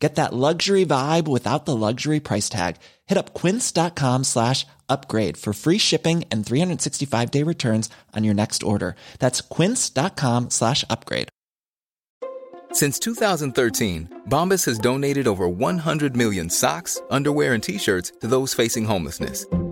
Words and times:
Get 0.00 0.14
that 0.14 0.32
luxury 0.32 0.86
vibe 0.86 1.28
without 1.28 1.66
the 1.66 1.76
luxury 1.76 2.20
price 2.20 2.48
tag. 2.48 2.76
Hit 3.06 3.18
up 3.18 3.34
quince.com 3.34 4.24
slash 4.24 4.66
upgrade 4.88 5.36
for 5.36 5.52
free 5.52 5.76
shipping 5.78 6.24
and 6.30 6.44
365 6.44 7.30
day 7.30 7.42
returns 7.42 7.90
on 8.16 8.24
your 8.24 8.34
next 8.34 8.62
order. 8.62 8.96
That's 9.18 9.42
quince.com 9.42 10.50
slash 10.50 10.84
upgrade. 10.88 11.28
Since 12.72 12.98
2013, 13.00 14.22
Bombas 14.28 14.64
has 14.66 14.78
donated 14.78 15.26
over 15.26 15.48
100 15.48 16.16
million 16.16 16.48
socks, 16.48 17.00
underwear, 17.10 17.52
and 17.52 17.62
t-shirts 17.62 18.12
to 18.20 18.28
those 18.28 18.54
facing 18.54 18.84
homelessness. 18.84 19.44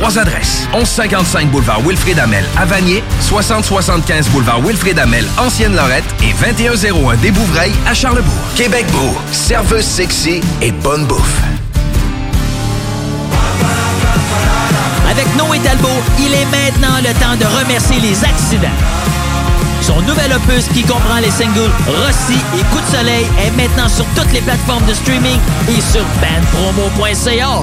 Trois 0.00 0.18
adresses. 0.18 0.66
1155 0.72 1.50
boulevard 1.50 1.82
Wilfrid 1.82 2.18
Amel 2.18 2.42
à 2.56 2.64
Vanier, 2.64 3.04
6075 3.20 4.30
boulevard 4.30 4.62
Wilfrid 4.62 4.98
Amel, 4.98 5.26
Ancienne 5.36 5.76
Lorette 5.76 6.06
et 6.22 6.32
2101 6.32 7.16
des 7.16 7.30
Bouvrailles 7.30 7.74
à 7.86 7.92
Charlebourg. 7.92 8.32
Québec 8.56 8.86
Beau, 8.92 9.14
serveuse 9.30 9.84
sexy 9.84 10.40
et 10.62 10.72
bonne 10.72 11.04
bouffe. 11.04 11.42
Avec 15.10 15.26
Noé 15.36 15.58
Talbot, 15.58 15.88
il 16.18 16.32
est 16.32 16.46
maintenant 16.46 16.96
le 17.04 17.12
temps 17.20 17.36
de 17.36 17.44
remercier 17.60 18.00
les 18.00 18.24
accidents. 18.24 18.68
Son 19.82 20.00
nouvel 20.00 20.32
opus 20.32 20.64
qui 20.72 20.82
comprend 20.82 21.18
les 21.20 21.30
singles 21.30 21.70
Rossi 21.86 22.38
et 22.58 22.62
Coup 22.72 22.80
de 22.80 22.96
soleil 22.96 23.26
est 23.38 23.50
maintenant 23.50 23.90
sur 23.90 24.06
toutes 24.16 24.32
les 24.32 24.40
plateformes 24.40 24.86
de 24.86 24.94
streaming 24.94 25.38
et 25.68 25.80
sur 25.82 26.06
bandpromo.ca. 26.22 27.60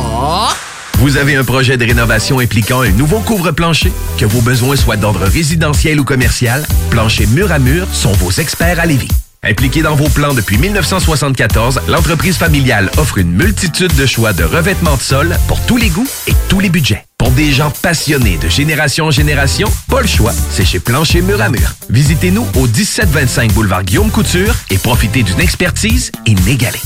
Vous 1.00 1.18
avez 1.18 1.36
un 1.36 1.44
projet 1.44 1.78
de 1.78 1.86
rénovation 1.86 2.40
impliquant 2.40 2.82
un 2.82 2.90
nouveau 2.90 3.20
couvre-plancher? 3.20 3.94
Que 4.18 4.26
vos 4.26 4.42
besoins 4.42 4.76
soient 4.76 4.98
d'ordre 4.98 5.26
résidentiel 5.26 6.00
ou 6.00 6.04
commercial, 6.04 6.66
Plancher 6.90 7.28
Mur 7.28 7.52
à 7.52 7.60
Mur 7.60 7.86
sont 7.94 8.14
vos 8.14 8.32
experts 8.32 8.80
à 8.80 8.88
Lévis. 8.88 9.08
Impliqué 9.44 9.84
dans 9.84 9.94
vos 9.94 10.10
plans 10.10 10.34
depuis 10.34 10.58
1974, 10.58 11.82
l'entreprise 11.88 12.38
familiale 12.38 12.90
offre 12.98 13.20
une 13.20 13.32
multitude 13.32 13.96
de 13.96 14.08
choix 14.08 14.34
de 14.34 14.44
revêtements 14.44 14.98
de 14.98 15.02
sol 15.02 15.38
pour 15.48 15.64
tous 15.68 15.78
les 15.78 15.90
goûts 15.90 16.08
et 16.26 16.34
tous 16.50 16.60
les 16.60 16.70
budgets. 16.70 17.06
Pour 17.20 17.30
des 17.30 17.52
gens 17.52 17.72
passionnés 17.84 18.40
de 18.42 18.50
génération 18.50 19.06
en 19.06 19.12
génération, 19.12 19.72
pas 19.90 20.02
le 20.02 20.08
choix, 20.08 20.34
c'est 20.50 20.66
chez 20.66 20.80
Plancher 20.80 21.22
Mur 21.22 21.44
à 21.44 21.50
Mur. 21.50 21.76
Visitez-nous 21.92 22.48
au 22.56 22.66
1725 22.66 23.54
boulevard 23.54 23.84
Guillaume 23.84 24.10
Couture 24.10 24.56
et 24.72 24.80
profitez 24.80 25.22
d'une 25.22 25.42
expertise 25.42 26.12
inégalée. 26.26 26.82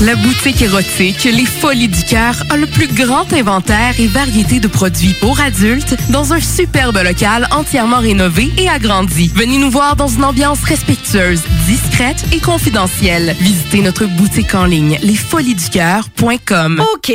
La 0.00 0.16
boutique 0.16 0.60
érotique 0.62 1.24
Les 1.24 1.44
Folies 1.44 1.88
du 1.88 2.02
Cœur 2.04 2.34
a 2.50 2.56
le 2.56 2.66
plus 2.66 2.88
grand 2.88 3.32
inventaire 3.32 3.94
et 4.00 4.08
variété 4.08 4.58
de 4.58 4.66
produits 4.66 5.14
pour 5.20 5.40
adultes 5.40 5.94
dans 6.10 6.32
un 6.32 6.40
superbe 6.40 6.98
local 7.04 7.46
entièrement 7.52 7.98
rénové 8.00 8.50
et 8.58 8.68
agrandi. 8.68 9.30
Venez 9.34 9.58
nous 9.58 9.70
voir 9.70 9.94
dans 9.94 10.08
une 10.08 10.24
ambiance 10.24 10.64
respectueuse, 10.64 11.42
discrète 11.66 12.24
et 12.32 12.40
confidentielle. 12.40 13.36
Visitez 13.38 13.80
notre 13.80 14.06
boutique 14.06 14.54
en 14.54 14.64
ligne 14.64 14.98
lesfoliesducoeur.com. 15.02 16.84
OK. 16.94 17.12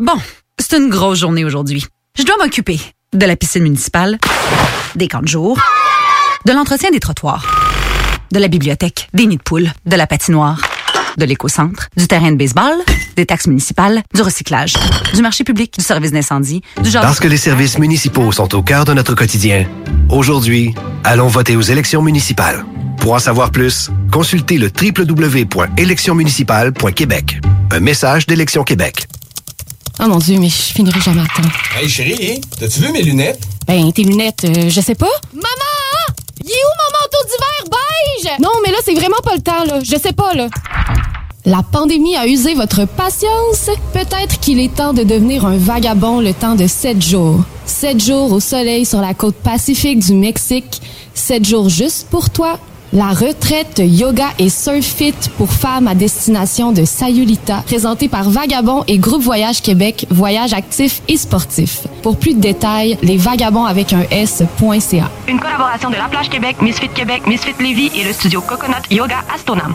Bon, 0.00 0.16
c'est 0.58 0.76
une 0.76 0.88
grosse 0.88 1.20
journée 1.20 1.44
aujourd'hui. 1.44 1.86
Je 2.18 2.24
dois 2.24 2.36
m'occuper 2.38 2.80
de 3.12 3.26
la 3.26 3.36
piscine 3.36 3.62
municipale, 3.62 4.18
des 4.96 5.06
camps 5.06 5.22
de 5.22 5.28
jour, 5.28 5.58
de 6.46 6.52
l'entretien 6.52 6.90
des 6.90 7.00
trottoirs, 7.00 7.46
de 8.32 8.40
la 8.40 8.48
bibliothèque, 8.48 9.08
des 9.14 9.26
nids 9.26 9.36
de 9.36 9.42
poules, 9.42 9.72
de 9.86 9.94
la 9.94 10.08
patinoire 10.08 10.58
de 11.16 11.24
l'éco-centre, 11.24 11.88
du 11.96 12.06
terrain 12.06 12.32
de 12.32 12.36
baseball, 12.36 12.74
des 13.16 13.24
taxes 13.26 13.46
municipales, 13.46 14.02
du 14.14 14.22
recyclage, 14.22 14.74
du 15.14 15.22
marché 15.22 15.44
public, 15.44 15.74
du 15.78 15.84
service 15.84 16.12
d'incendie, 16.12 16.62
du 16.82 16.90
genre... 16.90 17.02
Parce 17.02 17.20
que 17.20 17.28
les 17.28 17.36
services 17.36 17.78
municipaux 17.78 18.32
sont 18.32 18.54
au 18.54 18.62
cœur 18.62 18.84
de 18.84 18.92
notre 18.92 19.14
quotidien, 19.14 19.66
aujourd'hui, 20.08 20.74
allons 21.04 21.28
voter 21.28 21.56
aux 21.56 21.62
élections 21.62 22.02
municipales. 22.02 22.64
Pour 22.98 23.12
en 23.12 23.18
savoir 23.18 23.50
plus, 23.50 23.90
consultez 24.10 24.58
le 24.58 24.70
www.électionsmunicipales.québec. 24.70 27.40
Un 27.70 27.80
message 27.80 28.26
d'Élection 28.26 28.64
Québec. 28.64 29.06
Oh 30.00 30.08
mon 30.08 30.18
Dieu, 30.18 30.38
mais 30.38 30.48
je 30.48 30.72
finirai 30.72 31.00
jamais 31.00 31.22
à 31.22 31.26
temps. 31.26 31.48
Hey 31.78 31.88
chérie, 31.88 32.40
t'as-tu 32.58 32.80
vu 32.80 32.90
mes 32.92 33.02
lunettes? 33.02 33.40
Ben, 33.66 33.92
tes 33.92 34.04
lunettes, 34.04 34.44
euh, 34.44 34.68
je 34.68 34.80
sais 34.80 34.94
pas. 34.94 35.10
Maman! 35.32 35.48
Il 36.42 36.50
est 36.50 36.52
où 36.52 36.84
d'hiver 36.84 36.93
Non, 38.40 38.50
mais 38.64 38.70
là, 38.72 38.78
c'est 38.84 38.94
vraiment 38.94 39.20
pas 39.22 39.34
le 39.34 39.42
temps, 39.42 39.64
là. 39.64 39.80
Je 39.82 39.96
sais 39.96 40.12
pas, 40.12 40.34
là. 40.34 40.48
La 41.46 41.62
pandémie 41.62 42.16
a 42.16 42.26
usé 42.26 42.54
votre 42.54 42.86
patience? 42.86 43.68
Peut-être 43.92 44.40
qu'il 44.40 44.60
est 44.60 44.74
temps 44.74 44.94
de 44.94 45.02
devenir 45.02 45.44
un 45.44 45.58
vagabond 45.58 46.20
le 46.20 46.32
temps 46.32 46.54
de 46.54 46.66
sept 46.66 47.02
jours. 47.02 47.40
Sept 47.66 48.02
jours 48.02 48.32
au 48.32 48.40
soleil 48.40 48.86
sur 48.86 49.00
la 49.02 49.12
côte 49.12 49.36
pacifique 49.36 49.98
du 49.98 50.14
Mexique. 50.14 50.80
Sept 51.12 51.44
jours 51.44 51.68
juste 51.68 52.06
pour 52.10 52.30
toi. 52.30 52.58
La 52.94 53.08
retraite 53.08 53.82
yoga 53.84 54.28
et 54.38 54.48
surf 54.48 54.84
fit 54.84 55.16
pour 55.36 55.50
femmes 55.52 55.88
à 55.88 55.96
destination 55.96 56.70
de 56.70 56.84
Sayulita, 56.84 57.64
présentée 57.66 58.08
par 58.08 58.30
Vagabond 58.30 58.84
et 58.86 58.98
Groupe 58.98 59.20
Voyage 59.20 59.62
Québec, 59.62 60.06
voyage 60.10 60.52
actif 60.52 61.02
et 61.08 61.16
sportif. 61.16 61.88
Pour 62.04 62.16
plus 62.16 62.34
de 62.34 62.40
détails, 62.40 62.96
les 63.02 63.16
vagabonds 63.16 63.64
avec 63.64 63.92
un 63.92 64.02
S.ca. 64.12 65.10
Une 65.26 65.40
collaboration 65.40 65.90
de 65.90 65.96
La 65.96 66.04
Plage 66.04 66.30
Québec, 66.30 66.62
Misfit 66.62 66.88
Québec, 66.88 67.26
Misfit 67.26 67.54
Lévis 67.58 67.90
et 67.96 68.04
le 68.04 68.12
studio 68.12 68.40
Coconut 68.40 68.88
Yoga 68.92 69.24
Astonam. 69.34 69.74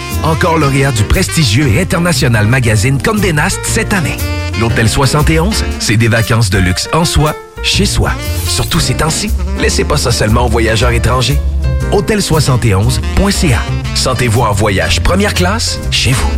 Encore 0.23 0.57
lauréat 0.59 0.91
du 0.91 1.03
prestigieux 1.03 1.67
et 1.67 1.81
international 1.81 2.45
magazine 2.47 3.01
Condé 3.01 3.33
Nast 3.33 3.59
cette 3.63 3.91
année. 3.91 4.17
L'Hôtel 4.59 4.87
71, 4.87 5.63
c'est 5.79 5.97
des 5.97 6.07
vacances 6.07 6.51
de 6.51 6.59
luxe 6.59 6.87
en 6.93 7.05
soi, 7.05 7.33
chez 7.63 7.85
soi. 7.85 8.11
Surtout 8.45 8.79
ces 8.79 8.93
temps-ci, 8.93 9.31
laissez 9.59 9.83
pas 9.83 9.97
ça 9.97 10.11
seulement 10.11 10.45
aux 10.45 10.49
voyageurs 10.49 10.91
étrangers. 10.91 11.39
Hôtel71.ca. 11.91 13.59
Sentez-vous 13.95 14.41
en 14.41 14.51
voyage 14.51 15.01
première 15.01 15.33
classe 15.33 15.79
chez 15.89 16.11
vous. 16.11 16.29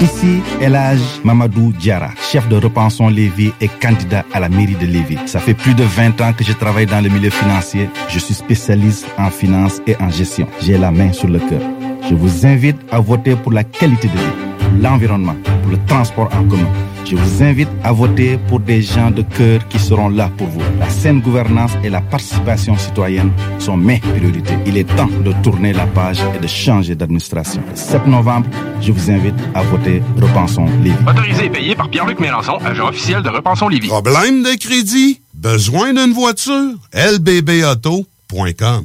Ici, 0.00 0.40
Elage 0.60 1.00
Mamadou 1.24 1.72
Diara, 1.72 2.10
chef 2.30 2.48
de 2.48 2.54
Repensons 2.56 3.08
Lévis 3.08 3.52
et 3.60 3.66
candidat 3.66 4.24
à 4.32 4.38
la 4.38 4.48
mairie 4.48 4.76
de 4.76 4.86
Lévis. 4.86 5.18
Ça 5.26 5.40
fait 5.40 5.54
plus 5.54 5.74
de 5.74 5.82
20 5.82 6.20
ans 6.20 6.32
que 6.32 6.44
je 6.44 6.52
travaille 6.52 6.86
dans 6.86 7.00
le 7.00 7.08
milieu 7.08 7.30
financier. 7.30 7.90
Je 8.08 8.20
suis 8.20 8.34
spécialiste 8.34 9.08
en 9.18 9.28
finance 9.28 9.80
et 9.88 9.96
en 10.00 10.08
gestion. 10.08 10.46
J'ai 10.62 10.78
la 10.78 10.92
main 10.92 11.12
sur 11.12 11.26
le 11.26 11.40
cœur. 11.40 11.62
Je 12.08 12.14
vous 12.14 12.46
invite 12.46 12.78
à 12.90 13.00
voter 13.00 13.36
pour 13.36 13.52
la 13.52 13.64
qualité 13.64 14.08
de 14.08 14.12
vie 14.12 14.48
l'environnement, 14.80 15.36
pour 15.62 15.70
le 15.72 15.78
transport 15.86 16.28
en 16.34 16.44
commun. 16.44 16.68
Je 17.04 17.16
vous 17.16 17.42
invite 17.42 17.68
à 17.84 17.92
voter 17.92 18.38
pour 18.48 18.60
des 18.60 18.82
gens 18.82 19.10
de 19.10 19.22
cœur 19.22 19.66
qui 19.68 19.78
seront 19.78 20.10
là 20.10 20.30
pour 20.36 20.46
vous. 20.48 20.60
La 20.78 20.90
saine 20.90 21.20
gouvernance 21.20 21.72
et 21.82 21.88
la 21.88 22.02
participation 22.02 22.76
citoyenne 22.76 23.30
sont 23.58 23.78
mes 23.78 23.98
priorités. 23.98 24.58
Il 24.66 24.76
est 24.76 24.84
temps 24.96 25.08
de 25.24 25.32
tourner 25.42 25.72
la 25.72 25.86
page 25.86 26.18
et 26.36 26.38
de 26.38 26.46
changer 26.46 26.94
d'administration. 26.94 27.62
Le 27.70 27.76
7 27.76 28.06
novembre, 28.06 28.46
je 28.82 28.92
vous 28.92 29.10
invite 29.10 29.34
à 29.54 29.62
voter 29.62 30.02
Repensons 30.20 30.66
Lévis. 30.82 30.98
Autorisé 31.08 31.46
et 31.46 31.50
payé 31.50 31.74
par 31.74 31.88
Pierre-Luc 31.88 32.20
Mélenchon, 32.20 32.58
agent 32.64 32.88
officiel 32.88 33.22
de 33.22 33.30
Repensons 33.30 33.68
Lévis. 33.68 33.88
Problème 33.88 34.42
de 34.42 34.58
crédit? 34.58 35.22
Besoin 35.32 35.94
d'une 35.94 36.12
voiture? 36.12 36.74
lbbauto.com 36.92 38.84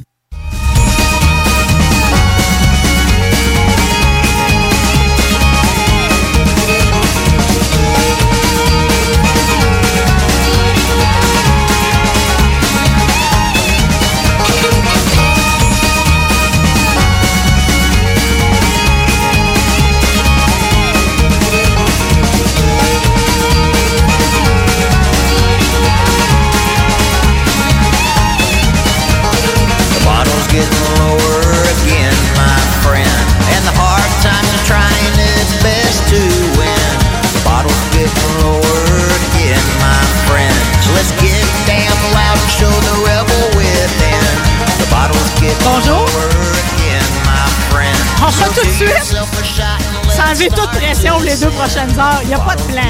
On 48.26 48.30
fait 48.30 48.60
tout 48.60 48.66
de 48.66 48.72
suite. 48.72 48.88
yourself 48.88 49.38
a 49.38 49.44
shot 49.44 49.64
and 49.64 50.06
let's 50.06 50.16
Sans 50.16 50.30
enlever 50.30 50.48
toute 50.48 50.70
pression 50.70 51.20
les 51.20 51.36
deux 51.36 51.50
prochaines 51.50 51.98
heures. 51.98 52.20
Il 52.22 52.28
n'y 52.28 52.34
a 52.34 52.38
pas 52.38 52.56
de 52.56 52.62
plan. 52.62 52.82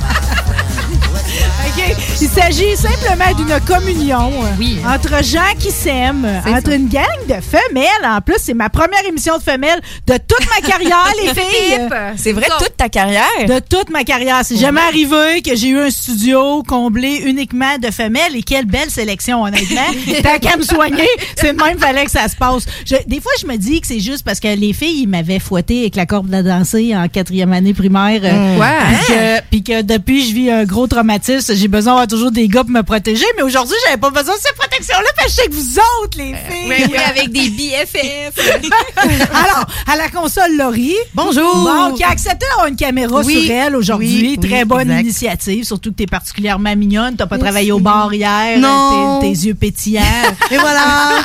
Il 2.18 2.28
s'agit 2.28 2.76
simplement 2.76 3.32
d'une 3.36 3.60
communion 3.66 4.30
entre 4.86 5.22
gens 5.22 5.54
qui 5.58 5.70
s'aiment, 5.70 6.26
entre 6.46 6.70
ça. 6.70 6.74
une 6.74 6.88
gang 6.88 7.04
de 7.28 7.34
femelles. 7.42 7.86
En 8.04 8.20
plus, 8.22 8.36
c'est 8.40 8.54
ma 8.54 8.70
première 8.70 9.04
émission 9.06 9.36
de 9.36 9.42
femelles 9.42 9.80
de 10.06 10.14
toute 10.14 10.46
ma 10.48 10.66
carrière, 10.66 11.12
les 11.22 11.28
filles. 11.40 11.88
C'est 12.16 12.32
vrai, 12.32 12.46
toute 12.58 12.74
ta 12.76 12.88
carrière? 12.88 13.22
De 13.46 13.58
toute 13.60 13.90
ma 13.90 14.02
carrière. 14.04 14.40
C'est 14.44 14.56
jamais 14.56 14.80
arrivé 14.80 15.42
que 15.42 15.54
j'ai 15.54 15.68
eu 15.68 15.78
un 15.78 15.90
studio 15.90 16.62
comblé 16.66 17.22
uniquement 17.26 17.76
de 17.80 17.90
femelles 17.90 18.34
et 18.34 18.42
quelle 18.42 18.64
belle 18.66 18.90
sélection, 18.90 19.42
honnêtement. 19.42 19.80
Tant 20.22 20.38
qu'à 20.38 20.56
me 20.56 20.62
soigner, 20.62 21.06
c'est 21.36 21.52
de 21.54 21.62
même 21.62 21.78
fallait 21.78 22.06
que 22.06 22.10
ça 22.10 22.28
se 22.28 22.36
passe. 22.36 22.64
Je- 22.86 22.96
des 23.06 23.20
fois, 23.20 23.32
je 23.40 23.46
me 23.46 23.56
dis 23.56 23.80
que 23.82 23.86
c'est 23.86 24.00
juste 24.00 24.24
parce 24.24 24.40
que 24.40 24.48
les 24.48 24.72
filles, 24.72 25.02
ils 25.02 25.08
m'avaient 25.08 25.38
fouetté 25.38 25.80
avec 25.80 25.96
la 25.96 26.06
corde 26.06 26.26
de 26.28 26.32
la 26.32 26.42
danser 26.42 26.96
en 26.96 27.08
quatrième 27.08 27.52
année 27.52 27.74
primaire. 27.74 28.20
euh, 28.24 28.58
Ouais. 28.58 28.66
Puis 28.88 29.06
que, 29.14 29.40
puis 29.50 29.62
que 29.62 29.82
depuis, 29.82 30.28
je 30.28 30.34
vis 30.34 30.50
un 30.50 30.64
gros 30.64 30.86
traumatisme. 30.86 31.54
J'ai 31.54 31.68
besoin 31.68 32.05
toujours 32.06 32.30
des 32.30 32.48
gars 32.48 32.62
pour 32.62 32.70
me 32.70 32.82
protéger. 32.82 33.24
Mais 33.36 33.42
aujourd'hui, 33.42 33.74
j'avais 33.84 33.96
pas 34.00 34.10
besoin 34.10 34.34
de 34.34 34.40
cette 34.40 34.56
protection-là 34.56 35.08
parce 35.16 35.26
que 35.28 35.32
je 35.32 35.36
sais 35.42 35.48
que 35.48 35.54
vous 35.54 35.78
autres, 36.02 36.18
les 36.18 36.34
filles. 36.34 36.68
Oui, 36.68 36.84
oui, 36.90 36.96
avec 37.10 37.30
des 37.30 37.48
BFF. 37.50 38.36
Alors, 38.96 39.66
à 39.86 39.96
la 39.96 40.08
console, 40.08 40.56
Laurie. 40.56 40.94
Bonjour. 41.14 41.54
Bon, 41.64 41.94
qui 41.94 42.02
a 42.04 42.10
accepté 42.10 42.46
d'avoir 42.50 42.66
une 42.66 42.76
caméra 42.76 43.20
Oui. 43.24 43.46
sur 43.46 43.54
elle 43.54 43.76
aujourd'hui. 43.76 44.36
Oui, 44.40 44.48
Très 44.48 44.58
oui, 44.60 44.64
bonne 44.64 44.80
exact. 44.90 45.00
initiative, 45.02 45.64
surtout 45.64 45.90
que 45.92 45.96
tu 45.96 46.02
es 46.04 46.06
particulièrement 46.06 46.74
mignonne. 46.76 47.12
Tu 47.12 47.16
pas 47.18 47.26
Merci. 47.30 47.42
travaillé 47.44 47.72
au 47.72 47.78
bar 47.80 48.12
hier. 48.12 48.58
Non. 48.58 49.20
Tes, 49.20 49.28
yeux 49.30 49.54
pétillants. 49.54 50.02
Et 50.50 50.58
voilà! 50.58 51.22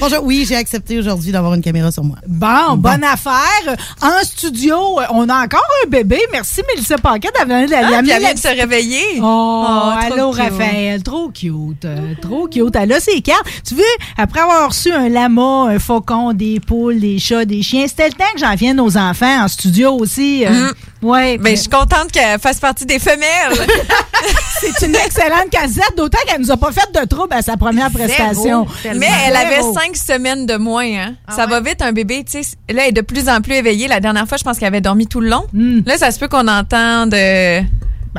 Bonjour, 0.00 0.18
oui, 0.24 0.44
j'ai 0.48 0.56
accepté 0.56 0.98
aujourd'hui 0.98 1.32
d'avoir 1.32 1.54
une 1.54 1.62
caméra 1.62 1.90
sur 1.90 2.04
moi. 2.04 2.16
Bon, 2.26 2.76
bonne 2.76 3.04
affaire. 3.04 3.76
En 4.00 4.22
studio, 4.24 4.98
on 5.10 5.28
a 5.28 5.44
encore 5.44 5.64
un 5.84 5.88
bébé. 5.88 6.18
Merci, 6.32 6.62
Mélissa 6.68 6.96
Paquet, 6.98 7.28
d'avoir 7.38 7.58
amené 7.58 7.74
Ah, 7.74 7.98
amené 7.98 8.12
elle 8.12 8.18
vient 8.20 8.28
la- 8.28 8.34
de 8.34 8.38
se 8.38 8.48
réveiller. 8.48 9.02
Oh, 9.22 9.66
Oh, 9.70 9.92
allô. 10.12 10.30
Raphaël. 10.30 11.02
Trop 11.02 11.28
cute. 11.30 11.84
euh, 11.84 12.14
trop 12.20 12.46
cute. 12.48 12.74
Elle 12.76 12.92
a 12.92 13.00
ses 13.00 13.20
cartes. 13.20 13.46
Tu 13.66 13.74
veux, 13.74 13.82
après 14.16 14.40
avoir 14.40 14.68
reçu 14.68 14.92
un 14.92 15.08
lama, 15.08 15.66
un 15.68 15.78
faucon, 15.78 16.32
des 16.32 16.60
poules, 16.60 17.00
des 17.00 17.18
chats, 17.18 17.44
des 17.44 17.62
chiens, 17.62 17.86
c'était 17.86 18.06
le 18.08 18.14
temps 18.14 18.24
que 18.34 18.40
j'en 18.40 18.54
vienne 18.54 18.80
aux 18.80 18.96
enfants 18.96 19.44
en 19.44 19.48
studio 19.48 19.92
aussi. 19.98 20.44
euh, 20.46 20.50
Mhm. 20.50 20.72
Ouais. 21.02 21.38
Ben, 21.38 21.56
je 21.56 21.60
suis 21.62 21.70
contente 21.70 22.12
qu'elle 22.12 22.38
fasse 22.38 22.58
partie 22.58 22.84
des 22.84 22.98
femelles. 22.98 23.56
C'est 24.60 24.86
une 24.86 24.94
excellente 24.94 25.48
casette, 25.50 25.94
d'autant 25.96 26.18
qu'elle 26.26 26.40
nous 26.42 26.50
a 26.50 26.56
pas 26.58 26.72
fait 26.72 26.86
de 26.92 27.06
trouble 27.08 27.32
à 27.32 27.40
sa 27.40 27.56
première 27.56 27.90
prestation. 27.90 28.66
Mais 28.96 29.08
elle 29.26 29.34
avait 29.36 29.56
Zéro. 29.62 29.74
cinq 29.74 29.96
semaines 29.96 30.44
de 30.44 30.56
moins. 30.56 30.84
Hein. 30.84 31.14
Ah 31.26 31.32
ça 31.36 31.46
va 31.46 31.60
vite, 31.60 31.80
un 31.80 31.92
bébé. 31.92 32.22
Tu 32.30 32.42
sais, 32.42 32.56
là, 32.70 32.82
elle 32.82 32.88
est 32.90 32.92
de 32.92 33.00
plus 33.00 33.28
en 33.30 33.40
plus 33.40 33.54
éveillée. 33.54 33.88
La 33.88 34.00
dernière 34.00 34.28
fois, 34.28 34.36
je 34.36 34.44
pense 34.44 34.58
qu'elle 34.58 34.68
avait 34.68 34.82
dormi 34.82 35.06
tout 35.06 35.20
le 35.20 35.30
long. 35.30 35.44
Là, 35.86 35.96
ça 35.96 36.10
se 36.10 36.18
peut 36.18 36.28
qu'on 36.28 36.46
entende. 36.48 37.14
euh, 37.14 37.62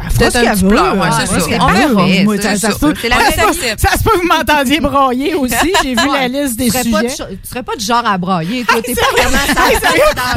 Fera 0.09 0.31
ce 0.31 0.37
qu'elle 0.41 0.55
veut. 0.55 0.69
Ouais, 0.69 0.99
Ouais, 0.99 1.07
c'est 1.19 1.39
ça. 1.39 1.57
On 1.61 1.67
verra. 1.67 2.07
Ça- 2.59 2.71
se 2.71 2.79
peut- 2.79 2.93
ça 3.77 3.97
se 3.97 4.03
que 4.03 4.17
vous 4.17 4.27
m'entendiez 4.27 4.79
brailler 4.79 5.35
aussi. 5.35 5.73
J'ai 5.83 5.89
vu 5.95 6.07
la 6.13 6.27
liste 6.27 6.55
des 6.57 6.69
sujets. 6.69 7.07
tu 7.17 7.49
serais 7.49 7.63
pas 7.63 7.75
du 7.75 7.85
genre 7.85 8.05
à 8.05 8.17
brailler, 8.17 8.63
toi. 8.63 8.81
T'es 8.81 8.93
pas 8.95 9.01
vraiment 9.15 9.37
sérieux? 9.37 9.79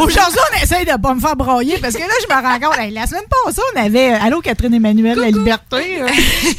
Aujourd'hui, 0.00 0.38
on 0.52 0.62
essaye 0.62 0.84
de 0.84 1.00
pas 1.00 1.14
me 1.14 1.20
faire 1.20 1.36
broyer 1.36 1.78
parce 1.80 1.94
que 1.94 2.00
là, 2.00 2.06
je 2.20 2.34
me 2.34 2.40
rends 2.42 2.58
compte. 2.58 2.78
la 2.92 3.06
semaine 3.06 3.22
passée, 3.44 3.60
on 3.74 3.80
avait. 3.80 4.08
Allô, 4.14 4.40
Catherine 4.40 4.74
Emmanuel, 4.74 5.18
la 5.18 5.30
liberté. 5.30 6.00
euh. 6.00 6.08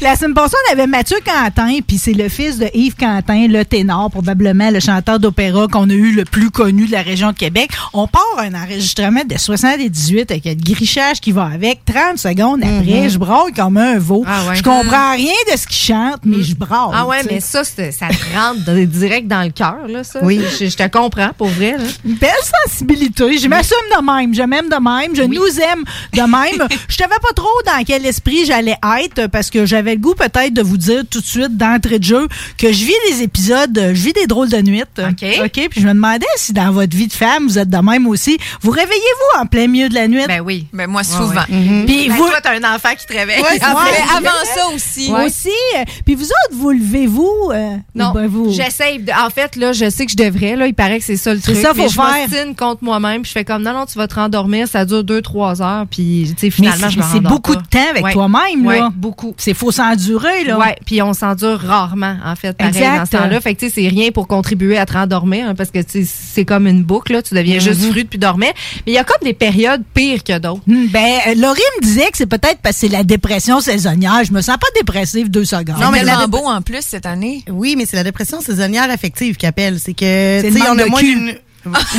la 0.00 0.16
semaine 0.16 0.34
passée, 0.34 0.56
on 0.68 0.72
avait 0.72 0.86
Mathieu 0.86 1.18
Quentin, 1.24 1.78
puis 1.86 1.98
c'est 1.98 2.12
le 2.14 2.28
fils 2.28 2.58
de 2.58 2.68
Yves 2.74 2.96
Quentin, 2.96 3.46
le 3.48 3.64
ténor, 3.64 4.10
probablement 4.10 4.70
le 4.70 4.80
chanteur 4.80 5.18
d'opéra 5.20 5.66
qu'on 5.68 5.88
a 5.90 5.92
eu 5.92 6.12
le 6.12 6.24
plus 6.24 6.50
connu 6.50 6.86
de 6.86 6.92
la 6.92 7.02
région 7.02 7.32
de 7.32 7.36
Québec. 7.36 7.70
On 7.92 8.06
part 8.06 8.22
un 8.38 8.54
enregistrement 8.54 9.22
de 9.28 9.36
78 9.36 10.30
avec 10.30 10.44
le 10.44 10.54
grichage 10.54 11.20
qui 11.20 11.32
va 11.32 11.44
avec. 11.52 11.80
30 11.84 12.18
secondes 12.18 12.60
après, 12.62 12.85
Mhm. 12.94 13.08
je 13.10 13.18
braille 13.18 13.52
comme 13.52 13.76
un 13.76 13.98
veau. 13.98 14.24
Ah 14.26 14.44
ouais. 14.48 14.56
Je 14.56 14.62
comprends 14.62 15.12
rien 15.12 15.32
de 15.52 15.56
ce 15.58 15.66
qu'il 15.66 15.76
chante, 15.76 16.20
mais 16.24 16.42
je 16.42 16.54
braille. 16.54 16.90
Ah 16.94 17.06
ouais, 17.06 17.22
mais 17.30 17.40
ça, 17.40 17.64
ça 17.64 17.82
te 17.90 18.36
rentre 18.36 18.64
de- 18.64 18.84
direct 18.84 19.26
dans 19.28 19.42
le 19.42 19.50
cœur, 19.50 19.86
là, 19.88 20.04
ça. 20.04 20.20
Oui. 20.22 20.40
Je, 20.60 20.66
je 20.66 20.76
te 20.76 20.86
comprends, 20.88 21.30
pour 21.36 21.48
vrai, 21.48 21.72
là. 21.78 21.84
Une 22.04 22.14
belle 22.14 22.30
sensibilité. 22.66 23.38
Je 23.38 23.48
m'assume 23.48 23.76
de 23.96 24.04
même. 24.04 24.34
Je 24.34 24.42
m'aime 24.42 24.68
de 24.68 24.76
même. 24.82 25.14
Je 25.16 25.22
nous 25.22 25.60
aime 25.60 25.84
de 26.12 26.20
même. 26.22 26.68
je 26.88 26.96
savais 26.96 27.14
pas 27.20 27.32
trop 27.34 27.48
dans 27.66 27.82
quel 27.84 28.04
esprit 28.06 28.44
j'allais 28.46 28.76
être 29.00 29.26
parce 29.28 29.50
que 29.50 29.66
j'avais 29.66 29.94
le 29.94 30.00
goût 30.00 30.14
peut-être 30.14 30.52
de 30.54 30.62
vous 30.62 30.76
dire 30.76 31.02
tout 31.10 31.20
de 31.20 31.26
suite 31.26 31.56
d'entrée 31.56 31.98
de 31.98 32.04
jeu 32.04 32.28
que 32.58 32.68
je 32.72 32.84
vis 32.84 32.94
des 33.10 33.22
épisodes, 33.22 33.74
je 33.74 33.92
vis 34.02 34.12
des 34.12 34.26
drôles 34.26 34.48
de 34.50 34.60
nuit. 34.62 34.82
OK. 34.98 35.24
OK. 35.44 35.68
Puis 35.70 35.80
je 35.80 35.86
me 35.86 35.94
demandais 35.94 36.26
si 36.36 36.52
dans 36.52 36.70
votre 36.70 36.96
vie 36.96 37.06
de 37.08 37.12
femme, 37.12 37.46
vous 37.46 37.58
êtes 37.58 37.70
de 37.70 37.78
même 37.78 38.06
aussi. 38.06 38.38
Vous 38.62 38.70
réveillez-vous 38.70 39.40
en 39.42 39.46
plein 39.46 39.66
milieu 39.68 39.88
de 39.88 39.94
la 39.94 40.08
nuit? 40.08 40.24
Ben 40.28 40.40
oui. 40.40 40.66
Ben 40.72 40.86
moi, 40.88 41.02
souvent. 41.04 41.42
Puis 41.46 42.08
Ben, 42.08 42.12
vous. 42.16 42.26
toi, 42.28 42.40
t'as 42.76 42.88
un 42.88 42.90
enfant 42.92 42.96
qui 42.98 43.06
te 43.06 43.12
réveille. 43.12 43.40
Ouais, 43.42 43.50
ouais. 43.52 43.58
mais 43.60 44.16
avant 44.28 44.44
ça 44.54 44.66
aussi. 44.74 45.12
Aussi. 45.24 45.48
euh, 45.76 45.84
Puis 46.04 46.14
vous 46.14 46.24
autres, 46.24 46.52
vous 46.54 46.70
levez-vous? 46.70 47.50
euh, 47.52 47.76
Non, 47.94 48.12
ben 48.12 48.26
vous... 48.26 48.52
j'essaye. 48.52 48.98
de- 49.00 49.12
En 49.12 49.30
fait, 49.30 49.56
là, 49.56 49.72
je 49.72 49.88
sais 49.90 50.06
que 50.06 50.12
je 50.12 50.16
devrais. 50.16 50.56
Là, 50.56 50.66
il 50.66 50.74
paraît 50.74 50.98
que 50.98 51.04
c'est 51.04 51.16
ça 51.16 51.32
le 51.34 51.40
C'est 51.40 51.52
truc. 51.52 51.62
ça, 51.64 51.74
faut 51.74 51.88
je 51.88 51.94
faire. 51.94 52.28
m'ostine 52.28 52.54
contre 52.54 52.84
moi-même. 52.84 53.22
Puis 53.22 53.28
je 53.30 53.32
fais 53.38 53.44
comme, 53.44 53.62
non, 53.62 53.72
non, 53.72 53.86
tu 53.86 53.98
vas 53.98 54.06
te 54.08 54.14
rendormir. 54.14 54.68
Ça 54.68 54.84
dure 54.84 55.04
deux, 55.04 55.22
trois 55.22 55.62
heures. 55.62 55.86
Puis, 55.90 56.24
tu 56.28 56.28
sais, 56.28 56.34
Mais 56.46 56.50
finalement, 56.50 56.86
c'est- 56.88 56.94
je 56.94 56.98
me 56.98 57.04
c'est 57.12 57.20
beaucoup 57.20 57.54
pas. 57.54 57.60
de 57.60 57.66
temps 57.66 57.90
avec 57.90 58.04
Ouais. 58.04 58.12
toi-même, 58.12 58.66
Ouais, 58.66 58.78
là. 58.78 58.90
beaucoup. 58.94 59.34
C'est 59.38 59.54
faut 59.54 59.70
s'endurer, 59.72 60.44
là. 60.44 60.58
Ouais, 60.58 60.76
puis 60.84 61.02
on 61.02 61.12
s'endure 61.14 61.60
rarement, 61.60 62.16
en 62.24 62.36
fait, 62.36 62.52
pareil, 62.56 62.74
Exact. 62.76 62.98
dans 62.98 63.06
ce 63.06 63.10
temps-là. 63.12 63.40
Fait 63.40 63.54
que, 63.54 63.60
tu 63.60 63.68
sais, 63.70 63.80
c'est 63.82 63.88
rien 63.88 64.10
pour 64.10 64.26
contribuer 64.28 64.78
à 64.78 64.86
te 64.86 64.92
rendormir, 64.92 65.48
hein, 65.48 65.54
parce 65.54 65.70
que, 65.70 65.78
tu 65.80 66.04
sais, 66.04 66.10
c'est 66.34 66.44
comme 66.44 66.66
une 66.66 66.82
boucle, 66.82 67.12
là. 67.12 67.22
Tu 67.22 67.34
deviens 67.34 67.58
juste 67.58 67.82
Mhm. 67.82 67.90
fruit 67.90 68.04
puis 68.04 68.18
dormir. 68.18 68.50
Mais 68.86 68.92
il 68.92 68.94
y 68.94 68.98
a 68.98 69.04
comme 69.04 69.16
des 69.22 69.34
périodes 69.34 69.82
pires 69.94 70.22
que 70.24 70.38
d'autres. 70.38 70.62
Hmm, 70.66 70.86
Ben, 70.88 71.18
euh, 71.28 71.34
Laurie 71.36 71.60
me 71.80 71.82
disait 71.82 72.06
que 72.10 72.16
c'est 72.16 72.26
peut-être 72.26 72.58
parce 72.66 72.80
que 72.80 72.86
c'est 72.88 72.92
la 72.92 73.04
dépression 73.04 73.60
saisonnière. 73.60 74.24
Je 74.24 74.32
me 74.32 74.40
sens 74.40 74.56
pas 74.56 74.66
dépressive 74.74 75.30
deux 75.30 75.44
secondes. 75.44 75.76
Non, 75.80 75.90
mais 75.92 76.02
la 76.02 76.16
tellement 76.18 76.24
dép- 76.26 76.30
beau 76.42 76.46
en 76.48 76.62
plus 76.62 76.82
cette 76.82 77.06
année. 77.06 77.44
Oui, 77.48 77.76
mais 77.78 77.86
c'est 77.86 77.96
la 77.96 78.02
dépression 78.02 78.40
saisonnière 78.40 78.90
affective 78.90 79.36
qui 79.36 79.46
appelle. 79.46 79.78
C'est 79.78 79.94
que, 79.94 80.40
C'est 80.42 80.48
tu 80.50 80.58
sais, 80.58 80.68
on 80.68 80.76
a 80.78 80.86
moins 80.86 81.00
cul. 81.00 81.38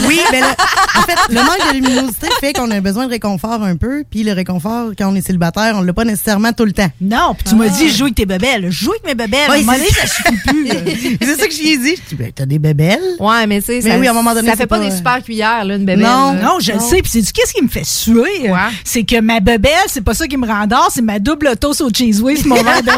Oui, 0.08 0.20
mais 0.32 0.40
le- 0.42 0.46
en 0.48 1.02
fait, 1.04 1.18
le 1.30 1.36
manque 1.44 1.68
de 1.70 1.74
luminosité 1.74 2.28
fait 2.40 2.54
qu'on 2.54 2.70
a 2.72 2.80
besoin 2.82 3.06
de 3.06 3.12
réconfort 3.12 3.62
un 3.64 3.76
peu, 3.76 4.04
puis 4.10 4.24
le 4.24 4.34
réconfort, 4.34 4.92
quand 4.98 5.12
on 5.12 5.16
est 5.16 5.22
célibataire, 5.22 5.74
on 5.76 5.82
l'a 5.82 5.94
pas 5.94 6.06
nécessairement 6.06 6.54
tout 6.54 6.66
le 6.66 6.72
temps. 6.74 6.90
Non, 7.02 7.34
puis 7.36 7.46
tu 7.50 7.56
m'as 7.56 7.68
dit, 7.68 7.90
joue 7.90 8.04
avec 8.06 8.16
tes 8.16 8.26
bébelles. 8.26 8.70
Joue 8.72 8.92
avec 8.92 9.06
mes 9.06 9.16
bébelles. 9.16 9.50
à 9.50 9.54
un 9.54 9.56
Ouais, 9.58 9.64
moment 9.64 9.74
c'est 9.74 9.80
donné, 9.80 9.92
ça 9.92 10.08
suffit 10.08 10.38
plus. 10.48 11.18
c'est 11.22 11.40
ça 11.40 11.48
que 11.48 11.54
je 11.54 11.60
lui 11.62 11.70
ai 11.74 11.78
dit. 11.78 11.96
Je 11.96 12.10
dis, 12.10 12.16
ben, 12.16 12.32
t'as 12.34 12.46
des 12.46 12.60
bébelles? 12.60 13.02
Ouais, 13.20 13.46
mais 13.48 13.60
tu 13.62 13.68
sais, 13.68 13.80
Mais 13.84 13.92
ça, 13.92 13.98
oui, 14.00 14.08
à 14.08 14.12
un 14.12 14.14
moment 14.14 14.34
donné, 14.34 14.48
ça 14.48 14.54
c'est 14.54 14.58
fait 14.64 14.68
pas, 14.68 14.80
pas- 14.80 14.90
des 14.90 14.96
super 14.96 15.24
cuillères, 15.24 15.66
là, 15.66 15.76
une 15.76 15.86
bébelle. 15.86 16.06
Non, 16.06 16.34
là. 16.34 16.42
non, 16.42 16.60
je 16.62 16.72
le 16.74 16.80
sais. 16.80 17.02
Puis 17.02 17.12
c'est 17.12 17.22
du 17.22 17.32
qu'est-ce 17.32 17.54
qui 17.54 17.64
me 17.64 17.70
fait 17.70 17.86
suer? 17.86 18.52
C'est 18.84 19.04
que 19.04 19.20
ma 19.20 19.40
bébelle, 19.40 19.72
c'est 19.88 20.02
pas 20.04 20.14
ça 20.14 20.28
qui 20.28 20.38
me 20.38 20.48
rendort, 20.48 20.90
c'est 20.94 21.02
ma 21.02 21.20
double 21.20 21.56
toast 21.58 21.82
au 21.82 21.90
cheese 21.90 22.22
whiz, 22.22 22.46
mon 22.46 22.56
verre 22.56 22.82
de. 22.84 22.92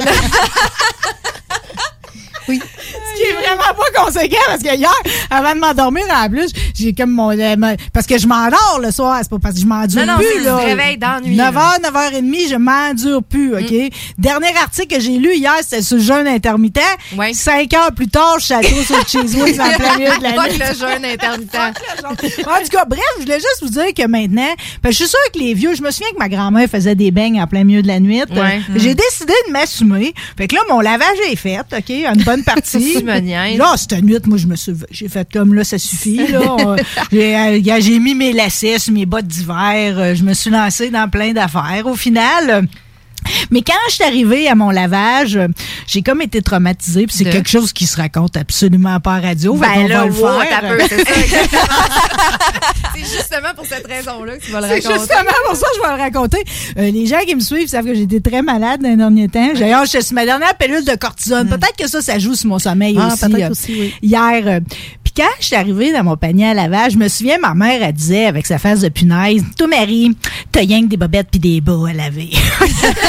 Oui. 2.47 2.59
Ce 2.61 3.21
qui 3.21 3.29
est 3.29 3.33
vraiment 3.33 3.61
pas 3.63 4.03
conséquent 4.05 4.37
parce 4.47 4.63
que 4.63 4.75
hier, 4.75 4.93
avant 5.29 5.53
de 5.53 5.59
m'endormir, 5.59 6.03
en 6.15 6.29
plus, 6.29 6.51
j'ai 6.75 6.93
comme 6.93 7.11
mon. 7.11 7.31
euh, 7.37 7.75
parce 7.93 8.07
que 8.07 8.17
je 8.17 8.25
m'endors 8.27 8.79
le 8.81 8.91
soir, 8.91 9.19
c'est 9.21 9.29
pas 9.29 9.37
parce 9.41 9.55
que 9.55 9.61
je 9.61 9.65
m'endure 9.65 10.05
Non, 10.05 10.13
non, 10.13 10.17
plus. 10.19 10.43
là. 10.43 10.59
du 10.59 10.65
réveil 10.65 10.97
d'ennui, 10.97 11.35
9h, 11.37 11.81
9h30, 11.81 12.49
je 12.49 12.55
m'endure 12.55 13.23
plus, 13.23 13.53
OK? 13.55 13.71
Mm. 13.71 13.89
Dernier 14.17 14.57
article 14.57 14.95
que 14.95 15.01
j'ai 15.01 15.17
lu 15.17 15.35
hier, 15.35 15.53
c'était 15.61 15.81
sur 15.81 15.97
le 15.97 16.03
jeûne 16.03 16.27
intermittent. 16.27 16.79
Cinq 17.33 17.73
heures 17.73 17.91
plus 17.93 18.07
tard, 18.07 18.37
je 18.39 18.45
suis 18.45 18.53
à 18.53 18.61
tour 18.61 18.83
sur 18.83 18.97
le 18.97 19.03
cheese 19.05 19.35
whiz 19.35 19.59
en 19.59 19.69
plein 19.75 19.97
milieu 19.97 20.17
de 20.17 20.23
la 20.23 20.31
nuit. 20.31 20.57
le 20.57 20.75
jeûne 20.75 21.05
intermittent. 21.05 21.55
En 22.03 22.15
tout 22.15 22.69
cas, 22.71 22.85
bref, 22.85 23.01
je 23.17 23.21
voulais 23.23 23.39
juste 23.39 23.59
vous 23.61 23.69
dire 23.69 23.93
que 23.95 24.07
maintenant, 24.07 24.53
parce 24.81 24.95
que 24.97 25.03
je 25.03 25.07
suis 25.07 25.07
sûre 25.09 25.31
que 25.33 25.39
les 25.39 25.53
vieux, 25.53 25.75
je 25.75 25.81
me 25.81 25.91
souviens 25.91 26.11
que 26.11 26.17
ma 26.19 26.29
grand-mère 26.29 26.67
faisait 26.69 26.95
des 26.95 27.11
beignes 27.11 27.41
en 27.41 27.47
plein 27.47 27.63
milieu 27.63 27.81
de 27.81 27.87
la 27.87 27.99
nuit. 27.99 28.21
Euh, 28.21 28.59
J'ai 28.75 28.95
décidé 28.95 29.33
de 29.47 29.51
m'assumer. 29.51 30.13
Fait 30.37 30.47
que 30.47 30.55
là, 30.55 30.61
mon 30.69 30.79
lavage 30.79 31.17
est 31.29 31.35
fait, 31.35 31.59
OK, 31.59 31.89
une 31.89 32.23
bonne 32.29 32.43
partie. 32.55 32.95
Tu 32.97 33.03
me 33.03 33.19
niaises. 33.19 33.57
là, 33.57 33.73
cette 33.77 34.01
nuit, 34.01 34.17
moi, 34.25 34.37
je 34.37 34.47
me 34.47 34.55
suis, 34.55 34.73
j'ai 34.91 35.09
fait 35.09 35.27
comme 35.31 35.53
là, 35.53 35.63
ça 35.63 35.77
suffit, 35.77 36.27
là. 36.27 36.75
Euh, 37.13 37.59
j'ai, 37.79 37.99
mis 37.99 38.15
mes 38.15 38.33
lacets 38.33 38.91
mes 38.91 39.05
bottes 39.05 39.27
d'hiver. 39.27 39.97
Euh, 39.97 40.15
je 40.15 40.23
me 40.23 40.33
suis 40.33 40.49
lancée 40.49 40.89
dans 40.89 41.09
plein 41.09 41.33
d'affaires. 41.33 41.85
Au 41.85 41.95
final, 41.95 42.67
mais 43.51 43.61
quand 43.61 43.73
je 43.89 43.95
suis 43.95 44.03
arrivée 44.03 44.47
à 44.47 44.55
mon 44.55 44.69
lavage, 44.69 45.39
j'ai 45.87 46.01
comme 46.01 46.21
été 46.21 46.41
traumatisée. 46.41 47.05
Puis 47.07 47.15
c'est 47.17 47.23
De? 47.25 47.31
quelque 47.31 47.49
chose 47.49 47.73
qui 47.73 47.85
se 47.87 47.97
raconte 47.97 48.37
absolument 48.37 48.99
pas 48.99 49.15
à 49.15 49.19
radio. 49.19 49.55
Ben 49.55 49.67
qu'on 49.73 49.87
là, 49.87 49.99
va 49.99 50.05
le 50.05 50.11
wow, 50.11 50.39
faire. 50.41 50.61
t'as 50.61 50.67
peu, 50.69 50.79
c'est 50.89 51.05
ça, 51.05 51.13
c'est 52.95 53.01
justement 53.01 53.53
pour 53.55 53.65
cette 53.65 53.87
raison-là 53.87 54.37
que 54.37 54.45
tu 54.45 54.51
vas 54.51 54.61
le 54.61 54.67
C'est 54.67 54.73
raconter. 54.87 54.99
justement 54.99 55.33
pour 55.47 55.55
ça 55.55 55.67
que 55.67 55.75
je 55.75 55.81
vais 55.89 55.95
le 55.95 56.01
raconter. 56.01 56.43
Euh, 56.77 56.91
les 56.91 57.05
gens 57.05 57.19
qui 57.25 57.35
me 57.35 57.39
suivent 57.41 57.67
savent 57.67 57.85
que 57.85 57.93
j'étais 57.95 58.19
très 58.19 58.41
malade 58.41 58.81
dans 58.81 58.89
les 58.89 58.97
derniers 58.97 59.27
temps. 59.29 59.53
D'ailleurs, 59.57 59.85
je 59.85 59.99
suis 59.99 60.15
ma 60.15 60.25
dernière 60.25 60.55
pilule 60.55 60.83
de 60.85 60.95
cortisone. 60.95 61.47
Peut-être 61.49 61.75
que 61.77 61.87
ça, 61.87 62.01
ça 62.01 62.19
joue 62.19 62.35
sur 62.35 62.49
mon 62.49 62.59
sommeil 62.59 62.97
Ah, 62.99 63.13
aussi. 63.13 63.25
euh, 63.43 63.49
aussi, 63.49 63.75
oui. 63.79 63.93
Hier. 64.01 64.41
euh, 64.45 64.59
puis 65.03 65.13
quand 65.15 65.31
je 65.39 65.45
suis 65.47 65.55
arrivée 65.55 65.91
dans 65.91 66.03
mon 66.03 66.17
panier 66.17 66.49
à 66.49 66.53
lavage, 66.53 66.93
je 66.93 66.97
me 66.97 67.07
souviens, 67.07 67.37
ma 67.39 67.53
mère, 67.55 67.81
elle 67.81 67.93
disait 67.93 68.25
avec 68.25 68.45
sa 68.45 68.57
face 68.59 68.81
de 68.81 68.89
punaise, 68.89 69.43
Toi, 69.57 69.67
Marie, 69.67 70.15
t'as 70.51 70.59
rien 70.61 70.81
que 70.81 70.87
des 70.87 70.97
bobettes 70.97 71.27
puis 71.31 71.39
des 71.39 71.61
bas 71.61 71.77
à 71.89 71.93
laver. 71.93 72.29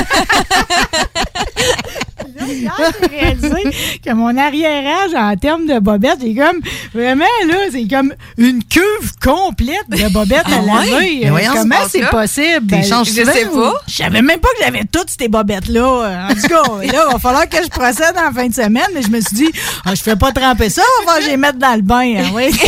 J'ai 2.49 3.17
réalisé 3.17 3.99
que 4.05 4.13
mon 4.13 4.37
arrière-âge 4.37 5.15
en 5.15 5.37
termes 5.37 5.67
de 5.67 5.79
bobettes, 5.79 6.19
j'ai 6.23 6.35
comme 6.35 6.61
vraiment 6.95 7.25
là, 7.47 7.55
c'est 7.71 7.87
comme 7.87 8.13
une 8.39 8.65
cuve 8.65 9.13
complète 9.23 9.89
de 9.89 10.09
bobettes 10.13 10.47
à 10.47 10.61
Ah 10.61 10.85
laver. 10.85 11.21
Mais 11.25 11.31
voyons, 11.31 11.53
Comment 11.55 11.85
ce 11.85 11.91
c'est 11.91 12.07
possible? 12.11 12.67
Ben, 12.67 12.83
je 12.83 13.05
sais 13.11 13.25
pas. 13.47 13.75
Je 13.87 13.95
savais 13.95 14.23
même 14.23 14.41
pas 14.41 14.49
que 14.59 14.65
j'avais 14.65 14.85
toutes 14.91 15.11
ces 15.17 15.29
bobettes-là. 15.29 16.29
En 16.31 16.35
tout 16.35 16.49
cas, 16.49 16.63
là, 16.93 17.05
il 17.07 17.13
va 17.13 17.19
falloir 17.19 17.49
que 17.49 17.63
je 17.63 17.69
procède 17.69 18.15
en 18.17 18.33
fin 18.33 18.49
de 18.49 18.55
semaine, 18.55 18.89
mais 18.95 19.03
je 19.03 19.09
me 19.11 19.21
suis 19.21 19.37
dit, 19.37 19.51
ah, 19.85 19.95
je 19.95 20.03
fais 20.03 20.17
pas 20.17 20.33
tremper 20.33 20.71
ça, 20.71 20.83
on 21.03 21.07
va 21.07 21.21
je 21.21 21.27
les 21.29 21.37
mettre 21.37 21.59
dans 21.59 21.75
le 21.77 21.83
bain. 21.83 22.17
hein, 22.19 22.31
oui. 22.35 22.51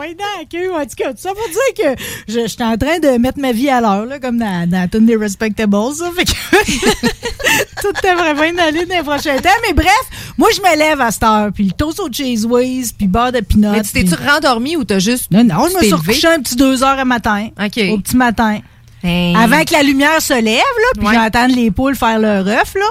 Oui, 0.00 0.14
dans 0.14 0.24
la 0.38 0.44
queue. 0.50 0.72
En 0.72 0.84
tout 0.84 0.96
cas, 0.96 1.12
ça 1.16 1.30
pour 1.30 1.48
dire 1.48 1.94
que 1.96 2.02
je, 2.28 2.40
je 2.40 2.46
suis 2.46 2.62
en 2.62 2.76
train 2.76 2.98
de 2.98 3.18
mettre 3.18 3.38
ma 3.40 3.52
vie 3.52 3.68
à 3.68 3.80
l'heure, 3.80 4.06
là, 4.06 4.18
comme 4.18 4.38
dans, 4.38 4.68
dans 4.68 4.88
toutes 4.90 5.06
les 5.06 5.16
Respectables. 5.16 5.76
Ça. 5.94 6.10
Fait 6.16 6.24
que 6.24 6.32
tout 7.82 7.92
devrait 8.02 8.34
bien 8.34 8.58
aller 8.58 8.86
dans 8.86 8.96
les 8.96 9.02
prochains 9.02 9.36
temps. 9.38 9.50
Mais 9.66 9.72
bref, 9.74 9.92
moi, 10.38 10.48
je 10.54 10.60
me 10.60 10.76
lève 10.78 11.00
à 11.00 11.10
cette 11.10 11.22
heure. 11.22 11.50
Puis 11.54 11.64
le 11.64 11.72
toast 11.72 12.00
au 12.00 12.08
cheese 12.10 12.44
whiz, 12.46 12.92
puis 12.92 13.06
beurre 13.06 13.32
de 13.32 13.40
pinot. 13.40 13.72
Mais 13.72 13.82
tu 13.82 13.92
t'es-tu 13.92 14.14
rendormi 14.14 14.76
ou 14.76 14.84
t'as 14.84 14.98
juste. 14.98 15.30
Non, 15.30 15.44
non, 15.44 15.68
je 15.70 15.76
me 15.76 15.82
suis 15.82 15.92
recouché 15.92 16.28
un 16.28 16.40
petit 16.40 16.56
deux 16.56 16.82
heures 16.82 16.98
à 16.98 17.04
matin. 17.04 17.48
OK. 17.62 17.80
Au 17.90 17.98
petit 17.98 18.16
matin. 18.16 18.60
Hey. 19.04 19.34
Avant 19.36 19.64
que 19.64 19.72
la 19.72 19.82
lumière 19.82 20.20
se 20.22 20.34
lève, 20.34 20.44
là, 20.58 20.98
puis 20.98 21.06
Ouais. 21.08 21.14
j'entende 21.14 21.50
les 21.56 21.70
poules 21.70 21.96
faire 21.96 22.18
leur 22.20 22.46
œuf, 22.46 22.74
là, 22.74 22.86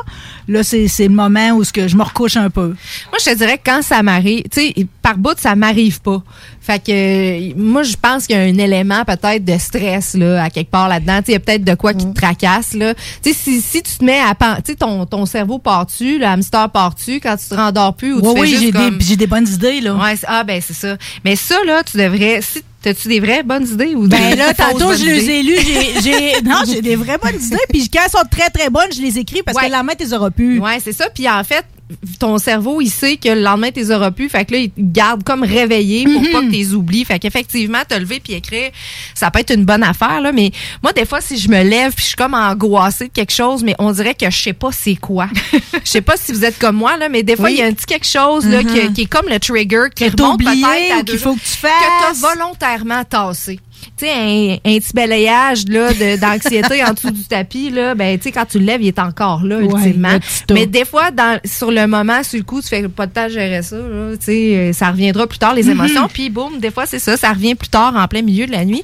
là 0.50 0.63
c'est 0.63 0.88
c'est 0.89 1.08
le 1.08 1.13
moment 1.13 1.51
où 1.51 1.63
que 1.74 1.88
je 1.88 1.96
me 1.96 2.03
recouche 2.03 2.36
un 2.36 2.50
peu. 2.50 2.68
Moi, 3.12 3.18
je 3.20 3.32
te 3.32 3.36
dirais 3.38 3.58
que 3.58 3.63
quand 3.65 3.82
ça 3.82 4.03
m'arrive, 4.03 4.44
tu 4.51 4.62
sais, 4.74 4.88
par 5.01 5.18
bout, 5.18 5.38
ça 5.39 5.56
m'arrive 5.56 6.01
pas. 6.01 6.22
Fait 6.60 6.80
que 6.84 7.58
moi, 7.58 7.82
je 7.84 7.96
pense 8.00 8.27
qu'il 8.27 8.36
y 8.36 8.39
a 8.39 8.44
un 8.44 8.58
élément 8.58 9.03
peut-être 9.06 9.44
de 9.44 9.58
stress 9.58 10.13
là, 10.15 10.44
à 10.44 10.50
quelque 10.50 10.70
part 10.70 10.89
là-dedans. 10.89 11.20
Tu 11.20 11.27
sais, 11.27 11.32
Il 11.32 11.34
y 11.34 11.36
a 11.38 11.39
peut-être 11.39 11.63
de 11.63 11.74
quoi 11.75 11.94
qui 11.94 12.06
te 12.06 12.13
tracasse. 12.13 12.74
Là. 12.74 12.94
Tu 13.24 13.32
sais, 13.32 13.34
Si, 13.34 13.62
si 13.62 13.82
tu 13.82 13.98
te 13.98 14.03
mets 14.03 14.20
à 14.20 14.36
pen- 14.36 14.58
tu 14.63 14.74
sais, 14.74 14.75
ton, 14.77 15.06
ton 15.06 15.25
cerveau 15.25 15.58
part-tu, 15.60 16.20
le 16.20 16.25
hamster 16.25 16.70
part-tu 16.70 17.20
quand 17.20 17.36
tu 17.38 17.48
te 17.48 17.56
rendors 17.56 17.96
plus 17.96 18.13
ou 18.13 18.20
Oui, 18.22 18.22
tu 18.22 18.36
fais 18.36 18.41
oui, 18.41 18.58
j'ai 18.65 18.72
comme... 18.72 18.98
des, 19.00 19.06
j'ai 19.06 19.15
des 19.15 19.27
bonnes 19.27 19.48
idées, 19.48 19.82
là. 19.82 19.96
Ouais, 19.96 20.13
ah 20.27 20.44
ben 20.44 20.62
c'est 20.63 20.74
ça. 20.75 20.98
Mais 21.25 21.36
ça, 21.36 21.56
là, 21.65 21.82
tu 21.84 21.98
devrais... 21.98 22.41
Si, 22.41 22.62
T'as-tu 22.81 23.07
des 23.09 23.19
vraies 23.19 23.43
bonnes 23.43 23.67
idées 23.67 23.93
ou 23.95 24.07
Ben 24.07 24.31
des 24.31 24.35
là, 24.38 24.53
fausses 24.55 24.57
tantôt, 24.79 24.93
je 24.95 25.05
les 25.05 25.29
ai 25.29 25.43
lus. 25.43 25.55
J'ai, 25.59 26.01
j'ai- 26.01 26.41
non, 26.43 26.57
j'ai 26.65 26.81
des 26.81 26.95
vraies 26.95 27.17
bonnes 27.21 27.39
idées. 27.41 27.57
Puis 27.69 27.89
quand 27.89 28.01
elles 28.05 28.11
sont 28.11 28.25
très, 28.29 28.50
très 28.50 28.69
bonnes, 28.71 28.91
je 28.95 29.01
les 29.01 29.19
écris 29.19 29.43
parce 29.43 29.57
Ouais. 29.57 29.67
que 29.67 29.71
la 29.71 29.83
main, 29.83 29.93
tu 29.97 30.03
les 30.05 30.13
auras 30.13 30.31
plus. 30.31 30.59
Ouais, 30.59 30.79
c'est 30.83 30.91
ça. 30.93 31.09
Puis 31.13 31.29
en 31.29 31.43
fait, 31.43 31.63
ton 32.19 32.38
cerveau, 32.38 32.81
il 32.81 32.89
sait 32.89 33.17
que 33.17 33.29
le 33.29 33.41
lendemain, 33.41 33.69
tu 33.71 33.79
les 33.79 33.91
auras 33.91 34.12
plus. 34.12 34.29
Fait 34.29 34.45
que 34.45 34.53
là, 34.53 34.60
il 34.60 34.69
te 34.69 34.74
garde 34.79 35.24
comme 35.24 35.43
réveillé 35.43 36.05
pour 36.05 36.21
pas 36.31 36.39
que 36.41 36.45
tu 36.45 36.51
les 36.51 36.74
oublies. 36.74 37.05
Fait 37.05 37.19
qu'effectivement, 37.19 37.79
te 37.88 37.95
lever 37.95 38.19
puis 38.19 38.33
écrire, 38.33 38.71
ça 39.15 39.31
peut 39.31 39.39
être 39.39 39.53
une 39.53 39.65
bonne 39.65 39.83
affaire. 39.83 40.21
Là. 40.21 40.31
Mais 40.31 40.51
moi, 40.83 40.93
des 40.93 41.05
fois, 41.05 41.21
si 41.21 41.38
je 41.38 41.50
me 41.50 41.63
lève 41.63 41.93
puis 41.93 42.01
je 42.03 42.07
suis 42.10 42.15
comme 42.15 42.33
angoissée 42.33 43.07
de 43.07 43.13
quelque 43.13 43.33
chose, 43.33 43.63
mais 43.63 43.75
on 43.79 43.91
dirait 43.91 44.15
que 44.15 44.29
je 44.29 44.38
sais 44.38 44.53
pas 44.53 44.69
c'est 44.71 44.95
quoi. 44.95 45.27
Je 45.83 45.89
sais 45.89 46.01
pas 46.01 46.15
si 46.15 46.31
vous 46.31 46.45
êtes 46.45 46.60
comme 46.60 46.75
moi, 46.75 46.95
là, 46.98 47.10
mais 47.10 47.24
des 47.24 47.36
fois, 47.36 47.45
Oui. 47.45 47.53
il 47.55 47.60
y 47.60 47.62
a 47.63 47.65
un 47.65 47.74
petit 47.74 47.86
quelque 47.86 48.05
chose 48.07 48.45
là, 48.45 48.62
Mhm. 48.63 48.67
qui, 48.74 48.93
qui 48.93 49.01
est 49.01 49.05
comme 49.05 49.27
le 49.27 49.39
trigger, 49.39 49.86
qui 49.95 50.07
remonte 50.07 50.39
peut-être 50.39 51.13
à 51.13 51.17
faut 51.17 51.33
que 51.36 51.39
tu 51.39 51.48
fasses. 51.48 51.71
Que 51.71 52.21
t'as 52.21 52.27
volontairement 52.36 53.03
tassé. 53.03 53.60
Tu 53.97 54.05
sais, 54.05 54.11
un, 54.11 54.53
un 54.65 54.77
petit 54.79 54.93
balayage 54.93 55.65
d'anxiété 56.19 56.83
en 56.83 56.93
dessous 56.93 57.11
du 57.11 57.23
tapis, 57.25 57.69
là, 57.69 57.95
ben, 57.95 58.17
tu 58.17 58.23
sais, 58.25 58.31
quand 58.31 58.45
tu 58.45 58.59
le 58.59 58.65
lèves, 58.65 58.81
il 58.81 58.88
est 58.88 59.00
encore 59.00 59.43
là, 59.43 59.59
ultimement. 59.59 60.17
Mais 60.51 60.65
des 60.67 60.85
fois, 60.85 61.11
dans, 61.11 61.39
sur 61.45 61.71
le 61.71 61.88
moment, 61.88 62.23
sur 62.23 62.38
le 62.38 62.43
coup, 62.43 62.61
tu 62.61 62.67
fais 62.67 62.88
pas 62.88 63.07
de 63.07 63.13
temps 63.13 63.23
à 63.23 63.29
gérer 63.29 63.61
ça. 63.61 63.75
là. 63.77 64.11
Tu 64.17 64.25
sais, 64.25 64.55
euh, 64.55 64.73
ça 64.73 64.91
reviendra 64.91 65.27
plus 65.27 65.39
tard, 65.39 65.53
les 65.53 65.63
Mhm. 65.63 65.71
émotions. 65.71 66.07
Puis 66.11 66.29
boum, 66.29 66.59
des 66.59 66.71
fois, 66.71 66.85
c'est 66.85 67.00
ça, 67.00 67.17
ça 67.17 67.31
revient 67.33 67.55
plus 67.55 67.69
tard, 67.69 67.95
en 67.95 68.07
plein 68.07 68.21
milieu 68.21 68.45
de 68.45 68.51
la 68.51 68.65
nuit. 68.65 68.83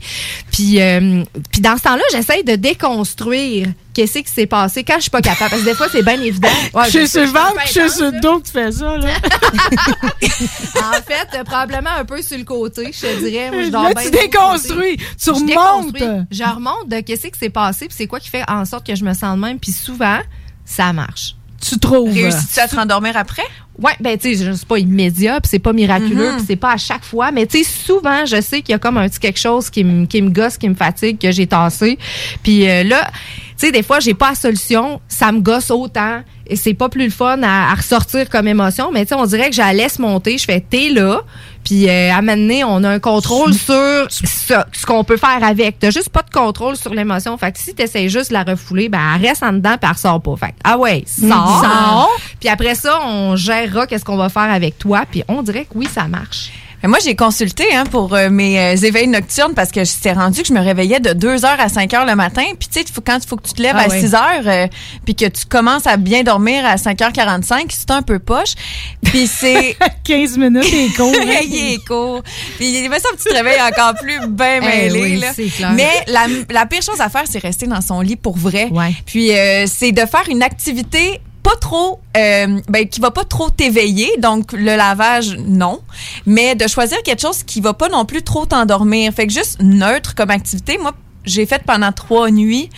Puis, 0.51 0.81
euh, 0.81 1.23
puis 1.51 1.61
dans 1.61 1.77
ce 1.77 1.83
temps-là, 1.83 2.03
j'essaye 2.11 2.43
de 2.43 2.55
déconstruire 2.55 3.67
qu'est-ce 3.97 4.19
qui 4.19 4.31
s'est 4.31 4.45
passé 4.45 4.83
quand 4.83 4.95
je 4.97 5.01
suis 5.01 5.09
pas 5.09 5.21
couple. 5.21 5.35
Parce 5.39 5.61
que 5.61 5.65
des 5.65 5.73
fois, 5.73 5.87
c'est 5.91 6.03
bien 6.03 6.21
évident. 6.21 6.47
Ouais, 6.73 6.85
je 6.85 6.99
suis 6.99 7.07
sur 7.07 7.21
le 7.21 7.27
ventre, 7.27 7.55
je 7.65 7.71
suis 7.71 7.89
sur 7.89 8.11
le 8.11 8.21
dos 8.21 8.39
que 8.39 8.45
tu 8.45 8.51
fais 8.51 8.71
ça, 8.71 8.97
là. 8.97 9.09
en 9.71 11.01
fait, 11.01 11.27
euh, 11.37 11.43
probablement 11.43 11.89
un 11.97 12.05
peu 12.05 12.21
sur 12.21 12.37
le 12.37 12.43
côté, 12.43 12.91
je 12.93 13.01
te 13.01 13.19
dirais. 13.25 13.49
Moi, 13.51 13.63
je 13.63 13.69
dors 13.69 13.83
Là, 13.83 13.93
bien 13.93 14.03
tu 14.03 14.11
déconstruis. 14.11 14.97
Tu 15.21 15.29
remontes. 15.31 15.97
Je 16.31 16.43
remonte 16.43 16.87
de 16.87 16.99
qu'est-ce 17.01 17.27
qui 17.27 17.39
s'est 17.39 17.49
passé, 17.49 17.87
puis 17.87 17.95
c'est 17.97 18.07
quoi 18.07 18.19
qui 18.19 18.29
fait 18.29 18.43
en 18.47 18.65
sorte 18.65 18.85
que 18.85 18.95
je 18.95 19.03
me 19.03 19.13
sens 19.13 19.35
de 19.35 19.41
même. 19.41 19.59
Puis 19.59 19.71
souvent, 19.71 20.19
ça 20.65 20.93
marche. 20.93 21.35
Tu 21.59 21.79
trouves. 21.79 22.13
Réussis-tu 22.13 22.59
à 22.59 22.67
te 22.67 22.75
rendormir 22.75 23.17
après? 23.17 23.41
Ouais, 23.79 23.93
ben 23.99 24.15
tu 24.17 24.35
sais, 24.35 24.51
c'est 24.55 24.67
pas 24.67 24.77
immédiat, 24.77 25.41
puis 25.41 25.49
c'est 25.49 25.59
pas 25.59 25.73
miraculeux, 25.73 26.31
Mhm. 26.31 26.37
puis 26.37 26.45
c'est 26.47 26.55
pas 26.55 26.73
à 26.73 26.77
chaque 26.77 27.03
fois, 27.03 27.31
mais 27.31 27.45
tu 27.47 27.63
sais 27.63 27.69
souvent, 27.85 28.25
je 28.25 28.41
sais 28.41 28.61
qu'il 28.61 28.73
y 28.73 28.75
a 28.75 28.79
comme 28.79 28.97
un 28.97 29.07
petit 29.09 29.19
quelque 29.19 29.39
chose 29.39 29.69
qui 29.71 29.83
me 29.83 30.05
qui 30.05 30.21
me 30.21 30.29
gosse, 30.29 30.57
qui 30.57 30.69
me 30.69 30.75
fatigue, 30.75 31.19
que 31.19 31.31
j'ai 31.31 31.47
tassé. 31.47 31.97
Puis 32.43 32.67
euh, 32.69 32.83
là, 32.83 33.09
sais 33.57 33.71
des 33.71 33.83
fois 33.83 33.99
j'ai 33.99 34.13
pas 34.13 34.29
la 34.29 34.35
solution, 34.35 35.01
ça 35.07 35.31
me 35.31 35.39
gosse 35.39 35.71
autant 35.71 36.21
et 36.45 36.55
c'est 36.55 36.73
pas 36.73 36.89
plus 36.89 37.05
le 37.05 37.11
fun 37.11 37.41
à, 37.43 37.71
à 37.71 37.75
ressortir 37.75 38.29
comme 38.29 38.47
émotion, 38.47 38.91
mais 38.91 39.05
tu 39.05 39.09
sais 39.09 39.15
on 39.15 39.25
dirait 39.25 39.49
que 39.49 39.55
je 39.55 39.61
la 39.61 39.73
laisse 39.73 39.99
monter, 39.99 40.37
je 40.37 40.45
fais 40.45 40.61
t'es 40.61 40.89
là, 40.89 41.21
puis 41.67 41.89
euh, 41.89 42.13
à 42.13 42.21
m'amener, 42.21 42.63
on 42.63 42.81
a 42.85 42.89
un 42.89 42.99
contrôle 42.99 43.53
sur 43.53 44.07
ce, 44.09 44.53
ce 44.71 44.85
qu'on 44.85 45.03
peut 45.03 45.17
faire 45.17 45.43
avec. 45.43 45.79
T'as 45.79 45.89
juste 45.89 46.07
pas 46.07 46.21
de 46.21 46.29
contrôle 46.29 46.77
sur 46.77 46.93
l'émotion. 46.93 47.37
Fait 47.37 47.51
que 47.51 47.59
si 47.59 47.75
t'essayes 47.75 48.07
juste 48.07 48.29
de 48.29 48.35
la 48.35 48.43
refouler, 48.43 48.87
ben 48.87 49.01
elle 49.15 49.27
reste 49.27 49.43
en 49.43 49.51
dedans 49.51 49.71
puis 49.71 49.81
elle 49.83 49.89
ressort 49.89 50.21
pas. 50.21 50.35
Fait 50.37 50.51
que, 50.53 50.57
ah 50.63 50.77
ouais, 50.77 51.03
sors. 51.05 51.61
Sors. 51.61 52.17
Puis 52.39 52.47
après 52.47 52.73
ça, 52.73 53.01
on 53.05 53.35
gérera 53.35 53.85
qu'est-ce 53.85 54.05
qu'on 54.05 54.15
va 54.15 54.29
faire 54.29 54.49
avec 54.49 54.77
toi. 54.77 55.03
Puis 55.11 55.23
on 55.27 55.41
dirait 55.41 55.65
que 55.65 55.71
oui, 55.75 55.89
ça 55.93 56.07
marche. 56.07 56.51
Moi, 56.83 56.99
j'ai 57.03 57.15
consulté 57.15 57.65
hein, 57.75 57.85
pour 57.85 58.13
euh, 58.13 58.29
mes 58.29 58.59
euh, 58.59 58.75
éveils 58.75 59.07
nocturnes 59.07 59.53
parce 59.55 59.71
que 59.71 59.83
j'étais 59.83 60.13
rendu 60.13 60.41
que 60.43 60.47
je 60.47 60.53
me 60.53 60.59
réveillais 60.61 60.99
de 60.99 61.11
2 61.11 61.43
heures 61.43 61.59
à 61.59 61.69
5 61.69 61.93
heures 61.95 62.05
le 62.05 62.15
matin. 62.15 62.43
Puis, 62.57 62.69
tu 62.71 62.79
sais, 62.79 62.85
quand 63.05 63.17
il 63.21 63.27
faut 63.27 63.35
que 63.35 63.47
tu 63.47 63.53
te 63.53 63.61
lèves 63.61 63.75
Ah 63.77 63.85
à 63.85 63.87
ouais. 63.89 63.99
6 63.99 64.13
heures 64.15 64.21
euh, 64.45 64.67
puis 65.03 65.15
que 65.15 65.25
tu 65.25 65.45
commences 65.45 65.87
à 65.87 65.97
bien 65.97 66.23
dormir 66.23 66.65
à 66.65 66.75
5h45, 66.75 67.65
c'est 67.69 67.91
un 67.91 68.03
peu 68.03 68.19
poche. 68.19 68.53
Puis, 69.03 69.27
c'est... 69.27 69.75
15 70.05 70.37
minutes 70.37 70.71
et 70.73 70.89
court. 70.95 71.11
hein. 71.27 71.39
il 71.43 71.73
est 71.73 71.85
court. 71.85 72.21
Puis, 72.57 72.67
il 72.77 72.89
me 72.89 72.95
semble 72.99 73.17
que 73.17 73.23
tu 73.23 73.29
te 73.29 73.33
réveilles 73.33 73.61
encore 73.61 73.95
plus 73.95 74.19
bien 74.29 74.59
Eh 74.61 74.65
mêlé. 74.65 75.01
oui, 75.01 75.17
là. 75.17 75.33
c'est 75.35 75.47
clair. 75.47 75.71
Mais 75.73 75.89
la, 76.07 76.27
la 76.49 76.65
pire 76.67 76.81
chose 76.83 77.01
à 77.01 77.09
faire, 77.09 77.23
c'est 77.29 77.39
rester 77.39 77.65
dans 77.67 77.81
son 77.81 77.99
lit 78.01 78.15
pour 78.15 78.37
vrai. 78.37 78.69
Puis, 79.05 79.31
euh, 79.35 79.65
c'est 79.67 79.91
de 79.91 80.05
faire 80.05 80.23
une 80.29 80.43
activité 80.43 81.19
pas 81.47 81.55
trop 81.55 82.01
euh, 82.17 82.59
ben 82.67 82.89
qui 82.89 82.99
va 82.99 83.11
pas 83.11 83.23
trop 83.23 83.49
t'éveiller 83.49 84.17
donc 84.17 84.51
le 84.51 84.75
lavage 84.75 85.37
non 85.37 85.79
mais 86.25 86.55
de 86.55 86.67
choisir 86.67 87.01
quelque 87.03 87.21
chose 87.21 87.43
qui 87.43 87.61
va 87.61 87.73
pas 87.73 87.87
non 87.87 88.03
plus 88.03 88.21
trop 88.21 88.45
t'endormir 88.45 89.13
fait 89.13 89.27
que 89.27 89.33
juste 89.33 89.61
neutre 89.61 90.13
comme 90.13 90.29
activité 90.29 90.77
moi 90.77 90.93
j'ai 91.23 91.45
fait 91.45 91.61
pendant 91.65 91.91
trois 91.91 92.31
nuits. 92.31 92.69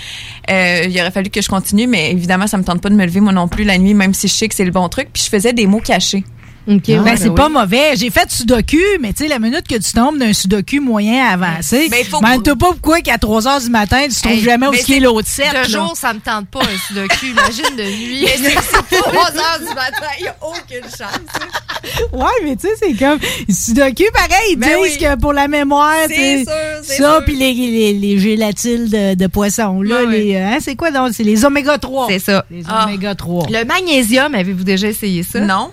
Euh, 0.50 0.86
il 0.90 1.00
aurait 1.00 1.12
fallu 1.12 1.30
que 1.30 1.40
je 1.40 1.48
continue, 1.48 1.86
mais 1.86 2.10
évidemment, 2.12 2.48
ça 2.48 2.58
me 2.58 2.64
tente 2.64 2.82
pas 2.82 2.90
de 2.90 2.96
me 2.96 3.06
lever 3.06 3.20
moi 3.20 3.32
non 3.32 3.48
plus 3.48 3.64
la 3.64 3.78
nuit, 3.78 3.94
même 3.94 4.16
si 4.16 4.28
je 4.28 4.34
sais 4.34 4.48
que 4.48 4.56
c'est 4.56 4.66
le 4.66 4.72
bon 4.72 4.90
truc. 4.90 5.10
Puis 5.14 5.22
je 5.22 5.30
faisais 5.30 5.54
des 5.54 5.68
mots 5.68 5.82
cachés. 5.82 6.24
Ben, 6.68 6.80
ouais, 7.02 7.18
c'est 7.18 7.30
ben 7.30 7.36
pas 7.36 7.48
oui. 7.48 7.54
mauvais. 7.54 7.96
J'ai 7.96 8.10
fait 8.12 8.30
sudoku, 8.30 8.78
mais 9.00 9.12
tu 9.14 9.24
sais, 9.24 9.28
la 9.30 9.40
minute 9.40 9.68
que 9.68 9.76
tu 9.76 9.92
tombes 9.92 10.20
d'un 10.20 10.34
sudoku 10.34 10.80
moyen 10.82 11.26
avancé, 11.26 11.90
Ben, 11.90 12.04
faut 12.06 12.20
ben, 12.20 12.40
t'as 12.44 12.56
pas 12.56 12.68
pourquoi 12.74 13.02
qu'à 13.02 13.18
3 13.18 13.48
heures 13.48 13.60
du 13.62 13.70
matin, 13.70 14.02
tu 14.08 14.16
trouves 14.22 14.34
Hey, 14.34 14.42
jamais 14.44 14.68
où 14.68 14.72
mais 14.72 14.78
est 14.80 14.84
c'est- 14.84 15.00
l'autre 15.00 15.28
set. 15.28 15.50
De 15.50 15.54
là. 15.56 15.64
jour, 15.64 15.94
ça 15.96 16.14
me 16.14 16.20
tente 16.20 16.48
pas 16.50 16.60
un 16.62 16.78
sudoku. 16.88 17.26
Imagine 17.26 17.76
de 17.76 17.84
nuit. 17.84 18.28
c'est 18.38 18.98
3 19.02 19.14
heures 19.36 19.60
du 19.60 19.66
matin, 19.74 20.08
il 20.20 20.24
n'y 20.24 20.28
a 20.28 20.36
aucune 20.42 20.90
chance. 20.90 22.10
Ouais, 22.14 22.26
mais 22.44 22.56
tu 22.56 22.68
sais, 22.68 22.74
c'est 22.80 22.94
comme. 22.94 23.20
Sudoku, 23.50 24.04
pareil, 24.14 24.52
ils 24.52 24.56
Ben 24.58 24.68
disent 24.84 24.98
oui. 25.00 25.04
que 25.04 25.16
pour 25.20 25.34
la 25.34 25.48
mémoire, 25.48 25.94
C'est 26.08 26.14
tu 26.14 26.16
sais, 26.16 26.44
sûr, 26.44 26.54
c'est 26.84 26.98
ça, 27.02 27.16
sûr. 27.16 27.26
puis 27.26 27.36
les, 27.36 27.54
les, 27.54 27.94
les 27.94 28.20
gélatiles 28.20 28.90
de, 28.90 29.16
de 29.16 29.28
poisson, 29.28 29.82
là, 29.82 30.04
les, 30.06 30.36
euh, 30.36 30.46
hein, 30.46 30.58
c'est 30.62 30.76
quoi 30.76 30.92
donc? 30.92 31.12
C'est 31.14 31.24
les 31.24 31.46
oméga 31.46 31.78
3. 31.78 32.08
C'est 32.10 32.20
ça. 32.20 32.46
Les 32.52 32.64
Ah. 32.68 32.86
oméga 32.86 33.16
3. 33.16 33.48
Le 33.50 33.64
magnésium, 33.66 34.36
avez-vous 34.36 34.64
déjà 34.64 34.88
essayé 34.88 35.24
ça? 35.24 35.40
Non. 35.40 35.72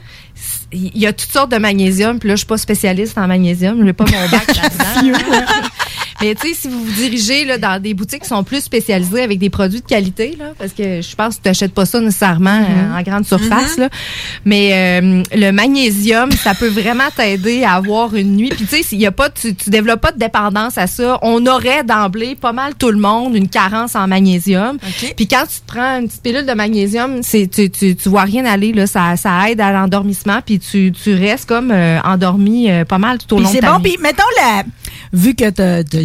Il 0.72 0.98
y 0.98 1.06
a 1.06 1.12
toutes 1.12 1.30
sortes 1.30 1.50
de 1.52 1.58
magnésium, 1.58 2.18
puis 2.18 2.28
là, 2.28 2.34
je 2.34 2.38
suis 2.38 2.46
pas 2.46 2.58
spécialiste 2.58 3.16
en 3.18 3.26
magnésium, 3.28 3.78
je 3.78 3.84
n'ai 3.84 3.92
pas 3.92 4.04
mon 4.04 4.28
bac 4.28 4.46
là-dedans. 4.56 5.68
Mais 6.20 6.34
tu 6.34 6.48
sais, 6.48 6.54
si 6.54 6.68
vous 6.68 6.82
vous 6.82 6.92
dirigez 6.92 7.44
là, 7.44 7.58
dans 7.58 7.80
des 7.80 7.94
boutiques 7.94 8.22
qui 8.22 8.28
sont 8.28 8.44
plus 8.44 8.60
spécialisées 8.60 9.22
avec 9.22 9.38
des 9.38 9.50
produits 9.50 9.80
de 9.80 9.86
qualité, 9.86 10.36
là, 10.38 10.52
parce 10.58 10.72
que 10.72 11.00
je 11.02 11.14
pense 11.14 11.36
que 11.36 11.42
tu 11.42 11.48
n'achètes 11.48 11.74
pas 11.74 11.86
ça 11.86 12.00
nécessairement 12.00 12.62
euh, 12.62 12.98
en 12.98 13.02
grande 13.02 13.26
surface, 13.26 13.76
là. 13.78 13.88
mais 14.44 15.00
euh, 15.02 15.22
le 15.32 15.50
magnésium, 15.50 16.30
ça 16.32 16.54
peut 16.54 16.68
vraiment 16.68 17.08
t'aider 17.14 17.64
à 17.64 17.74
avoir 17.74 18.14
une 18.14 18.36
nuit. 18.36 18.48
Puis 18.48 18.66
tu 18.66 18.82
sais, 18.82 18.96
y 18.96 19.06
a 19.06 19.12
pas, 19.12 19.30
tu, 19.30 19.54
tu 19.54 19.70
développes 19.70 20.00
pas 20.00 20.12
de 20.12 20.18
dépendance 20.18 20.78
à 20.78 20.86
ça, 20.86 21.18
on 21.22 21.44
aurait 21.46 21.84
d'emblée 21.84 22.34
pas 22.34 22.52
mal 22.52 22.74
tout 22.74 22.90
le 22.90 22.98
monde 22.98 23.34
une 23.34 23.48
carence 23.48 23.94
en 23.94 24.06
magnésium. 24.06 24.78
Puis 25.16 25.28
quand 25.28 25.44
tu 25.48 25.60
te 25.60 25.66
prends 25.66 26.00
une 26.00 26.08
petite 26.08 26.22
pilule 26.22 26.46
de 26.46 26.52
magnésium, 26.52 27.22
c'est 27.22 27.48
tu, 27.48 27.70
tu, 27.70 27.96
tu 27.96 28.08
vois 28.08 28.22
rien 28.22 28.44
aller 28.44 28.72
là, 28.72 28.86
ça, 28.86 29.16
ça 29.16 29.50
aide 29.50 29.60
à 29.60 29.72
l'endormissement, 29.72 30.40
puis 30.44 30.58
tu, 30.58 30.92
tu 30.92 31.14
restes 31.14 31.48
comme 31.48 31.70
euh, 31.70 31.98
endormi 32.02 32.70
euh, 32.70 32.84
pas 32.84 32.98
mal 32.98 33.18
tout 33.18 33.36
au 33.36 33.38
long 33.38 33.48
de 33.48 33.54
c'est 33.54 33.60
ta 33.60 33.72
bon, 33.72 33.82
puis 33.82 33.96
mettons 34.00 34.22
la. 34.38 34.64
Vu 35.12 35.34
que 35.34 35.50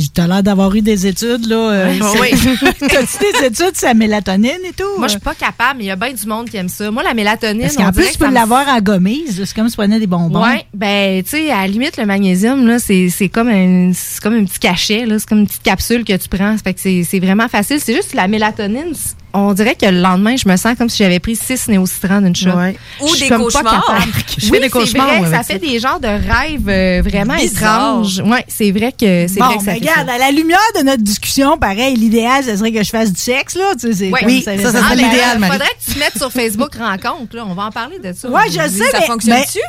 t'as 0.10 0.24
as, 0.24 0.28
l'air 0.28 0.44
d'avoir 0.44 0.74
eu 0.76 0.82
des 0.82 1.08
études, 1.08 1.48
là. 1.48 1.56
euh, 1.56 1.94
oui. 2.20 2.30
T'as-tu 2.80 3.40
des 3.40 3.48
études 3.48 3.76
sur 3.76 3.88
la 3.88 3.94
mélatonine 3.94 4.60
et 4.66 4.74
tout? 4.74 4.98
Moi, 4.98 5.08
je 5.08 5.12
suis 5.12 5.20
pas 5.20 5.36
capable, 5.36 5.80
mais 5.80 5.86
il 5.86 5.88
y 5.88 5.92
a 5.92 5.96
bien 5.96 6.14
du 6.14 6.26
monde 6.26 6.50
qui 6.50 6.58
aime 6.58 6.70
ça. 6.70 6.90
Moi, 6.92 7.04
la 7.04 7.14
mélatonine, 7.14 7.64
Parce 7.64 7.76
qu'en 7.76 7.92
plus, 7.92 8.12
tu 8.12 8.18
peux 8.18 8.32
l'avoir 8.32 8.68
en 8.68 8.80
gommise. 8.80 9.44
C'est 9.44 9.54
comme 9.54 9.68
si 9.68 9.76
tu 9.76 9.78
prenais 9.78 10.00
des 10.00 10.08
bonbons. 10.08 10.44
Ouais, 10.44 10.66
ben, 10.74 11.24
tu 11.24 11.30
sais, 11.30 11.52
à 11.52 11.62
la 11.62 11.68
limite, 11.68 11.98
le 11.98 12.06
magnésium, 12.06 12.66
là, 12.68 12.78
c'est 12.80 13.30
comme 13.30 13.50
un, 13.50 13.92
c'est 13.94 14.22
comme 14.22 14.36
un 14.36 14.46
petit 14.46 14.60
cachet, 14.60 15.06
là. 15.06 15.20
C'est 15.20 15.28
comme 15.28 15.40
une 15.40 15.48
petite 15.48 15.64
capsule 15.64 16.04
que 16.04 16.16
tu 16.16 16.30
prends. 16.30 16.58
Ça 16.58 16.64
fait 16.64 16.74
que 16.74 17.04
c'est 17.04 17.20
vraiment 17.20 17.48
facile. 17.48 17.80
C'est 17.80 17.96
juste 17.96 18.14
la 18.14 18.28
mélatonine. 18.28 18.94
On 19.34 19.54
dirait 19.54 19.76
que 19.76 19.86
le 19.86 20.00
lendemain, 20.02 20.36
je 20.36 20.48
me 20.50 20.58
sens 20.58 20.78
comme 20.78 20.90
si 20.90 20.98
j'avais 20.98 21.20
pris 21.20 21.36
six 21.38 21.68
néocitrans 21.70 22.20
d'une 22.22 22.36
shot. 22.36 22.50
Ouais. 22.52 22.76
Ou 23.02 23.08
Je 23.16 23.20
des 23.22 23.30
cauchemars. 23.30 24.04
Je 24.38 24.46
oui, 24.46 24.50
fais 24.52 24.58
des 24.58 24.64
c'est 24.64 24.70
cauchemars, 24.70 25.22
vrai, 25.22 25.32
ça 25.32 25.44
fait 25.44 25.54
ça. 25.54 25.60
des 25.60 25.80
genres 25.80 26.00
de 26.00 26.08
rêves 26.08 26.68
euh, 26.68 27.02
vraiment 27.02 27.36
Bizarre. 27.36 28.02
étranges. 28.02 28.20
Ouais, 28.26 28.44
c'est 28.48 28.72
vrai 28.72 28.92
que 28.92 29.28
c'est 29.28 29.40
Bon, 29.40 29.46
vrai 29.46 29.58
que 29.58 29.64
ça 29.64 29.72
ben, 29.72 29.80
fait 29.80 29.90
regarde, 29.90 30.08
ça. 30.10 30.14
à 30.16 30.18
la 30.18 30.32
lumière 30.32 30.60
de 30.80 30.84
notre 30.84 31.02
discussion, 31.04 31.58
pareil, 31.58 31.96
l'idéal, 31.96 32.44
ce 32.44 32.58
serait 32.58 32.72
que 32.74 32.84
je 32.84 32.90
fasse 32.90 33.14
du 33.14 33.22
sexe, 33.22 33.56
là. 33.56 33.74
Tu 33.80 33.88
sais, 33.88 33.94
c'est 33.94 34.10
Ouais. 34.12 34.20
Oui, 34.26 34.42
ça, 34.44 34.58
ça 34.58 34.70
Ah, 34.76 34.84
serait 34.84 34.96
l'idéal, 34.96 35.40
Marie. 35.40 35.54
faudrait 35.54 35.68
que 35.86 35.92
tu 35.94 36.00
mettes 36.00 36.18
sur 36.18 36.32
Facebook 36.32 36.76
rencontre, 36.76 37.36
là. 37.36 37.46
On 37.48 37.54
va 37.54 37.64
en 37.68 37.72
parler 37.72 38.00
de 38.00 38.12
ça. 38.14 38.30
Ouais, 38.30 38.42
je 38.50 38.54
sais, 38.68 38.90
Ça 38.92 39.00
mais- 39.00 39.06
fonctionne-tu? 39.08 39.60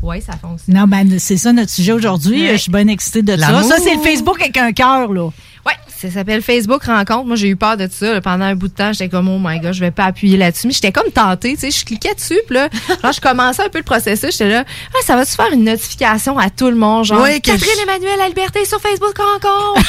Oui, 0.00 0.22
ça 0.24 0.34
fonctionne. 0.40 0.76
Non, 0.76 0.84
ben, 0.86 1.18
c'est 1.18 1.36
ça 1.36 1.52
notre 1.52 1.70
sujet 1.72 1.90
aujourd'hui. 1.90 2.42
Ouais. 2.42 2.52
Je 2.52 2.62
suis 2.62 2.70
bien 2.70 2.86
excitée 2.86 3.22
de 3.22 3.36
ça. 3.36 3.62
Ça, 3.64 3.76
c'est 3.82 3.94
le 3.96 4.00
Facebook 4.00 4.40
avec 4.40 4.56
un 4.56 4.70
cœur, 4.70 5.12
là. 5.12 5.30
Ça 6.00 6.10
s'appelle 6.12 6.42
Facebook 6.42 6.84
Rencontre. 6.84 7.24
Moi, 7.24 7.34
j'ai 7.36 7.48
eu 7.48 7.56
peur 7.56 7.76
de 7.76 7.88
ça. 7.90 8.12
là. 8.14 8.20
Pendant 8.20 8.44
un 8.44 8.54
bout 8.54 8.68
de 8.68 8.72
temps, 8.74 8.92
j'étais 8.92 9.08
comme, 9.08 9.28
oh 9.28 9.38
my 9.42 9.58
god, 9.58 9.72
je 9.72 9.80
vais 9.80 9.90
pas 9.90 10.04
appuyer 10.04 10.36
là-dessus. 10.36 10.68
Mais 10.68 10.72
j'étais 10.72 10.92
comme 10.92 11.10
tentée, 11.10 11.54
tu 11.54 11.60
sais. 11.60 11.70
Je 11.76 11.84
cliquais 11.84 12.14
dessus, 12.14 12.38
puis 12.46 12.54
là, 12.56 12.68
genre, 13.02 13.12
je 13.12 13.20
commençais 13.20 13.64
un 13.64 13.68
peu 13.68 13.78
le 13.78 13.84
processus. 13.84 14.30
J'étais 14.30 14.48
là, 14.48 14.64
ah, 14.94 14.98
ça 15.04 15.16
va-tu 15.16 15.32
faire 15.32 15.52
une 15.52 15.64
notification 15.64 16.38
à 16.38 16.50
tout 16.50 16.68
le 16.68 16.76
monde? 16.76 17.04
Genre, 17.04 17.24
que 17.26 17.38
Catherine 17.40 17.72
je- 17.78 17.82
Emmanuel 17.82 18.18
La 18.18 18.28
Liberté 18.28 18.64
sur 18.64 18.80
Facebook 18.80 19.16
Rencontre. 19.18 19.80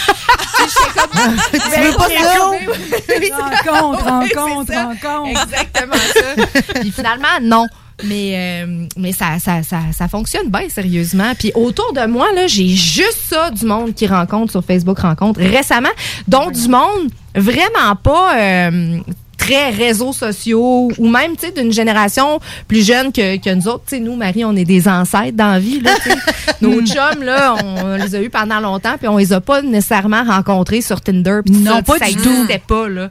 J'étais 0.60 1.00
comme, 1.00 1.36
Tu 1.51 1.82
veux 1.82 1.94
pas 1.96 2.10
ça? 2.10 2.39
Rencontre, 2.39 2.80
Oui, 3.20 3.32
rencontre, 3.32 4.74
rencontre. 4.74 5.30
Exactement 5.44 5.96
ça. 6.13 6.74
Puis 6.82 6.92
finalement, 6.92 7.28
non. 7.42 7.68
Mais, 8.03 8.63
euh, 8.63 8.86
mais 8.98 9.12
ça, 9.12 9.39
ça, 9.39 9.63
ça, 9.63 9.79
ça 9.91 10.08
fonctionne 10.08 10.50
bien, 10.50 10.70
sérieusement. 10.70 11.34
Puis 11.38 11.51
autour 11.56 11.94
de 11.94 12.06
moi, 12.06 12.27
là, 12.34 12.48
j'ai 12.48 12.70
juste 12.70 13.20
ça 13.29 13.51
du 13.51 13.65
monde 13.65 13.94
qui 13.94 14.08
rencontre 14.08 14.51
sur 14.51 14.63
Facebook 14.63 15.00
Rencontre 15.00 15.41
récemment, 15.41 15.89
dont 16.27 16.50
du 16.51 16.68
monde 16.68 17.10
vraiment 17.36 17.96
pas 18.01 18.38
euh, 18.38 19.00
très 19.40 19.72
réseaux 19.72 20.14
sociaux 20.14 20.92
ou 20.98 21.10
même, 21.10 21.36
tu 21.36 21.48
sais, 21.48 21.52
d'une 21.52 21.72
génération 21.72 22.40
plus 22.68 22.86
jeune 22.86 23.12
que, 23.12 23.38
que 23.38 23.56
nous 23.56 23.68
autres. 23.68 23.86
Tu 23.88 23.96
sais, 23.96 24.02
nous, 24.02 24.16
Marie, 24.16 24.46
on 24.46 24.56
est 24.56 24.66
des 24.66 24.88
ancêtres 24.88 25.36
dans 25.36 25.54
la 25.54 25.60
vie, 25.60 25.80
là. 25.80 25.92
Nos 26.62 26.86
chums, 26.86 27.24
là, 27.24 27.56
on 27.56 27.96
les 27.96 28.16
a 28.16 28.22
eus 28.22 28.30
pendant 28.30 28.60
longtemps, 28.60 28.98
puis 28.98 29.08
on 29.08 29.18
les 29.18 29.32
a 29.32 29.40
pas 29.40 29.62
nécessairement 29.62 30.25
rencontrés 30.25 30.82
sur 30.82 31.00
Tinder. 31.00 31.40
tout 31.46 31.54
Non, 31.54 31.78
ça, 31.78 31.82
pas 31.84 31.98
ça 32.00 32.08
du 32.08 32.16
tout. 32.16 32.48
pas, 32.68 32.90
là. 32.90 33.10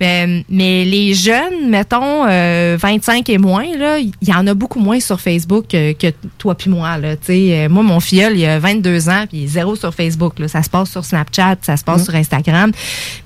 Mais, 0.00 0.44
mais 0.50 0.84
les 0.84 1.14
jeunes, 1.14 1.68
mettons, 1.68 2.26
euh, 2.26 2.76
25 2.80 3.28
et 3.30 3.38
moins, 3.38 3.66
là, 3.78 3.98
il 3.98 4.12
y 4.22 4.34
en 4.34 4.46
a 4.48 4.54
beaucoup 4.54 4.80
moins 4.80 4.98
sur 4.98 5.20
Facebook 5.20 5.66
que, 5.68 5.92
que 5.92 6.08
toi 6.38 6.56
puis 6.56 6.70
moi, 6.70 6.98
là. 6.98 7.16
Tu 7.16 7.26
sais, 7.26 7.50
euh, 7.52 7.68
moi, 7.68 7.84
mon 7.84 8.00
filleul, 8.00 8.36
il 8.36 8.44
a 8.46 8.58
22 8.58 9.08
ans, 9.08 9.24
puis 9.28 9.46
zéro 9.46 9.76
sur 9.76 9.94
Facebook, 9.94 10.40
là. 10.40 10.48
Ça 10.48 10.64
se 10.64 10.70
passe 10.70 10.90
sur 10.90 11.04
Snapchat, 11.04 11.58
ça 11.62 11.76
se 11.76 11.84
passe 11.84 12.04
sur 12.04 12.16
Instagram. 12.16 12.72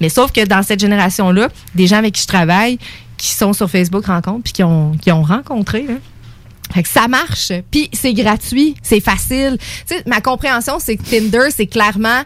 Mais 0.02 0.10
sauf 0.10 0.32
que 0.32 0.44
dans 0.44 0.62
cette 0.62 0.80
génération-là, 0.80 1.48
des 1.74 1.86
gens 1.86 1.96
avec 1.96 2.12
qui 2.12 2.22
je 2.22 2.26
travaille, 2.26 2.41
qui 3.16 3.28
sont 3.28 3.52
sur 3.52 3.70
Facebook 3.70 4.06
rencontre, 4.06 4.42
puis 4.42 4.52
qui 4.52 4.62
ont, 5.12 5.22
rencontré, 5.22 5.86
ça 6.84 7.08
marche. 7.08 7.52
Puis 7.70 7.88
c'est 7.92 8.14
gratuit, 8.14 8.74
c'est 8.82 9.00
facile. 9.00 9.58
Ma 10.06 10.20
compréhension, 10.20 10.78
c'est 10.78 10.96
que 10.96 11.02
Tinder, 11.02 11.50
c'est 11.50 11.66
clairement 11.66 12.22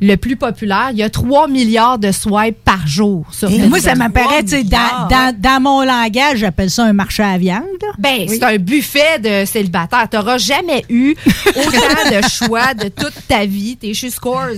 le 0.00 0.16
plus 0.16 0.36
populaire. 0.36 0.88
Il 0.92 0.98
y 0.98 1.02
a 1.02 1.10
3 1.10 1.48
milliards 1.48 1.98
de 1.98 2.12
swipes 2.12 2.62
par 2.64 2.86
jour 2.86 3.26
sur 3.32 3.50
Et 3.50 3.58
moi, 3.66 3.80
ça 3.80 3.94
m'apparaît, 3.94 4.42
tu 4.42 4.50
sais, 4.50 4.62
dans, 4.62 5.08
dans, 5.10 5.34
dans 5.36 5.60
mon 5.60 5.82
langage, 5.82 6.38
j'appelle 6.38 6.70
ça 6.70 6.84
un 6.84 6.92
marché 6.92 7.22
à 7.22 7.36
viande. 7.38 7.64
Ben, 7.98 8.26
c'est 8.28 8.42
un 8.42 8.56
buffet 8.58 9.18
de 9.18 9.44
célibataires. 9.44 10.08
T'auras 10.10 10.38
jamais 10.38 10.84
eu 10.88 11.14
autant 11.48 12.10
de 12.16 12.28
choix 12.46 12.74
de 12.74 12.88
toute 12.88 13.14
ta 13.26 13.44
vie. 13.44 13.76
T'es 13.76 13.92
chez 13.94 14.10
Scores, 14.10 14.48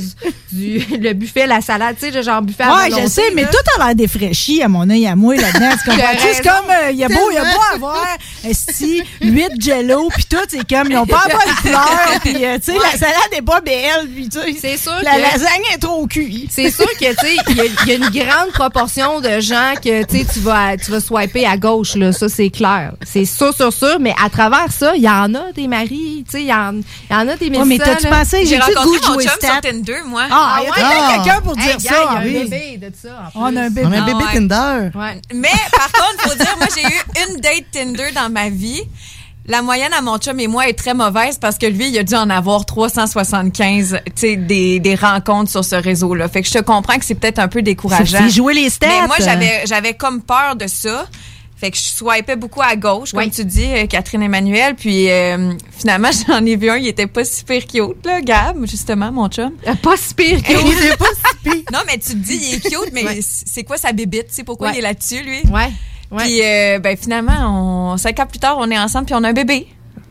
du, 0.53 0.79
le 1.01 1.13
buffet, 1.15 1.47
la 1.47 1.61
salade, 1.61 1.97
tu 1.99 2.11
sais, 2.13 2.23
genre 2.23 2.43
buffet 2.43 2.65
à 2.65 2.75
Ouais, 2.77 2.91
je 3.03 3.09
sais, 3.09 3.23
mais 3.35 3.43
là. 3.43 3.49
tout 3.49 3.81
a 3.81 3.87
l'air 3.87 3.95
défraîchi 3.95 4.63
à 4.63 4.69
mon 4.69 4.89
œil 4.91 5.07
à 5.07 5.17
moi 5.17 5.37
là-dedans. 5.37 5.71
Tu 5.83 5.91
comprends? 5.91 6.07
C'est 6.33 6.43
comme, 6.43 6.71
euh, 6.71 6.91
il 6.91 6.99
y 6.99 7.05
a 7.05 7.09
beau, 7.09 7.31
il 7.31 7.35
y 7.35 7.39
a 7.39 7.45
beau 7.45 7.61
avoir, 7.75 8.05
esti, 8.45 9.03
8 9.21 9.49
jello, 9.59 10.09
puis 10.15 10.25
tout, 10.25 10.37
c'est 10.49 10.69
comme, 10.69 10.89
ils 10.91 10.97
ont 10.99 11.07
pas 11.07 11.25
bonne 11.31 11.55
fleur, 11.73 12.21
puis 12.23 12.45
euh, 12.45 12.57
tu 12.59 12.73
sais, 12.73 12.79
la 12.79 12.99
salade 12.99 13.15
est 13.33 13.43
pas 13.43 13.61
belle, 13.61 14.09
puis 14.15 14.29
tu 14.29 14.39
sais, 14.39 14.57
C'est 14.61 14.77
sûr 14.77 14.93
la 15.03 15.13
que- 15.17 15.21
lasagne 15.33 15.63
est 15.75 15.79
trop 15.79 16.07
cuite. 16.07 16.51
C'est 16.51 16.71
sûr 16.71 16.87
que, 16.99 17.11
tu 17.11 17.27
sais, 17.27 17.37
il 17.49 17.57
y, 17.57 17.61
a- 17.61 17.65
il 17.65 17.89
y 17.89 17.93
a 17.93 17.95
une 17.97 18.11
grande 18.11 18.51
proportion 18.53 19.21
de 19.21 19.41
gens 19.41 19.75
que, 19.83 20.05
tu 20.05 20.41
vas, 20.41 20.77
tu 20.77 20.91
vas 20.91 21.01
swiper 21.01 21.47
à 21.47 21.57
gauche, 21.57 21.95
là. 21.97 22.13
Ça, 22.13 22.29
c'est 22.29 22.51
clair. 22.51 22.93
C'est 23.05 23.25
sûr, 23.25 23.55
sûr, 23.55 23.73
sûr. 23.73 23.99
Mais 24.01 24.15
à 24.23 24.29
travers 24.31 24.71
ça, 24.73 24.93
il 24.97 25.03
y 25.03 25.09
en 25.09 25.35
a 25.35 25.53
des 25.53 25.69
maris, 25.69 26.25
tu 26.25 26.33
sais, 26.33 26.43
il 26.43 26.49
y, 26.49 26.55
en 26.55 26.73
il 26.75 27.13
y 27.13 27.15
en 27.15 27.29
a 27.29 27.37
des 27.37 27.49
Ouais, 27.51 27.65
mais 27.65 27.79
t'as-tu 27.79 28.07
pensé, 28.09 28.47
J'ai 28.47 28.59
rencontré 28.59 28.85
goût 28.85 28.99
de 28.99 29.05
jouer 29.05 29.25
chum 29.25 29.33
stat? 29.37 29.49
sur 29.53 29.61
Tinder, 29.61 29.99
moi. 30.07 30.23
Ah, 30.31 30.59
il 30.61 30.65
y 30.65 30.67
a 30.67 30.71
ouais? 30.71 30.77
peut-être 30.77 31.25
quelqu'un 31.25 31.41
pour 31.43 31.59
Hey, 31.59 31.65
dire 31.65 31.77
gars, 31.79 31.91
ça. 31.91 31.97
Il 32.25 32.33
y 32.33 32.37
a 32.37 32.41
un 32.41 32.45
bébé 32.45 32.79
de 32.79 32.93
ça. 33.03 33.31
On 33.35 33.57
a 33.57 33.61
un 33.63 33.71
bébé. 33.71 33.87
On 33.87 33.93
a 33.93 33.97
un 33.97 34.03
Ah 34.03 34.07
bébé 34.07 34.25
ouais. 34.25 34.33
Tinder. 34.33 34.99
Ouais. 34.99 35.21
Mais 35.35 35.49
par 35.73 35.91
contre, 35.93 36.29
faut 36.31 36.35
dire, 36.37 36.57
moi, 36.59 36.67
j'ai 36.75 36.83
eu 36.87 37.29
une 37.29 37.41
date 37.41 37.65
Tinder 37.73 38.13
dans 38.15 38.31
ma 38.31 38.49
vie. 38.49 38.83
La 39.47 39.63
moyenne 39.63 39.93
à 39.93 40.01
mon 40.03 40.19
chum 40.19 40.39
et 40.39 40.47
moi 40.47 40.69
est 40.69 40.75
très 40.79 40.95
mauvaise 40.95 41.39
parce 41.39 41.59
que 41.59 41.67
lui, 41.67 41.89
il 41.89 41.99
a 41.99 42.03
dû 42.05 42.15
en 42.15 42.31
avoir 42.31 42.65
375, 42.67 44.01
tu 44.05 44.13
sais, 44.15 44.37
des, 44.37 44.79
des 44.81 44.95
rencontres 44.95 45.51
sur 45.51 45.65
ce 45.65 45.75
réseau-là. 45.75 46.29
Fait 46.29 46.43
que 46.43 46.49
je 46.49 46.55
te 46.55 46.59
comprends 46.63 46.99
que 46.99 47.05
c'est 47.05 47.15
peut-être 47.17 47.39
un 47.41 47.49
peu 47.49 47.63
décourageant. 47.63 48.19
C'est 48.23 48.31
jouer 48.31 48.55
les 48.55 48.71
stats. 48.71 48.87
Mais 48.87 49.07
moi, 49.07 49.17
j'avais, 49.19 49.63
j'avais 49.67 49.95
comme 49.95 50.23
peur 50.23 50.55
de 50.57 50.67
ça. 50.69 51.07
Fait 51.57 51.71
que 51.71 51.77
je 51.77 51.83
swipais 51.83 52.37
beaucoup 52.37 52.63
à 52.63 52.75
gauche, 52.77 53.11
comme 53.13 53.21
Oui. 53.21 53.31
tu 53.31 53.45
dis, 53.45 53.67
euh, 53.67 53.87
Catherine 53.87 54.23
Emmanuel. 54.23 54.77
Puis 54.77 55.11
euh, 55.11 55.53
finalement, 55.79 56.09
j'en 56.29 56.45
ai 56.47 56.57
vu 56.57 56.71
un, 56.71 56.77
il 56.77 56.87
était 56.87 57.07
pas 57.07 57.25
super 57.25 57.67
cute, 57.67 58.07
là, 58.07 58.21
Gab, 58.23 58.65
justement, 58.67 59.11
mon 59.13 59.29
chum. 59.29 59.53
Euh, 59.67 59.75
Pas 59.75 59.97
si 59.99 60.15
pire 60.15 60.43
que 60.43 60.53
Il 60.53 60.85
est 60.87 60.97
pas 60.97 61.05
si 61.07 61.37
pire. 61.51 61.63
Non, 61.73 61.81
mais 61.87 61.99
tu 61.99 62.13
te 62.13 62.17
dis, 62.17 62.37
il 62.41 62.55
est 62.55 62.61
cute, 62.61 62.93
mais 62.93 63.05
Ouais. 63.05 63.21
c'est 63.23 63.65
quoi 63.65 63.77
sa 63.77 63.93
bébite? 63.93 64.27
C'est 64.31 64.45
pourquoi 64.45 64.69
Ouais. 64.69 64.75
il 64.77 64.79
est 64.79 64.83
là-dessus, 64.83 65.23
lui? 65.23 65.41
Ouais. 65.53 65.71
Puis 66.17 66.41
euh, 66.43 66.79
ben 66.81 66.97
finalement, 66.97 67.93
on, 67.93 67.97
cinq 67.97 68.19
ans 68.21 68.27
plus 68.27 68.39
tard, 68.39 68.57
on 68.59 68.71
est 68.71 68.79
ensemble 68.79 69.07
puis 69.07 69.15
on 69.15 69.25
a 69.25 69.29
un 69.29 69.33
bébé. 69.33 69.69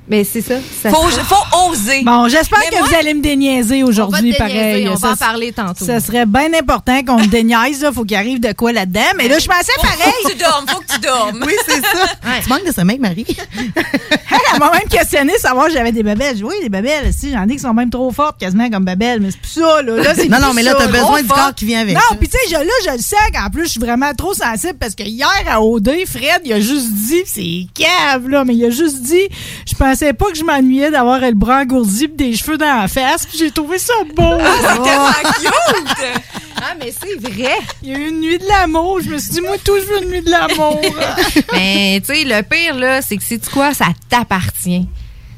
Mais 0.10 0.24
c'est 0.24 0.42
ça. 0.42 0.56
ça 0.82 0.90
Faut, 0.90 1.08
faut 1.08 1.70
oser. 1.70 2.02
Bon, 2.04 2.28
j'espère 2.28 2.60
que 2.70 2.78
moi- 2.78 2.88
vous 2.88 2.96
allez 2.96 3.14
me 3.14 3.22
déniaiser 3.22 3.84
aujourd'hui, 3.84 4.34
pareil. 4.34 4.88
On 4.90 4.98
Ça, 4.98 5.08
va 5.08 5.14
en 5.14 5.18
parler 5.18 5.52
tantôt. 5.52 5.86
Ça 5.86 6.00
serait 6.00 6.26
bien 6.26 6.50
important 6.60 7.04
qu'on 7.06 7.20
me 7.20 7.28
déniaise, 7.28 7.82
là. 7.82 7.92
Faut 7.92 8.04
qu'il 8.04 8.18
arrive 8.18 8.40
de 8.40 8.52
quoi 8.54 8.72
là-dedans. 8.72 9.00
Mais 9.18 9.28
là, 9.28 9.40
je 9.40 9.48
pensais 9.48 9.72
Faut, 9.76 9.82
pareil. 9.82 10.14
faut 10.24 10.28
que 10.30 10.34
tu 10.34 10.40
dormes, 10.40 10.66
faut 10.68 10.80
que 10.80 10.94
tu 10.94 11.00
dormes. 11.00 11.44
Oui, 11.46 11.54
c'est 11.68 11.82
ça. 11.82 12.06
Tu 12.44 12.50
manques 12.50 12.66
de 12.66 12.72
sommeil, 12.74 13.00
Marie. 13.00 13.26
Elle 14.54 14.60
m'a 14.60 14.72
même 14.72 14.88
questionné 14.90 15.34
savoir 15.38 15.68
si 15.68 15.74
j'avais 15.74 15.92
des 15.92 16.04
babelles. 16.04 16.32
Je 16.32 16.36
dis, 16.38 16.44
oui, 16.44 16.56
des 16.62 16.70
babelles. 16.70 17.12
Si, 17.14 17.32
j'en 17.32 17.44
ai 17.48 17.54
qui 17.54 17.60
sont 17.60 17.74
même 17.74 17.90
trop 17.90 18.12
fortes, 18.12 18.40
quasiment 18.40 18.70
comme 18.70 18.86
babelles. 18.86 19.20
Mais 19.20 19.32
c'est 19.32 19.40
plus 19.42 19.62
ça, 19.62 19.82
là. 19.82 20.14
Non, 20.30 20.40
non, 20.48 20.54
mais 20.54 20.64
là, 20.64 20.76
t'as 20.78 20.88
besoin 20.88 21.22
du 21.22 21.28
fort. 21.28 21.38
corps 21.38 21.56
qui 21.56 21.66
vient 21.66 21.82
avec. 21.82 21.96
Non, 21.96 22.18
puis 22.20 22.30
tu 22.30 22.38
sais, 22.50 22.54
là, 22.54 22.64
je 22.86 22.92
le 22.92 23.00
sais 23.00 23.16
qu'en 23.34 23.50
plus, 23.50 23.66
je 23.66 23.70
suis 23.72 23.80
vraiment 23.80 24.14
trop 24.14 24.34
sensible 24.34 24.76
parce 24.80 24.96
que 24.96 25.04
hier, 25.04 25.28
à 25.50 25.62
OD, 25.62 25.90
Fred, 26.08 26.42
il 26.46 26.54
a 26.54 26.60
juste 26.60 26.92
dit, 26.92 27.22
c'est 27.26 27.68
cave, 27.74 28.28
là, 28.28 28.46
mais 28.46 28.56
il 28.56 28.66
a 28.66 28.70
juste 28.70 29.02
dit, 29.02 29.28
je 29.68 29.76
pensais 29.76 29.99
pensais 30.00 30.14
pas 30.14 30.32
que 30.32 30.38
je 30.38 30.44
m'ennuyais 30.44 30.92
d'avoir 30.92 31.20
le 31.20 31.34
bras 31.34 31.62
engourdi 31.62 32.08
pis 32.08 32.16
des 32.16 32.36
cheveux 32.36 32.58
dans 32.58 32.82
la 32.82 32.88
face. 32.88 33.26
Puis 33.26 33.38
j'ai 33.38 33.52
trouvé 33.52 33.78
ça 33.78 33.94
beau. 34.16 34.24
Ah, 34.24 34.52
c'est 34.62 34.84
tellement 34.84 35.52
cute! 35.52 36.22
Ah, 36.62 36.76
mais 36.78 36.92
c'est 36.92 37.16
vrai. 37.16 37.54
Il 37.82 37.90
y 37.90 37.94
a 37.94 37.98
eu 37.98 38.10
une 38.10 38.20
nuit 38.20 38.38
de 38.38 38.46
l'amour. 38.46 39.00
Je 39.00 39.12
me 39.12 39.18
suis 39.18 39.32
dit, 39.32 39.40
moi, 39.40 39.56
tout, 39.64 39.78
je 39.80 39.86
veux 39.86 40.04
une 40.04 40.10
nuit 40.10 40.22
de 40.22 40.30
l'amour. 40.30 40.82
Mais, 41.54 42.02
tu 42.02 42.14
sais, 42.14 42.26
le 42.26 42.42
pire, 42.42 42.76
là, 42.76 43.02
c'est 43.02 43.16
que, 43.16 43.24
c'est 43.24 43.50
quoi? 43.50 43.74
Ça 43.74 43.86
t'appartient. 44.10 44.86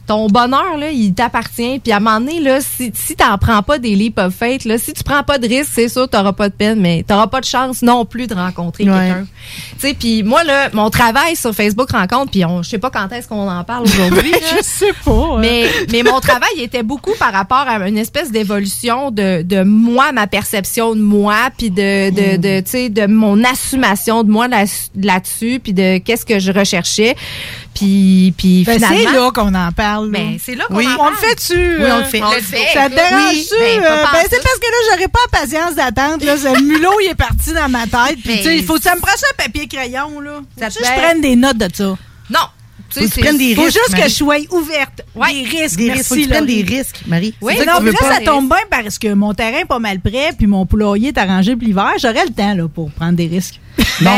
Ton 0.08 0.28
bonheur, 0.28 0.78
là, 0.78 0.90
il 0.92 1.14
t'appartient. 1.14 1.80
Puis 1.80 1.92
à 1.94 1.98
un 1.98 2.00
moment 2.00 2.20
donné, 2.20 2.40
là, 2.42 2.60
si, 2.60 2.92
si 2.94 3.16
t'en 3.16 3.38
prends 3.38 3.62
pas 3.64 3.78
des 3.80 3.96
leap 3.96 4.18
of 4.20 4.34
faith, 4.34 4.66
là, 4.66 4.78
si 4.78 4.92
tu 4.94 5.04
prends 5.04 5.24
pas 5.24 5.38
de 5.38 5.48
risque, 5.48 5.72
c'est 5.74 5.88
sûr, 5.88 6.10
t'auras 6.10 6.34
pas 6.34 6.50
de 6.50 6.54
peine, 6.54 6.82
mais 6.82 7.04
t'auras 7.08 7.28
pas 7.28 7.40
de 7.40 7.46
chance 7.46 7.82
non 7.82 8.04
plus 8.06 8.28
de 8.28 8.34
rencontrer 8.34 8.84
Ouais. 8.90 8.90
quelqu'un. 9.08 9.28
Tu 9.74 9.80
sais, 9.88 9.94
puis 9.94 10.24
moi, 10.24 10.44
là, 10.44 10.70
mon 10.74 10.90
travail 10.90 11.36
sur 11.36 11.54
Facebook 11.54 11.92
Rencontre, 11.92 12.32
puis 12.32 12.44
on, 12.44 12.62
je 12.64 12.70
sais 12.72 12.78
pas 12.78 12.90
quand 12.90 13.10
est-ce 13.14 13.28
qu'on 13.28 13.48
en 13.50 13.64
parle 13.64 13.84
aujourd'hui. 13.86 14.32
là. 14.32 14.38
je 14.58 14.64
sais 14.64 14.92
pas. 15.06 15.38
Mais, 15.40 15.66
mais 15.92 16.04
mon 16.04 16.20
travail 16.20 16.60
était 16.60 16.84
beaucoup 16.84 17.14
par 17.18 17.32
rapport 17.32 17.66
à 17.68 17.88
une 17.88 17.98
espèce 17.98 18.32
d'évolution 18.32 19.12
de, 19.12 19.44
de 19.44 19.64
moi, 19.64 20.12
ma 20.12 20.28
perception 20.28 20.94
de 20.96 21.02
moi, 21.02 21.36
puis 21.58 21.70
de, 21.70 22.10
de, 22.10 22.38
de, 22.38 22.60
tu 22.62 22.72
sais, 22.72 22.90
de 22.90 23.06
mon 23.06 23.44
assumation 23.44 24.24
de 24.24 24.30
moi 24.32 24.48
là- 24.48 24.66
là-dessus, 24.96 25.60
puis 25.64 25.74
de 25.74 26.00
qu'est-ce 26.00 26.26
que 26.26 26.40
je 26.40 26.52
recherchais. 26.52 27.16
Puis, 27.73 28.34
puis 28.38 28.63
Ben, 28.65 28.75
finalement... 28.75 28.97
c'est 28.97 29.17
là 29.17 29.31
qu'on 29.31 29.55
en 29.55 29.71
parle. 29.71 30.12
là. 30.12 30.19
Ben, 30.19 30.38
c'est 30.43 30.55
là 30.55 30.65
qu'on 30.67 30.75
oui. 30.75 30.88
en 30.88 30.93
On 30.93 30.97
parle. 30.97 31.12
le 31.13 31.17
fait-tu? 31.29 31.53
Oui, 31.79 31.86
on 31.91 31.97
le 31.99 32.03
fait. 32.03 32.21
On 32.21 32.29
le. 32.31 32.39
Ça 32.41 32.89
te 32.89 32.95
dérange-tu? 32.95 33.55
Oui, 33.60 33.79
ben, 33.79 33.84
euh, 33.84 34.03
ben, 34.12 34.19
c'est 34.29 34.43
parce 34.43 34.60
que 34.60 34.65
là, 34.65 34.77
j'aurais 34.91 35.07
pas 35.07 35.19
la 35.31 35.39
patience 35.39 35.75
d'attendre. 35.75 36.25
Là, 36.25 36.38
Ce 36.38 36.62
mulot, 36.62 36.99
il 37.03 37.10
est 37.12 37.15
parti 37.15 37.53
dans 37.53 37.69
ma 37.69 37.84
tête. 37.88 38.17
Puis, 38.23 38.38
tu 38.38 38.43
sais, 38.43 38.57
il 38.57 38.63
faut 38.65 38.75
que 38.75 38.84
ça 38.84 38.93
me 38.95 38.99
prenne 38.99 39.17
ça 39.17 39.27
un 39.34 39.43
papier-crayon, 39.43 40.19
là. 40.19 40.41
Ça 40.60 40.69
Faut 40.69 40.79
que 40.79 40.86
je 40.86 40.91
prenne 40.91 41.21
des 41.21 41.36
notes 41.36 41.57
de 41.57 41.67
ça. 41.73 41.97
Non. 42.29 42.39
Tu 42.93 42.99
Faut 42.99 43.07
tu 43.10 43.21
prennes 43.21 43.38
des 43.38 43.55
Faut 43.55 43.62
risques. 43.63 43.79
juste 43.88 43.95
que 43.95 44.10
je 44.10 44.13
sois 44.15 44.36
ouverte. 44.51 45.01
Ouais. 45.15 45.31
Des 45.31 45.43
risques. 45.62 45.77
Des 45.77 45.91
risques. 45.93 46.05
Faut 46.07 46.15
que 46.15 46.19
tu 46.23 46.27
prennes 46.27 46.45
des 46.45 46.62
risques, 46.63 47.01
Marie. 47.07 47.34
Oui, 47.39 47.53
non, 47.65 47.79
mais 47.81 47.91
là, 47.93 47.97
pas? 47.99 48.15
ça 48.15 48.19
tombe 48.19 48.49
bien 48.49 48.57
parce 48.69 48.99
que 48.99 49.13
mon 49.13 49.34
terrain 49.34 49.60
est 49.60 49.65
pas 49.65 49.79
mal 49.79 50.01
prêt, 50.01 50.31
puis 50.38 50.45
mon 50.45 50.65
poulailler 50.65 51.07
est 51.10 51.17
arrangé 51.17 51.55
pour 51.55 51.65
l'hiver. 51.65 51.93
J'aurais 52.01 52.25
le 52.25 52.34
temps 52.34 52.53
là, 52.53 52.67
pour 52.67 52.91
prendre 52.91 53.13
des 53.13 53.27
risques. 53.27 53.62
Non. 54.01 54.12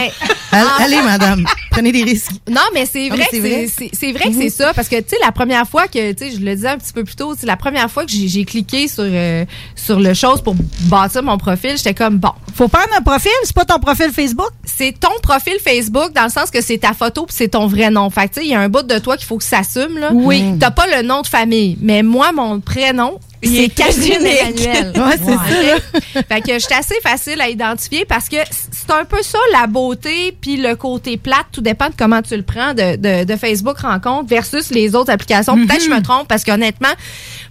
Ben, 0.51 0.65
Allez, 0.79 1.01
madame, 1.01 1.45
prenez 1.71 1.91
des 1.91 2.03
risques. 2.03 2.31
Non, 2.49 2.61
mais 2.73 2.85
c'est 2.85 3.09
vrai, 3.09 3.27
c'est 3.31 4.11
vrai. 4.11 4.25
que 4.29 4.33
c'est 4.33 4.49
ça 4.49 4.73
parce 4.73 4.87
que 4.87 4.97
tu 4.97 5.09
sais 5.09 5.17
la 5.21 5.31
première 5.31 5.67
fois 5.67 5.87
que 5.87 6.11
tu 6.11 6.25
sais 6.25 6.31
je 6.31 6.39
le 6.39 6.55
disais 6.55 6.69
un 6.69 6.77
petit 6.77 6.93
peu 6.93 7.03
plus 7.03 7.15
tôt, 7.15 7.33
c'est 7.37 7.47
la 7.47 7.57
première 7.57 7.89
fois 7.89 8.05
que 8.05 8.11
j'ai 8.11 8.45
cliqué 8.45 8.87
sur 8.87 9.03
euh, 9.05 9.45
sur 9.75 9.99
le 9.99 10.13
chose 10.13 10.41
pour 10.41 10.55
bâtir 10.81 11.23
mon 11.23 11.37
profil, 11.37 11.75
j'étais 11.77 11.93
comme 11.93 12.17
bon, 12.17 12.31
Faut 12.55 12.67
prendre 12.67 12.93
un 12.97 13.01
profil, 13.01 13.31
c'est 13.43 13.55
pas 13.55 13.65
ton 13.65 13.79
profil 13.79 14.11
Facebook? 14.11 14.51
c'est 14.65 14.93
ton 14.99 15.09
profil 15.21 15.53
Facebook 15.63 16.13
dans 16.13 16.23
le 16.25 16.29
sens 16.29 16.51
que 16.51 16.61
c'est 16.61 16.77
ta 16.77 16.93
photo 16.93 17.25
puis 17.25 17.35
c'est 17.37 17.49
ton 17.49 17.67
vrai 17.67 17.89
nom. 17.89 18.09
Fait 18.09 18.27
que 18.27 18.35
tu 18.35 18.41
sais 18.41 18.45
il 18.45 18.51
y 18.51 18.55
a 18.55 18.59
un 18.59 18.69
bout 18.69 18.83
de 18.83 18.99
toi 18.99 19.17
qu'il 19.17 19.25
faut 19.25 19.37
que 19.37 19.43
ça 19.43 19.63
s'assume 19.63 19.97
là. 19.97 20.11
Oui. 20.13 20.43
T'as 20.59 20.71
pas 20.71 20.85
le 20.87 21.01
nom 21.01 21.21
de 21.21 21.27
famille, 21.27 21.77
mais 21.81 22.03
moi 22.03 22.31
mon 22.31 22.59
prénom 22.59 23.19
Il 23.43 23.49
c'est 23.55 23.63
est 23.65 23.69
Catherine 23.69 24.21
unique. 24.21 24.65
Emmanuel. 24.67 24.93
Ouais, 24.95 25.17
c'est 25.17 25.33
ça, 25.33 26.23
Fait 26.29 26.41
que 26.41 26.59
j'étais 26.59 26.73
assez 26.75 26.95
facile 27.03 27.41
à 27.41 27.49
identifier 27.49 28.05
parce 28.05 28.29
que 28.29 28.37
c'est 28.71 28.91
un 28.91 29.05
peu 29.05 29.21
ça 29.21 29.37
la 29.51 29.67
beauté 29.67 30.35
puis 30.39 30.57
le 30.57 30.75
côté 30.75 31.17
plate, 31.17 31.45
tout 31.51 31.61
dépend 31.61 31.87
de 31.89 31.93
comment 31.97 32.21
tu 32.21 32.35
le 32.35 32.43
prends 32.43 32.73
de, 32.73 32.95
de, 32.95 33.23
de 33.25 33.35
Facebook 33.35 33.77
rencontre 33.79 34.27
versus 34.29 34.69
les 34.71 34.95
autres 34.95 35.11
applications. 35.11 35.55
Peut-être 35.55 35.79
que 35.79 35.85
je 35.85 35.89
me 35.89 36.01
trompe 36.01 36.27
parce 36.27 36.43
qu'honnêtement, 36.43 36.89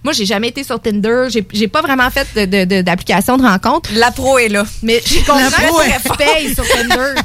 moi 0.03 0.13
j'ai 0.13 0.25
jamais 0.25 0.49
été 0.49 0.63
sur 0.63 0.79
Tinder, 0.79 1.27
j'ai 1.29 1.67
pas 1.67 1.81
vraiment 1.81 2.09
fait 2.09 2.27
de- 2.35 2.45
de- 2.45 2.65
de- 2.65 2.81
d'application 2.81 3.37
de, 3.37 3.43
rencontre, 3.43 3.89
La 3.95 4.11
pro 4.11 4.37
est 4.37 4.49
là. 4.49 4.63
mais 4.81 5.01
je 5.05 5.19
comprends 5.19 5.49
pro 5.67 5.77
que 5.79 6.01
tu 6.11 6.17
payes 6.17 6.53
sur 6.55 6.67
Tinder. 6.67 7.21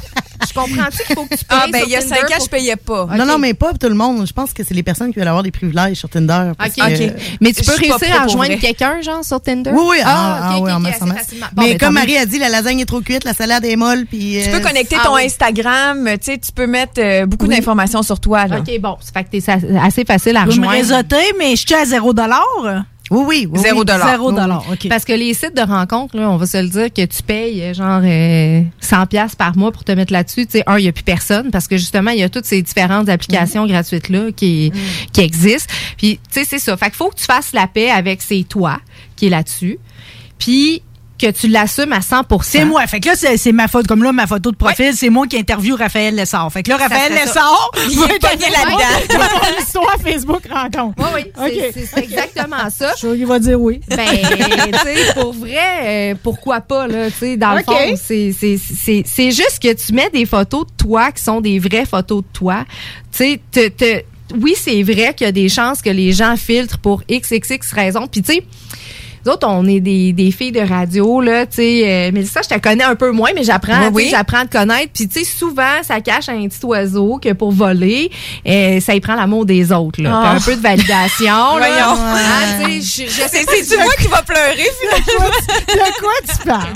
Je 0.47 0.53
comprends-tu 0.53 1.03
qu'il 1.05 1.15
faut 1.15 1.25
que 1.25 1.35
tu 1.35 1.43
payes 1.45 1.57
Ah, 1.61 1.65
ben, 1.69 1.81
il 1.85 1.91
y 1.91 1.95
a 1.97 2.01
Tinder? 2.01 2.15
cinq 2.15 2.23
ans, 2.31 2.35
pour- 2.37 2.45
je 2.45 2.49
payais 2.49 2.75
pas. 2.77 3.07
Non, 3.17 3.25
non, 3.25 3.37
mais 3.37 3.53
pas 3.53 3.73
tout 3.73 3.89
le 3.89 3.93
monde. 3.95 4.25
Je 4.25 4.31
pense 4.31 4.53
que 4.53 4.63
c'est 4.63 4.73
les 4.73 4.83
personnes 4.83 5.11
qui 5.11 5.19
veulent 5.19 5.27
avoir 5.27 5.43
des 5.43 5.51
privilèges 5.51 5.97
sur 5.97 6.07
Tinder. 6.09 6.51
parce 6.57 6.71
OK. 6.71 6.75
que-. 6.97 7.13
Mais 7.41 7.51
tu 7.51 7.61
peux 7.63 7.73
réussir 7.75 8.15
à 8.15 8.23
rejoindre. 8.23 8.53
Quelqu'un, 8.59 9.01
genre, 9.01 9.23
sur 9.23 9.41
Tinder? 9.41 9.71
Oui, 9.73 9.81
oui, 9.89 9.97
ah, 10.03 10.07
ah, 10.07 10.39
ah, 10.51 10.57
ok, 10.57 10.63
oui, 10.65 10.71
en. 10.71 10.79
Bon, 10.79 10.85
Mais 11.57 11.71
ben, 11.71 11.77
comme 11.77 11.93
Marie 11.93 12.17
a 12.17 12.25
dit, 12.25 12.39
la 12.39 12.49
lasagne 12.49 12.79
est 12.79 12.85
trop 12.85 13.01
cuite, 13.01 13.23
la 13.23 13.33
salade 13.33 13.65
est 13.65 13.75
molle, 13.75 14.05
puis... 14.05 14.39
Tu 14.43 14.49
euh, 14.49 14.57
peux 14.57 14.63
connecter 14.63 14.95
Ah 14.99 15.05
ton 15.05 15.15
oui. 15.15 15.25
Instagram, 15.25 16.07
tu 16.19 16.31
sais, 16.31 16.37
tu 16.37 16.51
peux 16.51 16.67
mettre 16.67 16.93
euh, 16.99 17.25
beaucoup 17.25 17.45
Oui. 17.47 17.55
d'informations 17.55 18.03
sur 18.03 18.19
toi. 18.19 18.47
Là. 18.47 18.59
OK, 18.59 18.79
bon. 18.79 18.97
Ça 19.01 19.11
fait 19.11 19.23
que 19.23 19.29
t'es 19.29 19.77
assez 19.81 20.05
facile 20.05 20.37
à 20.37 20.41
Vous 20.41 20.47
me 20.47 20.67
rejoindre. 20.67 20.71
réseauter, 20.71 21.33
mais 21.37 21.51
je 21.55 21.65
suis 21.65 21.73
à 21.75 21.85
zéro 21.85 22.13
dollar. 22.13 22.85
Oui, 23.09 23.23
oui, 23.27 23.47
oui. 23.51 23.59
Zéro 23.59 23.83
dollar. 23.83 24.07
Zéro 24.07 24.31
dollar, 24.31 24.63
OK. 24.71 24.87
Parce 24.87 25.05
que 25.05 25.13
les 25.13 25.33
sites 25.33 25.55
de 25.55 25.61
rencontres, 25.61 26.17
là, 26.17 26.29
on 26.29 26.37
va 26.37 26.45
se 26.45 26.57
le 26.61 26.67
dire, 26.69 26.93
que 26.93 27.05
tu 27.05 27.23
payes 27.23 27.61
euh, 27.63 27.73
genre 27.73 28.01
euh, 28.03 28.61
100 28.81 29.07
pièces 29.07 29.35
par 29.35 29.57
mois 29.57 29.71
pour 29.71 29.83
te 29.83 29.91
mettre 29.91 30.13
là-dessus. 30.13 30.45
Tu 30.45 30.59
sais, 30.59 30.63
un, 30.67 30.77
il 30.77 30.83
n'y 30.83 30.89
a 30.89 30.91
plus 30.91 31.03
personne 31.03 31.51
parce 31.51 31.67
que 31.67 31.77
justement, 31.77 32.11
il 32.11 32.19
y 32.19 32.23
a 32.23 32.29
toutes 32.29 32.45
ces 32.45 32.61
différentes 32.61 33.09
applications 33.09 33.65
gratuites 33.65 34.09
là 34.09 34.31
qui 34.31 34.71
qui 35.11 35.21
existent. 35.21 35.73
Puis, 35.97 36.19
tu 36.31 36.39
sais, 36.39 36.45
c'est 36.45 36.59
ça. 36.59 36.77
Fait 36.77 36.87
qu'il 36.87 36.95
faut 36.95 37.09
que 37.09 37.19
tu 37.19 37.25
fasses 37.25 37.53
la 37.53 37.67
paix 37.67 37.89
avec 37.89 38.21
c'est 38.21 38.45
toi 38.47 38.79
qui 39.15 39.27
est 39.27 39.29
là-dessus. 39.29 39.79
Puis 40.37 40.83
que 41.19 41.29
tu 41.31 41.47
l'assumes 41.47 41.93
à 41.93 42.01
100 42.01 42.21
C'est 42.41 42.65
moi. 42.65 42.85
Fait 42.87 42.99
que 42.99 43.09
là, 43.09 43.15
c'est 43.37 43.51
ma 43.51 43.67
faute. 43.67 43.85
Comme 43.87 44.03
là, 44.03 44.11
ma 44.11 44.25
photo 44.25 44.51
de 44.51 44.55
profil, 44.55 44.93
c'est 44.95 45.09
moi 45.09 45.27
qui 45.27 45.37
interview 45.37 45.75
Raphaël 45.75 46.15
Lessard. 46.15 46.51
Fait 46.51 46.63
que 46.63 46.69
là, 46.69 46.77
Raphaël. 46.77 47.11
Lessard, 47.13 47.71
Il 47.89 47.99
est 47.99 48.19
pogné 48.19 48.49
là-dedans. 48.49 49.17
dans 49.19 49.39
mon 49.39 49.61
histoire 49.63 49.95
Facebook 50.03 50.41
rencontre. 50.51 50.95
Oui, 50.97 51.05
oui, 51.15 51.31
c'est- 51.35 51.81
OK. 51.81 51.87
c'est 51.93 52.03
exactement 52.03 52.69
ça. 52.69 52.91
Je 52.93 52.97
suis 52.97 53.07
sûr 53.07 53.15
qu'il 53.15 53.25
va 53.27 53.39
dire 53.39 53.59
oui. 53.61 53.81
Ben, 53.89 53.97
tu 54.07 54.77
sais, 54.79 55.13
pour 55.13 55.33
vrai, 55.33 55.57
euh, 55.83 56.15
pourquoi 56.23 56.61
pas, 56.61 56.87
là, 56.87 57.11
tu 57.11 57.17
sais, 57.17 57.37
dans 57.37 57.53
le 57.53 57.63
fond, 57.63 57.73
c'est- 58.01 59.31
juste 59.31 59.59
que 59.61 59.73
tu 59.73 59.93
mets 59.93 60.09
des 60.09 60.25
photos 60.25 60.65
de 60.65 60.71
toi 60.77 61.11
qui 61.11 61.21
sont 61.23 61.41
des 61.41 61.59
vraies 61.59 61.85
photos 61.85 62.23
de 62.23 62.27
toi. 62.33 62.65
Tu 63.11 63.17
sais, 63.17 63.41
te- 63.51 63.67
te- 63.69 64.03
oui, 64.39 64.53
c'est 64.55 64.83
vrai 64.83 65.13
qu'il 65.15 65.25
y 65.25 65.27
a 65.27 65.31
des 65.31 65.49
chances 65.49 65.81
que 65.81 65.89
les 65.89 66.11
gens 66.11 66.35
filtrent 66.37 66.77
pour 66.77 67.01
XXX 67.09 67.73
raisons. 67.73 68.07
Puis, 68.07 68.21
tu 68.21 68.33
sais, 68.33 68.43
nous 69.25 69.31
autres, 69.31 69.47
on 69.47 69.65
est 69.67 69.79
des, 69.79 70.13
des 70.13 70.31
filles 70.31 70.51
de 70.51 70.59
radio, 70.61 71.21
là, 71.21 71.45
tu 71.45 71.57
sais. 71.57 71.83
Euh, 71.85 72.11
Mélissa, 72.11 72.41
je 72.43 72.55
te 72.55 72.59
connais 72.59 72.83
un 72.83 72.95
peu 72.95 73.11
moins, 73.11 73.29
mais 73.35 73.43
j'apprends, 73.43 73.89
Oui, 73.91 74.05
tu 74.05 74.11
j'apprends 74.11 74.39
à 74.39 74.45
te 74.45 74.57
connaître. 74.57 74.91
Puis, 74.93 75.07
tu 75.07 75.19
sais, 75.19 75.25
souvent, 75.25 75.83
ça 75.83 75.99
cache 76.01 76.29
un 76.29 76.47
petit 76.47 76.65
oiseau 76.65 77.19
que 77.21 77.33
pour 77.33 77.51
voler, 77.51 78.11
euh, 78.47 78.79
ça 78.79 78.95
y 78.95 78.99
prend 78.99 79.15
l'amour 79.15 79.45
des 79.45 79.71
autres, 79.71 80.01
là. 80.01 80.11
Ah. 80.13 80.31
Un 80.31 80.39
peu 80.39 80.55
de 80.55 80.61
validation, 80.61 81.57
là. 81.57 81.67
Ah, 82.21 82.63
tu 82.65 82.81
je, 82.81 83.03
je 83.05 83.27
sais 83.27 83.45
C'est 83.63 83.77
moi 83.77 83.93
qui 83.99 84.07
va 84.07 84.21
pleurer, 84.21 84.67
finalement? 84.79 85.29
De 85.67 85.99
quoi 85.99 86.11
tu 86.27 86.47
parles? 86.47 86.73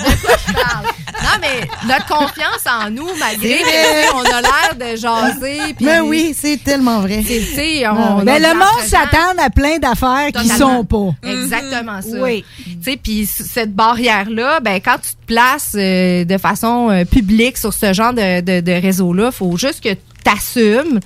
parle? 0.53 0.85
Non, 1.23 1.39
mais 1.41 1.67
notre 1.87 2.05
confiance 2.05 2.63
en 2.69 2.89
nous, 2.91 3.07
malgré 3.17 3.47
C'est 3.49 3.57
que 3.59 3.63
vrai. 3.63 3.73
tu 3.73 4.07
sais, 4.07 4.13
on 4.13 4.23
a 4.23 4.41
l'air 4.41 4.75
de 4.91 4.95
jaser. 4.97 5.73
puis- 5.77 5.85
Mais 5.85 5.99
oui, 6.01 6.35
c'est 6.37 6.61
tellement 6.63 6.99
vrai. 6.99 7.23
c'est- 7.25 7.87
on, 7.87 8.19
de 8.19 8.25
le 8.25 8.53
monde 8.53 8.85
s'attend 8.85 9.41
à 9.41 9.49
plein 9.49 9.77
d'affaires 9.79 10.31
qui 10.33 10.47
sont 10.49 10.83
pas. 10.85 11.09
Exactement 11.27 12.01
ça. 12.01 12.17
Oui. 12.17 12.43
Tu 12.65 12.77
sais, 12.91 12.97
puis 13.01 13.25
cette 13.25 13.73
barrière-là, 13.73 14.59
ben 14.59 14.75
quand 14.83 14.97
tu 14.97 15.11
te 15.11 15.25
places 15.25 15.73
euh, 15.75 16.25
de 16.25 16.37
façon 16.37 16.89
euh, 16.91 17.05
publique 17.05 17.57
sur 17.57 17.73
ce 17.73 17.93
genre 17.93 18.13
de, 18.13 18.41
de, 18.41 18.59
de 18.61 18.71
réseau-là, 18.81 19.31
faut 19.31 19.55
juste 19.57 19.81
que 19.83 19.93
tu 19.93 20.31
assumes 20.31 20.99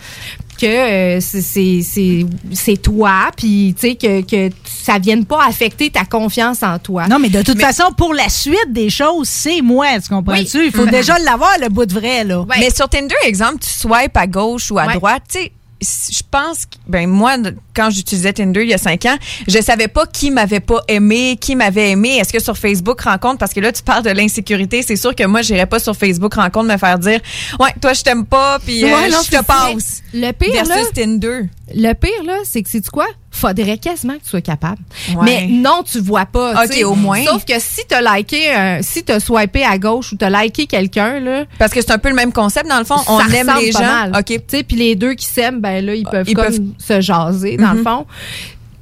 que 0.59 0.65
euh, 0.65 1.19
c'est- 1.21 1.41
c'est 1.41 1.81
c'est 1.83 2.25
c'est 2.53 2.77
toi 2.81 3.29
puis 3.35 3.75
tu 3.79 3.89
sais 3.89 3.95
que 3.95 4.21
que 4.21 4.53
ça 4.65 4.99
vienne 4.99 5.25
pas 5.25 5.45
affecter 5.45 5.89
ta 5.89 6.05
confiance 6.05 6.63
en 6.63 6.79
toi. 6.79 7.07
Non, 7.07 7.19
mais 7.19 7.29
de 7.29 7.41
toute 7.41 7.59
façon, 7.59 7.85
pour 7.97 8.13
la 8.13 8.29
suite 8.29 8.71
des 8.71 8.89
choses, 8.89 9.27
c'est 9.29 9.61
moi, 9.61 9.87
tu 10.01 10.09
comprends-tu? 10.09 10.65
Il 10.65 10.71
faut 10.71 10.85
Mhm. 10.85 10.91
déjà 10.91 11.17
l'avoir, 11.19 11.51
le 11.61 11.69
bout 11.69 11.85
de 11.85 11.93
vrai, 11.93 12.23
là. 12.23 12.39
Ouais. 12.41 12.55
Mais 12.59 12.69
sur 12.69 12.87
Tinder, 12.89 13.15
exemple, 13.25 13.59
tu 13.59 13.69
swipes 13.69 14.15
à 14.15 14.27
gauche 14.27 14.71
ou 14.71 14.79
à 14.79 14.85
Ouais. 14.87 14.93
droite, 14.95 15.23
tu 15.31 15.39
sais, 15.39 15.51
je 15.81 16.21
pense 16.29 16.65
que, 16.65 16.77
ben 16.87 17.07
moi, 17.07 17.35
quand 17.75 17.89
j'utilisais 17.89 18.33
Tinder 18.33 18.63
il 18.63 18.69
y 18.69 18.73
a 18.73 18.77
cinq 18.77 19.05
ans, 19.05 19.17
je 19.47 19.61
savais 19.61 19.87
pas 19.87 20.05
qui 20.05 20.31
m'avait 20.31 20.59
pas 20.59 20.81
aimé, 20.87 21.37
qui 21.39 21.55
m'avait 21.55 21.91
aimé. 21.91 22.17
Est-ce 22.17 22.33
que 22.33 22.39
sur 22.39 22.57
Facebook 22.57 23.01
rencontre, 23.01 23.37
parce 23.37 23.53
que 23.53 23.59
là, 23.59 23.71
tu 23.71 23.83
parles 23.83 24.03
de 24.03 24.09
l'insécurité, 24.09 24.81
c'est 24.81 24.95
sûr 24.95 25.13
que 25.15 25.23
moi, 25.25 25.41
j'irais 25.41 25.65
pas 25.65 25.79
sur 25.79 25.95
Facebook 25.95 26.33
rencontre 26.33 26.71
me 26.71 26.77
faire 26.77 26.97
dire, 26.99 27.19
ouais, 27.59 27.73
toi, 27.81 27.93
je 27.93 28.01
t'aime 28.01 28.25
pas, 28.25 28.59
puis 28.59 28.83
euh, 28.83 28.87
Ouais, 28.87 29.09
je 29.09 29.37
te 29.37 29.43
passe. 29.43 30.01
Le 30.13 30.31
pire 30.31 30.51
Versus 30.53 30.69
là, 30.69 30.91
Tinder. 30.93 31.41
Le 31.73 31.93
pire, 31.93 32.23
là, 32.25 32.37
c'est 32.43 32.63
que, 32.63 32.69
c'est 32.69 32.87
quoi? 32.89 33.07
Faudrait 33.37 33.77
quasiment 33.77 34.13
que 34.13 34.23
tu 34.23 34.29
sois 34.29 34.41
capable. 34.41 34.81
Ouais. 35.15 35.23
Mais 35.23 35.47
non, 35.47 35.83
tu 35.89 35.99
vois 35.99 36.25
pas. 36.25 36.63
Ok, 36.65 36.81
au 36.83 36.95
moins. 36.95 37.23
Sauf 37.23 37.45
que 37.45 37.53
si 37.59 37.81
t'as 37.87 38.01
liké, 38.17 38.51
un- 38.51 38.81
si 38.81 39.03
t'as 39.03 39.19
swipé 39.19 39.63
à 39.63 39.77
gauche 39.77 40.11
ou 40.11 40.15
t'as 40.15 40.29
liké 40.43 40.65
quelqu'un, 40.65 41.19
là. 41.19 41.45
Parce 41.59 41.71
que 41.71 41.81
c'est 41.81 41.91
un 41.91 41.99
peu 41.99 42.09
le 42.09 42.15
même 42.15 42.33
concept, 42.33 42.67
dans 42.67 42.79
le 42.79 42.85
fond. 42.85 42.95
On 43.07 43.19
aime 43.19 43.51
les 43.61 43.71
pas 43.71 43.79
gens. 43.79 43.85
mal. 43.85 44.11
OK. 44.17 44.25
Tu 44.25 44.39
sais, 44.47 44.63
puis 44.63 44.75
les 44.75 44.95
deux 44.95 45.13
qui 45.13 45.25
s'aiment, 45.25 45.61
ben 45.61 45.85
là, 45.85 45.93
ils 45.93 46.03
peuvent 46.05 46.27
Ils 46.27 46.33
comme 46.35 46.45
peuvent- 46.45 46.61
se 46.79 46.99
jaser, 47.01 47.57
dans 47.57 47.73
le 47.73 47.77
Mhm. 47.79 47.83
fond. 47.83 48.05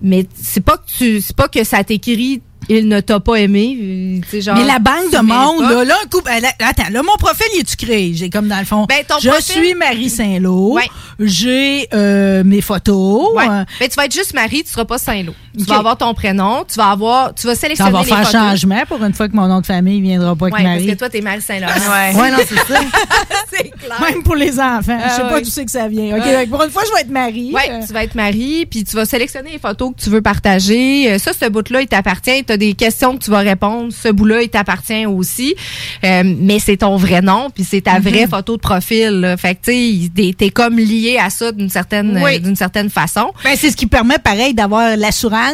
Mais 0.02 0.26
c'est 0.42 0.62
pas 0.64 0.78
que 0.78 0.84
tu, 0.98 1.22
c'est 1.22 1.36
pas 1.36 1.48
que 1.48 1.64
ça 1.64 1.84
t'écrit, 1.84 2.42
il 2.70 2.88
ne 2.88 3.00
t'a 3.00 3.20
pas 3.20 3.36
aimé. 3.36 4.22
euh, 4.34 4.42
genre, 4.42 4.56
Mais 4.58 4.66
la 4.66 4.80
banque 4.80 5.12
de 5.12 5.18
monde, 5.20 5.62
là, 5.62 5.84
là, 5.84 5.96
un 6.04 6.08
coup, 6.10 6.22
attends, 6.60 6.90
là, 6.92 7.04
mon 7.04 7.16
profil, 7.18 7.46
il 7.56 7.60
est-tu 7.62 7.76
créé? 7.76 8.14
J'ai 8.14 8.30
comme 8.30 8.48
dans 8.48 8.60
le 8.60 8.66
fond. 8.66 8.86
Ben, 8.88 9.04
ton 9.08 9.16
je 9.20 9.30
profil- 9.30 9.56
suis 9.56 9.76
Marie 9.76 10.10
Saint-Lô. 10.10 10.74
Ouais. 10.74 10.90
J'ai 11.20 11.88
euh, 11.94 12.44
mes 12.44 12.62
photos. 12.62 13.34
Ouais. 13.36 13.48
Euh, 13.50 13.64
Ben, 13.80 13.90
tu 13.90 13.96
vas 13.96 14.06
être 14.06 14.14
juste 14.14 14.34
Marie, 14.34 14.64
tu 14.64 14.72
seras 14.72 14.86
pas 14.86 14.98
Saint-Lô. 14.98 15.34
Tu 15.58 15.64
vas 15.66 15.78
avoir 15.78 15.98
ton 15.98 16.14
prénom, 16.14 16.64
tu 16.68 16.76
vas 16.76 16.90
avoir, 16.92 17.34
tu 17.34 17.48
vas 17.48 17.56
Ça 17.56 17.62
sélectionner 17.62 17.92
va 17.92 18.00
les 18.02 18.06
faire 18.06 18.18
photos. 18.26 18.32
changement 18.32 18.82
pour 18.88 19.04
une 19.04 19.14
fois 19.14 19.28
que 19.30 19.36
mon 19.36 19.48
nom 19.48 19.62
de 19.62 19.66
famille 19.66 20.02
viendra 20.02 20.36
pas 20.36 20.46
avec 20.48 20.56
Ouais, 20.56 20.64
parce 20.64 20.76
Marie. 20.76 20.88
que 20.88 20.94
toi, 20.94 21.10
t'es 21.10 21.22
Marie 21.22 21.42
Saint-Laurent. 21.42 21.74
Ouais. 21.76 22.20
Ouais, 22.22 22.32
non, 22.32 22.38
c'est 22.48 22.56
ça. 22.74 22.80
c'est 23.52 23.70
clair. 23.70 24.02
Même 24.02 24.24
pour 24.24 24.36
les 24.36 24.60
enfants. 24.60 24.98
je 25.04 25.10
sais 25.10 25.22
Ah, 25.22 25.26
pas 25.30 25.34
ouais. 25.36 25.42
d'où 25.42 25.50
c'est 25.50 25.66
que 25.66 25.72
ça 25.72 25.88
vient. 25.88 26.16
OK, 26.18 26.24
Ouais. 26.26 26.48
pour 26.48 26.64
une 26.64 26.70
fois, 26.70 26.84
je 26.88 26.94
vais 26.94 27.02
être 27.02 27.12
Marie. 27.12 27.52
Ouais, 27.54 27.70
Euh, 27.72 27.80
tu 27.86 27.94
vas 27.94 28.04
être 28.04 28.16
Marie, 28.16 28.66
puis 28.66 28.84
tu 28.84 28.96
vas 28.96 29.06
sélectionner 29.06 29.52
les 29.54 29.60
photos 29.60 29.92
que 29.96 30.02
tu 30.04 30.10
veux 30.10 30.22
partager. 30.22 31.12
Euh, 31.14 31.18
Ça, 31.20 31.32
ce 31.34 31.50
bout-là, 31.50 31.82
il 31.82 31.88
t'appartient. 31.88 32.44
Tu 32.46 32.54
as 32.54 32.58
des 32.58 32.74
questions 32.74 33.18
que 33.18 33.24
tu 33.24 33.32
vas 33.32 33.40
répondre. 33.40 33.92
Ce 33.94 34.10
bout-là, 34.10 34.42
il 34.42 34.50
t'appartient 34.50 35.06
aussi. 35.06 35.56
Euh, 36.04 36.24
mais 36.26 36.60
c'est 36.60 36.78
ton 36.78 36.96
vrai 36.98 37.22
nom, 37.22 37.50
puis 37.54 37.64
c'est 37.64 37.82
ta 37.82 38.00
vraie 38.00 38.28
photo 38.28 38.56
de 38.58 38.62
profil. 38.62 39.22
là. 39.22 39.38
Fait 39.38 39.56
que, 39.56 39.72
tu 39.72 40.10
sais, 40.16 40.34
t'es- 40.38 40.50
comme 40.50 40.78
lié 40.78 41.18
à 41.22 41.30
ça 41.30 41.52
d'une 41.52 41.70
certaine, 41.70 42.20
Oui. 42.24 42.36
euh, 42.36 42.40
d'une 42.40 42.56
certaine 42.56 42.90
façon. 42.90 43.32
Ben, 43.44 43.56
c'est 43.58 43.72
ce 43.72 43.76
qui 43.78 43.88
permet, 43.88 44.18
pareil, 44.20 44.54
d'avoir 44.54 44.96
l'assurance 44.98 45.45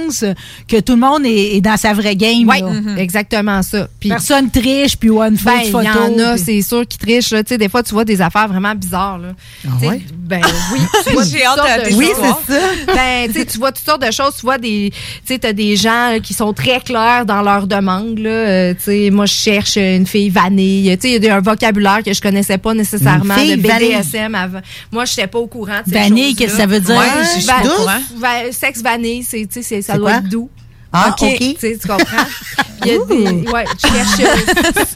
que 0.68 0.80
tout 0.80 0.94
le 0.94 1.00
monde 1.00 1.26
est, 1.26 1.56
est 1.58 1.62
dans 1.62 1.78
sa 1.78 1.94
vraie 1.94 2.16
game. 2.16 2.48
Oui, 2.48 2.62
là. 2.62 2.98
exactement 2.98 3.62
ça. 3.62 3.88
Puis, 4.00 4.10
Personne 4.10 4.50
triche, 4.50 4.98
puis 4.98 5.10
one 5.10 5.38
ben, 5.44 5.54
il 5.66 5.72
photo. 5.72 5.84
y 5.86 5.90
en 5.90 6.20
a, 6.20 6.34
puis- 6.36 6.44
c'est 6.46 6.62
sûr, 6.62 6.88
qui 6.88 6.98
trichent. 6.98 7.32
là. 7.32 7.44
Tu 7.44 7.50
sais, 7.50 7.58
des 7.58 7.70
fois, 7.70 7.84
tu 7.84 7.94
vois 7.94 8.06
des 8.06 8.22
affaires 8.22 8.48
vraiment 8.48 8.74
bizarres. 8.76 9.20
Là. 9.20 9.30
Ouais? 9.82 10.02
Ben 10.14 10.42
oui. 10.74 10.80
J'ai 11.06 11.40
toutes 11.40 11.42
hâte 11.42 11.58
sortes 11.58 11.80
de 11.80 11.84
tes 11.86 11.92
choses. 11.92 12.04
histoires. 12.04 12.40
Ben, 12.88 13.28
tu 13.28 13.40
sais, 13.40 13.46
tu 13.46 13.58
vois 13.58 13.72
toutes 13.72 13.86
sortes 13.86 14.06
de 14.06 14.12
choses. 14.12 14.34
Tu 14.36 14.42
vois 14.42 14.58
des, 14.58 14.92
tu 14.92 15.00
sais, 15.34 15.40
t'as 15.40 15.54
des 15.54 15.76
gens 15.76 16.10
là, 16.12 16.20
qui 16.20 16.34
sont 16.34 16.54
très 16.54 16.80
clairs 16.80 17.26
dans 17.26 17.42
leurs 17.42 17.68
demandes. 17.68 18.20
Là. 18.20 18.30
Euh, 18.30 18.74
tu 18.74 18.84
sais, 18.84 19.10
moi, 19.12 19.26
je 19.26 19.34
cherche 19.34 19.78
une 19.78 20.06
fille 20.08 20.30
vanille. 20.30 20.98
Tu 20.98 21.10
sais, 21.10 21.16
il 21.16 21.24
y 21.24 21.30
a 21.30 21.36
un 21.38 21.42
vocabulaire 21.42 22.02
que 22.04 22.14
je 22.14 22.22
connaissais 22.22 22.58
pas 22.58 22.74
nécessairement 22.74 23.36
Une 23.36 23.40
fille 23.42 23.58
de. 23.58 23.62
BDSM 23.62 24.36
avant. 24.36 24.62
Moi, 24.92 25.06
je 25.06 25.12
n'étais 25.12 25.28
pas 25.28 25.40
au 25.40 25.48
courant 25.48 25.80
de 25.86 25.92
ces 25.92 25.98
Vanille, 26.00 26.36
qu'est-ce 26.36 26.52
que 26.54 26.58
ça 26.58 26.66
veut 26.66 26.80
dire? 26.80 26.96
Ouais, 26.96 27.06
Je 27.36 27.40
suis 27.40 27.48
va- 28.18 28.52
sexe 28.52 28.82
vanille, 28.82 29.24
c'est, 29.24 29.48
sais, 29.82 29.91
ça 29.94 29.98
doit 29.98 30.10
quoi? 30.12 30.20
être 30.20 30.30
doux. 30.30 30.50
Ah, 30.94 31.15
Ok. 31.17 31.58
Tu 31.60 31.78
comprends? 31.88 32.26
Il 32.84 32.91
y 32.91 32.96
a 32.96 33.06
des. 33.06 33.48
Ouais, 33.50 33.63
je 33.82 33.88
cherche 33.88 34.20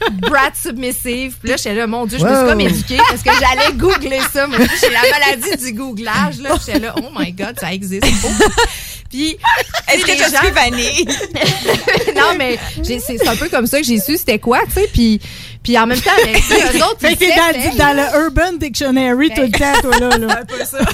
euh, 0.02 0.10
brat 0.20 0.50
submissive. 0.62 1.38
Puis 1.40 1.50
là, 1.52 1.56
j'étais 1.56 1.76
là, 1.76 1.88
mon 1.88 2.06
Dieu, 2.06 2.18
je 2.20 2.26
me 2.26 2.36
suis 2.36 2.46
comme 2.48 2.60
éduquée 2.60 2.98
parce 3.10 3.22
que 3.22 3.30
j'allais 3.40 3.72
googler 3.74 4.20
ça. 4.34 4.46
Moi, 4.48 4.58
j'ai 4.82 4.90
la 4.90 5.02
maladie 5.10 5.56
du 5.64 5.72
googlage, 5.74 6.40
là. 6.42 6.50
J'étais 6.66 6.80
là, 6.80 6.96
oh 6.98 7.08
my 7.18 7.32
God, 7.32 7.56
ça 7.60 7.72
existe. 7.74 8.04
Puis, 9.10 9.38
Est-ce 9.88 10.04
que 10.06 10.12
tu 10.12 10.18
gens- 10.18 10.40
suis 10.42 10.52
vanille? 10.52 11.06
non, 12.16 12.36
mais 12.38 12.60
c'est 12.84 13.28
un 13.28 13.36
peu 13.36 13.48
comme 13.48 13.68
ça 13.68 13.80
que 13.80 13.86
j'ai 13.86 14.00
su 14.00 14.18
c'était 14.18 14.40
quoi, 14.40 14.60
tu 14.66 14.72
sais. 14.74 14.90
Puis, 14.92 15.22
puis 15.66 15.78
en 15.80 15.88
même 15.88 16.00
temps, 16.00 16.12
ben, 16.24 16.36
sais, 16.40 16.78
eux 16.78 16.84
autres, 16.84 17.00
ils 17.10 17.18
t'es 17.18 17.28
dans, 17.30 17.52
le- 17.60 17.78
dans 17.78 17.94
le 17.94 18.26
Urban 18.26 18.54
Dictionary 18.60 19.30
tout 19.32 19.42
le 19.42 19.50
temps, 19.52 19.82
toi, 19.82 19.98
là. 20.00 20.18
là. 20.18 20.40
un 20.42 20.46
peu 20.46 20.64
ça. 20.64 20.78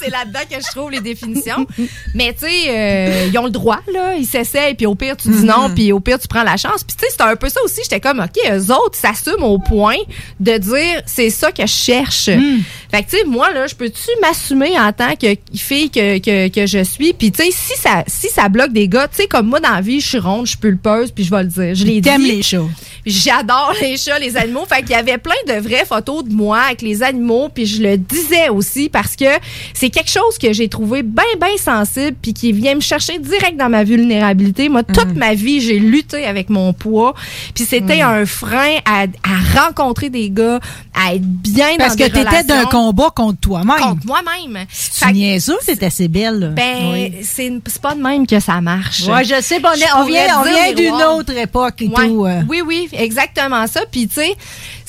c'est 0.00 0.10
là-dedans 0.10 0.40
que 0.50 0.56
je 0.56 0.76
trouve 0.76 0.90
les 0.90 1.00
définitions. 1.00 1.66
Mais 2.14 2.32
tu 2.32 2.46
sais, 2.46 2.64
euh, 2.68 3.28
ils 3.32 3.38
ont 3.38 3.44
le 3.44 3.50
droit, 3.50 3.80
là. 3.92 4.14
Ils 4.16 4.26
s'essayent, 4.26 4.74
puis 4.74 4.86
au 4.86 4.94
pire, 4.96 5.16
tu 5.16 5.28
dis 5.28 5.44
non, 5.44 5.70
puis 5.74 5.92
au 5.92 6.00
pire, 6.00 6.18
tu 6.18 6.26
prends 6.28 6.42
la 6.42 6.56
chance. 6.56 6.82
Puis 6.84 6.96
tu 6.96 7.04
sais, 7.04 7.10
c'était 7.12 7.24
un 7.24 7.36
peu 7.36 7.48
ça 7.48 7.60
aussi. 7.64 7.80
J'étais 7.84 8.00
comme, 8.00 8.18
OK, 8.20 8.38
eux 8.50 8.72
autres 8.72 8.96
s'assument 8.96 9.44
au 9.44 9.58
point 9.58 9.96
de 10.40 10.56
dire, 10.58 11.02
c'est 11.06 11.30
ça 11.30 11.52
que 11.52 11.62
je 11.62 11.72
cherche. 11.72 12.24
Fait 12.90 13.02
que 13.02 13.10
tu 13.10 13.18
sais, 13.18 13.24
moi, 13.24 13.52
là, 13.52 13.66
je 13.66 13.74
peux-tu 13.74 14.10
m'assumer 14.20 14.78
en 14.78 14.92
tant 14.92 15.14
que 15.14 15.34
fille 15.54 15.90
que, 15.90 16.18
que, 16.18 16.48
que 16.48 16.66
je 16.66 16.82
suis? 16.82 17.12
Puis 17.12 17.30
tu 17.32 17.44
sais, 17.44 17.50
si 17.50 17.76
ça, 17.80 18.04
si 18.06 18.28
ça 18.28 18.48
bloque 18.48 18.72
des 18.72 18.88
gars, 18.88 19.08
tu 19.08 19.22
sais, 19.22 19.26
comme 19.28 19.46
moi, 19.46 19.60
dans 19.60 19.70
la 19.74 19.80
vie, 19.80 20.00
je 20.00 20.08
suis 20.08 20.18
ronde, 20.18 20.46
je 20.46 20.50
suis 20.50 20.58
pulpeuse, 20.58 21.10
puis 21.10 21.24
je 21.24 21.30
vais 21.30 21.42
le 21.42 21.48
dire. 21.48 21.74
Je 21.74 21.84
les 21.84 22.00
dis. 22.00 22.08
les 22.18 22.42
chats. 22.42 22.58
J'adore 23.08 23.74
les 23.80 23.96
chats, 23.96 24.18
les 24.18 24.36
animaux. 24.36 24.64
Fait 24.68 24.80
qu'il 24.82 24.90
y 24.90 24.94
avait 24.94 25.18
plein 25.18 25.34
de 25.46 25.54
vraies 25.60 25.84
photos 25.86 26.24
de 26.24 26.32
moi 26.32 26.60
avec 26.66 26.82
les 26.82 27.02
animaux, 27.02 27.48
puis 27.52 27.66
je 27.66 27.82
le 27.82 27.96
disais 27.96 28.48
aussi 28.48 28.88
parce 28.88 29.16
que 29.16 29.24
c'est 29.74 29.90
quelque 29.90 30.10
chose 30.10 30.38
que 30.40 30.52
j'ai 30.52 30.68
trouvé 30.68 31.02
bien, 31.02 31.24
bien 31.40 31.56
sensible, 31.58 32.16
puis 32.20 32.34
qui 32.34 32.52
vient 32.52 32.74
me 32.74 32.80
chercher 32.80 33.18
direct 33.18 33.56
dans 33.56 33.68
ma 33.68 33.84
vulnérabilité. 33.84 34.68
Moi, 34.68 34.82
toute 34.82 35.14
ma 35.14 35.34
vie, 35.34 35.60
j'ai 35.60 35.78
lutté 35.78 36.24
avec 36.26 36.50
mon 36.50 36.72
poids, 36.72 37.14
puis 37.54 37.64
c'était 37.64 38.00
un 38.02 38.24
frein 38.26 38.76
à, 38.84 39.02
à 39.24 39.60
rencontrer 39.62 40.10
des 40.10 40.30
gars, 40.30 40.60
à 40.94 41.14
être 41.14 41.22
bien 41.22 41.76
Parce 41.78 41.96
dans 41.96 42.04
que 42.06 42.10
des 42.10 42.24
t'étais 42.24 42.44
d'un 42.44 42.64
combat 42.66 43.10
contre 43.14 43.40
toi-même. 43.40 43.76
contre 43.76 44.06
moi-même. 44.06 44.66
Tu 44.68 45.06
que, 45.06 45.12
niaiseux, 45.12 45.56
c'est 45.62 45.82
assez 45.82 46.08
belle. 46.08 46.38
là. 46.40 46.48
ben, 46.48 46.90
Oui. 46.92 47.12
c'est 47.22 47.52
c'est 47.66 47.80
pas 47.80 47.94
de 47.94 48.00
même 48.02 48.26
que 48.26 48.40
ça 48.40 48.60
marche. 48.60 49.04
Ouais, 49.06 49.24
je 49.24 49.40
sais, 49.40 49.60
bon, 49.60 49.68
on, 49.70 50.04
vient, 50.04 50.40
on 50.40 50.42
vient 50.44 50.72
d'une 50.74 50.94
autre 51.02 51.36
époque 51.36 51.80
et 51.82 51.88
Ouais. 51.88 52.06
tout. 52.08 52.26
euh. 52.26 52.40
Oui, 52.48 52.62
oui, 52.66 52.88
exactement 52.98 53.66
ça. 53.66 53.82
Puis, 53.90 54.08
tu 54.08 54.14
sais, 54.14 54.36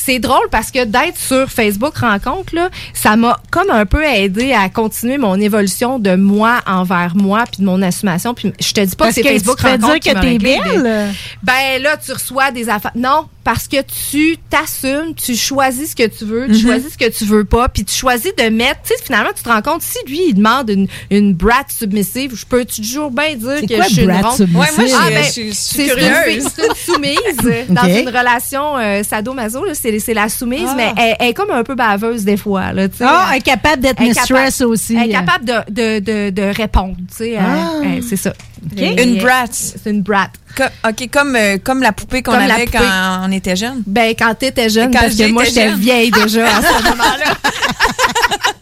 c'est 0.02 0.20
drôle 0.20 0.48
parce 0.50 0.72
que 0.72 0.86
d'être 0.86 1.18
sur 1.18 1.50
Facebook 1.52 1.98
Rencontre, 1.98 2.56
là, 2.56 2.70
ça 2.94 3.16
m'a 3.16 3.40
comme 3.52 3.70
un 3.70 3.86
peu 3.86 4.04
aidé 4.04 4.54
à 4.54 4.70
continuer 4.70 5.18
mon 5.18 5.36
évolution 5.40 6.00
de 6.00 6.16
moi 6.16 6.62
envers 6.66 7.14
moi, 7.16 7.44
puis 7.52 7.62
de 7.62 7.66
mon 7.66 7.82
assumation. 7.82 8.34
Puis, 8.34 8.54
je 8.60 8.72
te 8.74 8.82
dis 8.82 8.96
pas 8.96 9.06
Parce 9.06 9.16
que 9.18 9.24
c'est 9.24 9.30
Facebook 9.30 9.58
tu 9.60 9.66
Rencontre 9.66 9.86
dire 9.94 10.00
qui 10.00 10.10
que 10.10 10.14
m'a 10.16 10.22
t'es 10.22 10.28
réglé 10.28 10.58
des- 10.58 10.80
belle. 10.82 11.14
Ben 11.44 11.82
là, 11.82 11.98
tu 11.98 12.12
reçois 12.14 12.52
des 12.52 12.70
affaires. 12.70 12.92
Non, 12.96 13.28
parce 13.44 13.68
que 13.68 13.78
tu 14.12 14.38
t'assumes, 14.50 15.14
tu 15.16 15.36
choisis 15.36 15.92
ce 15.92 15.96
que 15.96 16.08
tu 16.08 16.24
veux, 16.26 16.46
tu 16.48 16.54
Mhm. 16.54 16.60
choisis 16.62 16.94
ce 16.94 16.98
que 16.98 17.10
tu 17.10 17.26
veux 17.26 17.46
pas, 17.46 17.68
puis 17.68 17.84
tu 17.84 17.94
choisis 17.96 18.34
de 18.36 18.50
mettre. 18.50 18.82
Tu 18.84 18.94
sais, 18.96 19.04
finalement, 19.04 19.32
tu 19.36 19.44
te 19.44 19.50
rends 19.50 19.62
compte 19.62 19.82
si 19.82 19.98
lui 20.08 20.30
il 20.30 20.34
demande 20.36 20.70
une, 20.70 20.88
une 21.12 21.34
brat 21.34 21.64
submissive, 21.68 22.36
je 22.36 22.46
peux 22.46 22.64
toujours 22.66 23.12
bien 23.12 23.36
dire 23.36 23.58
C'est 23.60 23.68
que 23.68 23.76
quoi, 23.76 23.86
je 23.88 23.94
suis 23.94 24.02
une 24.04 24.08
brat 24.08 24.22
ronde? 24.30 24.38
submissive? 24.38 24.60
Ouais, 24.60 24.68
moi, 24.78 24.86
je- 24.88 24.94
Ah, 24.96 25.10
ben, 25.10 25.24
je 25.24 25.32
suis- 25.32 25.50
je 25.50 25.54
suis 25.56 25.76
c'est 25.76 25.84
une 25.84 25.90
curieuse. 25.90 26.16
fille- 26.28 26.44
C'est 26.56 26.68
une 26.68 26.76
soumise 26.76 27.68
dans 27.70 27.86
une 27.86 28.08
relation 28.10 28.78
euh, 28.78 29.04
sadomaso. 29.04 29.66
là, 29.66 29.74
C'est 29.74 29.89
c'est 29.98 30.14
la 30.14 30.30
soumise, 30.30 30.68
Ah. 30.70 30.74
mais 30.78 30.94
elle, 30.96 31.16
elle 31.20 31.28
est 31.30 31.34
comme 31.34 31.50
un 31.50 31.64
peu 31.64 31.74
baveuse 31.74 32.24
des 32.24 32.38
fois. 32.38 32.72
Là. 32.74 32.88
Ah, 33.02 33.30
incapable 33.34 33.82
d'être 33.82 34.00
Elle 34.00 34.10
est 34.10 34.14
capable- 34.14 34.34
mistress 34.42 34.62
aussi. 34.62 34.96
Elle 34.96 35.10
est 35.10 35.14
capable 35.14 35.46
de, 35.46 35.54
de, 35.72 36.00
de, 36.00 36.30
de 36.30 36.44
répondre. 36.56 36.96
tu 37.10 37.16
sais, 37.18 37.32
elle- 37.32 37.40
Ah. 37.44 37.72
elle- 37.84 38.04
C'est 38.04 38.18
ça. 38.18 38.34
Une 38.78 39.18
brat. 39.18 39.46
C'est 39.52 39.90
une 39.90 40.02
brat. 40.04 40.28
Co- 40.56 40.64
OK, 40.90 41.10
comme, 41.12 41.36
euh, 41.36 41.58
comme 41.64 41.82
la 41.82 41.94
poupée 41.94 42.22
qu'on 42.22 42.34
avait 42.34 42.66
poupée. 42.66 42.78
quand 42.78 43.22
on 43.28 43.32
était 43.32 43.56
jeune. 43.56 43.82
Ben, 43.88 44.14
quand 44.18 44.36
t'étais 44.38 44.70
jeune, 44.70 44.92
Quand 44.92 45.00
parce 45.00 45.14
que 45.14 45.18
j'étais 45.18 45.32
moi, 45.32 45.44
j'étais 45.46 45.70
jeune. 45.70 45.80
vieille 45.80 46.12
déjà 46.12 46.46
à 46.46 46.62
ce 46.62 46.84
moment-là. 46.84 47.34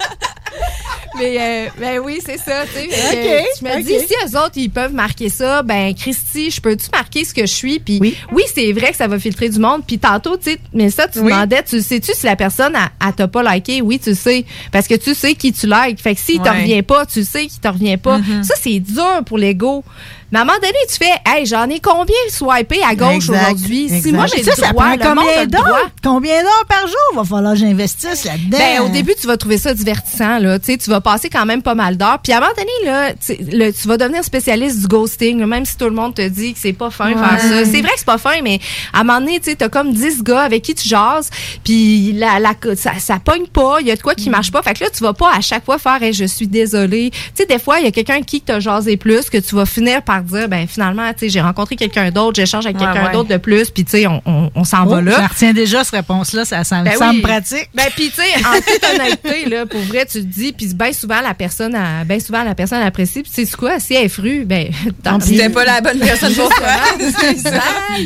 Mais 1.19 1.37
euh, 1.39 1.69
ben 1.79 1.99
oui, 1.99 2.19
c'est 2.25 2.37
ça, 2.37 2.63
tu 2.65 2.89
sais. 2.89 3.43
Je 3.59 3.63
me 3.65 3.81
dis, 3.81 3.99
si 4.07 4.13
eux 4.25 4.37
autres, 4.37 4.53
ils 4.55 4.69
peuvent 4.69 4.93
marquer 4.93 5.29
ça, 5.29 5.63
ben 5.63 5.93
Christy, 5.95 6.51
je 6.51 6.61
peux-tu 6.61 6.87
marquer 6.93 7.23
ce 7.25 7.33
que 7.33 7.41
je 7.41 7.53
suis? 7.53 7.79
Puis 7.79 7.97
Oui. 7.99 8.15
oui, 8.31 8.43
c'est 8.53 8.71
vrai 8.71 8.91
que 8.91 8.97
ça 8.97 9.07
va 9.07 9.17
filtrer 9.19 9.49
du 9.49 9.59
monde. 9.59 9.81
Puis 9.85 9.97
tantôt, 9.99 10.37
tu 10.37 10.51
sais, 10.51 10.59
mais 10.73 10.89
ça, 10.89 11.07
tu 11.07 11.19
Oui. 11.19 11.31
demandais, 11.31 11.63
tu 11.63 11.81
sais-tu 11.81 12.11
si 12.13 12.25
la 12.25 12.35
personne, 12.35 12.75
elle, 12.75 13.13
t'a 13.13 13.27
pas 13.27 13.43
liké? 13.53 13.81
Oui, 13.81 13.99
tu 13.99 14.13
sais. 14.15 14.45
Parce 14.71 14.87
que 14.87 14.95
tu 14.95 15.13
sais 15.15 15.33
qui 15.35 15.51
tu 15.53 15.67
likes. 15.67 15.99
Fait 16.01 16.15
que 16.15 16.21
s'il 16.21 16.41
te 16.41 16.49
revient 16.49 16.83
pas, 16.83 17.05
tu 17.05 17.23
sais 17.23 17.47
qu'il 17.47 17.59
te 17.59 17.67
revient 17.67 17.97
pas. 17.97 18.19
Mm-hmm. 18.19 18.43
Ça, 18.43 18.53
c'est 18.59 18.79
dur 18.79 19.23
pour 19.25 19.37
l'ego. 19.37 19.83
Mais 20.31 20.39
à 20.39 20.41
un 20.41 20.45
moment 20.45 20.57
donné, 20.61 20.73
tu 20.89 20.95
fais, 20.95 21.13
hey, 21.25 21.45
j'en 21.45 21.69
ai 21.69 21.79
combien 21.79 22.15
swipé 22.29 22.81
à 22.83 22.95
gauche 22.95 23.29
aujourd'hui? 23.29 23.89
Si 24.01 24.11
moi, 24.11 24.25
j'ai 24.27 24.43
ça, 24.43 24.55
ça 24.55 24.71
droit, 24.73 24.83
prend 24.97 25.15
combien 25.15 25.45
d'heures? 25.47 25.89
Combien 26.03 26.41
d'heures 26.41 26.65
par 26.67 26.81
jour? 26.85 26.95
Va 27.15 27.23
falloir 27.23 27.53
que 27.53 27.59
j'investisse 27.59 28.25
là-dedans? 28.25 28.57
Ben, 28.57 28.81
au 28.81 28.89
début, 28.89 29.13
tu 29.19 29.25
vas 29.25 29.37
trouver 29.37 29.57
ça 29.57 29.73
divertissant, 29.73 30.39
là. 30.39 30.59
Tu 30.59 30.65
sais, 30.73 30.77
tu 30.77 30.89
vas 30.89 30.99
passer 30.99 31.29
quand 31.29 31.45
même 31.45 31.61
pas 31.61 31.75
mal 31.75 31.95
d'heures. 31.95 32.19
Puis 32.21 32.33
à 32.33 32.37
un 32.37 32.39
moment 32.41 32.51
donné, 32.57 32.91
là, 32.91 33.11
tu 33.13 33.17
sais, 33.21 33.37
le- 33.51 33.71
tu 33.71 33.87
vas 33.87 33.95
devenir 33.97 34.23
spécialiste 34.23 34.79
du 34.81 34.87
ghosting, 34.87 35.45
même 35.45 35.65
si 35.65 35.77
tout 35.77 35.85
le 35.85 35.91
monde 35.91 36.13
te 36.15 36.27
dit 36.27 36.53
que 36.53 36.59
c'est 36.59 36.73
pas 36.73 36.89
fin 36.89 37.09
faire 37.17 37.39
ça. 37.41 37.63
C'est 37.65 37.81
vrai 37.81 37.91
que 37.91 37.99
c'est 37.99 38.05
pas 38.05 38.17
fin, 38.17 38.41
mais 38.43 38.59
à 38.91 38.99
un 38.99 39.03
moment 39.05 39.19
donné, 39.21 39.39
tu 39.39 39.51
sais, 39.51 39.55
t'as 39.55 39.69
comme 39.69 39.93
10 39.93 40.23
gars 40.23 40.41
avec 40.41 40.61
qui 40.63 40.75
tu 40.75 40.87
jases, 40.89 41.29
puis 41.63 42.11
la, 42.13 42.39
la, 42.39 42.53
ça, 42.75 42.91
ça 42.99 43.17
pogne 43.23 43.47
pas, 43.47 43.77
il 43.79 43.87
y 43.87 43.91
a 43.91 43.95
de 43.95 44.01
quoi 44.01 44.13
qui 44.13 44.29
marche 44.29 44.51
pas. 44.51 44.61
Fait 44.61 44.73
que 44.73 44.83
là, 44.83 44.89
tu 44.89 45.03
vas 45.03 45.13
pas 45.13 45.31
à 45.33 45.39
chaque 45.41 45.63
fois 45.63 45.77
faire, 45.77 46.01
Hey, 46.03 46.11
je 46.13 46.25
suis 46.25 46.47
désolée. 46.47 47.11
Tu 47.11 47.19
sais, 47.35 47.45
des 47.45 47.59
fois, 47.59 47.79
il 47.79 47.85
y 47.85 47.87
a 47.87 47.91
quelqu'un 47.91 48.21
qui 48.21 48.41
t'a 48.41 48.59
jasé 48.59 48.97
plus, 48.97 49.29
que 49.29 49.37
tu 49.37 49.55
vas 49.55 49.65
finir 49.65 50.01
par 50.01 50.16
dire, 50.23 50.47
ben, 50.49 50.67
finalement, 50.67 51.11
tu 51.13 51.19
sais, 51.19 51.29
j'ai 51.29 51.41
rencontré 51.41 51.75
quelqu'un 51.75 52.11
d'autre, 52.11 52.35
j'échange 52.35 52.65
avec 52.65 52.79
Ouais, 52.79 52.85
quelqu'un 52.85 53.07
ouais. 53.07 53.13
d'autre 53.13 53.29
de 53.29 53.37
plus, 53.37 53.69
puis 53.69 53.83
tu 53.85 53.91
sais, 53.91 54.07
on, 54.07 54.21
on, 54.25 54.49
on 54.55 54.63
s'en 54.63 54.85
Oh, 54.85 54.89
va 54.89 55.01
là. 55.01 55.21
Je 55.23 55.29
retiens 55.33 55.53
déjà 55.53 55.83
cette 55.83 55.95
réponse-là, 55.95 56.45
ça 56.45 56.63
semble, 56.63 56.85
Ben 56.85 56.97
semble 56.97 57.15
oui. 57.15 57.21
pratique. 57.21 57.69
Ben 57.73 57.85
puis 57.95 58.09
tu 58.09 58.21
sais, 58.21 58.45
en 58.45 58.53
toute 58.55 58.83
honnêteté 59.01 59.49
là, 59.49 59.65
pour 59.65 59.81
vrai, 59.81 60.05
tu 60.05 60.19
te 60.21 60.25
dis, 60.27 60.53
puis 60.53 60.67
bien 60.73 60.93
souvent 60.93 61.21
la 61.21 61.33
personne, 61.33 61.75
a- 61.75 62.03
ben 62.05 62.19
souvent 62.19 62.43
la 62.43 62.55
personne 62.55 62.81
apprécie. 62.81 63.21
Puis 63.23 63.31
tu 63.33 63.45
sais 63.45 63.57
quoi, 63.57 63.79
si 63.79 63.93
elle 63.95 64.05
est 64.05 64.09
frue, 64.09 64.45
ben 64.45 64.69
tant 65.03 65.19
pis. 65.19 65.27
C'était 65.27 65.49
pas 65.49 65.65
la 65.65 65.81
bonne 65.81 65.99
personne 65.99 66.33
pour 66.33 66.49
toi. 66.49 66.67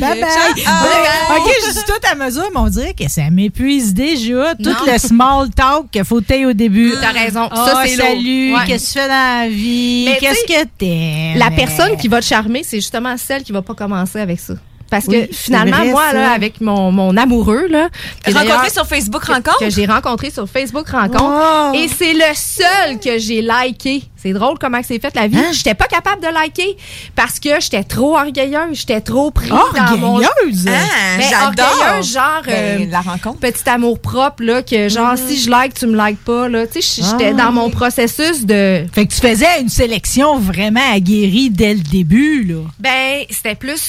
bye. 0.00 0.24
Ah, 0.66 1.36
OK, 1.38 1.50
je 1.66 1.72
suis 1.72 1.84
tout 1.84 2.06
à 2.10 2.14
mesure, 2.14 2.48
mais 2.52 2.60
on 2.60 2.68
dirait 2.68 2.94
que 2.94 3.08
ça 3.08 3.28
m'épuise 3.30 3.94
déjà. 3.94 4.54
Tout 4.54 4.70
Non. 4.70 4.92
le 4.92 4.98
small 4.98 5.50
talk 5.50 5.90
qu'il 5.90 6.04
faut 6.04 6.20
tailler 6.20 6.46
au 6.46 6.52
début. 6.52 6.94
T'as 7.00 7.12
raison. 7.12 7.48
Ah, 7.50 7.66
ça 7.66 7.82
c'est 7.84 7.96
lourd. 7.96 8.06
salut, 8.06 8.54
Ouais. 8.54 8.60
qu'est-ce 8.66 8.92
que 8.94 8.98
tu 8.98 8.98
fais 9.00 9.08
dans 9.08 9.40
la 9.42 9.48
vie? 9.48 10.04
Mais 10.08 10.18
Qu'est-ce 10.18 10.44
que 10.46 10.68
t'aimes? 10.78 11.38
La 11.38 11.50
personne 11.50 11.96
qui 12.02 12.08
va 12.08 12.20
te 12.20 12.26
charmer, 12.26 12.64
c'est 12.64 12.78
justement 12.78 13.16
celle 13.16 13.44
qui 13.44 13.52
va 13.52 13.62
pas 13.62 13.74
commencer 13.74 14.18
avec 14.18 14.40
ça. 14.40 14.54
Parce 14.92 15.06
Oui, 15.06 15.26
que 15.26 15.34
finalement, 15.34 15.78
vrai, 15.78 15.90
moi, 15.90 16.12
là, 16.12 16.32
avec 16.32 16.60
mon, 16.60 16.92
mon 16.92 17.16
amoureux, 17.16 17.66
là. 17.70 17.88
Rencontré 18.26 18.68
sur 18.68 18.86
Facebook 18.86 19.22
que- 19.24 19.32
Rencontre? 19.32 19.58
Que 19.58 19.70
j'ai 19.70 19.86
rencontré 19.86 20.30
sur 20.30 20.46
Facebook 20.46 20.86
Rencontre. 20.90 21.72
Et 21.74 21.88
c'est 21.88 22.12
le 22.12 22.34
seul 22.34 23.00
que 23.00 23.18
j'ai 23.18 23.40
liké. 23.40 24.02
C'est 24.22 24.34
drôle 24.34 24.58
comment 24.60 24.80
c'est 24.86 25.00
fait 25.00 25.14
la 25.16 25.28
vie. 25.28 25.38
Hein? 25.38 25.50
J'étais 25.52 25.72
pas 25.74 25.86
capable 25.86 26.20
de 26.22 26.28
liker 26.28 26.76
parce 27.16 27.40
que 27.40 27.58
j'étais 27.58 27.82
trop 27.84 28.18
orgueilleuse. 28.18 28.74
J'étais 28.80 29.00
trop 29.00 29.30
prise 29.30 29.48
dans 29.48 29.96
mon... 29.96 30.16
Orgueilleuse? 30.16 30.66
Ah, 30.68 31.16
Mais 31.16 31.24
j'adore. 31.24 31.72
orgueilleuse, 31.80 32.12
genre... 32.12 32.42
Ben, 32.44 32.82
euh, 32.82 32.86
la 32.90 33.00
rencontre. 33.00 33.40
Petit 33.40 33.66
amour 33.70 33.98
propre, 33.98 34.42
là, 34.44 34.62
que 34.62 34.90
genre, 34.90 35.16
si 35.16 35.38
je 35.40 35.48
like, 35.50 35.72
tu 35.74 35.86
me 35.86 35.96
likes 36.06 36.22
pas, 36.22 36.48
là. 36.50 36.66
Tu 36.66 36.82
sais, 36.82 37.02
j'étais 37.02 37.30
Ah. 37.30 37.44
dans 37.46 37.52
mon 37.52 37.70
processus 37.70 38.44
de... 38.44 38.84
Fait 38.92 39.06
que 39.06 39.12
tu 39.14 39.20
faisais 39.20 39.60
une 39.62 39.70
sélection 39.70 40.38
vraiment 40.38 40.92
aguerrie 40.92 41.48
dès 41.48 41.72
le 41.72 41.80
début, 41.80 42.44
là. 42.44 42.60
Ben, 42.78 43.22
c'était 43.30 43.54
plus 43.56 43.80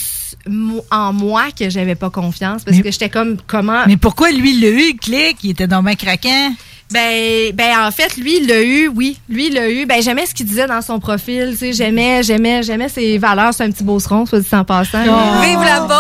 en 0.92 1.14
moi 1.14 1.52
que 1.58 1.70
j'avais 1.70 1.96
pas 1.96 2.10
confiance 2.10 2.64
parce 2.64 2.78
que 2.78 2.92
j'étais 2.92 3.10
comme 3.10 3.38
comment 3.48 3.86
Mais 3.88 3.98
pourquoi 3.98 4.32
lui, 4.32 4.60
l'a 4.60 4.70
eu, 4.70 4.94
le 4.94 4.98
clic? 4.98 5.38
Il 5.44 5.52
était 5.52 5.68
dans 5.68 5.84
craquant? 5.96 6.54
Ben 6.94 7.52
ben 7.54 7.72
en 7.88 7.92
fait 7.92 8.16
lui 8.18 8.38
il 8.42 8.48
l'a 8.48 8.62
eu 8.62 8.88
oui 8.88 9.18
lui 9.28 9.48
il 9.48 9.54
l'a 9.56 9.70
eu 9.70 9.86
ben 9.86 10.02
j'aimais 10.02 10.26
ce 10.26 10.34
qu'il 10.34 10.46
disait 10.46 10.68
dans 10.68 10.82
son 10.82 11.00
profil 11.00 11.50
tu 11.52 11.58
sais 11.58 11.74
j'aimais 11.74 12.22
j'aimais 12.24 12.62
j'aimais 12.64 12.88
ses 12.90 13.18
valeurs 13.18 13.54
c'est 13.54 13.64
un 13.64 13.72
petit 13.72 13.84
beauceron 13.84 14.26
soit 14.26 14.40
dit 14.40 14.48
en 14.54 14.64
passant 14.64 15.00
Oh. 15.06 15.42
Vive 15.44 15.60
la 15.64 15.80
Beauce! 15.82 16.00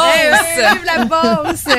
Oui, 0.56 0.64
vive 0.72 0.86
la 0.86 1.06
Beauce 1.06 1.76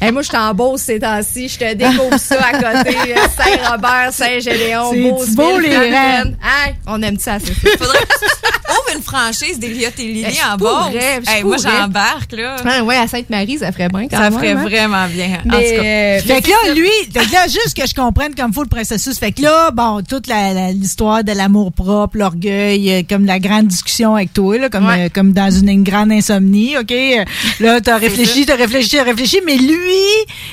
Eh, 0.00 0.10
moi 0.10 0.22
j'étais 0.22 0.36
en 0.38 0.54
Beauce 0.54 0.82
ces 0.82 0.98
temps-ci 1.00 1.48
je 1.48 1.58
te 1.58 1.74
découvre 1.74 2.18
ça 2.18 2.36
à 2.40 2.52
côté 2.52 2.96
euh, 2.96 3.16
Saint-Robert 3.36 4.08
Saint-Gédéon 4.12 4.90
C'est 4.92 5.00
Beauce 5.10 5.30
beau, 5.30 5.58
les 5.58 5.70
Franklin. 5.72 6.24
Hey, 6.42 6.74
on 6.86 7.02
aime 7.02 7.18
ça 7.18 7.38
c'est 7.40 7.52
ça 7.54 7.76
Faudrait 7.78 7.98
que 7.98 8.18
tu 8.18 8.24
ouvres 8.70 8.96
une 8.96 9.02
franchise 9.02 9.58
d'Eliott 9.58 9.98
et 9.98 10.02
Lily 10.04 10.24
je 10.34 10.46
en 10.46 10.56
je 10.58 11.42
moi, 11.44 11.56
j'embarque, 11.56 12.32
là. 12.32 12.56
Ah, 12.64 12.82
ouais 12.82 12.96
à 12.96 13.06
Sainte-Marie 13.06 13.58
ça 13.58 13.72
ferait 13.72 13.88
bien 13.88 14.06
quand 14.08 14.16
Ça 14.16 14.30
même, 14.30 14.34
ferait 14.34 14.50
hein. 14.52 14.62
vraiment 14.62 15.06
bien. 15.08 15.38
En 15.44 15.56
Mais, 15.56 15.70
tout 15.70 15.82
cas. 15.82 15.86
euh, 15.86 16.20
Fait 16.20 16.42
que 16.42 16.48
là, 16.50 16.74
lui, 16.74 16.90
là, 17.14 17.44
juste 17.44 17.74
que 17.76 17.86
je 17.86 17.94
comprenne 17.94 18.34
comme 18.34 18.51
faut 18.52 18.62
le 18.62 18.68
processus. 18.68 19.18
Fait 19.18 19.32
que 19.32 19.42
là, 19.42 19.70
bon, 19.70 20.02
toute 20.08 20.26
la- 20.26 20.52
la- 20.54 20.72
l'histoire 20.72 21.24
de 21.24 21.32
l'amour 21.32 21.72
propre, 21.72 22.16
l'orgueil, 22.18 22.90
euh, 22.92 23.02
comme 23.08 23.24
la 23.26 23.38
grande 23.38 23.66
discussion 23.68 24.14
avec 24.16 24.32
toi, 24.32 24.58
là, 24.58 24.68
comme, 24.68 24.84
euh, 24.98 25.08
comme 25.12 25.32
dans 25.32 25.50
une, 25.50 25.68
une 25.68 25.82
grande 25.84 26.12
insomnie, 26.12 26.76
OK? 26.78 26.92
Euh, 26.92 27.24
Là, 27.60 27.80
t'as 27.80 27.96
réfléchi, 27.98 28.46
t'as 28.46 28.56
réfléchi, 28.56 28.96
t'as 28.96 29.04
réfléchi, 29.04 29.38
mais 29.46 29.56
lui, 29.56 30.02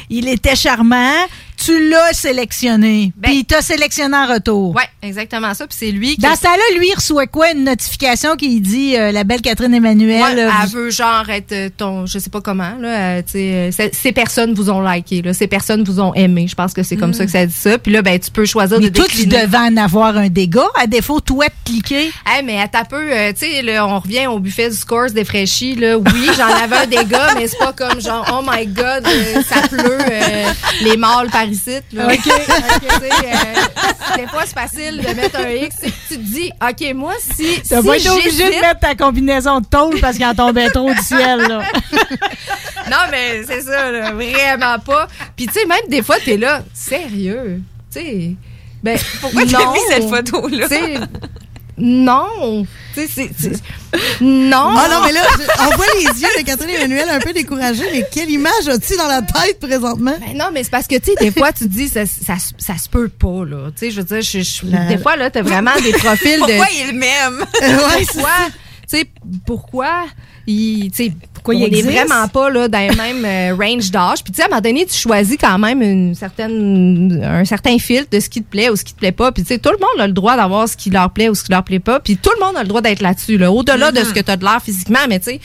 il 0.09 0.27
était 0.27 0.55
charmant. 0.55 1.13
Tu 1.63 1.89
l'as 1.89 2.13
sélectionné. 2.13 3.11
Puis 3.21 3.39
il 3.39 3.45
t'a 3.45 3.61
sélectionné 3.61 4.15
en 4.15 4.27
retour. 4.27 4.75
Ouais, 4.75 4.83
exactement 5.01 5.53
ça. 5.53 5.67
Puis 5.67 5.75
c'est 5.79 5.91
lui 5.91 6.15
qui. 6.15 6.21
Dans 6.21 6.35
ce 6.35 6.41
temps-là, 6.41 6.77
lui, 6.79 6.87
il 6.89 6.95
reçoit 6.95 7.27
quoi? 7.27 7.51
Une 7.51 7.65
notification 7.65 8.35
qui 8.37 8.61
dit 8.61 8.95
euh, 8.95 9.11
la 9.11 9.23
belle 9.23 9.41
Catherine 9.41 9.73
Emmanuel. 9.73 10.21
Ouais, 10.21 10.43
euh, 10.43 10.49
elle 10.63 10.69
veut 10.69 10.89
genre 10.89 11.29
être 11.29 11.51
euh, 11.51 11.69
ton, 11.75 12.05
je 12.05 12.17
sais 12.19 12.29
pas 12.29 12.41
comment 12.41 12.75
là, 12.79 12.87
euh, 13.17 13.21
tu 13.29 13.37
euh, 13.37 13.71
ces- 13.71 14.11
personnes 14.13 14.53
vous 14.53 14.69
ont 14.69 14.81
liké, 14.81 15.21
là, 15.21 15.33
ces 15.33 15.47
personnes 15.47 15.83
vous 15.83 15.99
ont 15.99 16.13
aimé. 16.13 16.47
Je 16.47 16.55
pense 16.55 16.73
que 16.73 16.81
c'est 16.83 16.95
comme 16.95 17.09
Mm. 17.09 17.13
ça 17.13 17.25
que 17.25 17.31
ça 17.31 17.45
dit 17.45 17.53
ça. 17.53 17.77
Puis 17.77 17.91
là, 17.91 18.01
ben 18.01 18.17
tu 18.19 18.31
peux 18.31 18.45
choisir 18.45 18.79
mais 18.79 18.89
de 18.89 18.95
toi, 18.95 19.05
tu 19.09 19.17
décliner. 19.25 19.45
devais 19.45 19.57
en 19.57 19.77
avoir 19.77 20.15
un 20.17 20.29
dégât. 20.29 20.67
À 20.81 20.87
défaut, 20.87 21.19
toi, 21.19 21.45
de 21.47 21.51
cliquer. 21.71 22.11
Hey, 22.25 22.43
mais 22.43 22.59
attends 22.61 22.79
un 22.79 22.85
peu, 22.85 23.11
euh, 23.11 23.33
tu 23.33 23.45
sais, 23.47 23.79
on 23.79 23.99
revient 23.99 24.27
au 24.27 24.39
buffet 24.39 24.69
du 24.69 24.75
Scores 24.75 25.11
des 25.11 25.25
fraîchis, 25.25 25.75
là. 25.75 25.97
Oui, 25.97 26.29
j'en 26.37 26.47
avais 26.63 26.77
un 26.77 26.85
dégât, 26.87 27.33
mais 27.35 27.47
c'est 27.47 27.57
pas 27.57 27.73
comme 27.73 27.99
genre, 27.99 28.25
oh 28.33 28.45
my 28.49 28.65
god, 28.67 29.05
ça 29.47 29.67
pleut, 29.67 29.97
euh, 29.99 30.45
les 30.83 30.95
mâles 30.97 31.29
par 31.29 31.48
ici, 31.51 31.79
là. 31.93 32.07
OK, 32.07 32.19
Tu 32.23 32.29
euh, 32.29 34.17
des 34.17 34.27
fois, 34.27 34.43
c'est 34.45 34.53
facile 34.53 34.97
de 34.97 35.15
mettre 35.15 35.39
un 35.39 35.49
X. 35.49 35.75
Tu 35.81 35.91
Tu 36.09 36.15
te 36.17 36.21
dis, 36.21 36.51
OK, 36.61 36.93
moi, 36.95 37.13
si. 37.19 37.61
T'as 37.67 37.81
si 37.81 37.87
pas 37.87 37.97
été 37.97 38.09
obligé 38.09 38.45
de 38.45 38.61
mettre 38.61 38.79
ta 38.79 38.95
combinaison 38.95 39.59
de 39.59 39.65
tôle 39.65 39.99
parce 39.99 40.17
qu'il 40.17 40.25
en 40.25 40.35
tombait 40.35 40.69
trop 40.69 40.91
du 40.93 41.01
ciel, 41.01 41.39
là. 41.41 41.61
Non, 42.89 42.97
mais 43.11 43.43
c'est 43.45 43.61
ça, 43.61 43.91
là, 43.91 44.13
vraiment 44.13 44.79
pas. 44.79 45.07
Puis, 45.35 45.45
tu 45.45 45.53
sais, 45.53 45.65
même 45.67 45.87
des 45.89 46.01
fois, 46.01 46.15
t'es 46.23 46.37
là, 46.37 46.63
sérieux? 46.73 47.61
Tu 47.93 47.99
sais, 47.99 48.35
ben, 48.81 48.97
Pourquoi 49.21 49.43
t'as 49.45 49.63
non. 49.65 49.73
mis 49.73 49.79
cette 49.89 50.09
photo-là? 50.09 50.67
Non. 51.79 52.65
Tu 52.93 53.01
sais, 53.01 53.07
c'est- 53.13 53.29
c'est. 53.39 53.51
Non. 54.21 54.73
Ah 54.77 54.87
non, 54.91 55.01
mais 55.05 55.11
là, 55.13 55.21
je- 55.37 55.63
on 55.67 55.75
voit 55.75 55.85
les 55.97 56.21
yeux 56.21 56.27
de 56.37 56.43
Catherine 56.45 56.69
Emmanuel 56.69 57.09
un 57.09 57.19
peu 57.19 57.33
découragés, 57.33 57.85
mais 57.91 58.05
quelle 58.13 58.29
image 58.29 58.67
as-tu 58.67 58.95
dans 58.97 59.07
la 59.07 59.21
tête 59.21 59.59
présentement? 59.59 60.13
Ben 60.19 60.37
non, 60.37 60.45
mais 60.53 60.63
c'est 60.63 60.69
parce 60.69 60.85
que, 60.87 60.95
tu 60.97 61.05
sais, 61.11 61.15
des 61.19 61.31
fois, 61.31 61.51
tu 61.51 61.63
te 61.65 61.69
dis, 61.73 61.87
ça, 61.87 62.05
ça, 62.05 62.35
ça 62.57 62.77
se 62.77 62.87
peut 62.89 63.07
pas, 63.09 63.45
là. 63.45 63.69
Tu 63.71 63.85
sais, 63.87 63.91
je 63.91 63.97
veux 64.01 64.03
dire, 64.03 64.21
je, 64.21 64.39
je- 64.41 64.65
La- 64.71 64.85
des 64.85 64.97
fois, 64.99 65.15
là, 65.15 65.29
t'as 65.31 65.41
vraiment 65.41 65.75
des 65.83 65.91
profils 65.93 66.35
de. 66.39 66.45
Pourquoi 66.45 66.67
il 66.87 66.93
m'aime? 66.95 67.45
Ouais, 67.61 68.05
pourquoi? 68.13 68.29
Tu 68.89 68.97
sais, 68.97 69.09
pourquoi? 69.45 70.05
Il, 70.47 70.89
Pourquoi 71.33 71.53
il 71.53 71.63
existe? 71.63 71.85
vraiment 71.85 72.27
pas 72.27 72.49
là, 72.49 72.67
dans 72.67 72.89
le 72.89 72.95
même 72.95 73.23
euh, 73.23 73.55
range 73.59 73.91
d'âge. 73.91 74.23
Puis, 74.23 74.33
tu 74.33 74.37
sais, 74.37 74.43
à 74.43 74.45
un 74.45 74.49
moment 74.49 74.61
donné, 74.61 74.85
tu 74.85 74.97
choisis 74.97 75.37
quand 75.37 75.59
même 75.59 75.83
une 75.83 76.15
certaine, 76.15 77.21
un 77.23 77.45
certain 77.45 77.77
filtre 77.77 78.09
de 78.11 78.19
ce 78.19 78.29
qui 78.29 78.41
te 78.41 78.49
plaît 78.49 78.69
ou 78.71 78.75
ce 78.75 78.83
qui 78.83 78.93
te 78.93 78.99
plaît 78.99 79.11
pas. 79.11 79.31
Puis, 79.31 79.43
tu 79.43 79.49
sais, 79.49 79.59
tout 79.59 79.69
le 79.69 79.77
monde 79.77 80.01
a 80.01 80.07
le 80.07 80.13
droit 80.13 80.35
d'avoir 80.35 80.67
ce 80.67 80.75
qui 80.75 80.89
leur 80.89 81.11
plaît 81.11 81.29
ou 81.29 81.35
ce 81.35 81.43
qui 81.43 81.51
leur 81.51 81.63
plaît 81.63 81.79
pas. 81.79 81.99
Puis, 81.99 82.17
tout 82.17 82.31
le 82.39 82.43
monde 82.43 82.57
a 82.57 82.63
le 82.63 82.67
droit 82.67 82.81
d'être 82.81 83.01
là-dessus, 83.01 83.37
là, 83.37 83.51
au-delà 83.51 83.91
de 83.91 84.03
ce 84.03 84.11
que 84.11 84.21
tu 84.21 84.31
as 84.31 84.37
de 84.37 84.43
l'air 84.43 84.59
physiquement. 84.59 85.05
Mais, 85.07 85.19
tu 85.19 85.25
sais, 85.25 85.39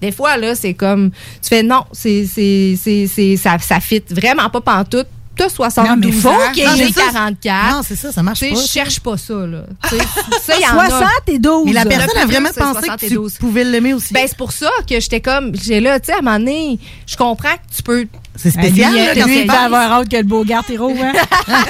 des 0.00 0.10
fois, 0.10 0.36
là, 0.36 0.54
c'est 0.56 0.74
comme, 0.74 1.10
tu 1.10 1.48
fais 1.48 1.62
non, 1.62 1.84
c'est, 1.92 2.26
c'est, 2.26 2.76
c'est, 2.80 3.06
c'est, 3.06 3.36
ça, 3.36 3.58
ça 3.58 3.78
fit 3.78 4.02
vraiment 4.10 4.50
pas 4.50 4.60
pantoute. 4.60 5.06
T'as 5.40 5.48
72 5.48 5.88
Non, 5.88 5.96
mais 5.96 6.12
faut 6.12 6.28
ans, 6.28 6.52
qu'il 6.52 6.62
y 6.62 6.66
ait- 6.66 6.68
j'en 6.68 6.74
ai 6.74 6.86
c'est 6.88 6.92
ça. 6.92 7.06
44. 7.12 7.72
Non, 7.76 7.80
c'est 7.82 7.96
ça, 7.96 8.12
ça 8.12 8.22
marche 8.22 8.40
Tu 8.40 8.48
sais, 8.48 8.54
pas. 8.54 8.60
je 8.60 8.66
cherche 8.66 9.00
pas 9.00 9.16
ça, 9.16 9.34
là. 9.34 9.60
Tu 9.88 9.96
sais, 9.96 10.04
ça, 10.42 10.58
y 10.58 10.66
en 10.66 10.78
a. 10.78 10.88
72. 11.26 11.64
Mais 11.66 11.72
la 11.72 11.84
personne 11.86 12.18
a 12.18 12.26
vraiment 12.26 12.48
pensé 12.50 12.80
que 12.80 12.86
72. 12.86 13.32
tu 13.34 13.38
pouvais 13.38 13.64
l'aimer 13.64 13.94
aussi. 13.94 14.12
Ben, 14.12 14.24
c'est 14.26 14.36
pour 14.36 14.52
ça 14.52 14.68
que 14.88 15.00
j'étais 15.00 15.20
comme, 15.22 15.52
j'ai 15.54 15.80
là, 15.80 15.98
tu 15.98 16.06
sais, 16.06 16.12
à 16.12 16.18
un 16.18 16.20
moment 16.22 16.38
donné, 16.38 16.78
je 17.06 17.16
comprends 17.16 17.54
que 17.54 17.74
tu 17.74 17.82
peux. 17.82 18.06
c'est 18.36 18.50
spécial, 18.50 18.94
là, 18.94 19.14
quand 19.14 19.24
lui, 19.26 19.32
tu 19.34 19.38
il 19.40 19.42
le 19.42 19.46
va 19.46 19.54
penses. 19.54 19.64
avoir 19.66 19.92
hâte 19.92 20.08
que 20.10 20.16
le 20.16 20.22
beau 20.24 20.44
garde 20.44 20.66
héros, 20.68 20.94
hein? 21.00 21.12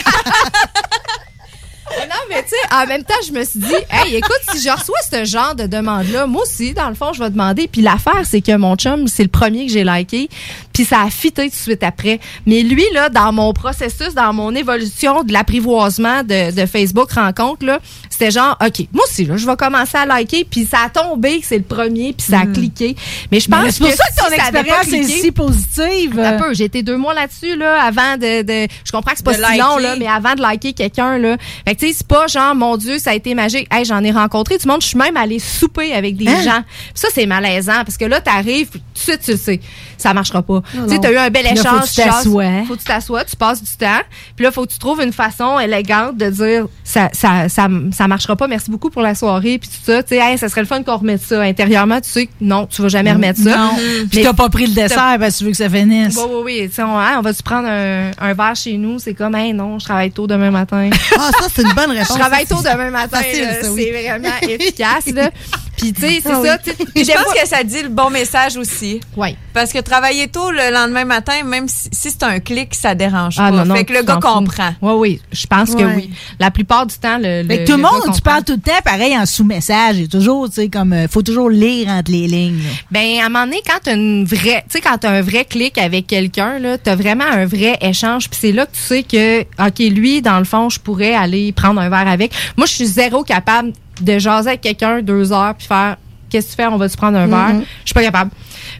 Non, 2.08 2.16
mais 2.28 2.42
tu 2.44 2.50
sais, 2.50 2.74
en 2.74 2.86
même 2.86 3.02
temps, 3.02 3.14
je 3.26 3.32
me 3.32 3.44
suis 3.44 3.58
dit, 3.58 3.74
hey, 3.90 4.14
écoute, 4.14 4.38
si 4.52 4.62
je 4.62 4.70
reçois 4.70 4.96
ce 5.10 5.24
genre 5.24 5.56
de 5.56 5.66
demande-là, 5.66 6.26
moi 6.26 6.42
aussi, 6.44 6.72
dans 6.72 6.88
le 6.88 6.94
fond, 6.94 7.12
je 7.12 7.20
vais 7.20 7.30
demander. 7.30 7.66
Puis 7.66 7.82
l'affaire, 7.82 8.22
c'est 8.24 8.40
que 8.40 8.56
mon 8.56 8.76
chum, 8.76 9.08
c'est 9.08 9.24
le 9.24 9.28
premier 9.28 9.66
que 9.66 9.72
j'ai 9.72 9.82
liké. 9.82 10.28
Puis 10.72 10.84
ça 10.84 11.02
a 11.02 11.10
fité 11.10 11.44
tout 11.44 11.50
de 11.50 11.54
suite 11.54 11.82
après. 11.82 12.20
Mais 12.46 12.62
lui, 12.62 12.84
là, 12.94 13.08
dans 13.08 13.32
mon 13.32 13.52
processus, 13.52 14.14
dans 14.14 14.32
mon 14.32 14.54
évolution 14.54 15.22
de 15.24 15.32
l'apprivoisement 15.32 16.22
de, 16.22 16.52
de 16.54 16.66
Facebook 16.66 17.10
rencontre, 17.12 17.66
là, 17.66 17.80
c'était 18.08 18.30
genre, 18.30 18.56
OK, 18.64 18.86
moi 18.92 19.04
aussi, 19.04 19.24
là, 19.24 19.36
je 19.36 19.46
vais 19.46 19.56
commencer 19.56 19.96
à 19.98 20.06
liker. 20.06 20.44
Puis 20.48 20.66
ça 20.66 20.78
a 20.86 20.88
tombé 20.88 21.40
que 21.40 21.46
c'est 21.46 21.58
le 21.58 21.64
premier, 21.64 22.12
puis 22.12 22.26
ça 22.30 22.40
a 22.40 22.46
cliqué. 22.46 22.94
Mais 23.32 23.40
je 23.40 23.48
pense 23.48 23.60
Hmm. 23.60 23.64
Mais 23.64 23.72
c'est 23.72 23.80
pour 23.80 23.90
que 23.90 23.96
ça 23.96 24.04
que 24.04 24.20
ton 24.20 24.28
si 24.28 24.34
expérience 24.34 24.92
est 24.92 25.02
si 25.22 25.32
positive. 25.32 26.18
un 26.20 26.38
peu. 26.38 26.54
J'ai 26.54 26.64
été 26.64 26.82
deux 26.82 26.96
mois 26.96 27.14
là-dessus, 27.14 27.56
là, 27.56 27.82
avant 27.82 28.16
de, 28.16 28.42
de- 28.42 28.68
Je 28.84 28.92
comprends 28.92 29.10
que 29.12 29.18
c'est 29.18 29.24
pas 29.26 29.34
si 29.34 29.58
long, 29.58 29.76
là, 29.78 29.96
mais 29.96 30.06
avant 30.06 30.34
de 30.34 30.40
liker 30.40 30.72
quelqu'un, 30.72 31.18
là. 31.18 31.36
Fait 31.66 31.74
que, 31.74 31.80
tu 31.80 31.88
sais, 31.88 31.92
c'est 31.98 32.06
pas 32.06 32.26
genre, 32.26 32.54
mon 32.54 32.76
Dieu, 32.76 32.98
ça 32.98 33.10
a 33.10 33.14
été 33.14 33.34
magique. 33.34 33.66
Hey, 33.70 33.84
j'en 33.84 34.02
ai 34.04 34.12
rencontré 34.12 34.56
du 34.58 34.66
monde. 34.66 34.80
Je 34.82 34.86
suis 34.88 34.98
même 34.98 35.16
allée 35.16 35.38
souper 35.38 35.92
avec 35.92 36.16
des 36.16 36.28
Hein? 36.28 36.42
gens. 36.42 36.62
Ça, 36.94 37.08
c'est 37.12 37.26
malaisant, 37.26 37.82
parce 37.84 37.96
que 37.96 38.04
là, 38.04 38.20
t'arrives, 38.20 38.70
tout 38.70 38.78
de 38.78 38.98
suite, 38.98 39.20
tu 39.24 39.32
le 39.32 39.36
sais. 39.36 39.60
Ça 39.98 40.14
marchera 40.14 40.42
pas. 40.42 40.59
Tu 40.72 40.88
sais, 40.88 40.98
t'as 41.00 41.10
eu 41.12 41.16
un 41.16 41.30
bel 41.30 41.44
Là, 41.44 41.50
faut 41.54 41.60
échange. 41.60 41.80
que 41.82 41.88
tu 41.88 41.94
t'assoies. 42.02 42.64
Faut 42.66 42.74
que 42.74 42.78
tu 42.80 42.84
t'assoies, 42.84 43.24
tu 43.24 43.36
passes 43.36 43.62
du 43.62 43.70
temps. 43.78 44.00
Puis 44.36 44.44
là, 44.44 44.52
faut 44.52 44.64
que 44.66 44.72
tu 44.72 44.78
trouves 44.78 45.00
une 45.02 45.12
façon 45.12 45.58
élégante 45.58 46.16
de 46.16 46.30
dire, 46.30 46.66
ça, 46.84 47.08
ça, 47.12 47.48
ça, 47.48 47.68
ça 47.92 48.08
marchera 48.08 48.36
pas. 48.36 48.46
Merci 48.48 48.70
beaucoup 48.70 48.90
pour 48.90 49.02
la 49.02 49.14
soirée, 49.14 49.58
puis 49.58 49.68
tout 49.68 49.84
ça. 49.92 50.02
Tu 50.02 50.10
sais, 50.10 50.16
hey, 50.18 50.38
ça 50.38 50.48
serait 50.48 50.60
le 50.62 50.66
fun 50.66 50.82
qu'on 50.82 50.96
remette 50.96 51.22
ça. 51.22 51.40
Intérieurement, 51.42 52.00
tu 52.00 52.10
sais 52.10 52.26
que 52.26 52.32
non, 52.40 52.66
tu 52.66 52.82
vas 52.82 52.88
jamais 52.88 53.12
remettre 53.12 53.40
ça. 53.40 53.56
Non. 53.56 53.70
Puis 53.76 54.18
Mais- 54.18 54.22
t'as 54.22 54.32
pas 54.32 54.48
pris 54.48 54.66
le 54.66 54.74
dessert 54.74 55.16
parce 55.18 55.34
que 55.34 55.38
tu 55.38 55.44
veux 55.44 55.50
que 55.50 55.56
ça 55.56 55.68
finisse. 55.70 56.16
oui, 56.16 56.22
oui, 56.28 56.42
oui. 56.44 56.68
Tu 56.68 56.74
sais, 56.76 56.82
on, 56.82 56.98
hein, 56.98 57.16
on 57.18 57.22
va-tu 57.22 57.42
prendre 57.42 57.68
un, 57.68 58.10
un 58.18 58.34
verre 58.34 58.56
chez 58.56 58.76
nous? 58.76 58.98
C'est 58.98 59.14
comme, 59.14 59.34
hey, 59.34 59.52
non, 59.52 59.78
je 59.78 59.84
travaille 59.84 60.10
tôt 60.10 60.26
demain 60.26 60.50
matin. 60.50 60.90
Ah, 61.18 61.30
ça, 61.40 61.46
c'est 61.54 61.62
une 61.62 61.72
bonne 61.72 61.92
je 61.92 61.98
réponse. 62.00 62.18
travaille 62.18 62.46
Ça, 62.46 62.54
tôt 62.54 62.62
demain 62.62 62.90
matin. 62.90 63.20
oui. 63.22 63.40
C'est 63.76 63.90
vraiment 63.90 64.34
efficace, 64.42 65.06
là. 65.14 65.30
Puis, 65.80 65.92
tu 65.92 66.00
sais, 66.00 66.20
c'est 66.22 66.30
Ah 66.30 66.42
ça. 66.44 66.56
oui. 66.56 66.58
tu 66.64 66.70
sais, 66.70 66.84
Puis 66.94 67.04
je 67.04 67.12
pense 67.12 67.32
que 67.34 67.48
ça 67.48 67.62
dit 67.64 67.82
le 67.82 67.88
bon 67.88 68.10
message 68.10 68.56
aussi. 68.56 69.00
Oui. 69.16 69.36
Parce 69.54 69.72
que 69.72 69.78
travailler 69.80 70.28
tôt 70.28 70.50
le 70.50 70.72
lendemain 70.72 71.04
matin, 71.04 71.42
même 71.44 71.68
si, 71.68 71.88
si 71.92 72.10
c'est 72.10 72.22
un 72.22 72.38
clic, 72.40 72.74
ça 72.74 72.94
dérange 72.94 73.36
Ah, 73.38 73.50
pas. 73.50 73.56
non, 73.56 73.64
non, 73.64 73.74
fait 73.74 73.84
que 73.84 73.92
le 73.94 74.02
gars 74.02 74.18
comprend. 74.22 74.74
Oui, 74.82 74.92
oui. 74.96 75.20
Je 75.32 75.46
pense 75.46 75.74
que 75.74 75.82
oui. 75.82 76.10
La 76.38 76.50
plupart 76.50 76.86
du 76.86 76.94
temps, 76.96 77.18
le. 77.18 77.44
Fait 77.46 77.58
que 77.64 77.66
tout 77.66 77.76
le 77.76 77.82
monde, 77.82 78.14
tu 78.14 78.20
parles 78.20 78.44
tout 78.44 78.52
le 78.52 78.60
temps 78.60 78.72
pareil 78.84 79.16
en 79.16 79.26
sous-message. 79.26 80.00
A 80.00 80.06
toujours, 80.06 80.48
tu 80.48 80.56
sais, 80.56 80.68
comme, 80.68 80.92
euh, 80.92 81.08
faut 81.08 81.22
toujours 81.22 81.50
lire 81.50 81.88
entre 81.88 82.10
les 82.12 82.26
lignes. 82.26 82.58
là. 82.62 82.70
Ben, 82.90 83.18
à 83.20 83.26
un 83.26 83.28
moment 83.28 83.44
donné, 83.46 83.60
quand 83.66 83.78
t'as 83.82 83.94
une 83.94 84.24
vraie, 84.24 84.62
tu 84.68 84.72
sais, 84.72 84.80
quand 84.80 84.98
t'as 84.98 85.10
un 85.10 85.22
vrai 85.22 85.44
clic 85.44 85.78
avec 85.78 86.06
quelqu'un, 86.06 86.58
là, 86.58 86.78
t'as 86.78 86.94
vraiment 86.94 87.24
un 87.24 87.46
vrai 87.46 87.78
échange. 87.80 88.28
Puis 88.28 88.38
c'est 88.40 88.52
là 88.52 88.66
que 88.66 88.72
tu 88.72 88.80
sais 88.80 89.02
que, 89.02 89.40
OK, 89.66 89.78
lui, 89.78 90.22
dans 90.22 90.38
le 90.38 90.44
fond, 90.44 90.68
je 90.68 90.78
pourrais 90.78 91.14
aller 91.14 91.52
prendre 91.52 91.80
un 91.80 91.88
verre 91.88 92.08
avec. 92.08 92.32
Moi, 92.56 92.66
je 92.66 92.72
suis 92.74 92.86
zéro 92.86 93.24
capable 93.24 93.72
de 94.00 94.18
jaser 94.18 94.48
avec 94.50 94.60
quelqu'un 94.60 95.02
deux 95.02 95.32
heures 95.32 95.54
puis 95.56 95.66
faire, 95.66 95.96
qu'est-ce 96.28 96.46
que 96.46 96.50
tu 96.52 96.56
fais? 96.56 96.66
On 96.68 96.76
va-tu 96.76 96.96
prendre 96.96 97.18
un 97.18 97.26
verre? 97.26 97.54
Mhm. 97.54 97.64
Je 97.84 97.86
suis 97.86 97.94
pas 97.94 98.02
capable. 98.02 98.30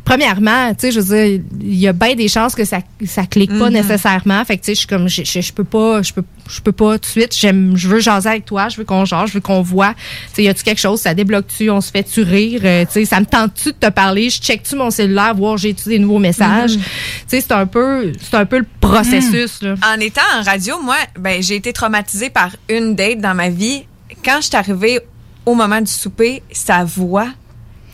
Premièrement, 0.05 0.71
tu 0.71 0.81
sais, 0.81 0.93
je 0.93 1.01
veux 1.01 1.15
dire, 1.29 1.41
il 1.61 1.75
y 1.77 1.89
a 1.89 1.93
bien 1.93 2.15
des 2.15 2.29
chances 2.29 2.55
que 2.55 2.65
ça, 2.65 2.79
ça 3.07 3.27
clique 3.27 3.51
pas 3.51 3.67
Mhm. 3.69 3.73
nécessairement. 3.75 4.45
Fait 4.45 4.57
que, 4.57 4.63
tu 4.63 4.67
sais, 4.67 4.75
je 4.75 4.79
suis 4.81 4.87
comme, 4.87 5.09
je, 5.09 5.23
je, 5.25 5.53
peux 5.53 5.65
pas, 5.65 6.01
je 6.03 6.13
peux, 6.13 6.23
je 6.49 6.61
peux 6.61 6.73
pas 6.73 6.93
tout 6.95 7.01
de 7.01 7.07
suite. 7.07 7.37
J'aime, 7.37 7.73
je 7.77 7.89
veux 7.89 7.99
jaser 7.99 8.29
avec 8.29 8.45
toi, 8.45 8.69
je 8.69 8.77
veux 8.77 8.85
qu'on 8.85 9.05
jase, 9.05 9.29
je 9.31 9.35
veux 9.35 9.41
qu'on 9.41 9.63
voit. 9.63 9.95
Tu 10.29 10.35
sais, 10.35 10.43
y 10.45 10.49
a-tu 10.49 10.63
quelque 10.63 10.79
chose? 10.81 11.01
Ça 11.01 11.13
débloque-tu? 11.13 11.71
On 11.71 11.81
se 11.81 11.91
fait-tu 11.91 12.23
rire? 12.23 12.61
Euh, 12.65 12.85
tu 12.85 12.93
sais, 12.93 13.05
ça 13.05 13.19
me 13.21 13.27
tente-tu 13.27 13.71
de 13.71 13.77
te 13.79 13.91
parler? 13.91 14.31
Je 14.31 14.41
check-tu 14.41 14.77
mon 14.77 14.91
cellulaire, 14.91 15.35
voir 15.35 15.57
j'ai-tu 15.57 15.89
des 15.89 15.99
nouveaux 15.99 16.19
messages? 16.21 16.77
Mhm. 16.77 16.83
Tu 16.83 17.25
sais, 17.27 17.41
c'est 17.41 17.53
un 17.53 17.67
peu, 17.67 18.13
c'est 18.21 18.37
un 18.37 18.47
peu 18.47 18.59
le 18.61 18.67
processus, 18.81 19.61
là. 19.63 19.75
En 19.95 19.99
étant 20.01 20.21
en 20.39 20.43
radio, 20.43 20.77
moi, 20.83 20.97
ben, 21.19 21.43
j'ai 21.43 21.57
été 21.57 21.73
traumatisée 21.73 22.31
par 22.31 22.51
une 22.69 22.95
date 22.95 23.19
dans 23.21 23.35
ma 23.35 23.49
vie. 23.49 23.85
Quand 24.25 24.37
je 24.41 24.47
suis 24.47 24.57
arrivée 24.57 25.01
au 25.47 25.55
moment 25.55 25.81
du 25.81 25.91
souper, 25.91 26.43
sa 26.53 26.85
voix 26.85 27.29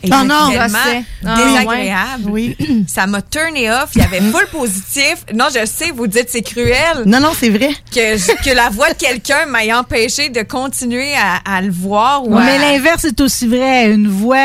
Oh 0.05 0.23
non! 0.23 0.49
tellement 0.51 0.67
Gossait. 0.67 1.03
Ah, 1.25 1.35
désagréable. 1.35 2.23
Oui. 2.29 2.55
Ça 2.87 3.07
m'a 3.07 3.21
turné 3.21 3.69
off. 3.71 3.89
Il 3.95 4.01
y 4.01 4.05
avait 4.05 4.21
full 4.21 4.47
positif. 4.51 5.15
Non, 5.33 5.45
je 5.53 5.65
sais, 5.65 5.91
vous 5.91 6.07
dites 6.07 6.27
c'est 6.29 6.41
cruel. 6.41 7.03
Non, 7.05 7.19
non, 7.19 7.31
c'est 7.37 7.49
vrai. 7.49 7.69
Que, 7.93 8.43
que 8.43 8.55
la 8.55 8.69
voix 8.69 8.89
de 8.91 8.95
quelqu'un 8.95 9.45
m'ait 9.47 9.73
empêché 9.73 10.29
de 10.29 10.41
continuer 10.43 11.13
à, 11.15 11.37
à 11.57 11.61
le 11.61 11.71
voir. 11.71 12.23
Ou 12.25 12.35
Ouais, 12.35 12.41
à- 12.41 12.45
Mais 12.45 12.57
l'inverse 12.59 13.05
est 13.05 13.19
aussi 13.21 13.47
vrai. 13.47 13.91
Une 13.91 14.07
voix, 14.07 14.37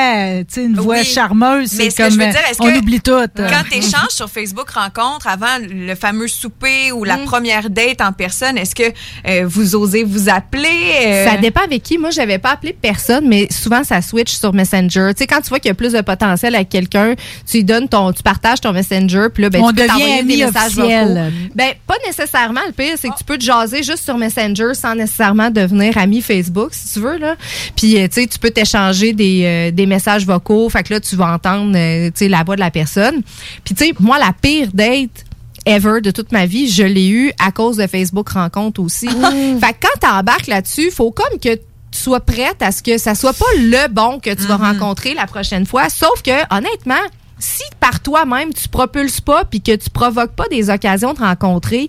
tu 0.49 0.55
sais, 0.55 0.65
une 0.65 0.77
voix 0.81 0.97
Oui. 0.99 1.05
charmeuse, 1.05 1.73
Mais 1.75 1.85
c'est 1.85 1.91
ce 1.91 1.97
que 1.97 2.05
je 2.11 2.19
veux 2.19 2.27
dire, 2.31 2.41
est-ce 2.51 2.61
on 2.63 2.73
que 2.73 2.79
oublie 2.79 3.01
tout. 3.01 3.13
Quand 3.37 3.63
tu 3.71 3.79
échanges 3.79 4.11
sur 4.11 4.29
Facebook 4.31 4.71
Rencontre 4.71 5.29
avant 5.29 5.59
le 5.61 5.95
fameux 5.95 6.29
souper 6.29 6.93
ou 6.93 7.05
la 7.05 7.17
Mm. 7.19 7.25
première 7.25 7.71
date 7.71 8.01
en 8.01 8.13
personne, 8.13 8.57
est-ce 8.59 8.75
que 8.75 8.83
euh, 9.29 9.45
vous 9.47 9.75
osez 9.77 10.03
vous 10.05 10.29
appeler? 10.29 10.69
euh? 11.05 11.27
Ça 11.29 11.37
dépend 11.37 11.63
avec 11.63 11.83
qui. 11.83 11.99
Moi, 11.99 12.11
j'avais 12.11 12.39
pas 12.39 12.51
appelé 12.53 12.73
personne, 12.73 13.29
mais 13.29 13.49
souvent, 13.51 13.85
ça 13.85 14.01
switch 14.03 14.33
sur 14.33 14.53
Messenger. 14.55 15.11
Tu 15.15 15.21
sais, 15.23 15.27
quand 15.27 15.42
tu 15.43 15.49
vois 15.49 15.59
qu'il 15.59 15.69
y 15.69 15.73
a 15.73 15.75
plus 15.75 15.93
de 15.93 16.01
potentiel 16.01 16.55
avec 16.55 16.69
quelqu'un, 16.69 17.15
tu 17.47 17.59
lui 17.59 17.65
donnes 17.65 17.89
ton, 17.89 18.13
tu 18.13 18.23
partages 18.23 18.61
ton 18.61 18.73
Messenger, 18.73 19.27
puis 19.33 19.43
là, 19.43 19.51
ben, 19.51 19.63
On 19.63 19.69
tu 19.69 19.75
peux 19.75 19.87
t'envoyer 19.87 20.23
des 20.23 20.45
messages. 20.45 20.77
Ben, 20.77 21.73
pas 21.87 21.97
nécessairement. 22.07 22.61
Le 22.67 22.73
pire, 22.73 22.95
c'est 22.99 23.09
que 23.09 23.19
tu 23.19 23.25
peux 23.25 23.39
te 23.39 23.45
jaser 23.45 23.83
juste 23.83 24.05
sur 24.05 24.17
Messenger 24.17 24.75
sans 24.75 24.95
nécessairement 24.95 25.51
devenir 25.51 25.99
ami 25.99 26.21
Facebook, 26.21 26.71
si 26.73 26.95
tu 26.95 27.01
veux, 27.01 27.19
là. 27.19 27.37
Puis, 27.77 27.97
euh, 27.97 28.07
tu 28.09 28.23
sais, 28.23 28.27
tu 28.27 28.39
peux 28.39 28.51
t'échanger 28.51 29.13
des, 29.13 29.43
euh, 29.45 29.71
des 29.71 29.87
messages 29.87 30.27
vocaux. 30.27 30.69
Fait 30.69 30.83
que 30.83 30.95
là, 30.95 31.01
tu 31.01 31.17
vas 31.17 31.33
entendre, 31.33 31.77
euh, 31.77 32.07
tu 32.07 32.25
sais, 32.25 32.29
la 32.29 32.43
voix 32.45 32.57
de 32.57 32.61
la 32.61 32.71
personne. 32.71 33.23
Puis, 33.65 33.75
tu 33.75 33.85
sais, 33.85 33.93
moi, 33.99 34.19
la 34.19 34.33
pire 34.33 34.69
date, 34.73 35.25
ever 35.67 36.01
de 36.01 36.11
toute 36.11 36.33
ma 36.33 36.47
vie, 36.47 36.69
je 36.69 36.83
l'ai 36.83 37.09
eu 37.09 37.33
à 37.39 37.53
cause 37.53 37.77
de 37.77 37.87
Facebook 37.87 38.29
Rencontre 38.31 38.81
aussi. 38.81 39.09
Fait 39.09 39.73
que 39.73 39.87
quand 39.87 40.01
t'embarques 40.01 40.47
là-dessus, 40.47 40.91
faut 40.91 41.11
comme 41.11 41.39
que 41.39 41.59
tu 41.93 42.01
sois 42.01 42.21
prête 42.21 42.61
à 42.63 42.73
ce 42.73 42.83
que 42.83 42.99
ça 42.99 43.15
soit 43.15 43.35
pas 43.35 43.45
le 43.59 43.89
bon 43.89 44.19
que 44.19 44.35
tu 44.35 44.43
vas 44.45 44.57
rencontrer 44.57 45.15
la 45.15 45.27
prochaine 45.27 45.67
fois. 45.67 45.89
Sauf 45.89 46.23
que, 46.23 46.55
honnêtement, 46.55 46.95
si 47.39 47.63
par 47.81 48.01
toi-même 48.01 48.53
tu 48.55 48.69
propulses 48.69 49.21
pas 49.21 49.45
puis 49.45 49.61
que 49.61 49.77
tu 49.77 49.91
provoques 49.91 50.33
pas 50.33 50.49
des 50.49 50.71
occasions 50.71 51.13
de 51.13 51.21
rencontrer, 51.21 51.89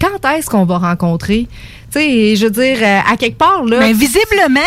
quand 0.00 0.28
est-ce 0.30 0.50
qu'on 0.50 0.64
va 0.64 0.78
rencontrer? 0.78 1.48
Tu 1.96 2.02
sais, 2.02 2.36
je 2.36 2.44
veux 2.44 2.50
dire, 2.50 2.78
euh, 2.82 2.98
à 3.10 3.16
quelque 3.16 3.38
part, 3.38 3.64
là. 3.64 3.78
Mais 3.80 3.92
visiblement, 3.94 4.60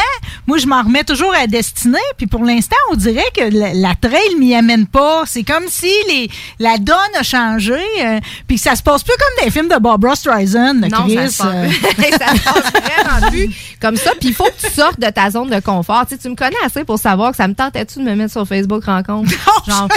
moi, 0.47 0.57
je 0.57 0.65
m'en 0.65 0.82
remets 0.82 1.03
toujours 1.03 1.34
à 1.36 1.45
destinée. 1.47 1.97
Puis 2.17 2.25
pour 2.27 2.43
l'instant, 2.43 2.75
on 2.91 2.95
dirait 2.95 3.30
que 3.36 3.43
la, 3.55 3.73
la 3.73 3.93
trail 4.01 4.36
m'y 4.39 4.55
amène 4.55 4.88
pas. 4.88 5.23
C'est 5.27 5.43
comme 5.43 5.65
si 5.67 5.91
les, 6.07 6.27
la 6.59 6.77
donne 6.77 6.95
a 7.19 7.23
changé. 7.23 7.73
euh, 8.03 8.19
puis 8.47 8.55
que 8.57 8.63
ça 8.63 8.75
se 8.75 8.82
passe 8.82 9.03
plus 9.03 9.13
comme 9.19 9.45
des 9.45 9.51
films 9.51 9.67
de 9.67 9.77
Barbara 9.77 10.15
Streisand, 10.15 10.73
de 10.75 10.88
Non, 10.88 11.03
Chris. 11.03 11.15
ça 11.15 11.30
se 11.30 11.38
passe, 11.43 11.53
euh. 11.55 11.69
ça 12.19 12.36
se 12.36 12.43
passe 12.43 12.71
vraiment 12.84 13.30
plus 13.30 13.49
comme 13.82 13.95
ça. 13.95 14.11
Puis 14.19 14.30
il 14.30 14.34
faut 14.34 14.45
que 14.45 14.67
tu 14.67 14.73
sortes 14.73 14.99
de 14.99 15.09
ta 15.09 15.30
zone 15.30 15.49
de 15.49 15.59
confort. 15.59 16.05
Tu, 16.07 16.15
sais, 16.15 16.21
tu 16.21 16.30
me 16.30 16.36
connais 16.36 16.55
assez 16.65 16.84
pour 16.84 16.97
savoir 16.97 17.32
que 17.32 17.38
ça 17.38 17.47
me 17.47 17.53
tentait-tu 17.53 17.99
de 17.99 18.03
me 18.05 18.15
mettre 18.15 18.32
sur 18.32 18.47
Facebook 18.47 18.86
rencontre? 18.86 19.30
Genre, 19.67 19.88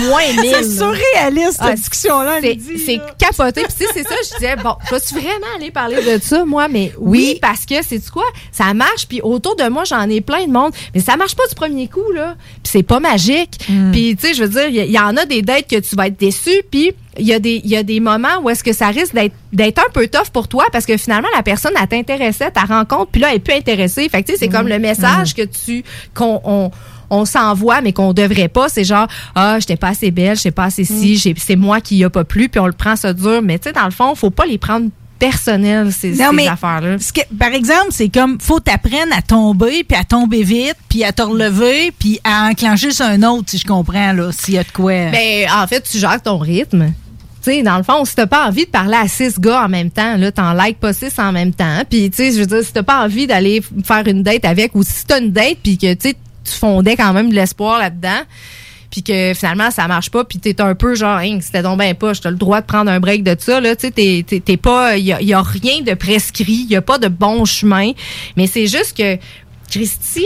moins 0.00 0.20
mille. 0.42 0.54
C'est 0.60 0.76
surréaliste, 0.78 1.52
cette 1.52 1.60
Ah, 1.62 1.72
discussion-là. 1.74 2.38
C'est 2.84 3.00
capoté. 3.18 3.62
Puis 3.64 3.72
tu 3.78 3.84
sais, 3.86 3.90
c'est 3.94 4.02
ça, 4.08 4.14
je 4.30 4.34
disais, 4.34 4.56
bon, 4.56 4.74
vas-tu 4.90 5.14
vraiment 5.14 5.46
aller 5.56 5.70
parler 5.70 5.96
de 6.02 6.22
ça, 6.22 6.44
moi? 6.44 6.65
Mais 6.70 6.92
oui, 6.98 7.38
parce 7.40 7.64
que, 7.66 7.74
c'est 7.82 8.04
quoi? 8.10 8.24
Ça 8.52 8.72
marche, 8.74 9.06
puis 9.08 9.20
autour 9.22 9.56
de 9.56 9.68
moi, 9.68 9.84
j'en 9.84 10.08
ai 10.08 10.20
plein 10.20 10.46
de 10.46 10.52
monde. 10.52 10.72
Mais 10.94 11.00
ça 11.00 11.16
marche 11.16 11.34
pas 11.34 11.46
du 11.48 11.54
premier 11.54 11.88
coup, 11.88 12.10
là. 12.14 12.34
Puis 12.62 12.70
c'est 12.72 12.82
pas 12.82 13.00
magique. 13.00 13.58
Puis, 13.92 14.16
tu 14.16 14.26
sais, 14.28 14.34
je 14.34 14.42
veux 14.44 14.48
dire, 14.48 14.68
il 14.68 14.90
y, 14.92 14.98
en 14.98 15.16
a 15.16 15.24
des 15.26 15.42
dates 15.42 15.68
que 15.68 15.78
tu 15.80 15.94
vas 15.96 16.06
être 16.08 16.18
déçu, 16.18 16.50
puis 16.70 16.92
il 17.18 17.26
y, 17.26 17.32
a 17.32 17.38
des- 17.38 17.60
il 17.64 17.70
y 17.70 17.76
a 17.76 17.82
des 17.82 18.00
moments 18.00 18.38
où 18.42 18.50
est-ce 18.50 18.62
que 18.62 18.72
ça 18.74 18.88
risque 18.88 19.14
d'être 19.14 19.34
d'être 19.52 19.78
un 19.78 19.90
peu 19.90 20.06
tough 20.06 20.28
pour 20.32 20.48
toi 20.48 20.66
parce 20.70 20.84
que 20.84 20.98
finalement 20.98 21.28
la 21.34 21.42
personne 21.42 21.72
elle 21.80 21.88
t'intéressait 21.88 22.50
ta 22.50 22.64
rencontre 22.64 23.10
puis 23.10 23.22
là 23.22 23.28
elle 23.30 23.36
est 23.36 23.38
plus 23.38 23.54
intéressée 23.54 24.10
fait 24.10 24.22
que 24.22 24.26
tu 24.26 24.32
sais 24.34 24.38
c'est 24.38 24.48
comme 24.48 24.68
le 24.68 24.78
message 24.78 25.34
que 25.34 25.40
tu 25.42 25.82
qu'on 26.14 26.42
on, 26.44 26.70
on 27.08 27.24
s'envoie 27.24 27.80
mais 27.80 27.94
qu'on 27.94 28.12
devrait 28.12 28.48
pas 28.48 28.68
c'est 28.68 28.84
genre 28.84 29.06
ah 29.34 29.58
j'étais 29.60 29.76
pas 29.76 29.88
assez 29.88 30.10
belle 30.10 30.36
j'étais 30.36 30.50
pas 30.50 30.64
assez 30.64 30.84
si 30.84 31.34
c'est 31.38 31.56
moi 31.56 31.80
qui 31.80 31.96
y 31.96 32.04
a 32.04 32.10
pas 32.10 32.24
plu 32.24 32.50
puis 32.50 32.60
on 32.60 32.66
le 32.66 32.72
prend 32.74 32.96
ça 32.96 33.14
dur 33.14 33.40
mais 33.42 33.58
tu 33.58 33.68
sais 33.70 33.72
dans 33.72 33.86
le 33.86 33.92
fond 33.92 34.14
faut 34.14 34.28
pas 34.28 34.44
les 34.44 34.58
prendre 34.58 34.90
personnels 35.18 35.92
ces, 35.92 36.10
Non, 36.12 36.30
ces 36.30 36.36
mais 36.36 36.48
affaires 36.48 36.80
là 36.80 36.96
ce 36.98 37.12
que- 37.12 37.20
par 37.38 37.52
exemple, 37.52 37.88
c'est 37.90 38.08
comme 38.08 38.38
faut 38.40 38.60
t'apprendre 38.60 39.12
à 39.16 39.22
tomber, 39.22 39.84
puis 39.84 39.96
à 39.98 40.04
tomber 40.04 40.42
vite, 40.42 40.76
puis 40.88 41.04
à 41.04 41.12
te 41.12 41.22
relever, 41.22 41.92
puis 41.98 42.20
à 42.24 42.48
enclencher 42.50 42.90
sur 42.92 43.06
un 43.06 43.22
autre, 43.22 43.44
si 43.50 43.58
je 43.58 43.64
comprends, 43.64 44.12
là, 44.12 44.30
s'il 44.32 44.54
y 44.54 44.58
a 44.58 44.64
de 44.64 44.70
quoi. 44.72 45.10
Ben, 45.10 45.46
en 45.54 45.66
fait, 45.66 45.80
tu 45.82 45.98
gères 45.98 46.20
ton 46.22 46.38
rythme. 46.38 46.92
Tu 47.42 47.52
sais, 47.52 47.62
dans 47.62 47.76
le 47.76 47.84
fond, 47.84 48.04
si 48.04 48.14
t'as 48.16 48.26
pas 48.26 48.48
envie 48.48 48.64
de 48.66 48.70
parler 48.70 48.96
à 48.96 49.06
six 49.06 49.38
gars 49.38 49.64
en 49.64 49.68
même 49.68 49.90
temps, 49.90 50.16
là, 50.16 50.32
t'en 50.32 50.52
like 50.52 50.78
pas 50.80 50.92
six 50.92 51.12
en 51.18 51.30
même 51.32 51.52
temps. 51.54 51.82
Puis, 51.88 52.10
tu 52.10 52.16
sais, 52.16 52.32
je 52.32 52.40
veux 52.40 52.46
dire, 52.46 52.62
si 52.64 52.72
t'as 52.72 52.82
pas 52.82 53.04
envie 53.04 53.26
d'aller 53.28 53.62
faire 53.84 54.06
une 54.08 54.22
date 54.24 54.44
avec, 54.44 54.74
ou 54.74 54.82
si 54.82 55.04
t'as 55.06 55.20
une 55.20 55.30
date, 55.30 55.58
puis 55.62 55.78
que, 55.78 55.94
tu 55.94 56.08
sais, 56.10 56.16
tu 56.44 56.52
fondais 56.52 56.96
quand 56.96 57.12
même 57.12 57.30
de 57.30 57.34
l'espoir 57.36 57.78
là-dedans, 57.78 58.20
puis 58.90 59.02
que 59.02 59.32
finalement, 59.34 59.70
ça 59.70 59.86
marche 59.88 60.10
pas, 60.10 60.24
puis 60.24 60.38
t'es 60.38 60.60
un 60.60 60.74
peu 60.74 60.94
genre, 60.94 61.18
hein, 61.18 61.38
c'était 61.40 61.62
donc 61.62 61.78
ben 61.78 61.94
pas, 61.94 62.14
t'as 62.14 62.30
le 62.30 62.36
droit 62.36 62.60
de 62.60 62.66
prendre 62.66 62.90
un 62.90 63.00
break 63.00 63.22
de 63.22 63.36
ça, 63.38 63.60
là, 63.60 63.74
tu 63.76 63.88
sais, 63.88 64.22
t'es- 64.24 64.40
t'es 64.40 64.56
pas, 64.56 64.90
a, 64.90 64.96
y 64.96 65.32
a 65.32 65.42
rien 65.42 65.80
de 65.82 65.94
prescrit, 65.94 66.66
y 66.68 66.76
a 66.76 66.82
pas 66.82 66.98
de 66.98 67.08
bon 67.08 67.44
chemin, 67.44 67.92
mais 68.36 68.46
c'est 68.46 68.66
juste 68.66 68.96
que, 68.96 69.18
Christy, 69.70 70.24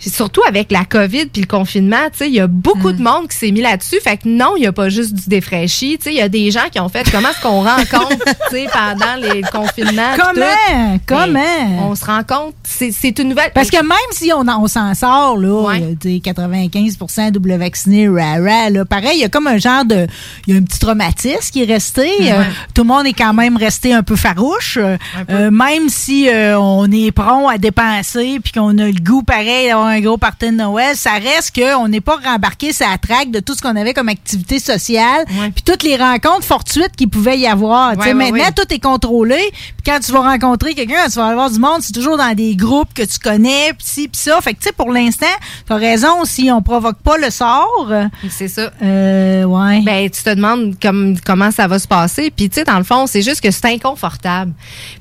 surtout 0.00 0.42
avec 0.46 0.72
la 0.72 0.84
COVID 0.84 1.26
puis 1.26 1.42
le 1.42 1.46
confinement, 1.46 2.08
tu 2.12 2.18
sais, 2.18 2.28
il 2.28 2.34
y 2.34 2.40
a 2.40 2.46
beaucoup 2.46 2.92
de 2.92 3.02
monde 3.02 3.28
qui 3.28 3.36
s'est 3.36 3.50
mis 3.50 3.60
là-dessus. 3.60 4.00
Fait 4.02 4.16
que 4.16 4.28
non, 4.28 4.54
il 4.56 4.62
y 4.62 4.66
a 4.66 4.72
pas 4.72 4.88
juste 4.88 5.14
du 5.14 5.28
défraîchi. 5.28 5.98
Tu 5.98 6.04
sais, 6.04 6.14
il 6.14 6.18
y 6.18 6.22
a 6.22 6.28
des 6.28 6.50
gens 6.50 6.68
qui 6.70 6.80
ont 6.80 6.88
fait 6.88 7.08
comment 7.10 7.28
est-ce 7.28 7.40
qu'on 7.40 7.62
rencontre, 7.62 8.24
tu 8.50 8.56
sais, 8.56 8.66
pendant 8.72 9.16
les 9.16 9.42
confinements. 9.42 10.16
Comment? 10.16 10.98
Comment? 11.06 11.90
On 11.90 11.94
se 11.94 12.04
rend 12.04 12.22
compte, 12.22 12.54
c'est 12.64 13.18
une 13.18 13.28
nouvelle. 13.28 13.50
Parce 13.54 13.70
que 13.70 13.82
même 13.82 13.96
si 14.12 14.32
on, 14.32 14.46
on 14.48 14.66
s'en 14.66 14.94
sort, 14.94 15.36
là, 15.36 15.76
tu 16.00 16.20
sais, 16.22 16.32
95% 16.32 17.30
double 17.30 17.54
vacciné, 17.54 18.08
rara, 18.08 18.70
là, 18.70 18.84
pareil, 18.84 19.16
il 19.16 19.20
y 19.20 19.24
a 19.24 19.28
comme 19.28 19.46
un 19.46 19.58
genre 19.58 19.84
de. 19.84 20.06
Il 20.46 20.54
y 20.54 20.56
a 20.56 20.60
un 20.60 20.62
petit 20.62 20.78
traumatisme 20.78 21.50
qui 21.52 21.62
est 21.62 21.72
resté. 21.72 22.08
Ouais. 22.20 22.32
Euh, 22.32 22.42
tout 22.74 22.82
le 22.82 22.88
monde 22.88 23.06
est 23.06 23.12
quand 23.12 23.34
même 23.34 23.56
resté 23.56 23.92
un 23.92 24.02
peu 24.02 24.16
farouche. 24.16 24.78
Euh, 24.78 24.96
euh, 25.30 25.50
même 25.50 25.88
si 25.88 26.28
euh, 26.28 26.58
on 26.58 26.90
est 26.90 27.10
prompt 27.12 27.48
à 27.48 27.58
dépenser 27.58 28.38
puis 28.42 28.52
qu'on 28.52 28.78
a 28.78 28.86
le 28.86 29.00
goût 29.00 29.22
pareil 29.22 29.68
d'avoir 29.68 29.89
un 29.90 30.00
gros 30.00 30.16
party 30.16 30.46
de 30.46 30.50
Noël, 30.56 30.96
ça 30.96 31.12
reste 31.12 31.54
qu'on 31.54 31.88
n'est 31.88 32.00
pas 32.00 32.16
rembarqué 32.24 32.72
sur 32.72 32.88
la 32.88 32.98
traque 32.98 33.30
de 33.30 33.40
tout 33.40 33.54
ce 33.54 33.60
qu'on 33.62 33.76
avait 33.76 33.94
comme 33.94 34.08
activité 34.08 34.58
sociale 34.58 35.24
puis 35.26 35.62
toutes 35.64 35.82
les 35.82 35.96
rencontres 35.96 36.44
fortuites 36.44 36.94
qu'il 36.96 37.08
pouvait 37.08 37.38
y 37.38 37.46
avoir. 37.46 37.92
Tu 37.92 37.96
sais, 37.96 38.00
Ouais, 38.00 38.06
ouais, 38.08 38.14
maintenant, 38.30 38.44
ouais. 38.46 38.52
tout 38.56 38.72
est 38.74 38.78
contrôlé. 38.78 39.40
Puis 39.52 39.84
quand 39.92 39.98
tu 40.00 40.12
vas 40.12 40.20
rencontrer 40.20 40.74
quelqu'un, 40.74 41.06
tu 41.06 41.12
vas 41.18 41.26
avoir 41.28 41.50
du 41.50 41.58
monde, 41.58 41.78
c'est 41.82 41.92
toujours 41.92 42.16
dans 42.16 42.34
des 42.34 42.56
groupes 42.56 42.92
que 42.94 43.02
tu 43.02 43.18
connais, 43.18 43.72
pis 43.74 43.84
ci, 43.86 44.08
pis 44.08 44.18
ça. 44.18 44.40
Fait 44.40 44.54
que, 44.54 44.60
tu 44.60 44.66
sais, 44.68 44.72
pour 44.72 44.90
l'instant, 44.92 45.26
t'as 45.66 45.76
raison, 45.76 46.24
si 46.24 46.50
on 46.50 46.62
provoque 46.62 46.98
pas 46.98 47.16
le 47.18 47.30
sort. 47.30 47.92
C'est 48.30 48.48
ça. 48.48 48.70
Euh, 48.82 49.44
ouais. 49.44 49.80
Ben, 49.82 50.08
tu 50.10 50.22
te 50.22 50.30
demandes 50.34 50.74
comme, 50.80 51.16
comment 51.24 51.50
ça 51.50 51.66
va 51.66 51.78
se 51.78 51.88
passer. 51.88 52.30
Puis, 52.30 52.48
tu 52.48 52.56
sais, 52.56 52.64
dans 52.64 52.78
le 52.78 52.84
fond, 52.84 53.06
c'est 53.06 53.22
juste 53.22 53.40
que 53.40 53.50
c'est 53.50 53.66
inconfortable. 53.66 54.52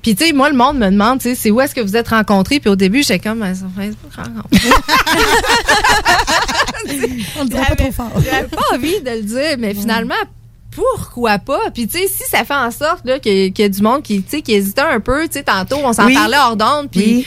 Puis, 0.02 0.16
tu 0.16 0.26
sais, 0.26 0.34
moi, 0.34 0.50
le 0.50 0.56
monde 0.56 0.78
me 0.78 0.90
demande, 0.90 1.20
tu 1.20 1.30
sais, 1.30 1.36
c'est 1.36 1.52
où 1.52 1.62
est-ce 1.62 1.76
que 1.76 1.82
vous 1.82 1.96
êtes 1.96 2.08
rencontrés? 2.10 2.60
Puis, 2.60 2.70
au 2.70 2.76
début, 2.76 3.04
j'étais 3.04 3.20
comme, 3.20 3.40
Ben, 3.40 3.56
sur 3.56 3.68
Facebook, 3.76 4.12
rencontre. 4.16 4.50
On 7.40 7.44
le 7.44 7.50
dira 7.50 7.66
pas 7.66 7.76
trop 7.76 7.92
fort. 7.92 8.12
J'avais 8.24 8.48
pas 8.48 8.62
envie 8.74 9.00
de 9.02 9.10
le 9.12 9.22
dire, 9.22 9.56
mais 9.58 9.74
finalement, 9.74 10.16
pourquoi 10.72 11.40
pas? 11.40 11.60
Puis, 11.74 11.88
tu 11.88 11.98
sais, 12.00 12.08
si 12.08 12.24
ça 12.30 12.44
fait 12.46 12.54
en 12.56 12.72
sorte 12.72 13.04
qu'il 13.22 13.46
y, 13.46 13.54
qu'il 13.54 13.64
y 13.64 13.66
a 13.66 13.70
du 13.70 13.82
monde 13.82 14.04
qui, 14.04 14.24
qui 14.24 14.54
hésitait 14.54 14.82
un 14.82 15.00
peu, 15.00 15.28
tu 15.28 15.34
sais, 15.34 15.44
tantôt, 15.44 15.78
on 15.84 15.94
s'en 15.94 16.06
Oui. 16.06 16.14
parlait 16.14 16.38
hors 16.38 16.56
d'onde, 16.56 16.90
puis... 16.92 17.26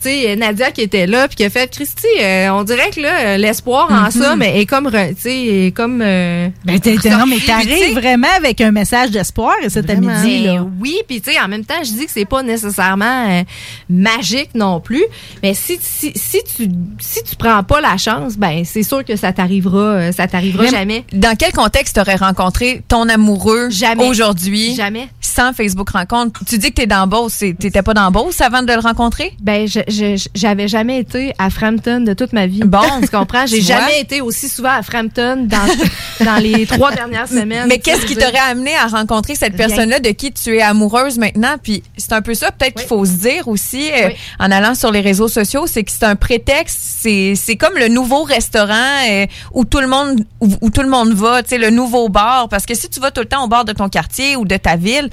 Tu 0.00 0.08
sais, 0.10 0.36
Nadia 0.36 0.70
qui 0.70 0.82
était 0.82 1.06
là, 1.06 1.26
puis 1.26 1.36
qui 1.36 1.44
a 1.44 1.50
fait 1.50 1.68
Christy, 1.70 2.06
euh, 2.22 2.50
on 2.50 2.62
dirait 2.62 2.90
que 2.90 3.00
là, 3.00 3.18
euh, 3.20 3.36
l'espoir 3.36 3.88
en 3.90 4.04
Mhm. 4.04 4.10
ça, 4.10 4.36
mais 4.36 4.60
est 4.60 4.66
comme, 4.66 4.88
tu 4.90 4.98
sais, 5.18 5.46
est 5.66 5.72
comme. 5.76 6.00
euh, 6.02 6.48
Ben, 6.64 6.78
t'es- 6.78 6.96
non, 7.10 7.26
mais 7.26 7.38
t'arrives 7.44 7.94
vraiment 7.98 8.28
avec 8.36 8.60
un 8.60 8.70
message 8.70 9.10
d'espoir 9.10 9.54
et 9.62 9.68
cet 9.68 9.88
midi, 9.88 10.06
mais 10.44 10.54
là. 10.54 10.66
oui, 10.80 10.98
puis 11.08 11.20
tu 11.20 11.32
sais, 11.32 11.40
en 11.40 11.48
même 11.48 11.64
temps, 11.64 11.82
je 11.82 11.90
dis 11.90 12.06
que 12.06 12.12
c'est 12.12 12.24
pas 12.24 12.42
nécessairement 12.42 13.28
euh, 13.28 13.42
magique 13.90 14.50
non 14.54 14.80
plus. 14.80 15.04
Mais 15.42 15.54
si, 15.54 15.78
si, 15.80 16.12
si 16.14 16.38
tu 16.56 16.68
si 17.00 17.22
tu 17.24 17.36
prends 17.36 17.62
pas 17.62 17.80
la 17.80 17.96
chance, 17.96 18.36
ben 18.36 18.64
c'est 18.64 18.82
sûr 18.82 19.04
que 19.04 19.16
ça 19.16 19.32
t'arrivera, 19.32 19.78
euh, 19.78 20.12
ça 20.12 20.26
t'arrivera 20.28 20.64
Mais 20.64 20.70
jamais. 20.70 21.04
Dans 21.12 21.36
quel 21.36 21.52
contexte 21.52 21.96
t'aurais 21.96 22.16
rencontré 22.16 22.82
ton 22.88 23.08
amoureux 23.08 23.68
aujourd'hui? 24.08 24.74
Jamais. 24.74 25.08
Sans 25.20 25.52
Facebook 25.52 25.90
Rencontre? 25.90 26.40
Tu 26.48 26.58
dis 26.58 26.70
que 26.70 26.74
t'es 26.76 26.86
dans 26.86 27.06
Beauce. 27.06 27.38
T'étais 27.38 27.82
pas 27.82 27.94
dans 27.94 28.10
Beauce 28.10 28.40
avant 28.40 28.62
de 28.62 28.72
le 28.72 28.80
rencontrer? 28.80 29.32
Ben, 29.40 29.66
je- 29.68 29.80
j'avais 29.88 30.68
jamais 30.68 30.98
été 30.98 31.32
à 31.38 31.50
Frampton 31.50 32.00
de 32.00 32.12
toute 32.12 32.32
ma 32.32 32.46
vie. 32.46 32.60
Bon. 32.64 32.80
tu 33.02 33.08
comprends? 33.08 33.46
J'ai 33.46 33.60
jamais 33.60 34.00
été 34.00 34.20
aussi 34.20 34.48
souvent 34.48 34.70
à 34.70 34.82
Frampton 34.82 35.46
dans, 35.46 36.24
dans 36.24 36.36
les 36.36 36.66
trois 36.66 36.92
dernières 36.92 37.28
semaines. 37.28 37.66
Mais 37.68 37.78
qu'est-ce 37.78 38.06
qui 38.06 38.14
t'aurait 38.14 38.38
amené 38.38 38.74
à 38.76 38.86
rencontrer 38.86 39.34
cette 39.34 39.56
personne-là 39.56 40.00
de 40.00 40.10
qui 40.10 40.32
tu 40.32 40.56
es 40.56 40.62
amoureuse 40.62 41.18
maintenant? 41.18 41.56
Puis 41.62 41.82
c'est 41.96 42.12
un 42.12 42.22
peu 42.22 42.34
ça, 42.34 42.50
peut-être 42.52 42.76
qu'il 42.76 42.86
faut 42.86 43.04
se 43.04 43.12
dire 43.12 43.48
aussi 43.48 43.90
euh, 43.92 44.10
en 44.38 44.50
allant 44.50 44.74
sur 44.74 44.90
les 44.90 45.00
réseaux 45.00 45.28
sociaux, 45.28 45.66
c'est 45.66 45.84
que 45.84 45.90
c'est 45.90 46.04
un 46.04 46.16
prétexte. 46.16 46.78
C'est 47.02 47.56
comme 47.58 47.76
le 47.78 47.88
nouveau 47.88 48.22
restaurant 48.22 48.74
euh, 49.08 49.26
où 49.52 49.64
tout 49.64 49.80
le 49.80 49.86
monde 49.86 50.24
où, 50.40 50.48
où 50.60 50.70
tout 50.70 50.82
le 50.82 50.88
monde 50.88 51.12
va, 51.12 51.42
tu 51.42 51.50
sais, 51.50 51.58
le 51.58 51.70
nouveau 51.70 52.08
bar. 52.08 52.48
Parce 52.48 52.66
que 52.66 52.74
si 52.74 52.88
tu 52.88 53.00
vas 53.00 53.10
tout 53.10 53.20
le 53.20 53.26
temps 53.26 53.44
au 53.44 53.48
bar 53.48 53.64
de 53.64 53.72
ton 53.72 53.88
quartier 53.88 54.36
ou 54.36 54.44
de 54.44 54.56
ta 54.56 54.76
ville, 54.76 55.08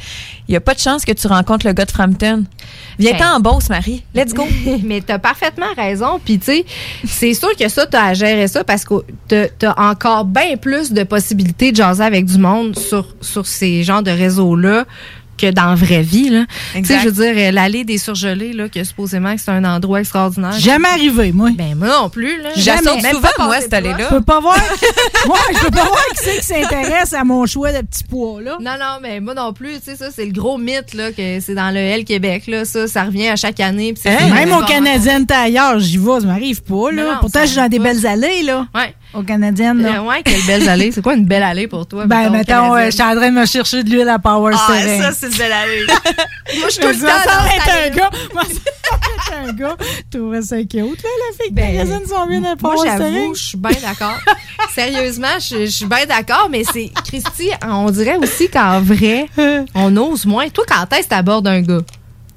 il 0.48 0.54
y 0.54 0.56
a 0.56 0.62
pas 0.62 0.74
de 0.74 0.80
chance 0.80 1.06
que 1.06 1.12
tu 1.12 1.28
rencontres 1.28 1.66
le 1.66 1.74
gars 1.74 1.86
de 1.86 1.92
Frampton. 1.92 2.46
Viens-t'en 3.00 3.20
Ben. 3.20 3.34
en 3.36 3.40
Beauce, 3.40 3.70
Marie. 3.70 4.04
Let's 4.14 4.34
go. 4.34 4.48
mais 4.84 5.02
t'as 5.02 5.20
parfaitement 5.20 5.74
raison. 5.76 6.20
Puis 6.24 6.40
tu 6.40 6.46
sais, 6.46 6.66
c'est 7.06 7.34
sûr 7.34 7.56
que 7.56 7.68
ça, 7.70 7.86
t'as 7.86 8.06
à 8.06 8.14
gérer 8.14 8.48
ça 8.48 8.64
parce 8.64 8.86
que 8.86 8.96
t'as 9.28 9.48
t'as 9.48 9.74
encore 9.78 10.26
bien 10.26 10.58
plus 10.58 10.92
de 10.92 11.04
possibilités 11.04 11.72
de 11.72 11.78
jaser 11.78 12.04
avec 12.04 12.26
du 12.26 12.38
monde 12.38 12.78
sur, 12.78 13.16
sur 13.22 13.46
ces 13.46 13.84
genres 13.84 14.04
de 14.04 14.12
réseaux-là 14.12 14.86
que 15.38 15.52
dans 15.52 15.66
la 15.70 15.76
vraie 15.76 16.02
vie. 16.02 16.30
là. 16.30 16.46
Tu 16.74 16.86
sais, 16.86 17.00
je 17.00 17.10
veux 17.10 17.12
dire, 17.34 17.52
l'allée 17.52 17.84
des 17.84 17.98
surgelés, 17.98 18.54
là, 18.54 18.70
que 18.70 18.84
supposément 18.84 19.36
que 19.36 19.42
c'est 19.42 19.52
un 19.52 19.64
endroit 19.64 20.00
extraordinaire. 20.00 20.54
Jamais 20.60 20.88
arrivé, 20.90 21.32
moi. 21.32 21.50
Ben 21.56 21.76
moi 21.76 21.88
non 22.02 22.10
plus. 22.10 22.42
Là. 22.42 22.50
J'assaute 22.56 23.02
Même 23.02 23.16
souvent, 23.16 23.28
pas 23.38 23.46
moi, 23.46 23.62
cette 23.62 23.74
allée-là. 23.74 24.08
Je 24.10 24.16
peux 24.16 24.22
pas 24.22 24.40
voir. 24.40 24.58
Moi, 25.26 25.38
je 25.54 25.60
peux 25.60 25.72
pas 25.72 25.84
voir 25.86 26.06
qui 26.18 26.24
c'est 26.24 26.38
qui 26.40 26.46
s'intéresse 26.46 27.14
à 27.14 27.24
mon 27.24 27.46
choix 27.46 27.72
de 27.72 27.80
petits 27.86 28.04
pois, 28.04 28.42
là. 28.42 28.58
Non, 28.62 28.74
non, 28.80 28.98
mais 29.02 29.20
moi 29.20 29.34
non 29.34 29.54
plus. 29.54 29.74
Tu 29.80 29.92
sais, 29.92 29.96
ça, 29.96 30.08
c'est 30.16 30.26
le 30.26 30.32
gros 30.32 30.58
mythe, 30.58 30.94
là, 30.94 31.12
que 31.12 31.40
c'est 31.40 31.56
dans 31.56 31.72
le 31.72 31.80
L 31.80 32.06
Québec, 32.06 32.44
là. 32.48 32.66
Ça, 32.66 32.88
ça 32.88 33.04
revient 33.04 33.28
à 33.30 33.36
chaque 33.36 33.60
année. 33.60 33.94
puis 33.94 34.02
c'est 34.04 34.16
Hein? 34.16 34.34
Même 34.34 34.52
au 34.54 34.62
Canadien 34.62 35.24
ailleurs, 35.30 35.80
j'y 35.80 35.98
vais, 35.98 36.22
ça 36.22 36.28
m'arrive 36.28 36.64
pas, 36.64 36.92
là. 36.92 37.04
Non, 37.04 37.12
Pourtant, 37.20 37.42
je 37.42 37.48
suis 37.48 37.58
dans 37.58 37.68
des 37.68 37.78
pas. 37.78 37.84
belles 37.86 38.06
allées, 38.08 38.44
là. 38.44 38.66
Ouais. 38.74 38.94
Au 39.14 39.22
Canadien, 39.24 39.74
là. 39.74 40.00
Euh, 40.00 40.02
ouais, 40.04 40.22
quelle 40.24 40.42
belle 40.46 40.68
allée. 40.68 40.92
C'est 40.92 41.02
quoi 41.02 41.14
une 41.16 41.26
belle 41.26 41.44
allée 41.44 41.68
pour 41.68 41.88
toi? 41.88 42.06
Ben, 42.06 42.30
mettons, 42.30 42.76
euh, 42.76 42.86
je 42.88 42.92
suis 42.92 43.04
en 43.04 43.16
train 43.16 43.30
de 43.30 43.36
me 43.36 43.46
chercher 43.46 43.84
de 43.84 43.90
l'huile 43.90 44.10
à 44.10 44.20
Power 44.20 44.54
C'est 45.32 45.32
une 45.32 45.38
belle 45.38 45.52
allée. 45.52 45.86
Moi, 45.88 46.66
je 46.66 46.70
suis 46.70 46.82
tout 46.82 46.88
le 46.88 47.00
temps 47.00 47.08
dans 47.08 47.72
un 47.72 47.90
gars. 47.90 48.10
Moi, 48.34 48.44
ça 48.44 48.96
être 48.96 49.50
un 49.50 49.54
gars. 49.54 49.78
Tu 50.12 50.18
trouverais 50.18 50.42
ça 50.42 50.58
cute, 50.58 50.74
là, 50.74 51.10
la 51.30 51.38
fille 51.44 51.52
de 51.52 51.56
Ben, 51.56 51.78
magazine 51.78 52.08
sont 52.08 52.26
bien 52.28 52.44
à 52.44 52.56
Moi, 52.62 52.76
j'avoue, 52.86 53.34
je 53.36 53.44
suis 53.44 53.58
bien 53.58 53.72
d'accord. 53.82 54.18
Sérieusement, 54.74 55.40
je 55.40 55.66
je 55.66 55.72
suis 55.72 55.86
bien 55.86 56.06
d'accord, 56.06 56.48
mais 56.50 56.64
c'est, 56.64 56.92
Christy, 57.08 57.50
on 57.68 57.90
dirait 57.92 58.18
aussi 58.18 58.50
qu'en 58.50 58.82
vrai, 58.82 59.28
on 59.74 59.96
ose 59.98 60.26
moins. 60.26 60.50
Toi, 60.50 60.66
quand 60.68 60.94
est-ce 60.94 61.04
que 61.06 61.10
t'abordes 61.10 61.48
un 61.48 61.62
gars? 61.62 61.82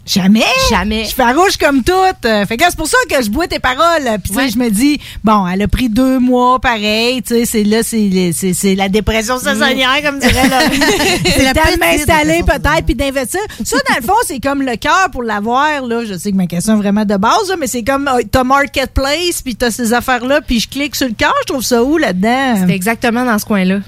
Jamais. 0.08 0.42
Jamais. 0.70 1.02
Je 1.02 1.08
suis 1.08 1.14
farouche 1.16 1.56
comme 1.58 1.82
toute. 1.84 2.24
Euh, 2.24 2.46
Fait 2.46 2.56
que 2.56 2.64
c'est 2.66 2.76
pour 2.76 2.86
ça 2.88 2.96
que 3.10 3.22
je 3.22 3.28
bois 3.30 3.46
tes 3.46 3.58
paroles. 3.58 4.02
Puis, 4.22 4.30
tu 4.30 4.34
sais, 4.34 4.40
Ouais. 4.44 4.48
je 4.48 4.58
me 4.58 4.70
dis, 4.70 4.98
bon, 5.22 5.46
elle 5.46 5.60
a 5.62 5.68
pris 5.68 5.88
deux 5.90 6.18
mois, 6.18 6.58
pareil. 6.60 7.22
Tu 7.22 7.34
sais, 7.34 7.44
c'est 7.44 7.64
là, 7.64 7.82
c'est, 7.82 8.08
le- 8.10 8.74
la 8.74 8.88
dépression 8.88 9.38
saisonnière, 9.38 10.00
comme 10.02 10.18
dirait 10.18 10.48
Laurie. 10.48 10.80
c'est 11.24 11.42
la 11.42 11.52
tellement 11.52 11.86
petite 11.92 12.08
installé, 12.08 12.36
dépression 12.38 12.46
peut-être, 12.62 12.86
puis 12.86 12.94
d'investir. 12.94 13.40
Ça, 13.64 13.76
dans 13.88 13.96
le 14.00 14.02
fond, 14.06 14.14
c'est 14.26 14.40
comme 14.40 14.62
le 14.62 14.76
cœur 14.76 15.08
pour 15.12 15.22
l'avoir, 15.22 15.82
là. 15.82 16.04
Je 16.06 16.16
sais 16.16 16.30
que 16.32 16.36
ma 16.36 16.46
question 16.46 16.74
est 16.74 16.78
vraiment 16.78 17.04
de 17.04 17.16
base, 17.16 17.48
là, 17.50 17.56
mais 17.58 17.66
c'est 17.66 17.82
comme, 17.84 18.08
euh, 18.08 18.22
t'as 18.30 18.44
Marketplace, 18.44 19.42
puis 19.44 19.56
t'as 19.56 19.70
ces 19.70 19.92
affaires-là, 19.92 20.40
puis 20.40 20.60
je 20.60 20.68
clique 20.68 20.96
sur 20.96 21.06
le 21.08 21.14
cœur. 21.14 21.34
Je 21.42 21.52
trouve 21.52 21.62
ça 21.62 21.82
où, 21.82 21.98
là-dedans? 21.98 22.64
C'est 22.66 22.74
exactement 22.74 23.24
dans 23.24 23.38
ce 23.38 23.44
coin-là. 23.44 23.80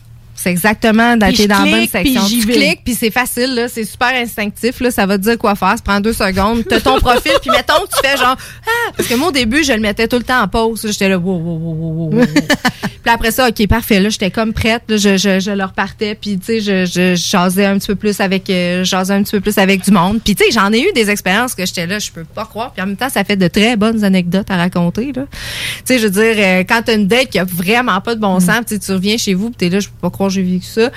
C'est 0.42 0.50
exactement 0.50 1.18
dans, 1.18 1.30
je 1.34 1.42
dans 1.46 1.64
la 1.64 1.70
bonne 1.70 1.72
clique, 1.80 1.90
section. 1.90 2.24
puis 2.24 2.40
Tu 2.40 2.46
cliques, 2.46 2.80
puis 2.82 2.94
c'est 2.94 3.10
facile, 3.10 3.54
là. 3.54 3.68
C'est 3.68 3.84
super 3.84 4.14
instinctif, 4.14 4.80
là. 4.80 4.90
Ça 4.90 5.04
va 5.04 5.18
te 5.18 5.22
dire 5.22 5.36
quoi 5.36 5.54
faire. 5.54 5.74
Ça 5.76 5.82
prend 5.84 6.00
deux 6.00 6.14
secondes. 6.14 6.64
T'as 6.66 6.80
ton 6.80 6.98
profil, 6.98 7.32
puis 7.42 7.50
mettons 7.50 7.74
que 7.82 7.94
tu 7.94 8.08
fais 8.08 8.16
genre, 8.16 8.36
ah! 8.66 8.92
Parce 8.96 9.06
que 9.06 9.14
moi, 9.16 9.28
au 9.28 9.32
début, 9.32 9.62
je 9.62 9.72
le 9.74 9.80
mettais 9.80 10.08
tout 10.08 10.16
le 10.16 10.22
temps 10.22 10.40
en 10.40 10.48
pause. 10.48 10.86
J'étais 10.86 11.10
là, 11.10 11.18
wow, 11.18 11.36
wow, 11.36 11.58
wow, 11.58 11.74
wow, 11.74 11.92
wow, 11.92 12.20
wow. 12.20 12.26
Puis 13.02 13.12
après 13.12 13.30
ça, 13.30 13.48
OK, 13.48 13.66
parfait. 13.66 14.00
Là, 14.00 14.10
j'étais 14.10 14.30
comme 14.30 14.52
prête. 14.52 14.82
Là, 14.88 14.96
je, 14.96 15.16
je, 15.16 15.40
je 15.40 15.50
leur 15.50 15.72
partais. 15.72 16.14
Puis, 16.14 16.38
tu 16.38 16.44
sais, 16.44 16.60
je, 16.60 16.84
je, 16.84 17.14
jasais 17.14 17.64
un 17.64 17.78
petit 17.78 17.88
peu 17.88 17.94
plus 17.94 18.20
avec, 18.20 18.50
euh, 18.50 18.84
jasais 18.84 19.14
un 19.14 19.22
petit 19.22 19.32
peu 19.32 19.40
plus 19.40 19.56
avec 19.58 19.82
du 19.84 19.90
monde. 19.90 20.20
Puis, 20.22 20.34
tu 20.34 20.44
sais, 20.44 20.50
j'en 20.50 20.70
ai 20.72 20.80
eu 20.80 20.92
des 20.94 21.08
expériences 21.10 21.54
que 21.54 21.64
j'étais 21.64 21.86
là, 21.86 21.98
je 21.98 22.10
peux 22.10 22.24
pas 22.24 22.44
croire. 22.44 22.72
Puis 22.72 22.82
en 22.82 22.86
même 22.86 22.96
temps, 22.96 23.08
ça 23.08 23.24
fait 23.24 23.36
de 23.36 23.48
très 23.48 23.76
bonnes 23.76 24.04
anecdotes 24.04 24.50
à 24.50 24.56
raconter, 24.56 25.12
là. 25.14 25.22
Tu 25.30 25.38
sais, 25.84 25.98
je 25.98 26.06
veux 26.06 26.10
dire, 26.10 26.34
euh, 26.36 26.64
quand 26.68 26.82
t'as 26.84 26.94
une 26.94 27.06
date 27.06 27.30
qui 27.30 27.38
a 27.38 27.44
vraiment 27.44 28.00
pas 28.00 28.14
de 28.14 28.20
bon 28.20 28.38
sens, 28.38 28.60
puis 28.66 28.78
tu 28.78 28.86
tu 28.90 28.92
reviens 28.92 29.16
chez 29.16 29.34
vous, 29.34 29.50
puis 29.50 29.56
t'es 29.56 29.68
là, 29.68 29.80
je 29.80 29.88
peux 29.88 29.94
pas 30.00 30.10
croire 30.10 30.29
j'ai 30.30 30.42
vécu 30.42 30.66
ça. 30.66 30.90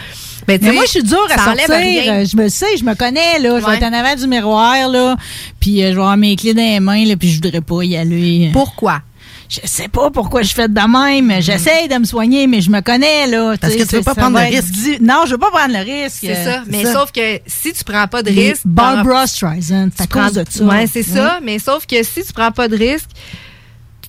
Ben, 0.47 0.59
Mais 0.61 0.71
moi, 0.71 0.83
je 0.85 0.91
suis 0.91 1.03
dure 1.03 1.25
à 1.29 1.37
ça 1.37 1.45
sortir. 1.55 2.25
Je 2.25 2.37
me 2.37 2.49
sais, 2.49 2.77
je 2.77 2.83
me 2.83 2.95
connais, 2.95 3.39
là. 3.39 3.59
Je 3.59 3.65
vais 3.65 3.75
être 3.77 3.83
en 3.83 3.93
avant 3.93 4.15
du 4.15 4.27
miroir, 4.27 4.87
là. 4.89 5.15
Puis 5.59 5.83
euh, 5.83 5.89
je 5.91 5.95
vais 5.95 6.01
avoir 6.01 6.17
mes 6.17 6.35
clés 6.35 6.53
dans 6.53 6.61
les 6.61 6.79
mains, 6.79 7.05
là. 7.05 7.15
Puis 7.15 7.29
je 7.29 7.41
voudrais 7.41 7.61
pas 7.61 7.83
y 7.83 7.95
aller. 7.97 8.49
Pourquoi? 8.53 9.01
Je 9.49 9.59
sais 9.65 9.87
pas 9.87 10.09
pourquoi 10.09 10.41
je 10.41 10.51
fais 10.51 10.67
de 10.67 10.73
même. 10.73 11.39
J'essaie 11.41 11.87
de 11.87 11.95
me 11.99 12.05
soigner, 12.05 12.47
mais 12.47 12.61
je 12.61 12.71
me 12.71 12.81
connais, 12.81 13.27
là. 13.27 13.53
Parce 13.61 13.75
que 13.75 13.83
tu 13.83 13.97
veux 13.97 14.01
ça 14.01 14.15
pas 14.15 14.21
prendre 14.21 14.39
le 14.39 14.45
risque. 14.45 14.99
Non, 14.99 15.23
je 15.27 15.31
veux 15.31 15.37
pas 15.37 15.51
prendre 15.51 15.73
le 15.73 15.83
risque. 15.83 16.17
C'est 16.21 16.43
ça. 16.43 16.63
Mais 16.67 16.85
sauf 16.85 17.11
que 17.11 17.39
si 17.45 17.71
tu 17.73 17.83
prends 17.83 18.07
pas 18.07 18.23
de 18.23 18.31
risque. 18.31 18.61
Barbara 18.65 19.27
Streisand, 19.27 19.89
c'est 19.95 20.03
à 20.03 20.05
tu 20.05 20.09
prends- 20.09 20.25
cause 20.27 20.33
de 20.33 20.45
ça. 20.49 20.63
Ouais, 20.63 20.85
c'est 20.91 21.03
ça. 21.03 21.39
Mais 21.43 21.59
sauf 21.59 21.85
que 21.85 22.01
si 22.03 22.23
tu 22.25 22.33
prends 22.33 22.51
pas 22.51 22.67
de 22.67 22.75
risque, 22.77 23.09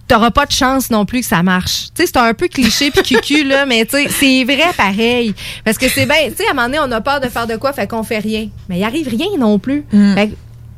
t'auras 0.09 0.31
pas 0.31 0.47
de 0.47 0.53
chance 0.53 0.91
non 0.91 1.05
plus 1.05 1.21
que 1.21 1.27
ça 1.27 1.43
marche. 1.43 1.89
Tu 1.95 2.03
sais, 2.03 2.07
c'est 2.07 2.17
un 2.19 2.35
peu 2.35 2.49
cliché 2.49 2.91
puis 2.91 3.03
cucu, 3.03 3.45
là, 3.45 3.67
mais 3.67 3.85
tu 3.87 3.97
sais, 3.97 4.09
c'est 4.09 4.45
vrai 4.45 4.71
pareil. 4.77 5.35
Parce 5.65 5.79
que 5.79 5.89
c'est 5.89 6.07
bien, 6.07 6.29
tu 6.31 6.37
sais, 6.37 6.47
à 6.47 6.51
un 6.51 6.55
moment 6.55 6.67
donné, 6.67 6.79
on 6.81 6.93
a 6.93 7.01
peur 7.01 7.21
de 7.21 7.29
faire 7.29 7.47
de 7.47 7.57
quoi, 7.57 7.73
fait 7.73 7.87
qu'on 7.87 8.03
fait 8.03 8.19
rien. 8.19 8.49
Mais 8.69 8.79
il 8.79 8.85
arrive 8.85 9.09
rien 9.09 9.29
non 9.39 9.59
plus. 9.59 9.85
Mm. 9.93 10.15
Fait 10.15 10.31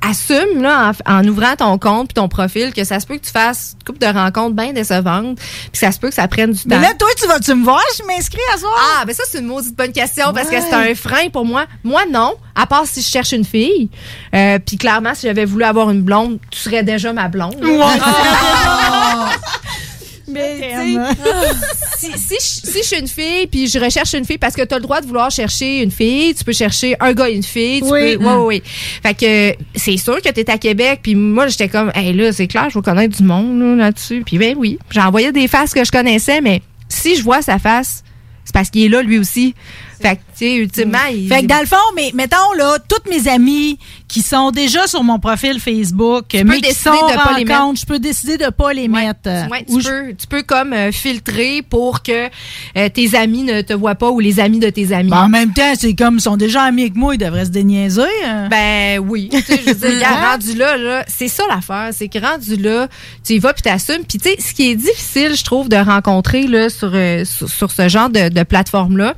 assume, 0.03 0.63
là, 0.63 0.93
en, 1.07 1.21
en 1.21 1.25
ouvrant 1.27 1.57
ton 1.57 1.79
compte 1.79 2.09
puis 2.09 2.15
ton 2.15 2.29
profil, 2.29 2.73
que 2.73 2.85
ça 2.85 3.01
se 3.01 3.07
peut 3.07 3.17
que 3.17 3.25
tu 3.25 3.33
fasses 3.33 3.75
une 3.81 3.85
couple 3.85 3.99
de 3.99 4.13
rencontres 4.13 4.55
bien 4.55 4.73
décevantes, 4.73 5.39
puis 5.39 5.71
ça 5.81 5.91
se 5.91 5.99
peut 5.99 6.09
que 6.11 6.15
ça 6.15 6.29
prenne 6.29 6.53
du 6.53 6.61
Mais 6.67 6.77
temps. 6.77 6.83
là, 6.83 6.95
toi, 6.97 7.09
tu 7.19 7.27
vas-tu 7.27 7.55
me 7.55 7.65
voir? 7.65 7.81
Je 7.99 8.05
m'inscris 8.05 8.39
à 8.55 8.59
soir? 8.59 8.73
Ah, 9.01 9.05
ben 9.05 9.15
ça, 9.15 9.25
c'est 9.29 9.39
une 9.39 9.47
maudite 9.47 9.75
bonne 9.77 9.93
question 9.93 10.33
parce 10.33 10.49
que 10.49 10.61
c'est 10.61 10.75
un 10.75 10.95
frein 10.95 11.29
pour 11.33 11.45
moi. 11.45 11.65
Moi, 11.83 12.03
non. 12.11 12.35
À 12.55 12.67
part 12.67 12.85
si 12.87 13.03
je 13.03 13.09
cherche 13.09 13.33
une 13.33 13.45
fille. 13.45 13.89
Euh, 14.35 14.59
Puis 14.65 14.77
clairement, 14.77 15.15
si 15.15 15.27
j'avais 15.27 15.45
voulu 15.45 15.65
avoir 15.65 15.91
une 15.91 16.03
blonde, 16.03 16.39
tu 16.51 16.61
serais 16.61 16.83
déjà 16.83 17.13
ma 17.13 17.29
blonde. 17.29 17.57
Mais, 20.29 20.59
si, 21.99 22.07
si, 22.17 22.35
je, 22.35 22.71
si 22.71 22.79
je 22.79 22.83
suis 22.83 22.99
une 22.99 23.07
fille, 23.07 23.47
puis 23.47 23.69
je 23.69 23.79
recherche 23.79 24.13
une 24.15 24.25
fille, 24.25 24.39
parce 24.39 24.55
que 24.57 24.63
tu 24.63 24.75
as 24.75 24.79
le 24.79 24.83
droit 24.83 25.01
de 25.01 25.07
vouloir 25.07 25.31
chercher 25.31 25.83
une 25.83 25.93
fille, 25.93 26.35
tu 26.35 26.43
peux 26.43 26.53
chercher 26.53 26.97
un 26.99 27.13
gars 27.13 27.29
et 27.31 27.35
une 27.35 27.45
fille. 27.45 27.81
Tu 27.81 27.87
Oui. 27.89 28.17
peux, 28.17 28.25
ouais, 28.25 28.35
ouais, 28.35 28.45
ouais. 28.45 28.63
Fait 28.65 29.15
que 29.15 29.57
c'est 29.77 29.97
sûr 29.97 30.21
que 30.21 30.29
tu 30.29 30.41
es 30.41 30.51
à 30.51 30.59
Québec, 30.59 31.01
puis 31.03 31.15
moi, 31.15 31.47
j'étais 31.47 31.69
comme, 31.69 31.93
hey, 31.95 32.13
là, 32.13 32.33
c'est 32.33 32.49
clair, 32.49 32.69
je 32.71 32.75
veux 32.75 32.83
connaître 32.83 33.17
du 33.17 33.23
monde 33.23 33.61
là, 33.61 33.85
là-dessus. 33.85 34.25
Puis 34.27 34.37
ben 34.37 34.55
oui, 34.59 34.79
j'envoyais 34.91 35.31
des 35.31 35.47
faces 35.47 35.73
que 35.73 35.85
je 35.85 35.93
connaissais, 35.93 36.41
mais 36.41 36.61
si 36.89 37.15
je 37.15 37.23
vois 37.23 37.41
sa 37.41 37.61
face, 37.61 38.03
c'est 38.45 38.53
parce 38.53 38.69
qu'il 38.71 38.85
est 38.85 38.89
là, 38.89 39.03
lui 39.03 39.19
aussi. 39.19 39.55
Fait 40.01 40.17
que, 40.17 40.21
tu 40.21 40.27
sais, 40.37 40.55
ultimement, 40.57 40.99
il. 41.13 41.29
Fait 41.29 41.43
que 41.43 41.47
dans 41.47 41.61
le 41.61 41.67
fond, 41.67 41.77
mais 41.95 42.11
mettons 42.15 42.53
là, 42.57 42.79
toutes 42.89 43.09
mes 43.09 43.29
amies 43.29 43.79
qui 44.09 44.23
sont 44.23 44.51
déjà 44.51 44.87
sur 44.87 45.03
mon 45.03 45.19
profil 45.19 45.59
Facebook, 45.61 46.27
mais 46.33 46.57
qui 46.57 46.61
décider 46.63 46.91
sont 46.91 47.09
de 47.09 47.15
pas 47.15 47.39
les 47.39 47.45
mettre. 47.45 47.81
je 47.81 47.87
peux 47.87 47.99
décider 47.99 48.37
de 48.39 48.51
pas 48.51 48.73
les 48.73 48.89
mettre. 48.89 49.29
Ouais, 49.51 49.65
tu, 49.69 49.81
je- 49.81 49.89
peux, 49.89 50.15
tu 50.15 50.27
peux 50.29 50.43
comme 50.43 50.73
euh, 50.73 50.93
filtrer 50.93 51.63
pour 51.63 52.03
que 52.03 52.29
euh, 52.77 52.89
tes 52.89 53.17
amis 53.17 53.43
ne 53.43 53.63
te 53.63 53.73
voient 53.73 53.95
pas 53.97 54.11
ou 54.11 54.21
les 54.21 54.39
amis 54.39 54.59
de 54.61 54.71
tes 54.71 54.93
amis. 54.93 55.11
Ben, 55.11 55.25
en 55.25 55.29
même 55.29 55.53
temps, 55.53 55.73
c'est 55.79 55.95
comme 55.95 56.17
ils 56.17 56.21
sont 56.21 56.37
déjà 56.37 56.63
amis 56.63 56.83
avec 56.83 56.95
moi, 56.95 57.15
ils 57.15 57.19
devraient 57.19 57.47
se 57.47 57.51
déniaiser. 57.51 58.03
hein. 58.25 58.49
Ben 58.49 58.99
oui, 59.01 59.29
tu 59.33 59.41
sais, 59.43 59.61
je 59.65 59.71
veux 59.71 59.75
dire, 59.75 59.91
regarde, 59.97 60.41
rendu 60.41 60.55
là, 60.57 60.77
là 60.77 61.05
c'est 61.09 61.29
ça 61.29 61.43
l'affaire, 61.49 61.91
c'est 61.93 62.09
que 62.09 62.19
rendu 62.19 62.57
là, 62.57 62.87
tu 63.25 63.35
y 63.35 63.39
vas 63.39 63.53
puis 63.53 63.63
t'assumes. 63.63 64.05
Puis 64.09 64.19
tu 64.19 64.29
sais, 64.31 64.37
ce 64.41 64.55
qui 64.55 64.71
est 64.71 64.77
difficile, 64.77 65.35
je 65.37 65.43
trouve, 65.45 65.69
de 65.69 65.77
rencontrer 65.77 66.47
là 66.47 66.69
sur 66.71 66.91
euh, 66.95 67.25
sur, 67.25 67.49
sur 67.49 67.71
ce 67.73 67.89
genre 67.89 68.09
de, 68.11 68.29
de 68.29 68.43
plateforme 68.45 68.97
là, 68.99 69.15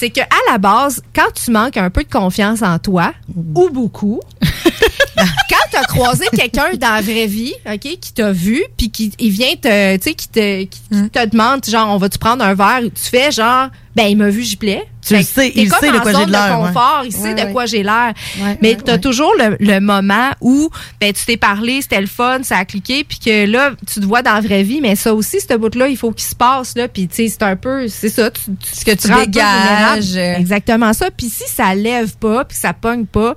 c'est 0.00 0.08
que 0.08 0.22
à 0.22 0.50
la 0.50 0.56
base, 0.56 1.02
quand 1.14 1.30
tu 1.34 1.50
manques 1.50 1.76
un 1.76 1.90
peu 1.90 2.02
de 2.02 2.08
confiance 2.08 2.62
en 2.62 2.78
toi 2.78 3.12
ou 3.54 3.68
beaucoup, 3.68 4.18
quand 4.40 5.66
tu 5.70 5.76
as 5.76 5.82
croisé 5.82 6.24
quelqu'un 6.34 6.72
dans 6.78 6.94
la 6.94 7.02
vraie 7.02 7.26
vie, 7.26 7.52
OK, 7.70 7.98
qui 8.00 8.12
t'a 8.14 8.32
vu 8.32 8.64
puis 8.78 8.90
qui 8.90 9.12
il 9.18 9.30
vient 9.30 9.54
te 9.60 9.96
tu 9.96 10.02
sais 10.02 10.14
qui 10.14 10.28
te 10.28 10.62
qui, 10.64 10.80
qui 10.88 11.10
te 11.10 11.28
demande 11.28 11.66
genre 11.66 11.94
on 11.94 11.98
va 11.98 12.08
tu 12.08 12.18
prendre 12.18 12.42
un 12.42 12.54
verre, 12.54 12.80
tu 12.82 13.10
fais 13.10 13.30
genre 13.30 13.68
ben 14.00 14.08
il 14.08 14.16
m'a 14.16 14.30
vu 14.30 14.42
j'y 14.42 14.56
plais. 14.56 14.86
Tu 15.06 15.16
le 15.16 15.22
sais, 15.22 15.50
il 15.54 15.70
sait 15.72 15.90
de 15.90 15.98
quoi 15.98 16.12
j'ai 16.12 16.26
l'air, 16.26 16.58
confort, 16.58 17.02
il 17.04 17.12
sait 17.12 17.34
de 17.34 17.52
quoi 17.52 17.66
j'ai 17.66 17.82
l'air. 17.82 18.12
Mais 18.60 18.76
tu 18.76 18.90
as 18.90 18.98
toujours 18.98 19.32
le, 19.38 19.56
le 19.58 19.80
moment 19.80 20.30
où 20.40 20.70
ben, 21.00 21.12
tu 21.12 21.24
t'es 21.24 21.36
parlé, 21.36 21.80
c'était 21.82 22.00
le 22.00 22.06
fun, 22.06 22.40
ça 22.42 22.58
a 22.58 22.64
cliqué, 22.64 23.04
puis 23.04 23.18
que 23.18 23.46
là, 23.46 23.70
tu 23.92 24.00
te 24.00 24.04
vois 24.04 24.22
dans 24.22 24.34
la 24.34 24.40
vraie 24.40 24.62
vie, 24.62 24.80
mais 24.80 24.96
ça 24.96 25.14
aussi, 25.14 25.38
ce 25.40 25.54
bout-là, 25.54 25.88
il 25.88 25.96
faut 25.96 26.12
qu'il 26.12 26.26
se 26.28 26.34
passe, 26.34 26.76
là, 26.76 26.86
puis 26.86 27.08
tu 27.08 27.16
sais, 27.16 27.28
c'est 27.28 27.42
un 27.42 27.56
peu, 27.56 27.88
c'est 27.88 28.10
ça, 28.10 28.30
tu, 28.30 28.40
tu, 28.62 28.76
Ce 28.76 28.84
que 28.84 28.90
tu 28.92 29.08
dégages. 29.08 30.04
vulnérable. 30.04 30.40
Exactement 30.40 30.92
ça. 30.92 31.10
Puis 31.10 31.28
si 31.28 31.44
ça 31.48 31.74
lève 31.74 32.14
pas, 32.16 32.44
puis 32.44 32.56
ça 32.56 32.72
pogne 32.72 33.06
pas, 33.06 33.34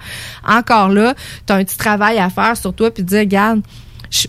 encore 0.48 0.90
là, 0.90 1.16
tu 1.48 1.54
as 1.54 1.56
un 1.56 1.64
petit 1.64 1.78
travail 1.78 2.20
à 2.20 2.30
faire 2.30 2.58
sur 2.58 2.74
toi, 2.74 2.92
puis 2.92 3.04
dire, 3.04 3.20
regarde, 3.20 3.62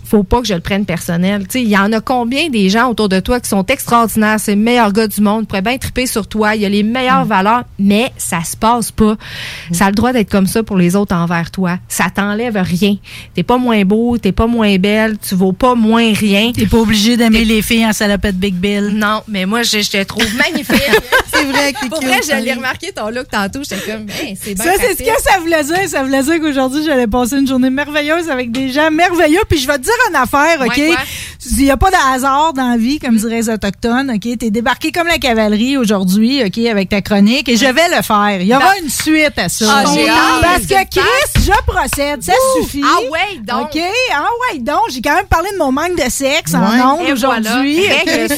faut 0.05 0.23
pas 0.23 0.41
que 0.41 0.47
je 0.47 0.53
le 0.53 0.59
prenne 0.59 0.85
personnel. 0.85 1.45
Il 1.53 1.67
y 1.67 1.77
en 1.77 1.91
a 1.93 2.01
combien 2.01 2.49
des 2.49 2.69
gens 2.69 2.89
autour 2.89 3.09
de 3.09 3.19
toi 3.19 3.39
qui 3.39 3.49
sont 3.49 3.65
extraordinaires, 3.65 4.39
c'est 4.39 4.51
les 4.51 4.61
meilleurs 4.61 4.93
gars 4.93 5.07
du 5.07 5.21
monde, 5.21 5.47
pourraient 5.47 5.61
bien 5.61 5.77
triper 5.77 6.07
sur 6.07 6.27
toi, 6.27 6.55
il 6.55 6.61
y 6.61 6.65
a 6.65 6.69
les 6.69 6.83
meilleures 6.83 7.25
valeurs, 7.25 7.63
mais 7.79 8.11
ça 8.17 8.43
se 8.43 8.55
passe 8.57 8.91
pas. 8.91 9.15
Ça 9.71 9.85
a 9.85 9.89
le 9.89 9.95
droit 9.95 10.13
d'être 10.13 10.29
comme 10.29 10.47
ça 10.47 10.63
pour 10.63 10.77
les 10.77 10.95
autres 10.95 11.15
envers 11.15 11.51
toi. 11.51 11.77
Ça 11.87 12.05
t'enlève 12.13 12.57
rien. 12.57 12.95
T'es 13.33 13.43
pas 13.43 13.57
moins 13.57 13.83
beau, 13.83 14.17
t'es 14.17 14.31
pas 14.31 14.47
moins 14.47 14.77
belle, 14.77 15.17
tu 15.17 15.35
vaux 15.35 15.53
pas 15.53 15.75
moins 15.75 16.13
rien. 16.13 16.51
T'es 16.51 16.65
pas 16.65 16.77
obligé 16.77 17.17
d'aimer 17.17 17.45
les 17.45 17.61
filles 17.61 17.85
en 17.85 17.93
salopette 17.93 18.37
Big 18.37 18.55
Bill. 18.55 18.91
Non, 18.93 19.21
mais 19.27 19.45
moi, 19.45 19.63
je, 19.63 19.81
je 19.81 19.89
te 19.91 20.03
trouve 20.03 20.27
magnifique. 20.35 20.81
c'est 21.33 21.43
vrai 21.45 21.73
que 21.73 21.87
Pour 21.87 22.01
vrai, 22.01 22.19
je 22.23 22.43
l'ai 22.43 22.53
remarqué 22.53 22.91
ton 22.91 23.09
look 23.09 23.27
tantôt. 23.29 23.61
J'étais 23.63 23.91
comme, 23.91 24.07
Hey, 24.09 24.37
c'est 24.41 24.55
bien 24.55 24.63
Ça, 24.63 24.71
c'est 24.79 24.93
ce 24.93 25.03
que 25.03 25.21
ça 25.21 25.39
voulait 25.39 25.63
dire. 25.63 25.89
Ça 25.89 26.03
voulait 26.03 26.23
dire 26.23 26.39
qu'aujourd'hui, 26.39 26.83
j'allais 26.85 27.07
passer 27.07 27.37
une 27.37 27.47
journée 27.47 27.69
merveilleuse 27.69 28.29
avec 28.29 28.51
des 28.51 28.69
gens 28.69 28.91
merveilleux. 28.91 29.41
Puis 29.49 29.59
je 29.59 29.67
vais 29.67 29.74
te 29.77 29.81
dire 29.83 29.93
une 30.09 30.15
affaire, 30.15 30.57
OK? 30.61 30.77
Ouais? 30.77 30.95
Il 31.57 31.63
n'y 31.65 31.71
a 31.71 31.77
pas 31.77 31.91
de 31.91 31.95
hasard 32.13 32.53
dans 32.53 32.69
la 32.71 32.77
vie, 32.77 32.97
comme 32.99 33.17
diraient 33.17 33.35
les 33.37 33.49
Autochtones, 33.49 34.11
OK? 34.15 34.37
T'es 34.39 34.49
débarqué 34.49 34.91
comme 34.91 35.07
la 35.07 35.17
cavalerie 35.19 35.77
aujourd'hui, 35.77 36.43
OK, 36.43 36.57
avec 36.65 36.89
ta 36.89 37.01
chronique. 37.01 37.47
Et 37.49 37.55
je 37.57 37.65
vais 37.65 37.87
le 37.95 38.01
faire. 38.01 38.37
Il 38.41 38.47
y 38.47 38.55
aura 38.55 38.73
Dans- 38.75 38.81
une 38.83 38.89
suite 38.89 39.37
à 39.37 39.47
ça. 39.49 39.65
Ah, 39.69 39.83
j'ai 39.93 40.09
hâte. 40.09 40.41
Parce 40.41 40.61
que. 40.65 40.99
Chris, 40.99 41.43
je 41.45 41.51
procède. 41.71 42.23
Ça 42.23 42.33
Ouh! 42.33 42.63
suffit. 42.63 42.81
Ah 42.83 43.01
ouais, 43.11 43.39
donc. 43.43 43.67
OK? 43.75 43.81
Ah 44.13 44.25
ouais, 44.53 44.59
donc. 44.59 44.81
J'ai 44.89 45.01
quand 45.01 45.15
même 45.15 45.27
parlé 45.27 45.49
de 45.51 45.57
mon 45.57 45.71
manque 45.71 45.95
de 45.95 46.09
sexe 46.09 46.53
Ouais. 46.53 46.59
en 46.81 46.95
ondes 46.99 47.09
aujourd'hui. 47.11 47.81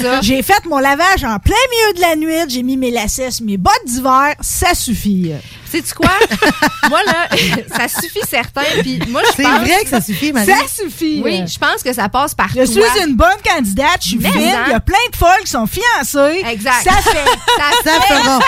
voilà. 0.01 0.21
J'ai 0.21 0.41
fait 0.43 0.65
mon 0.69 0.79
lavage 0.79 1.23
en 1.23 1.39
plein 1.39 1.55
milieu 1.71 1.93
de 1.95 2.01
la 2.01 2.15
nuit. 2.15 2.49
J'ai 2.49 2.63
mis 2.63 2.75
mes 2.77 2.91
lacets, 2.91 3.31
sur 3.31 3.45
mes 3.45 3.57
bottes 3.57 3.73
d'hiver. 3.85 4.33
Ça 4.41 4.73
suffit. 4.73 5.31
Sais-tu 5.69 5.93
quoi? 5.93 6.09
moi, 6.89 6.99
là, 7.05 7.27
ça 7.77 7.87
suffit 7.87 8.21
certain. 8.27 8.61
Puis 8.81 8.99
moi, 9.09 9.21
je 9.25 9.31
C'est 9.35 9.43
pense- 9.43 9.59
vrai 9.61 9.83
que 9.83 9.89
ça 9.89 10.01
suffit, 10.01 10.31
Marie. 10.31 10.47
Ça 10.47 10.67
suffit. 10.83 11.21
Oui, 11.23 11.43
je 11.47 11.57
pense 11.59 11.83
que 11.83 11.91
ça 11.93 12.07
passe 12.09 12.33
par 12.33 12.49
Je 12.49 12.55
toi. 12.63 12.65
suis 12.95 13.03
une 13.07 13.15
bonne 13.15 13.37
candidate, 13.45 13.97
je 14.01 14.07
suis 14.09 14.19
fine. 14.19 14.31
Il 14.35 14.71
y 14.71 14.73
a 14.73 14.79
plein 14.79 14.95
de 15.11 15.15
folles 15.15 15.43
qui 15.43 15.51
sont 15.51 15.67
fiancées. 15.67 16.43
Exact. 16.49 16.83
Ça 16.83 16.91
fait. 16.93 17.17
Ça, 17.57 17.91
Ça 17.91 18.01
fait. 18.01 18.13
fera. 18.13 18.39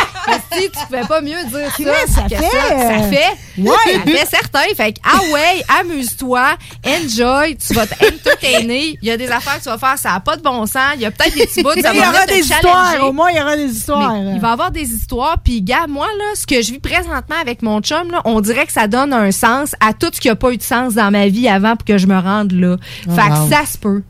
Si 0.54 0.70
tu 0.70 0.86
pouvais 0.86 1.06
pas 1.06 1.22
mieux 1.22 1.44
dire 1.46 1.72
ça, 1.78 2.14
ça 2.14 2.22
que 2.24 2.36
fait, 2.36 2.50
ça, 2.52 2.70
ça 2.70 3.04
fait. 3.10 3.62
ouais. 3.62 3.70
Ça 3.96 4.00
fait 4.06 4.26
certain. 4.30 4.76
Fait 4.76 4.94
que, 4.94 5.00
ah 5.04 5.20
ouais, 5.34 5.64
amuse-toi, 5.80 6.56
enjoy, 6.86 7.58
tu 7.58 7.74
vas 7.74 7.88
t'entertainer. 7.88 8.98
Il 9.02 9.08
y 9.08 9.12
a 9.12 9.18
des 9.18 9.30
affaires 9.30 9.58
que 9.58 9.64
tu 9.64 9.70
vas 9.70 9.78
faire, 9.78 9.98
ça 9.98 10.12
n'a 10.12 10.20
pas 10.20 10.36
de 10.38 10.42
bon 10.42 10.66
sens. 10.66 10.94
Il 10.96 11.02
y 11.02 11.06
a 11.06 11.12
peut-être 11.12 11.36
des 11.36 11.46
petits 11.48 11.64
bouts, 11.64 11.72
Il 11.76 11.84
y 11.84 12.00
aura 12.00 12.26
des 12.26 12.40
histoires. 12.40 12.96
Au 13.04 13.12
moins, 13.12 13.32
il 13.32 13.38
y 13.38 13.42
aura 13.42 13.56
des 13.56 13.66
histoires. 13.72 14.14
Mais 14.14 14.34
il 14.36 14.40
va 14.40 14.50
y 14.50 14.52
avoir 14.52 14.72
des 14.72 14.84
histoires. 14.94 15.38
Puis, 15.44 15.62
gars, 15.62 15.88
moi, 15.88 16.08
là, 16.18 16.26
ce 16.36 16.46
que 16.46 16.62
je 16.62 16.72
vis 16.72 16.80
présentement 17.10 17.42
avec 17.42 17.62
mon 17.62 17.82
chum, 17.82 18.12
là, 18.12 18.22
on 18.26 18.40
dirait 18.40 18.66
que 18.66 18.72
ça 18.72 18.88
donne 18.88 19.14
un 19.14 19.32
sens 19.32 19.76
à 19.80 19.94
tout 19.94 20.10
ce 20.14 20.22
qui 20.22 20.28
n'a 20.28 20.36
pas 20.36 20.52
eu 20.52 20.58
de 20.58 20.64
sens 20.64 20.94
dans 20.94 21.12
ma 21.12 21.28
vie 21.28 21.48
avant 21.48 21.76
pour 21.76 21.86
que 21.86 21.98
je 21.98 22.08
me 22.08 22.18
rende 22.18 22.52
là. 22.52 22.78
Oh, 23.08 23.12
fait 23.12 23.30
wow. 23.30 23.48
que 23.48 23.56
ça 23.56 23.66
se 23.66 23.78
peut. 23.78 24.04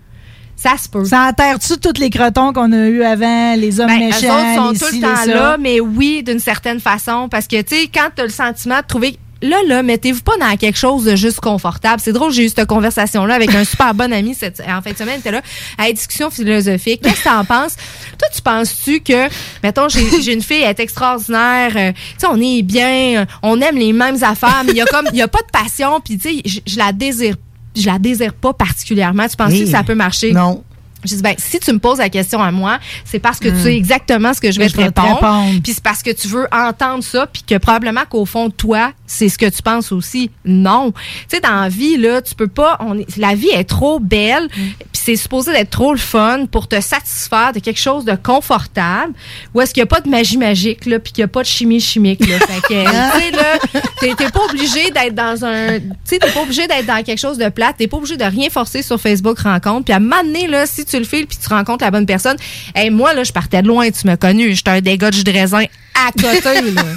Ça 0.55 0.75
se 0.77 0.89
peut. 0.89 1.05
Ça 1.05 1.29
enterre-tu 1.29 1.77
tous 1.77 1.99
les 1.99 2.09
crotons 2.09 2.51
qu'on 2.51 2.73
a 2.73 2.87
eus 2.87 3.03
avant, 3.03 3.55
les 3.55 3.79
hommes 3.79 3.87
Ben, 3.87 4.01
eux 4.01 4.05
méchants, 4.07 4.27
autres 4.27 4.71
les 4.71 4.77
sont 4.77 4.85
tout 4.85 4.91
ci, 4.91 4.99
le 4.99 5.07
temps 5.07 5.25
les 5.25 5.33
là, 5.33 5.57
mais 5.57 5.79
oui, 5.79 6.21
d'une 6.23 6.39
certaine 6.39 6.81
façon. 6.81 7.29
Parce 7.29 7.47
que, 7.47 7.61
tu 7.61 7.75
sais, 7.75 7.87
quand 7.93 8.09
tu 8.13 8.21
as 8.21 8.25
le 8.25 8.31
sentiment 8.31 8.79
de 8.79 8.85
trouver. 8.85 9.17
Là, 9.41 9.57
là, 9.67 9.83
mettez-vous 9.83 10.21
pas 10.21 10.35
dans 10.37 10.55
quelque 10.57 10.77
chose 10.77 11.05
de 11.05 11.15
juste 11.15 11.39
confortable. 11.39 12.01
C'est 12.03 12.11
drôle, 12.11 12.31
j'ai 12.31 12.45
eu 12.45 12.49
cette 12.49 12.65
conversation-là 12.67 13.35
avec 13.35 13.53
un 13.55 13.63
super 13.63 13.93
bon 13.93 14.11
ami 14.11 14.35
cette, 14.35 14.59
en 14.61 14.81
fin 14.81 14.91
de 14.91 14.97
semaine. 14.97 15.19
était 15.19 15.31
là 15.31 15.41
à 15.77 15.87
la 15.87 15.93
discussion 15.93 16.29
philosophique. 16.29 17.01
Qu'est-ce 17.01 17.23
que 17.23 17.29
t'en 17.29 17.45
penses? 17.45 17.75
Toi, 18.17 18.27
tu 18.35 18.41
penses-tu 18.41 18.99
que, 18.99 19.29
mettons, 19.63 19.87
j'ai 19.87 20.21
j'ai 20.21 20.33
une 20.33 20.41
fille, 20.41 20.61
elle 20.63 20.69
est 20.71 20.79
extraordinaire, 20.79 21.71
euh, 21.75 21.91
tu 21.93 21.99
sais, 22.17 22.27
on 22.29 22.39
est 22.41 22.61
bien, 22.63 23.25
on 23.41 23.61
aime 23.61 23.77
les 23.77 23.93
mêmes 23.93 24.21
affaires, 24.23 24.63
mais 24.65 24.71
il 24.73 24.77
y 24.77 24.81
a 24.81 24.85
comme, 24.85 25.05
il 25.13 25.17
y 25.17 25.21
a 25.21 25.27
pas 25.29 25.39
de 25.41 25.51
passion, 25.51 26.01
puis 26.01 26.17
tu 26.17 26.41
sais, 26.43 26.61
je, 26.65 26.77
la 26.77 26.91
désire, 26.91 27.35
je 27.77 27.85
la 27.85 27.97
désire 27.99 28.33
pas 28.33 28.51
particulièrement. 28.53 29.27
Tu 29.27 29.37
penses-tu 29.37 29.59
Hey. 29.59 29.65
que 29.65 29.71
ça 29.71 29.83
peut 29.83 29.95
marcher? 29.95 30.33
Non. 30.33 30.63
Je 31.05 31.15
dis, 31.15 31.21
ben, 31.21 31.35
si 31.37 31.59
tu 31.59 31.71
me 31.71 31.79
poses 31.79 31.99
la 31.99 32.09
question 32.09 32.41
à 32.41 32.51
moi, 32.51 32.79
c'est 33.05 33.19
parce 33.19 33.39
que 33.39 33.49
Hmm. 33.49 33.55
tu 33.57 33.61
sais 33.63 33.75
exactement 33.75 34.33
ce 34.33 34.41
que 34.41 34.51
je 34.51 34.59
vais 34.59 34.67
Je 34.69 34.73
te 34.73 34.77
vais 34.81 34.91
te 34.91 34.99
répondre. 34.99 35.15
répondre. 35.15 35.61
Puis 35.63 35.73
c'est 35.73 35.83
parce 35.83 36.03
que 36.03 36.11
tu 36.11 36.27
veux 36.27 36.47
entendre 36.51 37.03
ça, 37.03 37.25
puis 37.27 37.43
que 37.43 37.57
probablement 37.57 38.01
qu'au 38.09 38.25
fond 38.25 38.49
toi, 38.49 38.91
c'est 39.07 39.29
ce 39.29 39.37
que 39.37 39.45
tu 39.49 39.61
penses 39.61 39.91
aussi. 39.91 40.29
Non. 40.45 40.91
Tu 40.91 41.35
sais, 41.35 41.39
dans 41.39 41.61
la 41.61 41.69
vie, 41.69 41.97
là, 41.97 42.21
tu 42.21 42.35
peux 42.35 42.47
pas. 42.47 42.77
On 42.81 42.97
est, 42.99 43.17
la 43.17 43.33
vie 43.35 43.49
est 43.49 43.63
trop 43.63 43.99
belle, 43.99 44.43
Hmm. 44.55 44.69
puis 44.91 45.01
c'est 45.05 45.15
supposé 45.15 45.51
d'être 45.53 45.69
trop 45.69 45.91
le 45.93 45.97
fun 45.99 46.45
pour 46.51 46.67
te 46.67 46.79
satisfaire 46.81 47.53
de 47.53 47.59
quelque 47.59 47.79
chose 47.79 48.05
de 48.05 48.15
confortable, 48.15 49.13
ou 49.53 49.61
est-ce 49.61 49.73
qu'il 49.73 49.81
n'y 49.81 49.85
a 49.85 49.87
pas 49.87 50.01
de 50.01 50.09
magie 50.09 50.37
magique, 50.37 50.85
là, 50.85 50.99
puis 50.99 51.13
qu'il 51.13 51.21
n'y 51.23 51.25
a 51.25 51.29
pas 51.29 51.41
de 51.41 51.47
chimie 51.47 51.79
chimique, 51.79 52.27
là. 52.27 52.39
fait 52.39 52.61
que, 52.61 52.83
tu 52.83 53.21
sais, 53.21 53.31
là, 53.31 53.81
t'es 54.01 54.13
t'es 54.15 54.29
pas 54.29 54.41
obligé 54.49 54.91
d'être 54.91 55.15
dans 55.15 55.45
un. 55.45 55.79
Tu 55.79 55.85
sais, 56.03 56.19
t'es 56.19 56.31
pas 56.31 56.41
obligé 56.41 56.67
d'être 56.67 56.85
dans 56.85 57.01
quelque 57.03 57.19
chose 57.19 57.37
de 57.37 57.47
plate, 57.49 57.75
t'es 57.77 57.87
pas 57.87 57.97
obligé 57.97 58.17
de 58.17 58.23
rien 58.25 58.49
forcer 58.49 58.81
sur 58.81 58.99
Facebook 58.99 59.39
rencontre, 59.39 59.85
puis 59.85 59.93
à 59.93 59.97
un 59.97 59.99
moment 59.99 60.23
donné, 60.23 60.47
là, 60.47 60.65
si 60.65 60.83
tu 60.89 60.97
le 60.97 61.05
files, 61.05 61.27
puis 61.27 61.37
tu 61.41 61.49
rencontres 61.49 61.83
la 61.83 61.91
bonne 61.91 62.05
personne, 62.05 62.37
hey, 62.75 62.89
moi, 62.89 63.13
là, 63.13 63.23
je 63.23 63.31
partais 63.31 63.61
de 63.61 63.67
loin, 63.67 63.89
tu 63.89 64.07
m'as 64.07 64.17
connu, 64.17 64.55
j'étais 64.55 64.71
un 64.71 64.81
dégât 64.81 65.11
de 65.11 65.15
jus 65.15 65.23
de 65.23 65.31
raisin 65.31 65.65
à 65.95 66.11
côté, 66.11 66.61
là. 66.71 66.83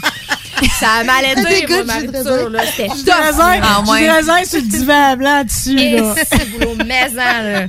Ça 0.78 0.88
a 1.00 1.04
mal 1.04 1.24
Un 1.24 1.40
été, 1.40 1.66
moi, 1.66 1.82
de 1.82 1.86
Marie-Tour, 1.86 2.50
là. 2.50 2.60
C'était 2.66 3.12
raisin, 3.12 3.58
là. 3.58 3.82
du 3.84 4.10
raisin 4.10 4.44
sur 4.44 4.60
le 4.60 4.66
divan 4.66 5.16
blanc 5.16 5.44
dessus. 5.44 5.78
Et 5.78 6.00
là. 6.00 6.14
c'est 6.30 6.50
boulot 6.50 6.76
maison, 6.76 7.16
là. 7.16 7.66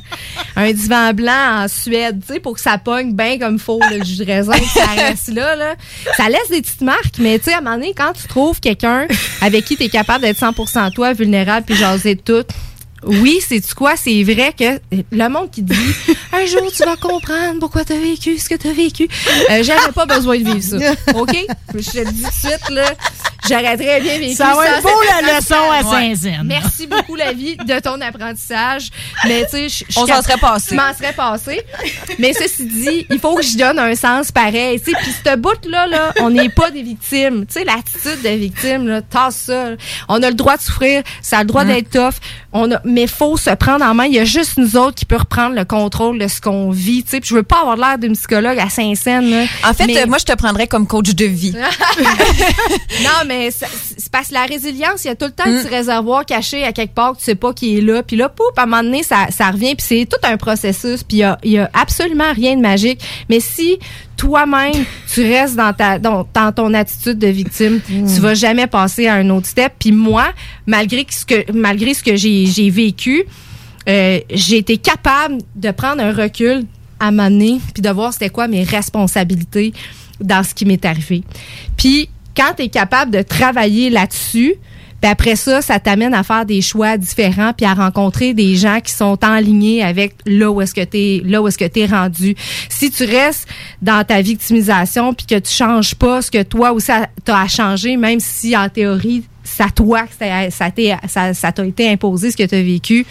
Un 0.55 0.71
divan 0.71 1.13
blanc 1.13 1.63
en 1.63 1.67
Suède, 1.67 2.21
tu 2.26 2.34
sais, 2.34 2.39
pour 2.39 2.53
que 2.53 2.61
ça 2.61 2.78
pogne 2.78 3.13
bien 3.13 3.39
comme 3.39 3.57
faut, 3.57 3.80
le 3.89 4.03
jus 4.03 4.17
de 4.17 4.26
raisin, 4.26 4.53
que 4.53 4.80
ça 4.80 4.86
reste 4.95 5.30
là, 5.30 5.55
là. 5.55 5.76
Ça 6.17 6.30
laisse 6.30 6.49
des 6.49 6.61
petites 6.61 6.82
marques, 6.82 7.17
mais 7.19 7.39
tu 7.39 7.45
sais, 7.45 7.53
à 7.53 7.57
un 7.57 7.61
moment 7.61 7.76
donné, 7.78 7.93
quand 7.95 8.13
tu 8.13 8.28
trouves 8.28 8.59
quelqu'un 8.59 9.07
avec 9.41 9.65
qui 9.65 9.76
tu 9.76 9.84
es 9.84 9.89
capable 9.89 10.21
d'être 10.21 10.39
100% 10.39 10.93
toi, 10.93 11.13
vulnérable, 11.13 11.65
puis 11.65 11.76
jaser 11.76 12.15
de 12.15 12.21
tout, 12.21 12.45
oui, 13.06 13.39
c'est 13.47 13.62
quoi? 13.74 13.95
C'est 13.95 14.24
vrai 14.24 14.54
que 14.58 14.80
le 15.12 15.28
monde 15.30 15.49
qui 15.51 15.62
dit 15.62 15.76
un 16.34 16.45
jour 16.45 16.72
tu 16.72 16.84
vas 16.84 16.95
comprendre 16.95 17.60
pourquoi 17.60 17.84
tu 17.86 17.93
as 17.93 17.99
vécu 17.99 18.38
ce 18.38 18.49
que 18.49 18.56
tu 18.56 18.68
as 18.68 18.74
vécu. 18.74 19.08
Euh, 19.51 19.64
J'avais 19.64 19.91
pas 19.93 20.06
besoin 20.06 20.38
de 20.39 20.43
vivre 20.54 20.62
ça. 20.80 20.91
OK? 21.20 21.36
Je 21.76 21.89
te 21.91 21.97
le 21.99 22.12
dis 22.12 22.24
tout 22.24 22.30
de 22.30 22.49
suite, 22.49 22.70
là. 22.70 22.86
J'aurais 23.47 23.76
très 23.76 23.99
bien 23.99 24.20
vécu 24.20 24.36
Ça 24.36 24.54
va 24.56 24.66
être 24.68 24.84
beau, 24.84 24.89
la 25.22 25.38
leçon 25.38 25.56
à 25.56 25.84
Ouais. 25.84 26.16
Saint-Zen. 26.16 26.43
Merci 26.45 26.88
beaucoup, 26.88 27.16
la 27.16 27.34
vie, 27.34 27.58
de 27.58 27.80
ton 27.80 27.99
apprentissage. 27.99 28.89
Mais 29.26 29.45
tu 29.51 29.70
sais, 29.70 29.86
On 29.97 30.08
s'en 30.08 30.22
serait 30.22 30.38
passé. 30.38 30.68
Je 30.72 30.76
m'en 30.76 30.93
serais 30.93 31.12
passé. 31.12 31.62
Mais 32.20 32.34
ceci 32.34 32.66
dit, 32.66 33.06
il 33.10 33.20
faut 33.20 33.36
que 33.36 33.43
je 33.43 33.58
donne 33.58 33.80
un 33.80 33.95
sens 33.95 34.32
pareil. 34.32 34.80
Tu 34.80 34.91
sais, 34.91 34.97
puis 35.01 35.12
ce 35.26 35.36
bout-là, 35.36 35.88
là, 35.88 36.14
on 36.22 36.30
n'est 36.30 36.47
pas 36.49 36.72
des 36.72 36.82
victimes. 36.84 37.45
Tu 37.45 37.54
sais, 37.54 37.66
l'attitude 37.66 38.22
de 38.24 38.30
victime, 38.30 38.88
là, 38.88 39.01
tasse 39.01 39.36
ça. 39.47 39.72
On 40.08 40.24
a 40.24 40.30
le 40.30 40.36
droit 40.36 40.56
de 40.56 40.62
souffrir, 40.62 41.04
ça 41.22 41.39
a 41.39 41.41
le 41.41 41.47
droit 41.47 41.66
d'être 41.66 41.89
tough. 41.89 42.16
On 42.54 42.72
a, 42.72 42.80
mais 42.94 43.08
faut 43.08 43.36
se 43.38 43.50
prendre 43.52 43.84
en 43.84 43.94
main. 43.94 44.06
Il 44.06 44.14
y 44.14 44.20
a 44.20 44.26
juste 44.26 44.58
nous 44.58 44.78
autres 44.78 44.96
qui 44.96 45.06
peut 45.06 45.18
reprendre 45.18 45.56
le 45.56 45.66
contrôle 45.66 46.20
de 46.20 46.28
ce 46.28 46.39
qu'on 46.39 46.70
vit. 46.70 47.04
Tu 47.04 47.10
sais, 47.12 47.20
puis 47.20 47.30
je 47.30 47.36
veux 47.36 47.44
pas 47.44 47.60
avoir 47.62 47.76
l'air 47.76 47.98
d'une 47.98 48.14
psychologue 48.14 48.58
à 48.60 48.70
Saint-Saëns. 48.70 49.48
En 49.68 49.74
fait, 49.74 49.88
Mais- 49.88 50.04
euh, 50.04 50.06
moi, 50.08 50.18
je 50.20 50.26
te 50.26 50.34
prendrais 50.36 50.68
comme 50.68 50.88
coach 50.88 51.10
de 51.14 51.26
vie. 51.26 51.54
non, 53.04 53.26
mais 53.28 53.50
c'est 53.52 54.12
parce 54.12 54.30
que 54.30 54.34
la 54.34 54.46
résilience, 54.46 55.04
il 55.04 55.08
y 55.08 55.12
a 55.12 55.16
tout 55.16 55.26
le 55.26 55.32
temps 55.32 55.44
Mm. 55.48 55.56
un 55.58 55.62
petit 55.64 55.70
réservoir 55.76 56.26
caché 56.26 56.64
à 56.64 56.72
quelque 56.72 56.94
part 56.94 57.14
que 57.14 57.18
tu 57.18 57.24
sais 57.26 57.36
pas 57.36 57.54
qui 57.54 57.78
est 57.78 57.82
là. 57.82 58.04
Puis 58.04 58.16
là, 58.16 58.30
poup, 58.30 58.44
à 58.58 58.64
un 58.64 58.66
moment 58.66 58.84
donné, 58.84 59.04
ça, 59.04 59.28
ça 59.30 59.50
revient. 59.52 59.76
Puis 59.76 59.86
c'est 59.88 60.08
tout 60.10 60.18
un 60.28 60.38
processus. 60.38 61.04
Puis 61.04 61.18
il 61.18 61.20
y 61.20 61.24
a, 61.24 61.38
y 61.44 61.58
a 61.58 61.70
absolument 61.74 62.32
rien 62.34 62.56
de 62.56 62.62
magique. 62.62 63.02
Mais 63.30 63.39
si 63.39 63.80
toi-même, 64.16 64.86
tu 65.12 65.22
restes 65.24 65.56
dans, 65.56 65.74
ta, 65.74 65.98
dans, 66.00 66.26
dans 66.34 66.52
ton 66.54 66.74
attitude 66.74 67.18
de 67.18 67.28
victime, 67.28 67.82
tu 67.88 68.22
vas 68.22 68.36
jamais 68.36 68.68
passer 68.68 69.08
à 69.08 69.16
un 69.16 69.30
autre 69.32 69.48
step. 69.48 69.74
Puis 69.80 69.91
moi, 69.91 70.28
malgré 70.68 71.06
ce 71.10 71.26
que, 71.26 71.52
malgré 71.52 71.94
ce 71.94 72.04
que 72.04 72.16
j'ai 72.16 72.46
j'ai 72.46 72.70
euh, 73.88 74.19
j'ai 74.29 74.57
été 74.57 74.77
capable 74.77 75.39
de 75.55 75.71
prendre 75.71 76.01
un 76.01 76.13
recul 76.13 76.65
à 76.99 77.11
donné, 77.11 77.59
puis 77.73 77.81
de 77.81 77.89
voir 77.89 78.13
c'était 78.13 78.29
quoi 78.29 78.47
mes 78.47 78.63
responsabilités 78.63 79.73
dans 80.21 80.43
ce 80.43 80.53
qui 80.53 80.65
m'est 80.65 80.86
arrivé. 80.86 81.23
Puis 81.75 82.09
quand 82.36 82.53
tu 82.55 82.63
es 82.63 82.69
capable 82.69 83.11
de 83.11 83.21
travailler 83.21 83.89
là-dessus, 83.89 84.55
puis 85.01 85.11
après 85.11 85.36
ça, 85.36 85.61
ça 85.61 85.81
t'amène 85.81 86.13
à 86.13 86.23
faire 86.23 86.45
des 86.45 86.61
choix 86.61 86.95
différents 86.95 87.51
puis 87.51 87.65
à 87.65 87.73
rencontrer 87.73 88.34
des 88.34 88.55
gens 88.55 88.79
qui 88.79 88.93
sont 88.93 89.19
en 89.25 89.38
ligne 89.38 89.84
avec 89.84 90.15
là 90.25 90.49
où 90.49 90.61
est-ce 90.61 90.73
que 90.73 90.84
t'es 90.84 91.21
là 91.25 91.41
où 91.41 91.47
est-ce 91.49 91.57
que 91.57 91.65
t'es 91.65 91.86
rendu. 91.86 92.36
Si 92.69 92.89
tu 92.89 93.03
restes 93.03 93.45
dans 93.81 94.05
ta 94.05 94.21
victimisation 94.21 95.13
puis 95.13 95.25
que 95.25 95.39
tu 95.39 95.51
changes 95.51 95.93
pas 95.95 96.21
ce 96.21 96.31
que 96.31 96.41
toi 96.41 96.71
aussi 96.71 96.91
t'as 97.25 97.41
à 97.41 97.47
changer, 97.49 97.97
même 97.97 98.21
si 98.21 98.55
en 98.55 98.69
théorie 98.69 99.25
ça 99.44 99.68
toi 99.76 100.04
que 100.04 100.50
ça 100.50 101.52
t'a 101.52 101.66
été 101.66 101.89
imposé 101.89 102.32
ce 102.32 102.38
que 102.38 102.44
tu 102.44 102.56
as 102.56 102.64
vécu, 102.64 103.06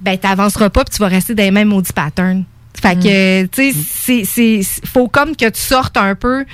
ben 0.00 0.16
t'avanceras 0.16 0.70
pas 0.70 0.84
puis 0.84 0.94
tu 0.94 1.02
vas 1.02 1.08
rester 1.08 1.34
dans 1.34 1.42
les 1.42 1.50
mêmes 1.50 1.68
maudits 1.68 1.92
patterns. 1.92 2.44
Fait 2.80 2.96
que 2.96 3.46
tu 3.46 3.72
sais 3.72 4.24
c'est 4.24 4.24
c'est 4.24 4.86
faut 4.86 5.08
comme 5.08 5.36
que 5.36 5.48
tu 5.48 5.60
sortes 5.60 5.96
un 5.96 6.14
peu 6.14 6.44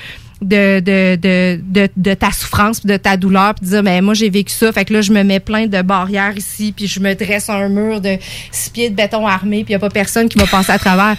de, 0.41 0.79
de, 0.79 1.15
de, 1.15 1.59
de, 1.63 1.89
de 1.95 2.13
ta 2.13 2.31
souffrance 2.31 2.81
puis 2.81 2.89
de 2.89 2.97
ta 2.97 3.17
douleur 3.17 3.55
puis 3.55 3.67
dire 3.67 3.83
mais 3.83 4.01
moi 4.01 4.13
j'ai 4.13 4.29
vécu 4.29 4.53
ça. 4.53 4.71
Fait 4.71 4.85
que 4.85 4.93
là 4.93 5.01
je 5.01 5.11
me 5.11 5.23
mets 5.23 5.39
plein 5.39 5.67
de 5.67 5.81
barrières 5.81 6.35
ici 6.35 6.73
puis 6.75 6.87
je 6.87 6.99
me 6.99 7.13
dresse 7.13 7.49
un 7.49 7.69
mur 7.69 8.01
de 8.01 8.17
six 8.51 8.69
pieds 8.69 8.89
de 8.89 8.95
béton 8.95 9.25
armé 9.25 9.63
puis 9.63 9.71
il 9.71 9.73
y 9.73 9.75
a 9.75 9.79
pas 9.79 9.89
personne 9.89 10.27
qui 10.27 10.37
va 10.37 10.45
passer 10.47 10.71
à 10.71 10.79
travers. 10.79 11.15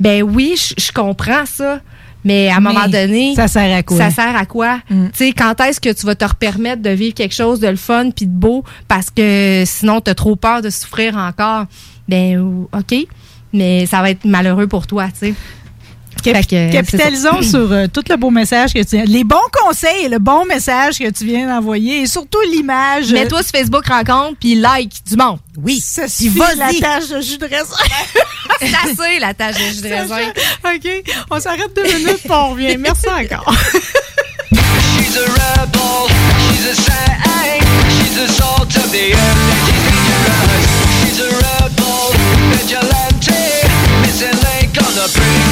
Ben 0.00 0.22
oui 0.22 0.56
je 0.76 0.92
comprends 0.92 1.46
ça 1.46 1.80
Mais 2.24 2.48
à 2.48 2.56
un 2.56 2.60
moment 2.60 2.86
donné, 2.88 3.34
ça 3.34 3.48
sert 3.48 3.76
à 3.76 3.82
quoi? 3.82 3.96
Ça 3.96 4.10
sert 4.10 4.36
à 4.36 4.46
quoi? 4.46 4.78
Tu 4.88 4.96
sais, 5.14 5.32
quand 5.32 5.60
est-ce 5.60 5.80
que 5.80 5.92
tu 5.92 6.06
vas 6.06 6.14
te 6.14 6.24
permettre 6.34 6.82
de 6.82 6.90
vivre 6.90 7.14
quelque 7.14 7.34
chose 7.34 7.58
de 7.60 7.68
le 7.68 7.76
fun 7.76 8.10
puis 8.10 8.26
de 8.26 8.32
beau 8.32 8.64
parce 8.86 9.10
que 9.10 9.64
sinon 9.66 10.00
tu 10.00 10.10
as 10.10 10.14
trop 10.14 10.36
peur 10.36 10.62
de 10.62 10.70
souffrir 10.70 11.16
encore? 11.16 11.66
Ben, 12.08 12.64
OK. 12.72 12.94
Mais 13.52 13.86
ça 13.86 14.00
va 14.00 14.10
être 14.10 14.24
malheureux 14.24 14.66
pour 14.66 14.86
toi, 14.86 15.06
tu 15.08 15.26
sais. 15.28 15.34
Cap- 16.22 16.46
capitalisons 16.46 17.42
sur 17.50 17.72
euh, 17.72 17.86
tout 17.92 18.02
le 18.08 18.16
beau 18.16 18.30
message 18.30 18.72
que 18.72 18.82
tu 18.82 18.96
viens, 18.96 19.04
les 19.04 19.24
bons 19.24 19.36
conseils 19.52 20.04
et 20.04 20.08
le 20.08 20.18
bon 20.18 20.44
message 20.44 20.98
que 20.98 21.10
tu 21.10 21.24
viens 21.24 21.46
d'envoyer 21.48 22.02
et 22.02 22.06
surtout 22.06 22.40
l'image. 22.50 23.12
Mets-toi 23.12 23.42
sur 23.42 23.52
Facebook 23.52 23.86
rencontre 23.86 24.36
puis 24.40 24.54
like 24.54 24.92
du 25.06 25.16
monde. 25.16 25.38
Oui. 25.62 25.80
Ça 25.84 26.08
suffit 26.08 26.38
la 26.56 26.72
tâche 26.72 27.08
de 27.08 27.20
jus 27.20 27.38
de 27.38 27.44
raisin. 27.46 27.76
C'est 28.60 28.66
assez 28.90 29.18
la 29.20 29.34
tâche 29.34 29.56
de 29.56 29.74
jus 29.74 29.82
de 29.82 29.88
raisin. 29.94 30.16
OK. 30.64 31.12
On 31.30 31.40
s'arrête 31.40 31.74
deux 31.74 31.82
minutes 31.84 32.20
puis 32.22 32.30
on 32.32 32.50
revient. 32.50 32.76
Merci 32.78 33.06
encore. 33.08 33.52
She's 34.52 35.16
a 35.16 35.24
rebel, 35.24 36.08
she's 36.48 36.66
a 36.66 36.74
saint, 36.74 37.62
she's 37.90 38.14
the 38.16 38.28
salt 38.32 38.74
of 38.76 38.90
the 38.92 39.12
earth 39.12 39.68
and 39.68 39.76
she's 39.76 40.02
dangerous. 40.26 40.66
She's 41.02 41.20
a 41.20 41.28
rebel, 41.28 42.12
vigilante, 42.50 43.30
missing 44.02 44.36
link 44.44 44.76
on 44.78 44.92
the 44.94 45.08
brink 45.14 45.51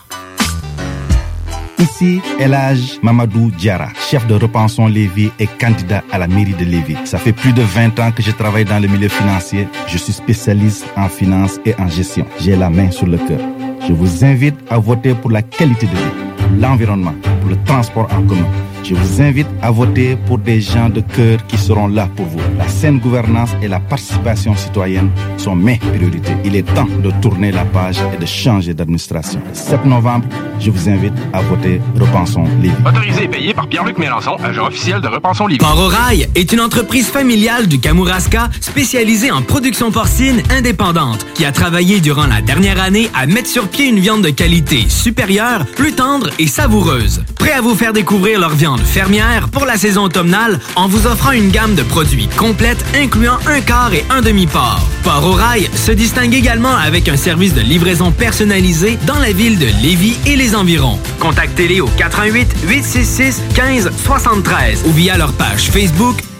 Ici, 1.81 2.21
Elage 2.39 2.99
Mamadou 3.01 3.49
Diara, 3.49 3.87
chef 4.07 4.27
de 4.27 4.35
Repensons 4.35 4.85
Lévis 4.85 5.31
et 5.39 5.47
candidat 5.47 6.03
à 6.11 6.19
la 6.19 6.27
mairie 6.27 6.53
de 6.53 6.63
Lévis. 6.63 6.95
Ça 7.05 7.17
fait 7.17 7.33
plus 7.33 7.53
de 7.53 7.63
20 7.63 7.99
ans 7.99 8.11
que 8.11 8.21
je 8.21 8.29
travaille 8.29 8.65
dans 8.65 8.77
le 8.79 8.87
milieu 8.87 9.09
financier. 9.09 9.67
Je 9.87 9.97
suis 9.97 10.13
spécialiste 10.13 10.85
en 10.95 11.09
finance 11.09 11.59
et 11.65 11.73
en 11.79 11.87
gestion. 11.87 12.27
J'ai 12.39 12.55
la 12.55 12.69
main 12.69 12.91
sur 12.91 13.07
le 13.07 13.17
cœur. 13.17 13.39
Je 13.87 13.93
vous 13.93 14.23
invite 14.23 14.55
à 14.69 14.77
voter 14.77 15.15
pour 15.15 15.31
la 15.31 15.41
qualité 15.41 15.87
de 15.87 15.95
vie, 15.95 16.59
l'environnement, 16.59 17.15
pour 17.41 17.49
le 17.49 17.57
transport 17.63 18.07
en 18.13 18.21
commun. 18.27 18.47
Je 18.83 18.95
vous 18.95 19.21
invite 19.21 19.47
à 19.61 19.69
voter 19.69 20.15
pour 20.15 20.39
des 20.39 20.59
gens 20.59 20.89
de 20.89 21.01
cœur 21.01 21.45
qui 21.47 21.57
seront 21.57 21.87
là 21.87 22.09
pour 22.15 22.25
vous. 22.25 22.39
La 22.57 22.67
saine 22.67 22.99
gouvernance 22.99 23.51
et 23.61 23.67
la 23.67 23.79
participation 23.79 24.55
citoyenne 24.55 25.11
sont 25.37 25.55
mes 25.55 25.77
priorités. 25.77 26.33
Il 26.43 26.55
est 26.55 26.63
temps 26.63 26.87
de 27.03 27.11
tourner 27.21 27.51
la 27.51 27.63
page 27.63 27.97
et 28.13 28.17
de 28.17 28.25
changer 28.25 28.73
d'administration. 28.73 29.39
Le 29.47 29.53
7 29.53 29.85
novembre, 29.85 30.25
je 30.59 30.71
vous 30.71 30.89
invite 30.89 31.13
à 31.31 31.41
voter 31.41 31.79
Repensons 31.99 32.45
Lévis. 32.61 32.75
Autorisé 32.85 33.25
et 33.25 33.27
payé 33.27 33.53
par 33.53 33.67
Pierre-Luc 33.67 33.99
Mélenchon, 33.99 34.35
agent 34.43 34.65
officiel 34.65 34.99
de 34.99 35.07
Repensons 35.07 35.45
Lévis. 35.45 35.59
Port 35.59 35.89
Rail 35.89 36.27
est 36.33 36.51
une 36.51 36.61
entreprise 36.61 37.07
familiale 37.07 37.67
du 37.67 37.79
Kamouraska 37.79 38.49
spécialisée 38.61 39.31
en 39.31 39.43
production 39.43 39.91
porcine 39.91 40.41
indépendante 40.49 41.25
qui 41.35 41.45
a 41.45 41.51
travaillé 41.51 41.99
durant 41.99 42.25
la 42.25 42.41
dernière 42.41 42.81
année 42.81 43.09
à 43.13 43.27
mettre 43.27 43.47
sur 43.47 43.67
pied 43.67 43.87
une 43.87 43.99
viande 43.99 44.23
de 44.23 44.31
qualité 44.31 44.89
supérieure, 44.89 45.65
plus 45.75 45.93
tendre 45.93 46.29
et 46.39 46.47
savoureuse. 46.47 47.23
Prêt 47.37 47.51
à 47.51 47.61
vous 47.61 47.75
faire 47.75 47.93
découvrir 47.93 48.39
leur 48.39 48.49
viande 48.49 48.70
fermière 48.77 49.49
pour 49.49 49.65
la 49.65 49.77
saison 49.77 50.03
automnale 50.03 50.59
en 50.75 50.87
vous 50.87 51.07
offrant 51.07 51.31
une 51.31 51.49
gamme 51.49 51.75
de 51.75 51.83
produits 51.83 52.27
complète 52.37 52.83
incluant 52.95 53.37
un 53.47 53.61
quart 53.61 53.93
et 53.93 54.05
un 54.09 54.21
demi-port. 54.21 54.87
Port 55.03 55.35
Rail 55.35 55.69
se 55.75 55.91
distingue 55.91 56.33
également 56.33 56.75
avec 56.75 57.09
un 57.09 57.17
service 57.17 57.53
de 57.53 57.61
livraison 57.61 58.11
personnalisé 58.11 58.97
dans 59.05 59.19
la 59.19 59.31
ville 59.31 59.59
de 59.59 59.67
Lévis 59.81 60.17
et 60.25 60.35
les 60.35 60.55
environs. 60.55 60.99
Contactez-les 61.19 61.81
au 61.81 61.87
88 61.87 62.55
866 62.67 63.41
15 63.55 63.91
73 64.03 64.83
ou 64.85 64.91
via 64.91 65.17
leur 65.17 65.33
page 65.33 65.69
Facebook 65.69 66.17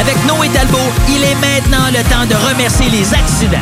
Avec 0.00 0.16
Noé 0.26 0.48
Talbot, 0.48 0.78
il 1.08 1.22
est 1.22 1.34
maintenant 1.34 1.88
le 1.88 2.02
temps 2.08 2.24
de 2.26 2.34
remercier 2.48 2.88
les 2.88 3.12
accidents. 3.12 3.58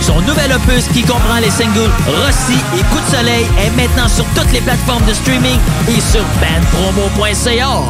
Son 0.00 0.20
nouvel 0.22 0.52
opus 0.52 0.88
qui 0.92 1.02
comprend 1.02 1.38
les 1.40 1.50
singles 1.50 1.90
Rossi 2.06 2.58
et 2.76 2.82
Coup 2.82 2.98
de 2.98 3.16
soleil 3.16 3.46
est 3.58 3.70
maintenant 3.76 4.08
sur 4.08 4.24
toutes 4.34 4.50
les 4.52 4.60
plateformes 4.60 5.04
de 5.04 5.12
streaming 5.12 5.58
et 5.88 6.00
sur 6.00 6.24
bandpromo.ca. 6.40 7.80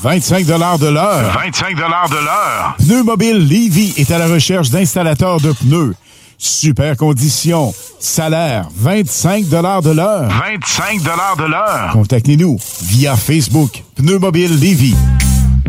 25 0.00 0.46
de 0.46 0.86
l'heure. 0.86 1.32
25 1.34 1.74
de 1.76 1.80
l'heure. 2.24 2.76
Pneu 2.78 3.02
Mobile 3.02 3.46
Levy 3.46 3.92
est 3.98 4.10
à 4.10 4.16
la 4.18 4.26
recherche 4.28 4.70
d'installateurs 4.70 5.40
de 5.40 5.52
pneus. 5.52 5.94
Super 6.38 6.96
conditions. 6.96 7.74
Salaire 8.00 8.68
25 8.74 9.48
de 9.48 9.56
l'heure. 9.56 9.82
25 9.82 11.02
de 11.02 11.44
l'heure. 11.50 11.90
Contactez-nous 11.92 12.58
via 12.82 13.14
Facebook. 13.16 13.82
Pneu 13.96 14.18
Mobile 14.18 14.58
Levy. 14.58 14.94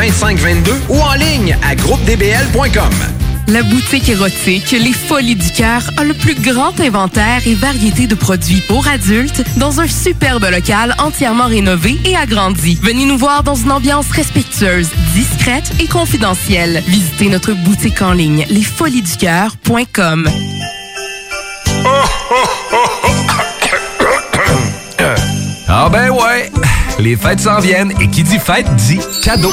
2522 0.00 0.80
ou 0.88 0.98
en 0.98 1.12
ligne 1.12 1.58
à 1.62 1.74
groupedbl.com. 1.74 2.90
La 3.48 3.62
boutique 3.62 4.08
érotique 4.08 4.70
Les 4.70 4.94
Folies 4.94 5.34
du 5.34 5.50
Cœur 5.50 5.82
a 5.98 6.04
le 6.04 6.14
plus 6.14 6.36
grand 6.36 6.80
inventaire 6.80 7.46
et 7.46 7.54
variété 7.54 8.06
de 8.06 8.14
produits 8.14 8.62
pour 8.66 8.88
adultes 8.88 9.42
dans 9.58 9.78
un 9.78 9.86
superbe 9.86 10.46
local 10.50 10.94
entièrement 11.00 11.48
rénové 11.48 11.98
et 12.06 12.16
agrandi. 12.16 12.78
Venez 12.82 13.04
nous 13.04 13.18
voir 13.18 13.42
dans 13.42 13.56
une 13.56 13.72
ambiance 13.72 14.10
respectueuse, 14.10 14.88
discrète 15.12 15.70
et 15.80 15.86
confidentielle. 15.86 16.82
Visitez 16.86 17.28
notre 17.28 17.52
boutique 17.52 18.00
en 18.00 18.12
ligne 18.12 18.46
lesfoliesducoeur.com. 18.48 20.30
Ah 25.68 25.88
ben 25.90 26.10
ouais, 26.10 26.50
les 26.98 27.16
fêtes 27.16 27.40
s'en 27.40 27.60
viennent 27.60 27.92
et 28.00 28.08
qui 28.08 28.22
dit 28.22 28.38
fête 28.38 28.74
dit 28.76 29.00
cadeau. 29.22 29.52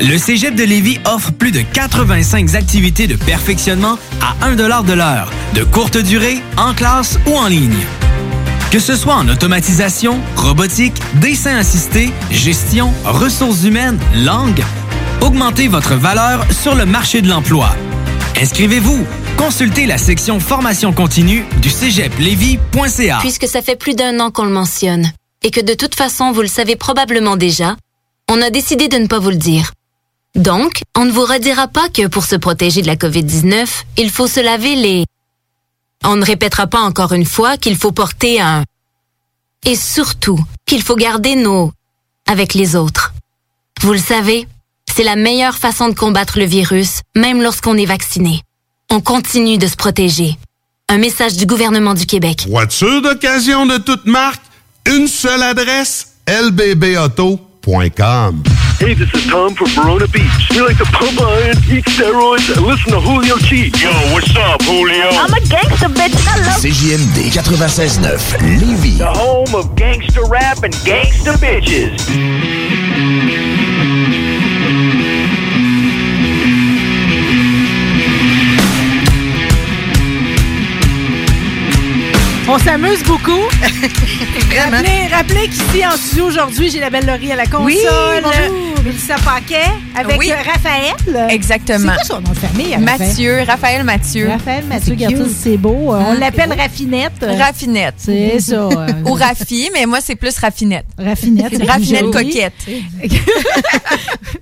Le 0.00 0.18
Cégep 0.18 0.54
de 0.54 0.62
Lévis 0.62 0.98
offre 1.06 1.32
plus 1.32 1.52
de 1.52 1.62
85 1.62 2.54
activités 2.54 3.06
de 3.06 3.16
perfectionnement 3.16 3.98
à 4.20 4.46
1 4.46 4.54
de 4.54 4.92
l'heure, 4.92 5.30
de 5.54 5.64
courte 5.64 5.96
durée, 5.96 6.38
en 6.58 6.74
classe 6.74 7.18
ou 7.26 7.34
en 7.34 7.46
ligne. 7.46 7.86
Que 8.70 8.78
ce 8.78 8.94
soit 8.94 9.14
en 9.14 9.26
automatisation, 9.28 10.20
robotique, 10.36 11.00
dessin 11.14 11.56
assisté, 11.56 12.10
gestion, 12.30 12.92
ressources 13.04 13.64
humaines, 13.64 13.98
langue, 14.14 14.62
augmentez 15.22 15.66
votre 15.66 15.94
valeur 15.94 16.44
sur 16.52 16.74
le 16.74 16.84
marché 16.84 17.22
de 17.22 17.28
l'emploi. 17.28 17.74
Inscrivez-vous. 18.40 19.06
Consultez 19.38 19.86
la 19.86 19.98
section 19.98 20.40
formation 20.40 20.92
continue 20.92 21.44
du 21.62 21.70
cégeplevy.ca. 21.70 23.18
Puisque 23.20 23.46
ça 23.46 23.62
fait 23.62 23.76
plus 23.76 23.94
d'un 23.94 24.20
an 24.20 24.30
qu'on 24.30 24.44
le 24.44 24.50
mentionne 24.50 25.10
et 25.42 25.50
que 25.50 25.60
de 25.60 25.74
toute 25.74 25.94
façon 25.94 26.32
vous 26.32 26.42
le 26.42 26.48
savez 26.48 26.76
probablement 26.76 27.36
déjà, 27.36 27.76
on 28.30 28.42
a 28.42 28.50
décidé 28.50 28.88
de 28.88 28.98
ne 28.98 29.06
pas 29.06 29.18
vous 29.18 29.30
le 29.30 29.36
dire. 29.36 29.72
Donc, 30.36 30.82
on 30.94 31.06
ne 31.06 31.10
vous 31.10 31.24
redira 31.24 31.66
pas 31.66 31.88
que 31.88 32.06
pour 32.06 32.24
se 32.24 32.36
protéger 32.36 32.82
de 32.82 32.86
la 32.86 32.96
COVID-19, 32.96 33.66
il 33.96 34.10
faut 34.10 34.28
se 34.28 34.40
laver 34.40 34.76
les... 34.76 35.04
On 36.04 36.16
ne 36.16 36.24
répétera 36.24 36.66
pas 36.66 36.80
encore 36.80 37.14
une 37.14 37.24
fois 37.24 37.56
qu'il 37.56 37.76
faut 37.76 37.92
porter 37.92 38.40
un... 38.40 38.62
Et 39.64 39.76
surtout, 39.76 40.38
qu'il 40.66 40.82
faut 40.82 40.94
garder 40.94 41.36
nos... 41.36 41.72
avec 42.28 42.52
les 42.52 42.76
autres. 42.76 43.14
Vous 43.80 43.92
le 43.94 43.98
savez, 43.98 44.46
c'est 44.94 45.04
la 45.04 45.16
meilleure 45.16 45.56
façon 45.56 45.88
de 45.88 45.94
combattre 45.94 46.38
le 46.38 46.44
virus, 46.44 47.00
même 47.14 47.40
lorsqu'on 47.42 47.78
est 47.78 47.86
vacciné. 47.86 48.42
On 48.90 49.00
continue 49.00 49.56
de 49.56 49.66
se 49.66 49.76
protéger. 49.76 50.36
Un 50.88 50.98
message 50.98 51.36
du 51.36 51.46
gouvernement 51.46 51.94
du 51.94 52.04
Québec. 52.04 52.46
Voiture 52.48 53.00
d'occasion 53.00 53.64
de 53.66 53.78
toute 53.78 54.04
marque, 54.04 54.42
une 54.86 55.08
seule 55.08 55.42
adresse, 55.42 56.12
lbbauto.com. 56.28 57.46
Hey, 58.78 58.92
this 58.92 59.08
is 59.14 59.26
Tom 59.26 59.54
from 59.54 59.68
Verona 59.68 60.06
Beach. 60.06 60.50
We 60.50 60.60
like 60.60 60.76
to 60.76 60.84
pump 60.84 61.18
iron, 61.18 61.56
eat 61.64 61.86
steroids, 61.86 62.54
and 62.54 62.66
listen 62.66 62.92
to 62.92 63.00
Julio 63.00 63.38
G. 63.38 63.72
Yo, 63.80 63.90
what's 64.12 64.36
up, 64.36 64.60
Julio? 64.64 65.08
I'm 65.16 65.32
a 65.32 65.40
gangster 65.48 65.88
bitch. 65.88 66.12
I 66.28 66.36
love 66.44 66.60
CJMD 66.60 67.32
96.9 67.32 68.36
Lévis. 68.60 68.98
The 68.98 69.06
home 69.06 69.54
of 69.54 69.74
gangster 69.76 70.26
rap 70.26 70.62
and 70.62 70.74
gangster 70.84 71.32
bitches. 71.32 73.05
On 82.48 82.58
s'amuse 82.58 83.02
beaucoup. 83.02 83.32
rappelez 84.56 85.06
rappelez 85.10 85.48
qu'ici 85.48 85.84
en 85.84 85.96
studio 85.96 86.26
aujourd'hui, 86.26 86.70
j'ai 86.70 86.78
la 86.78 86.90
belle 86.90 87.04
Laurie 87.06 87.32
à 87.32 87.36
la 87.36 87.46
console. 87.46 87.64
Oui, 87.64 87.78
bonjour. 88.22 88.82
Mélissa 88.84 89.16
Paquet 89.16 89.64
avec 89.96 90.18
Oui. 90.20 90.30
euh, 90.30 90.36
Raphaël. 90.36 91.26
Exactement. 91.30 91.92
C'est 91.98 92.06
quoi 92.08 92.16
son 92.16 92.20
nom 92.20 92.30
de 92.30 92.36
famille? 92.38 92.74
Raphaël? 92.76 92.98
Mathieu, 92.98 93.38
Raphaël 93.44 93.82
Mathieu. 93.84 94.28
Raphaël 94.28 94.64
Mathieu 94.68 94.94
cute. 94.94 95.16
c'est 95.42 95.56
beau. 95.56 95.92
Euh, 95.92 95.98
On 95.98 96.12
Hein? 96.12 96.18
l'appelle 96.20 96.52
Raffinette. 96.56 97.24
Raffinette. 97.36 97.94
C'est 97.98 98.38
ça. 98.38 98.54
euh, 98.70 98.86
Ou 99.06 99.14
Raffi, 99.14 99.68
mais 99.72 99.86
moi, 99.86 99.98
c'est 100.00 100.14
plus 100.14 100.38
Raffinette. 100.38 100.86
Raffinette. 100.98 101.60
Raffinette 101.68 102.10
coquette. 102.12 102.52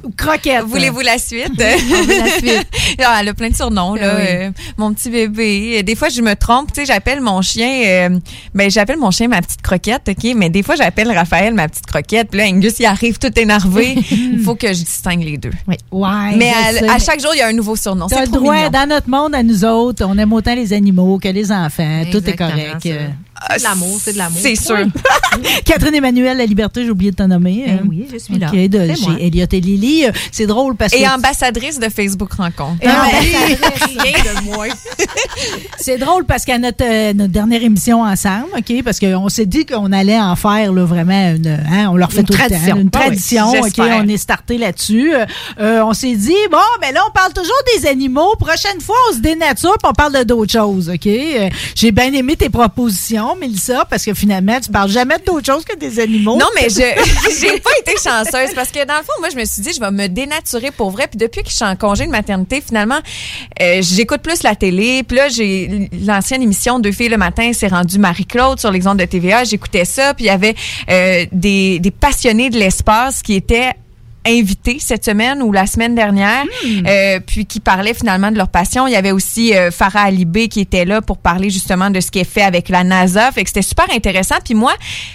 Ou 0.04 0.10
croquette. 0.14 0.64
Voulez-vous 0.66 1.00
la 1.00 1.16
suite? 1.16 1.58
La 1.58 1.78
suite. 2.38 2.66
Ah, 3.02 3.16
elle 3.20 3.28
a 3.30 3.34
plein 3.34 3.48
de 3.48 3.56
surnoms, 3.56 3.94
là. 3.94 4.10
Ah 4.12 4.16
oui. 4.18 4.26
Euh, 4.28 4.50
mon 4.76 4.92
petit 4.92 5.08
bébé. 5.08 5.76
Euh, 5.78 5.82
Des 5.82 5.94
fois, 5.94 6.10
je 6.10 6.20
me 6.20 6.34
trompe. 6.34 6.70
Tu 6.72 6.80
sais, 6.82 6.86
j'appelle 6.86 7.22
mon 7.22 7.40
chien, 7.40 7.66
euh, 7.94 8.18
ben, 8.54 8.70
j'appelle 8.70 8.98
mon 8.98 9.10
chien 9.10 9.28
ma 9.28 9.40
petite 9.42 9.62
croquette, 9.62 10.08
OK? 10.08 10.34
Mais 10.36 10.50
des 10.50 10.62
fois, 10.62 10.74
j'appelle 10.74 11.10
Raphaël 11.10 11.54
ma 11.54 11.68
petite 11.68 11.86
croquette. 11.86 12.30
Puis 12.30 12.38
là, 12.40 12.46
Angus, 12.46 12.78
il 12.78 12.86
arrive 12.86 13.18
tout 13.18 13.38
énervé. 13.38 13.96
Il 14.10 14.38
faut 14.44 14.54
que 14.54 14.68
je 14.68 14.80
distingue 14.80 15.22
les 15.22 15.38
deux. 15.38 15.52
Ouais, 15.66 16.36
Mais 16.36 16.50
à, 16.50 16.94
à 16.94 16.98
chaque 16.98 17.20
jour, 17.20 17.30
il 17.34 17.38
y 17.38 17.42
a 17.42 17.48
un 17.48 17.52
nouveau 17.52 17.76
surnom. 17.76 18.08
C'est 18.08 18.24
trop 18.26 18.36
droit, 18.40 18.54
mignon. 18.54 18.70
dans 18.70 18.88
notre 18.88 19.08
monde, 19.08 19.34
à 19.34 19.42
nous 19.42 19.64
autres, 19.64 20.04
on 20.06 20.16
aime 20.18 20.32
autant 20.32 20.54
les 20.54 20.72
animaux 20.72 21.18
que 21.18 21.28
les 21.28 21.50
enfants. 21.52 22.02
Tout 22.10 22.28
est 22.28 22.36
correct. 22.36 22.86
Ça. 23.40 23.44
Euh, 23.52 23.56
C'est 23.56 23.58
de 23.58 23.62
l'amour, 23.64 24.00
c'est 24.02 24.12
de 24.12 24.18
l'amour. 24.18 24.38
C'est 24.42 24.54
sûr. 24.56 24.78
Catherine 25.64 25.94
Emmanuel, 25.94 26.36
la 26.38 26.46
liberté, 26.46 26.84
j'ai 26.84 26.90
oublié 26.90 27.10
de 27.10 27.16
te 27.16 27.22
nommer. 27.22 27.64
Ben 27.66 27.78
Euh, 27.82 27.88
oui, 27.88 28.06
je 28.12 28.18
suis 28.18 28.38
là. 28.38 28.48
OK, 28.48 28.56
de 28.68 28.94
C'est 28.94 29.00
moi. 29.02 29.16
chez 29.18 29.26
Elliot 29.26 29.46
et 29.50 29.60
Lily. 29.60 30.04
C'est 30.32 30.46
drôle 30.46 30.76
parce 30.76 30.92
Et 30.94 31.02
que... 31.02 31.14
ambassadrice 31.14 31.78
de 31.78 31.88
Facebook 31.88 32.32
Rencontre. 32.32 32.78
Et 32.82 32.88
ambassadrice. 32.88 33.98
Rien 34.02 34.12
de 34.34 34.44
moins. 34.44 34.68
C'est 35.78 35.98
drôle 35.98 36.24
parce 36.24 36.44
qu'à 36.44 36.58
notre, 36.58 36.84
euh, 36.84 37.12
notre 37.12 37.32
dernière 37.32 37.62
émission 37.62 38.02
ensemble, 38.02 38.46
OK, 38.56 38.82
parce 38.84 38.98
qu'on 39.00 39.28
s'est 39.28 39.46
dit 39.46 39.66
qu'on 39.66 39.92
allait 39.92 40.18
en 40.18 40.34
faire 40.36 40.72
là, 40.72 40.84
vraiment 40.84 41.34
une, 41.34 41.46
hein, 41.48 41.88
on 41.90 41.96
leur 41.96 42.12
fait 42.12 42.20
Une 42.20 42.26
tout 42.26 42.32
le 42.32 42.38
tradition. 42.38 42.74
temps, 42.76 42.80
une 42.80 42.90
Ah 42.94 42.98
oui, 42.98 43.04
tradition, 43.06 43.50
OK, 43.50 43.78
on 43.78 44.08
est 44.08 44.16
starté 44.16 44.58
là-dessus. 44.58 45.12
Euh, 45.60 45.82
on 45.84 45.92
s'est 45.92 46.14
dit 46.16 46.34
bon, 46.50 46.58
ben 46.80 46.94
là 46.94 47.00
on 47.08 47.12
parle 47.12 47.32
toujours 47.32 47.52
des 47.76 47.86
animaux, 47.86 48.34
prochaine 48.38 48.80
fois 48.80 48.96
on 49.10 49.14
se 49.14 49.20
dénature 49.20 49.76
puis 49.78 49.90
on 49.90 49.92
parle 49.92 50.14
de 50.18 50.22
d'autres 50.22 50.52
choses, 50.52 50.88
OK 50.88 51.08
J'ai 51.74 51.92
bien 51.92 52.12
aimé 52.12 52.36
tes 52.36 52.48
propositions, 52.48 53.23
Mélissa, 53.36 53.84
parce 53.88 54.04
que 54.04 54.14
finalement 54.14 54.60
tu 54.60 54.70
parles 54.70 54.90
jamais 54.90 55.16
d'autres 55.24 55.46
choses 55.46 55.64
que 55.64 55.76
des 55.76 56.00
animaux. 56.00 56.36
Non, 56.36 56.46
mais 56.54 56.68
je 56.68 56.84
j'ai 57.40 57.60
pas 57.60 57.70
été 57.80 57.92
chanceuse 57.92 58.54
parce 58.54 58.70
que 58.70 58.84
dans 58.84 58.96
le 58.96 59.02
fond, 59.02 59.12
moi, 59.20 59.28
je 59.30 59.36
me 59.36 59.44
suis 59.44 59.62
dit, 59.62 59.72
je 59.72 59.80
vais 59.80 59.90
me 59.90 60.08
dénaturer 60.08 60.70
pour 60.70 60.90
vrai. 60.90 61.08
Puis 61.08 61.18
depuis 61.18 61.42
que 61.42 61.50
je 61.50 61.54
suis 61.54 61.64
en 61.64 61.76
congé 61.76 62.06
de 62.06 62.10
maternité, 62.10 62.60
finalement, 62.60 63.00
euh, 63.60 63.80
j'écoute 63.82 64.22
plus 64.22 64.42
la 64.42 64.54
télé. 64.54 65.02
Puis 65.02 65.16
là, 65.16 65.28
j'ai 65.28 65.88
l'ancienne 66.04 66.42
émission 66.42 66.78
Deux 66.78 66.92
filles 66.92 67.08
le 67.08 67.16
matin, 67.16 67.52
c'est 67.52 67.68
rendu 67.68 67.98
Marie-Claude 67.98 68.60
sur 68.60 68.70
les 68.70 68.86
ondes 68.86 68.98
de 68.98 69.04
TVA. 69.04 69.44
J'écoutais 69.44 69.84
ça. 69.84 70.14
Puis 70.14 70.24
il 70.24 70.28
y 70.28 70.30
avait 70.30 70.54
euh, 70.90 71.26
des, 71.32 71.78
des 71.78 71.90
passionnés 71.90 72.50
de 72.50 72.58
l'espace 72.58 73.22
qui 73.22 73.34
étaient 73.34 73.72
invités 74.26 74.78
cette 74.80 75.04
semaine 75.04 75.42
ou 75.42 75.52
la 75.52 75.66
semaine 75.66 75.94
dernière, 75.94 76.44
euh, 76.86 77.20
puis 77.26 77.46
qui 77.46 77.60
parlaient 77.60 77.94
finalement 77.94 78.30
de 78.30 78.36
leur 78.36 78.48
passion. 78.48 78.86
Il 78.86 78.92
y 78.92 78.96
avait 78.96 79.12
aussi 79.12 79.54
euh, 79.54 79.70
Farah 79.70 80.02
Alibé 80.04 80.48
qui 80.48 80.60
était 80.60 80.84
là 80.84 81.00
pour 81.02 81.18
parler 81.18 81.50
justement 81.50 81.90
de 81.90 82.00
ce 82.00 82.10
qui 82.10 82.20
est 82.20 82.24
fait 82.30 82.42
avec 82.42 82.68
la 82.68 82.84
NASA. 82.84 83.30
Fait 83.32 83.42
que 83.44 83.50
c'était 83.50 83.62
super 83.62 83.86
intéressant. 83.92 84.36
Puis 84.44 84.54
moi, 84.54 84.72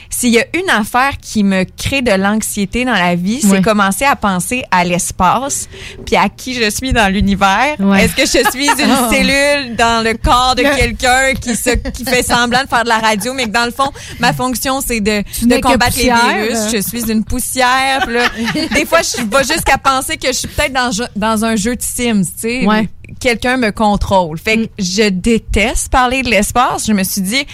s'il 0.10 0.30
y 0.34 0.40
a 0.40 0.46
une 0.54 0.70
affaire 0.70 1.14
qui 1.22 1.44
me 1.44 1.64
crée 1.78 2.02
de 2.02 2.12
l'anxiété 2.12 2.86
dans 2.86 2.94
la 2.94 3.16
vie, 3.16 3.40
c'est 3.42 3.50
Ouais. 3.50 3.62
commencer 3.62 4.06
à 4.06 4.16
penser 4.16 4.64
à 4.72 4.84
l'espace, 4.84 5.68
puis 6.06 6.16
à 6.16 6.30
qui 6.30 6.54
je 6.54 6.70
suis 6.70 6.94
dans 6.94 7.12
l'univers. 7.12 7.76
Ouais. 7.80 8.06
Est-ce 8.06 8.16
que 8.16 8.22
je 8.26 8.50
suis 8.52 8.68
une 8.68 8.90
Oh. 8.92 9.10
cellule 9.12 9.76
dans 9.76 10.04
le 10.04 10.14
corps 10.16 10.56
de 10.56 10.62
quelqu'un 10.64 11.34
qui 11.40 11.56
se 11.56 11.72
qui 11.92 12.06
fait 12.06 12.24
semblant 12.24 12.64
de 12.64 12.68
faire 12.68 12.84
de 12.84 12.90
la 12.90 13.00
radio, 13.00 13.34
mais 13.34 13.46
que 13.46 13.50
dans 13.50 13.66
le 13.66 13.72
fond, 13.72 13.90
ma 14.20 14.34
fonction 14.34 14.82
c'est 14.86 15.00
de, 15.00 15.24
de 15.44 15.62
combattre 15.62 15.98
les 15.98 16.04
virus. 16.06 16.72
Je 16.74 16.82
suis 16.82 17.12
une 17.12 17.24
poussière. 17.24 18.08
Là, 18.10 18.24
des 18.74 18.86
fois, 18.86 18.99
je 19.04 19.24
vais 19.24 19.44
jusqu'à 19.44 19.78
penser 19.78 20.18
que 20.18 20.28
je 20.28 20.34
suis 20.34 20.48
peut-être 20.48 20.74
dans, 20.74 20.90
dans 21.16 21.46
un 21.46 21.56
jeu 21.56 21.76
de 21.76 21.82
Sims, 21.82 22.24
tu 22.24 22.32
sais. 22.40 22.66
Ouais. 22.66 22.90
Quelqu'un 23.20 23.58
me 23.58 23.72
contrôle. 23.72 24.38
Fait 24.38 24.58
que 24.58 24.68
je 24.78 25.10
déteste 25.10 25.90
parler 25.90 26.22
de 26.22 26.30
l'espace. 26.30 26.86
Je 26.88 26.94
me 26.94 27.04
suis 27.04 27.22
dit, 27.22 27.46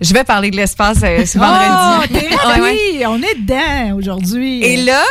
je 0.00 0.12
vais 0.12 0.24
parler 0.24 0.50
de 0.50 0.56
l'espace 0.56 0.98
euh, 1.02 1.24
ce 1.24 1.38
Oh, 1.38 1.42
vendredi. 1.42 2.26
Ouais, 2.46 2.60
ouais. 2.60 3.06
On 3.06 3.22
est 3.22 3.34
dedans 3.40 3.96
aujourd'hui. 3.96 4.62
Et 4.64 4.76
là, 4.78 5.02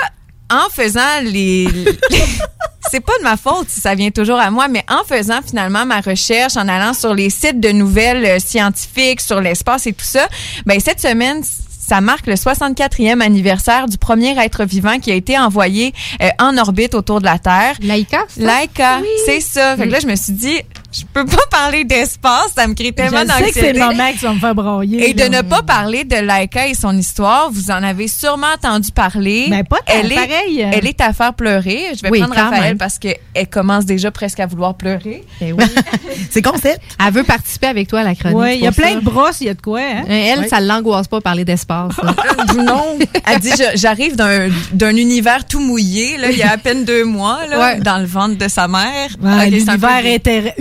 en 0.51 0.69
faisant 0.69 1.21
les... 1.23 1.67
c'est 2.91 2.99
pas 2.99 3.17
de 3.17 3.23
ma 3.23 3.35
faute 3.37 3.67
si 3.69 3.81
ça 3.81 3.95
vient 3.95 4.11
toujours 4.11 4.39
à 4.39 4.51
moi, 4.51 4.67
mais 4.67 4.85
en 4.89 5.03
faisant 5.03 5.41
finalement 5.45 5.85
ma 5.85 6.01
recherche, 6.01 6.55
en 6.55 6.67
allant 6.67 6.93
sur 6.93 7.13
les 7.13 7.29
sites 7.29 7.59
de 7.59 7.69
nouvelles 7.69 8.25
euh, 8.25 8.39
scientifiques 8.39 9.21
sur 9.21 9.41
l'espace 9.41 9.87
et 9.87 9.93
tout 9.93 10.05
ça, 10.05 10.27
ben 10.65 10.79
cette 10.79 11.01
semaine, 11.01 11.41
ça 11.87 12.01
marque 12.01 12.25
le 12.27 12.33
64e 12.33 13.21
anniversaire 13.21 13.87
du 13.87 13.97
premier 13.97 14.37
être 14.43 14.65
vivant 14.65 14.97
qui 14.99 15.11
a 15.11 15.15
été 15.15 15.37
envoyé 15.37 15.93
euh, 16.21 16.29
en 16.39 16.57
orbite 16.57 16.95
autour 16.95 17.19
de 17.19 17.25
la 17.25 17.37
Terre. 17.37 17.75
Laïka, 17.81 18.25
ça? 18.27 18.41
Laika, 18.41 19.01
c'est 19.25 19.39
ça. 19.39 19.77
Fait 19.77 19.87
que 19.87 19.91
là, 19.91 19.99
je 19.99 20.07
me 20.07 20.15
suis 20.15 20.33
dit, 20.33 20.57
je 20.99 21.03
peux 21.13 21.25
pas 21.25 21.45
parler 21.51 21.83
d'espace, 21.83 22.51
ça 22.55 22.67
me 22.67 22.73
crée 22.73 22.91
tellement 22.91 23.21
je 23.21 23.27
sais 23.27 23.43
que 23.49 23.53
c'est 23.53 23.73
d'anxiété. 23.73 23.73
le 23.79 23.85
moment 23.85 24.11
que 24.11 24.17
tu 24.19 24.25
vas 24.25 24.33
me 24.33 24.39
faire 24.39 24.55
broyer. 24.55 25.09
Et 25.09 25.13
de 25.13 25.23
ne 25.23 25.41
pas 25.41 25.61
parler 25.63 26.03
de 26.03 26.15
Laika 26.15 26.67
et 26.67 26.73
son 26.73 26.95
histoire, 26.97 27.49
vous 27.51 27.71
en 27.71 27.83
avez 27.83 28.07
sûrement 28.07 28.47
entendu 28.55 28.91
parler. 28.91 29.47
Ben, 29.49 29.63
pas 29.63 29.77
tant, 29.77 29.93
elle 29.93 30.11
est, 30.11 30.15
pareil. 30.15 30.67
Elle 30.73 30.87
est 30.87 31.01
à 31.01 31.13
faire 31.13 31.33
pleurer. 31.33 31.87
Je 31.95 32.01
vais 32.01 32.09
Oui, 32.09 32.19
prendre 32.19 32.35
Raphaël 32.35 32.63
même. 32.63 32.77
parce 32.77 32.99
qu'elle 32.99 33.17
commence 33.51 33.85
déjà 33.85 34.11
presque 34.11 34.39
à 34.39 34.45
vouloir 34.45 34.75
pleurer. 34.75 35.23
C'est 36.29 36.41
concept. 36.41 36.81
Elle 37.05 37.13
veut 37.13 37.23
participer 37.23 37.67
avec 37.67 37.87
toi 37.87 38.01
à 38.01 38.03
la 38.03 38.15
chronique. 38.15 38.37
Oui, 38.37 38.55
il 38.55 38.61
y 38.63 38.67
a 38.67 38.71
plein 38.71 38.93
ça. 38.93 38.95
de 38.95 38.99
brosses, 39.05 39.41
il 39.41 39.47
y 39.47 39.49
a 39.49 39.53
de 39.53 39.61
quoi, 39.61 39.79
hein? 39.79 40.03
Euh, 40.09 40.25
Elle, 40.25 40.39
Ouais. 40.39 40.47
ça 40.47 40.59
l'angoisse 40.59 41.07
pas 41.07 41.21
parler 41.21 41.45
d'espace. 41.45 41.93
non. 42.57 42.97
Elle 43.25 43.39
dit, 43.39 43.51
j'arrive 43.75 44.15
d'un 44.15 44.49
d'un 44.71 44.95
univers 44.95 45.45
tout 45.45 45.59
mouillé, 45.59 46.17
là, 46.17 46.29
il 46.31 46.37
y 46.37 46.43
a 46.43 46.51
à 46.51 46.57
peine 46.57 46.83
deux 46.85 47.03
mois, 47.05 47.39
là, 47.49 47.59
Ouais. 47.59 47.79
dans 47.79 47.97
le 47.97 48.05
ventre 48.05 48.37
de 48.37 48.47
sa 48.47 48.67
mère. 48.67 49.09
Ouais, 49.21 49.47
Ok, 49.47 49.53
c'est 49.59 49.69
un 49.69 49.77
peu 49.79 49.87
L'univers 49.87 50.01
gay. 50.03 50.53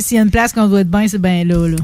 S'il 0.00 0.16
y 0.16 0.20
a 0.20 0.22
une 0.22 0.30
place 0.30 0.52
qu'on 0.52 0.66
doit 0.66 0.80
être 0.80 0.90
bien, 0.90 1.06
c'est 1.08 1.20
bien 1.20 1.44
là. 1.44 1.76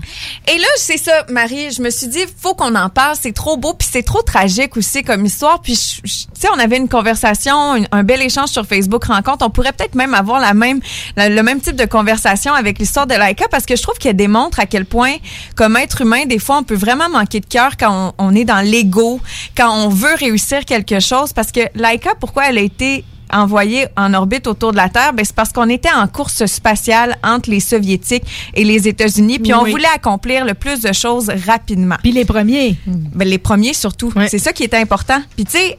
Et 0.48 0.58
là, 0.58 0.66
c'est 0.76 0.96
ça, 0.96 1.24
Marie. 1.28 1.70
Je 1.70 1.82
me 1.82 1.90
suis 1.90 2.08
dit, 2.08 2.20
faut 2.38 2.54
qu'on 2.54 2.74
en 2.74 2.88
parle. 2.88 3.16
C'est 3.20 3.32
trop 3.32 3.56
beau, 3.56 3.74
puis 3.74 3.88
c'est 3.90 4.02
trop 4.02 4.22
tragique 4.22 4.76
aussi 4.76 5.02
comme 5.02 5.24
histoire. 5.24 5.60
Puis, 5.60 6.00
tu 6.02 6.10
sais, 6.34 6.48
on 6.54 6.58
avait 6.58 6.76
une 6.76 6.88
conversation, 6.88 7.76
un 7.90 8.02
bel 8.02 8.22
échange 8.22 8.48
sur 8.48 8.66
Facebook 8.66 9.04
Rencontre. 9.04 9.44
On 9.44 9.50
pourrait 9.50 9.72
peut-être 9.72 9.94
même 9.94 10.14
avoir 10.14 10.40
la 10.40 10.54
même, 10.54 10.80
le 11.16 11.42
même 11.42 11.60
type 11.60 11.76
de 11.76 11.84
conversation 11.86 12.52
avec 12.52 12.78
l'histoire 12.78 13.06
de 13.06 13.14
Laika, 13.14 13.48
parce 13.48 13.66
que 13.66 13.76
je 13.76 13.82
trouve 13.82 13.98
qu'elle 13.98 14.16
démontre 14.16 14.60
à 14.60 14.66
quel 14.66 14.84
point, 14.84 15.14
comme 15.56 15.76
être 15.76 16.02
humain, 16.02 16.26
des 16.26 16.38
fois, 16.38 16.58
on 16.58 16.62
peut 16.62 16.74
vraiment 16.74 17.08
manquer 17.08 17.40
de 17.40 17.46
cœur 17.46 17.76
quand 17.78 18.14
on, 18.18 18.30
on 18.30 18.34
est 18.34 18.44
dans 18.44 18.60
l'ego, 18.60 19.20
quand 19.56 19.72
on 19.84 19.88
veut 19.88 20.14
réussir 20.14 20.64
quelque 20.64 21.00
chose. 21.00 21.32
Parce 21.32 21.52
que 21.52 21.60
Laika, 21.74 22.14
pourquoi 22.18 22.48
elle 22.48 22.58
a 22.58 22.62
été 22.62 23.04
envoyée 23.32 23.86
en 23.96 24.14
orbite 24.14 24.46
autour 24.46 24.72
de 24.72 24.76
la 24.76 24.88
Terre, 24.88 25.12
ben 25.12 25.24
c'est 25.24 25.34
parce 25.34 25.52
qu'on 25.52 25.68
était 25.68 25.92
en 25.92 26.06
course 26.08 26.44
spatiale 26.46 27.16
entre 27.24 27.50
les 27.50 27.60
soviétiques 27.60 28.24
et 28.54 28.64
les 28.64 28.88
États-Unis, 28.88 29.38
puis 29.38 29.54
on 29.54 29.62
Oui. 29.62 29.70
voulait 29.70 29.88
accomplir 29.94 30.44
le 30.44 30.54
plus 30.54 30.80
de 30.80 30.92
choses 30.92 31.30
rapidement. 31.46 31.96
Puis 32.02 32.12
les 32.12 32.24
premiers. 32.24 32.76
Ben, 32.86 33.26
les 33.26 33.38
premiers 33.38 33.74
surtout. 33.74 34.12
C'est 34.28 34.38
ça 34.38 34.52
qui 34.52 34.62
est 34.64 34.74
important. 34.74 35.20
Puis 35.36 35.44
tu 35.44 35.52
sais, 35.52 35.78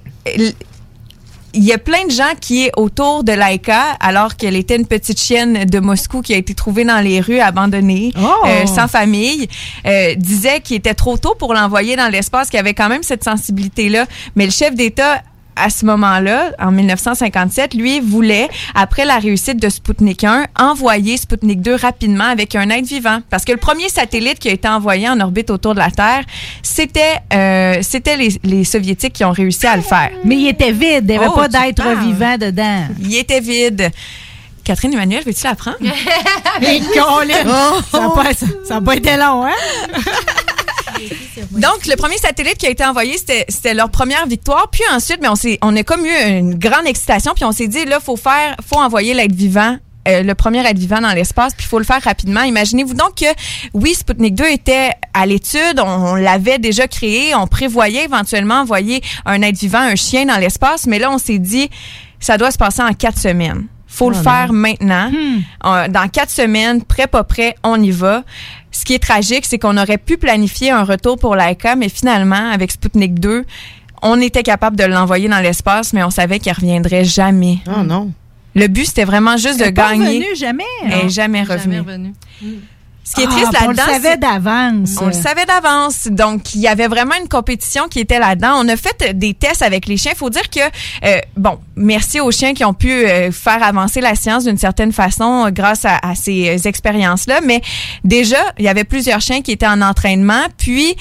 il 1.54 1.66
y 1.66 1.74
a 1.74 1.78
plein 1.78 2.06
de 2.06 2.12
gens 2.12 2.32
qui 2.39 2.64
est 2.66 2.72
autour 2.78 3.26
de 3.26 3.34
Laika 3.34 3.97
alors 3.99 4.38
qu'elle 4.38 4.56
était 4.56 4.78
une 4.78 4.86
petite 4.88 5.20
chienne 5.20 5.66
de 5.66 5.80
Moscou 5.80 6.22
qui 6.22 6.34
a 6.34 6.38
été 6.38 6.54
trouvée 6.54 6.86
dans 6.86 7.02
les 7.02 7.20
rues 7.20 7.41
abandonnée, 7.41 8.14
Oh! 8.18 8.45
euh, 8.47 8.66
sans 8.68 8.88
famille, 8.88 9.49
euh, 9.86 10.16
disait 10.16 10.62
qu'il 10.62 10.78
était 10.78 10.93
trop 10.93 11.18
tôt 11.18 11.36
pour 11.38 11.54
l'envoyer 11.54 11.97
dans 11.97 12.08
l'espace, 12.08 12.49
qu'il 12.49 12.58
avait 12.58 12.74
quand 12.74 12.88
même 12.88 13.04
cette 13.04 13.26
sensibilité-là. 13.26 14.06
Mais 14.38 14.45
le 14.45 14.52
chef 14.52 14.76
d'État 14.76 15.22
à 15.62 15.70
ce 15.70 15.86
moment-là, 15.86 16.51
en 16.59 16.72
1957, 16.72 17.74
lui 17.76 17.99
voulait, 17.99 18.49
après 18.74 19.05
la 19.05 19.18
réussite 19.20 19.62
de 19.62 19.70
Sputnik 19.70 20.24
1, 20.24 20.47
envoyer 20.59 21.18
Sputnik 21.18 21.62
2 21.62 21.76
rapidement 21.76 22.26
avec 22.26 22.55
un 22.55 22.70
être 22.70 22.86
vivant. 22.86 23.20
Parce 23.30 23.45
que 23.45 23.51
le 23.51 23.57
premier 23.57 23.89
satellite 23.89 24.39
qui 24.39 24.49
a 24.49 24.53
été 24.53 24.68
envoyé 24.68 25.07
en 25.07 25.20
orbite 25.20 25.49
autour 25.49 25.74
de 25.76 25.80
la 25.80 25.91
Terre, 25.91 26.24
c'était 26.64 27.18
euh, 27.34 27.76
c'était 27.82 28.18
les, 28.18 28.39
les 28.43 28.64
Soviétiques 28.64 29.14
qui 29.14 29.24
ont 29.26 29.32
réussi 29.32 29.68
à 29.68 29.76
le 29.76 29.82
faire. 29.84 30.09
Mais 30.26 30.36
il 30.36 30.47
était 30.47 30.72
vide. 30.72 31.05
Il 31.07 31.12
n'y 31.12 31.18
avait 31.18 31.28
Oh, 31.30 31.36
pas 31.38 31.47
d'être 31.47 31.84
vivant 32.03 32.38
dedans. 32.38 32.88
Il 32.99 33.16
était 33.16 33.39
vide. 33.39 33.91
Catherine 34.64 34.93
Emmanuel, 34.93 35.24
veux-tu 35.26 35.43
la 35.43 35.55
prendre? 35.55 35.78
Et 36.62 36.80
Colin! 36.93 37.82
Ça 38.64 38.76
n'a 38.76 38.82
pas 38.82 38.95
été 38.95 39.18
long, 39.18 39.45
hein? 39.45 39.51
Donc, 41.52 41.86
le 41.88 41.95
premier 41.95 42.18
satellite 42.18 42.58
qui 42.58 42.66
a 42.68 42.70
été 42.70 42.84
envoyé, 42.86 43.16
c'était 43.18 43.74
leur 43.74 43.89
première 43.89 44.26
victoire. 44.28 44.70
Puis 44.72 44.84
ensuite, 44.93 45.20
mais 45.22 45.28
on, 45.30 45.36
s'est- 45.36 45.60
on 45.62 45.76
a 45.76 45.84
comme 45.84 46.06
eu 46.06 46.10
une 46.28 46.56
grande 46.56 46.86
excitation. 46.88 47.34
Puis 47.36 47.45
on 47.45 47.52
s'est 47.52 47.68
dit, 47.68 47.86
là, 47.86 47.99
faut 47.99 48.18
faire, 48.18 48.56
faut 48.68 48.78
envoyer 48.80 49.14
l'être 49.14 49.34
vivant. 49.36 49.78
euh, 50.08 50.24
le 50.24 50.34
premier 50.34 50.66
être 50.66 50.80
vivant 50.80 50.99
dans 50.99 51.14
l'espace, 51.14 51.54
puis 51.54 51.64
il 51.66 51.70
faut 51.70 51.78
le 51.78 51.86
faire 51.86 52.02
rapidement. 52.02 52.41
Imaginez-vous 52.41 52.95
donc 52.95 53.16
que, 53.18 53.26
oui, 53.76 53.93
Sputnik 53.93 54.34
2 54.34 54.45
était 54.45 54.89
à 55.14 55.28
l'étude, 55.28 55.80
on, 55.80 55.84
on 55.88 56.16
l'avait 56.16 56.58
déjà 56.58 56.88
créé, 56.88 57.36
on 57.36 57.45
prévoyait 57.45 58.06
éventuellement 58.06 58.62
envoyer 58.62 59.04
un 59.28 59.43
être 59.43 59.58
vivant, 59.60 59.78
un 59.80 59.95
chien 59.95 60.26
dans 60.26 60.38
l'espace, 60.38 60.88
mais 60.88 60.97
là, 60.97 61.12
on 61.12 61.20
s'est 61.20 61.38
dit, 61.38 61.70
ça 62.20 62.38
doit 62.39 62.49
se 62.49 62.58
passer 62.58 62.82
en 62.82 62.93
quatre 62.93 63.20
semaines. 63.20 63.68
Faut 63.86 64.10
le 64.10 64.16
Oh 64.20 64.24
faire 64.24 64.54
maintenant. 64.54 65.12
Euh, 65.66 65.88
dans 65.89 66.08
quatre 66.08 66.32
semaines, 66.32 66.82
prêt, 66.82 67.06
pas 67.08 67.24
prêt, 67.24 67.56
on 67.62 67.80
y 67.84 67.91
va. 67.91 68.24
Ce 68.72 68.86
qui 68.86 68.93
est 68.93 68.99
tragique, 68.99 69.45
c'est 69.45 69.59
qu'on 69.59 69.78
aurait 69.78 69.97
pu 69.97 70.17
planifier 70.17 70.72
un 70.72 70.84
retour 70.84 71.17
pour 71.19 71.36
Laika, 71.36 71.76
mais 71.76 71.89
finalement, 71.89 72.51
avec 72.51 72.72
Sputnik 72.72 73.19
2, 73.19 73.43
on 74.01 74.19
était 74.22 74.43
capable 74.43 74.78
de 74.78 74.84
l'envoyer 74.86 75.28
dans 75.28 75.39
l'espace, 75.41 75.93
mais 75.93 76.03
on 76.03 76.09
savait 76.09 76.39
qu'il 76.39 76.51
reviendrait 76.53 77.05
jamais. 77.05 77.59
Oh 77.67 77.84
non. 77.84 78.11
Le 78.55 78.67
but, 78.67 78.86
c'était 78.86 79.05
vraiment 79.05 79.38
juste 79.38 79.59
de 79.59 79.63
Elle 79.63 79.69
est 79.69 79.74
pas 79.74 79.91
gagner. 79.91 80.05
revenue, 80.07 80.36
jamais. 80.36 80.63
Elle 80.84 80.88
n'est 80.89 81.03
Non, 81.03 81.09
jamais 81.09 81.45
jamais 81.45 81.80
revenue. 81.80 82.13
Ce 83.12 83.16
qui 83.16 83.24
est 83.24 83.28
Ah, 83.30 83.32
triste 83.34 83.51
puis 83.51 83.57
on 83.66 83.72
le 83.72 83.76
là-dedans, 83.76 83.93
savait 83.93 84.18
d'avance. 84.18 84.89
On 85.01 85.07
le 85.07 85.12
savait 85.12 85.45
d'avance. 85.45 86.07
Donc, 86.07 86.55
il 86.55 86.62
y 86.62 86.68
avait 86.70 86.88
vraiment 86.88 87.16
une 87.22 87.28
compétition 87.28 87.89
qui 87.89 87.99
était 87.99 88.20
là-dedans. 88.20 88.53
On 88.57 88.70
a 88.70 88.78
fait 88.78 89.18
des 89.18 89.34
tests 89.34 89.62
avec 89.62 89.86
les 89.86 89.97
chiens. 89.97 90.14
Il 90.14 90.18
faut 90.18 90.30
dire 90.30 90.49
que, 90.49 90.62
euh, 90.62 91.18
bon, 91.36 91.59
merci 91.76 92.22
aux 92.22 92.32
chiens 92.32 92.53
qui 92.53 92.64
ont 92.64 92.74
pu 92.74 92.89
euh, 92.89 93.32
faire 93.34 93.62
avancer 93.64 93.99
la 93.99 94.16
science 94.16 94.45
d'une 94.45 94.57
certaine 94.57 94.93
façon 94.93 95.47
euh, 95.47 95.49
grâce 95.51 95.84
à, 95.84 95.97
à 96.01 96.16
ces 96.16 96.66
expériences-là. 96.70 97.41
Mais 97.43 97.62
déjà, 98.05 98.39
il 98.59 98.64
y 98.64 98.70
avait 98.70 98.86
plusieurs 98.86 99.20
chiens 99.20 99.41
qui 99.41 99.51
étaient 99.51 99.68
en 99.68 99.82
entraînement. 99.82 100.45
Puis, 100.57 100.95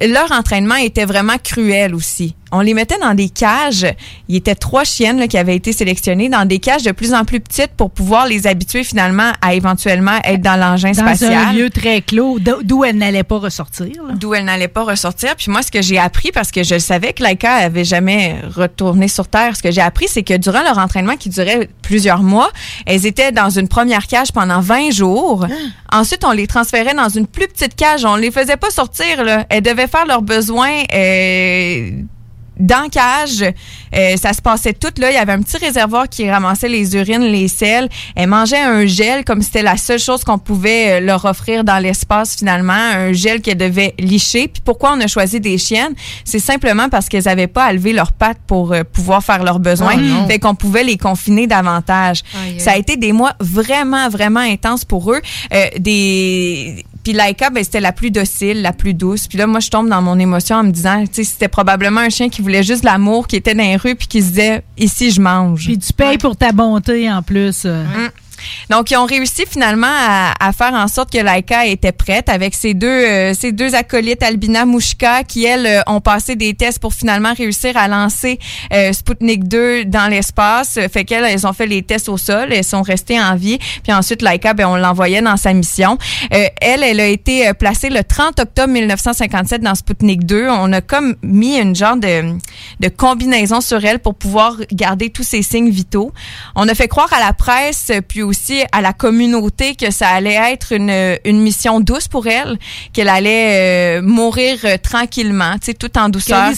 leur 0.00 0.32
entraînement 0.32 0.76
était 0.76 1.04
vraiment 1.04 1.36
cruel 1.42 1.94
aussi. 1.94 2.34
On 2.52 2.60
les 2.60 2.74
mettait 2.74 2.98
dans 2.98 3.14
des 3.14 3.28
cages. 3.28 3.86
Il 4.28 4.34
y 4.34 4.38
était 4.38 4.54
trois 4.54 4.84
chiennes 4.84 5.18
là, 5.18 5.28
qui 5.28 5.38
avaient 5.38 5.56
été 5.56 5.72
sélectionnées 5.72 6.28
dans 6.28 6.46
des 6.46 6.58
cages 6.58 6.82
de 6.82 6.92
plus 6.92 7.14
en 7.14 7.24
plus 7.24 7.40
petites 7.40 7.72
pour 7.76 7.90
pouvoir 7.90 8.26
les 8.26 8.46
habituer 8.46 8.84
finalement 8.84 9.32
à 9.42 9.54
éventuellement 9.54 10.18
être 10.24 10.40
dans 10.42 10.56
l'engin 10.58 10.90
Dans 10.90 10.94
spatial 10.94 11.32
un 11.34 11.52
lieu 11.52 11.70
très 11.70 12.00
clos, 12.02 12.38
d'o- 12.38 12.62
d'où 12.62 12.84
elle 12.84 12.96
n'allait 12.96 13.22
pas 13.24 13.38
ressortir. 13.38 13.88
d'où 14.14 14.34
elle 14.34 14.44
n'allait 14.44 14.68
pas 14.68 14.82
ressortir. 14.84 15.36
Puis 15.36 15.50
moi, 15.50 15.62
ce 15.62 15.70
que 15.70 15.82
j'ai 15.82 15.98
appris, 15.98 16.32
parce 16.32 16.50
que 16.50 16.62
je 16.62 16.78
savais 16.78 17.12
que 17.12 17.22
Laika 17.22 17.54
avait 17.54 17.84
jamais 17.84 18.36
retourné 18.56 19.08
sur 19.08 19.28
Terre, 19.28 19.56
ce 19.56 19.62
que 19.62 19.70
j'ai 19.70 19.80
appris, 19.80 20.06
c'est 20.08 20.22
que 20.22 20.36
durant 20.36 20.62
leur 20.62 20.78
entraînement 20.78 21.16
qui 21.16 21.28
durait 21.28 21.68
plusieurs 21.82 22.22
mois, 22.22 22.50
elles 22.86 23.06
étaient 23.06 23.32
dans 23.32 23.50
une 23.50 23.68
première 23.68 24.06
cage 24.06 24.32
pendant 24.32 24.60
20 24.60 24.90
jours. 24.90 25.46
Ensuite, 25.92 26.24
on 26.24 26.32
les 26.32 26.46
transférait 26.46 26.94
dans 26.94 27.08
une 27.08 27.26
plus 27.26 27.46
petite 27.48 27.74
cage. 27.76 28.04
On 28.04 28.16
les 28.16 28.30
faisait 28.30 28.56
pas 28.56 28.70
sortir. 28.70 29.24
Là. 29.24 29.44
Elles 29.48 29.62
devaient 29.62 29.86
faire 29.86 30.06
leurs 30.06 30.22
besoins. 30.22 30.82
Euh, 30.92 31.90
dans 32.60 32.88
cage, 32.88 33.44
euh, 33.94 34.16
ça 34.16 34.32
se 34.32 34.42
passait 34.42 34.72
tout 34.72 34.92
là. 34.98 35.10
Il 35.10 35.14
y 35.14 35.18
avait 35.18 35.32
un 35.32 35.42
petit 35.42 35.56
réservoir 35.56 36.08
qui 36.08 36.30
ramassait 36.30 36.68
les 36.68 36.94
urines, 36.94 37.22
les 37.22 37.48
sels. 37.48 37.88
Elle 38.14 38.28
mangeait 38.28 38.60
un 38.60 38.86
gel 38.86 39.24
comme 39.24 39.42
c'était 39.42 39.62
la 39.62 39.76
seule 39.76 39.98
chose 39.98 40.24
qu'on 40.24 40.38
pouvait 40.38 40.92
euh, 40.92 41.00
leur 41.00 41.24
offrir 41.24 41.64
dans 41.64 41.78
l'espace 41.78 42.36
finalement, 42.36 42.72
un 42.72 43.12
gel 43.12 43.40
qu'elle 43.40 43.56
devait 43.58 43.94
licher. 43.98 44.48
Puis 44.48 44.62
pourquoi 44.64 44.92
on 44.92 45.00
a 45.00 45.06
choisi 45.06 45.40
des 45.40 45.58
chiennes? 45.58 45.94
C'est 46.24 46.38
simplement 46.38 46.88
parce 46.88 47.08
qu'elles 47.08 47.28
avaient 47.28 47.46
pas 47.46 47.64
à 47.64 47.72
lever 47.72 47.92
leurs 47.92 48.12
pattes 48.12 48.38
pour 48.46 48.72
euh, 48.72 48.82
pouvoir 48.84 49.22
faire 49.22 49.42
leurs 49.42 49.58
besoins. 49.58 49.96
Non. 49.96 50.26
fait 50.26 50.38
qu'on 50.38 50.54
pouvait 50.54 50.84
les 50.84 50.96
confiner 50.96 51.46
davantage. 51.46 52.22
Ça 52.58 52.72
a 52.72 52.76
été 52.76 52.96
des 52.96 53.12
mois 53.12 53.32
vraiment 53.40 54.08
vraiment 54.08 54.40
intenses 54.40 54.84
pour 54.84 55.12
eux. 55.12 55.20
Euh, 55.52 55.66
des 55.78 56.84
puis 57.02 57.12
Laika, 57.12 57.50
ben, 57.50 57.64
c'était 57.64 57.80
la 57.80 57.92
plus 57.92 58.10
docile, 58.10 58.62
la 58.62 58.72
plus 58.72 58.94
douce. 58.94 59.26
Puis 59.26 59.38
là, 59.38 59.46
moi, 59.46 59.60
je 59.60 59.70
tombe 59.70 59.88
dans 59.88 60.02
mon 60.02 60.18
émotion 60.18 60.56
en 60.56 60.64
me 60.64 60.70
disant, 60.70 61.02
tu 61.06 61.14
sais, 61.14 61.24
c'était 61.24 61.48
probablement 61.48 62.00
un 62.00 62.10
chien 62.10 62.28
qui 62.28 62.42
voulait 62.42 62.62
juste 62.62 62.84
l'amour, 62.84 63.26
qui 63.26 63.36
était 63.36 63.54
dans 63.54 63.62
les 63.62 63.76
rues, 63.76 63.94
puis 63.94 64.06
qui 64.06 64.22
se 64.22 64.28
disait, 64.28 64.62
ici, 64.76 65.10
je 65.10 65.20
mange. 65.20 65.64
Puis 65.64 65.78
tu 65.78 65.92
payes 65.92 66.18
pour 66.18 66.36
ta 66.36 66.52
bonté 66.52 67.10
en 67.10 67.22
plus. 67.22 67.62
euh. 67.64 67.84
Donc, 68.68 68.90
ils 68.90 68.96
ont 68.96 69.06
réussi 69.06 69.44
finalement 69.48 69.86
à, 69.90 70.34
à 70.40 70.52
faire 70.52 70.74
en 70.74 70.88
sorte 70.88 71.12
que 71.12 71.18
Laika 71.18 71.66
était 71.66 71.92
prête 71.92 72.28
avec 72.28 72.54
ses 72.54 72.74
deux, 72.74 72.86
euh, 72.88 73.34
ses 73.34 73.52
deux 73.52 73.74
acolytes, 73.74 74.22
Albina 74.22 74.64
Mouchka, 74.64 75.24
qui, 75.24 75.44
elles, 75.44 75.66
euh, 75.66 75.80
ont 75.86 76.00
passé 76.00 76.36
des 76.36 76.54
tests 76.54 76.78
pour 76.78 76.94
finalement 76.94 77.34
réussir 77.34 77.76
à 77.76 77.88
lancer 77.88 78.38
euh, 78.72 78.92
Sputnik 78.92 79.48
2 79.48 79.84
dans 79.86 80.08
l'espace. 80.08 80.78
Fait 80.92 81.04
qu'elles, 81.04 81.24
elles 81.24 81.46
ont 81.46 81.52
fait 81.52 81.66
les 81.66 81.82
tests 81.82 82.08
au 82.08 82.16
sol, 82.16 82.52
elles 82.52 82.64
sont 82.64 82.82
restées 82.82 83.20
en 83.20 83.36
vie. 83.36 83.58
Puis 83.82 83.92
ensuite, 83.92 84.22
Laika, 84.22 84.54
ben, 84.54 84.66
on 84.66 84.76
l'envoyait 84.76 85.22
dans 85.22 85.36
sa 85.36 85.52
mission. 85.52 85.98
Euh, 86.32 86.46
elle, 86.60 86.82
elle 86.82 87.00
a 87.00 87.06
été 87.06 87.48
euh, 87.48 87.54
placée 87.54 87.90
le 87.90 88.02
30 88.04 88.40
octobre 88.40 88.72
1957 88.72 89.62
dans 89.62 89.74
Sputnik 89.74 90.24
2. 90.24 90.48
On 90.48 90.72
a 90.72 90.80
comme 90.80 91.16
mis 91.22 91.58
une 91.58 91.74
genre 91.74 91.96
de, 91.96 92.36
de 92.80 92.88
combinaison 92.88 93.60
sur 93.60 93.84
elle 93.84 93.98
pour 93.98 94.14
pouvoir 94.14 94.56
garder 94.72 95.10
tous 95.10 95.22
ses 95.22 95.42
signes 95.42 95.70
vitaux. 95.70 96.12
On 96.54 96.68
a 96.68 96.74
fait 96.74 96.88
croire 96.88 97.12
à 97.12 97.20
la 97.20 97.32
presse, 97.32 97.90
puis 98.08 98.22
aussi 98.30 98.62
à 98.72 98.80
la 98.80 98.92
communauté 98.92 99.74
que 99.74 99.90
ça 99.90 100.08
allait 100.08 100.38
être 100.52 100.72
une, 100.72 101.18
une 101.24 101.40
mission 101.40 101.80
douce 101.80 102.08
pour 102.08 102.26
elle, 102.26 102.58
qu'elle 102.92 103.08
allait 103.08 103.98
euh, 103.98 104.02
mourir 104.02 104.58
euh, 104.64 104.76
tranquillement, 104.82 105.52
tu 105.54 105.66
sais, 105.66 105.74
tout 105.74 105.90
en 105.98 106.08
douceur. 106.08 106.50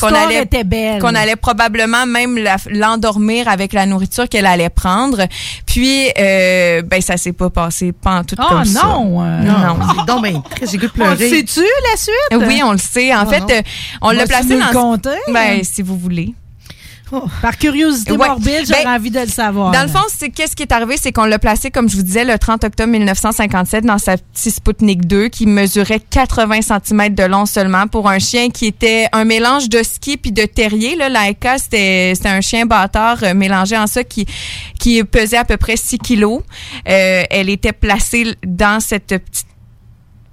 Était 0.42 0.64
belle. 0.64 1.00
Qu'on 1.00 1.14
allait 1.14 1.36
probablement 1.36 2.06
même 2.06 2.38
l'endormir 2.70 3.48
avec 3.48 3.72
la 3.72 3.86
nourriture 3.86 4.28
qu'elle 4.28 4.46
allait 4.46 4.68
prendre. 4.70 5.26
Puis, 5.66 6.08
euh, 6.18 6.82
ben, 6.82 7.00
ça 7.00 7.16
s'est 7.16 7.32
pas 7.32 7.50
passé 7.50 7.92
pas 7.92 8.18
en 8.20 8.24
tout 8.24 8.36
Oh 8.38 8.44
comme 8.48 8.64
ça. 8.64 8.82
non, 8.84 9.22
euh, 9.24 9.40
non. 9.40 9.76
C'est 9.98 10.06
donc 10.06 10.22
ben 10.22 10.42
j'ai 10.62 10.78
goût 10.78 10.86
de 10.86 10.92
On 11.02 11.10
le 11.10 11.16
pleurer. 11.16 11.30
sais-tu, 11.30 11.60
la 11.60 11.96
suite? 11.96 12.46
Oui, 12.48 12.60
on 12.64 12.72
le 12.72 12.78
sait. 12.78 13.14
En 13.14 13.24
Oh 13.26 13.30
fait, 13.30 13.40
non. 13.40 13.46
euh, 13.50 13.62
on 14.02 14.10
l'a 14.10 14.26
placé 14.26 14.58
dans. 14.58 14.66
le 14.68 14.72
conter? 14.72 15.10
Ben, 15.32 15.62
si 15.64 15.80
vous 15.82 15.96
voulez. 15.96 16.34
Par 17.42 17.56
curiosité 17.58 18.12
Ouais. 18.12 18.26
morbide, 18.28 18.64
j'aurais 18.66 18.84
Ben, 18.84 18.94
envie 18.96 19.10
de 19.10 19.20
le 19.20 19.26
savoir. 19.26 19.70
Dans 19.72 19.82
le 19.82 19.88
fond, 19.88 20.04
c'est 20.08 20.30
qu'est-ce 20.30 20.54
qui 20.56 20.62
est 20.62 20.72
arrivé, 20.72 20.96
c'est 20.96 21.12
qu'on 21.12 21.24
l'a 21.24 21.38
placé, 21.38 21.70
comme 21.70 21.88
je 21.88 21.96
vous 21.96 22.02
disais, 22.02 22.24
le 22.24 22.38
30 22.38 22.64
octobre 22.64 22.90
1957 22.90 23.84
dans 23.84 23.98
sa 23.98 24.16
petite 24.16 24.54
Sputnik 24.54 25.06
2 25.06 25.28
qui 25.28 25.46
mesurait 25.46 26.00
80 26.00 26.60
cm 26.62 27.14
de 27.14 27.22
long 27.24 27.46
seulement 27.46 27.86
pour 27.86 28.08
un 28.08 28.18
chien 28.18 28.50
qui 28.50 28.66
était 28.66 29.06
un 29.12 29.24
mélange 29.24 29.68
de 29.68 29.82
ski 29.82 30.16
puis 30.16 30.32
de 30.32 30.44
terrier. 30.44 30.96
Là, 30.96 31.08
Laika, 31.08 31.58
c'était 31.58 32.12
c'était 32.14 32.28
un 32.28 32.40
chien 32.40 32.66
bâtard 32.66 33.18
euh, 33.22 33.34
mélangé 33.34 33.76
en 33.76 33.86
ça 33.86 34.04
qui 34.04 34.26
qui 34.78 35.02
pesait 35.04 35.36
à 35.36 35.44
peu 35.44 35.56
près 35.56 35.76
6 35.76 35.98
kilos. 35.98 36.40
Euh, 36.88 37.22
elle 37.30 37.48
était 37.50 37.72
placée 37.72 38.34
dans 38.46 38.80
cette 38.80 39.06
petite 39.08 39.46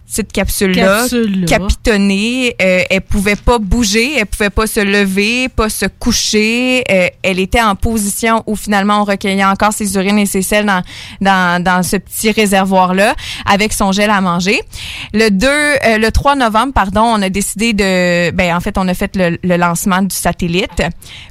petite 0.10 0.32
capsule-là, 0.32 1.06
capitonnée. 1.48 2.56
Euh, 2.62 2.82
elle 2.90 3.02
pouvait 3.02 3.36
pas 3.36 3.60
bouger, 3.60 4.18
elle 4.18 4.26
pouvait 4.26 4.50
pas 4.50 4.68
se 4.68 4.80
lever, 4.80 5.50
pas 5.50 5.70
se 5.70 5.86
coucher. 5.86 6.84
Euh, 6.90 7.08
elle 7.24 7.40
était 7.40 7.62
en 7.62 7.76
position 7.76 8.44
où 8.48 8.56
finalement 8.56 9.02
on 9.02 9.04
recueillait 9.04 9.46
encore 9.46 9.72
ses 9.72 9.96
urines 9.96 10.18
et 10.20 10.26
ses 10.26 10.42
selles 10.42 10.66
dans, 10.66 10.82
dans, 11.22 11.64
dans 11.64 11.84
ce 11.84 11.98
petit 11.98 12.32
réservoir-là 12.32 13.16
avec 13.46 13.72
son 13.74 13.92
gel 13.92 14.10
à 14.10 14.20
manger. 14.22 14.60
Le 15.14 15.30
2, 15.30 15.48
euh, 15.48 15.98
le 15.98 16.12
3 16.12 16.36
novembre, 16.36 16.74
pardon, 16.74 17.02
on 17.04 17.22
a 17.22 17.30
décidé 17.30 17.74
de, 17.74 18.32
ben 18.32 18.56
en 18.56 18.60
fait, 18.60 18.78
on 18.78 18.88
a 18.88 18.94
fait 18.94 19.16
le, 19.16 19.38
le 19.44 19.58
lancement 19.58 20.02
du 20.02 20.16
satellite. 20.16 20.82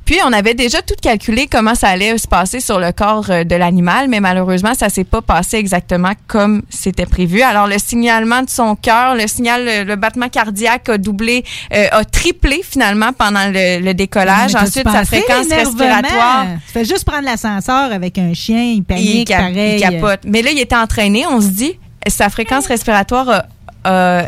Puis 0.04 0.18
on 0.24 0.32
avait 0.32 0.54
déjà 0.54 0.82
tout 0.82 0.94
calculé 1.00 1.48
comment 1.50 1.74
ça 1.74 1.88
allait 1.88 2.16
se 2.16 2.28
passer 2.28 2.60
sur 2.60 2.78
le 2.78 2.92
corps 2.92 3.26
euh, 3.30 3.44
de 3.44 3.56
l'animal, 3.56 4.08
mais 4.08 4.20
malheureusement, 4.20 4.74
ça 4.74 4.88
s'est 4.88 5.04
pas 5.04 5.20
passé 5.20 5.56
exactement 5.56 6.12
comme 6.26 6.62
c'était 6.70 7.06
prévu. 7.06 7.42
Alors 7.42 7.66
le 7.66 7.78
signalement 7.78 8.42
de 8.42 8.50
son 8.50 8.67
cœur, 8.76 9.14
le 9.14 9.26
signal, 9.26 9.86
le, 9.86 9.96
battement 9.96 10.28
cardiaque 10.28 10.88
a 10.88 10.98
doublé, 10.98 11.44
euh, 11.74 11.86
a 11.90 12.04
triplé 12.04 12.60
finalement 12.62 13.12
pendant 13.12 13.46
le, 13.52 13.80
le 13.80 13.94
décollage. 13.94 14.54
Mais 14.54 14.60
Ensuite, 14.60 14.88
sa 14.88 15.04
fréquence 15.04 15.46
respiratoire. 15.50 16.46
Tu 16.66 16.72
fais 16.72 16.84
juste 16.84 17.04
prendre 17.04 17.24
l'ascenseur 17.24 17.92
avec 17.92 18.18
un 18.18 18.32
chien, 18.34 18.62
il 18.62 18.76
il, 18.78 18.84
panique, 18.84 19.28
cap- 19.28 19.40
pareil. 19.40 19.76
il 19.76 19.80
capote. 19.80 20.20
Mais 20.26 20.42
là, 20.42 20.50
il 20.50 20.58
était 20.58 20.76
entraîné. 20.76 21.26
On 21.26 21.40
se 21.40 21.48
dit, 21.48 21.78
sa 22.06 22.28
fréquence 22.28 22.66
respiratoire 22.66 23.28
a, 23.28 23.44
a 23.84 24.26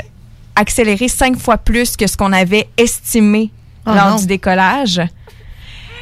accéléré 0.57 1.09
cinq 1.09 1.39
fois 1.39 1.57
plus 1.59 1.97
que 1.97 2.07
ce 2.07 2.17
qu'on 2.17 2.33
avait 2.33 2.69
estimé 2.77 3.51
Oh 3.87 3.93
lors 3.95 4.11
non. 4.11 4.17
du 4.17 4.27
décollage. 4.27 5.01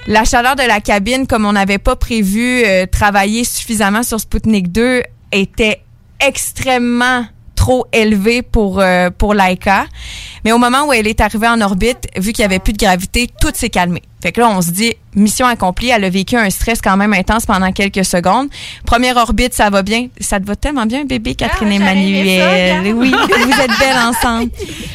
La 0.08 0.24
chaleur 0.24 0.56
de 0.56 0.62
la 0.62 0.80
cabine, 0.80 1.26
comme 1.26 1.44
on 1.44 1.52
n'avait 1.52 1.78
pas 1.78 1.94
prévu 1.94 2.62
euh, 2.64 2.86
travailler 2.86 3.44
suffisamment 3.44 4.02
sur 4.02 4.18
Sputnik 4.18 4.72
2, 4.72 5.02
était 5.32 5.82
extrêmement 6.18 7.24
trop 7.58 7.86
élevée 7.92 8.42
pour 8.42 8.78
euh, 8.78 9.10
pour 9.10 9.34
Laika. 9.34 9.86
Mais 10.44 10.52
au 10.52 10.58
moment 10.58 10.86
où 10.86 10.92
elle 10.92 11.08
est 11.08 11.20
arrivée 11.20 11.48
en 11.48 11.60
orbite, 11.60 12.06
vu 12.16 12.32
qu'il 12.32 12.42
y 12.42 12.44
avait 12.44 12.60
plus 12.60 12.72
de 12.72 12.78
gravité, 12.78 13.28
tout 13.40 13.50
s'est 13.52 13.68
calmé. 13.68 14.00
Fait 14.20 14.32
que 14.32 14.40
là, 14.40 14.48
on 14.50 14.60
se 14.60 14.70
dit, 14.70 14.94
mission 15.14 15.46
accomplie. 15.46 15.88
Elle 15.90 16.04
a 16.04 16.10
vécu 16.10 16.36
un 16.36 16.50
stress 16.50 16.80
quand 16.82 16.96
même 16.96 17.12
intense 17.12 17.46
pendant 17.46 17.70
quelques 17.72 18.04
secondes. 18.04 18.48
Première 18.84 19.16
orbite, 19.16 19.54
ça 19.54 19.70
va 19.70 19.82
bien. 19.82 20.08
Ça 20.20 20.40
te 20.40 20.46
va 20.46 20.56
tellement 20.56 20.86
bien, 20.86 21.04
bébé, 21.04 21.34
Catherine 21.34 21.72
Emmanuel. 21.72 22.94
Oui, 22.94 23.12
vous 23.12 23.60
êtes 23.60 23.78
belles 23.78 23.96
ensemble. 23.96 24.50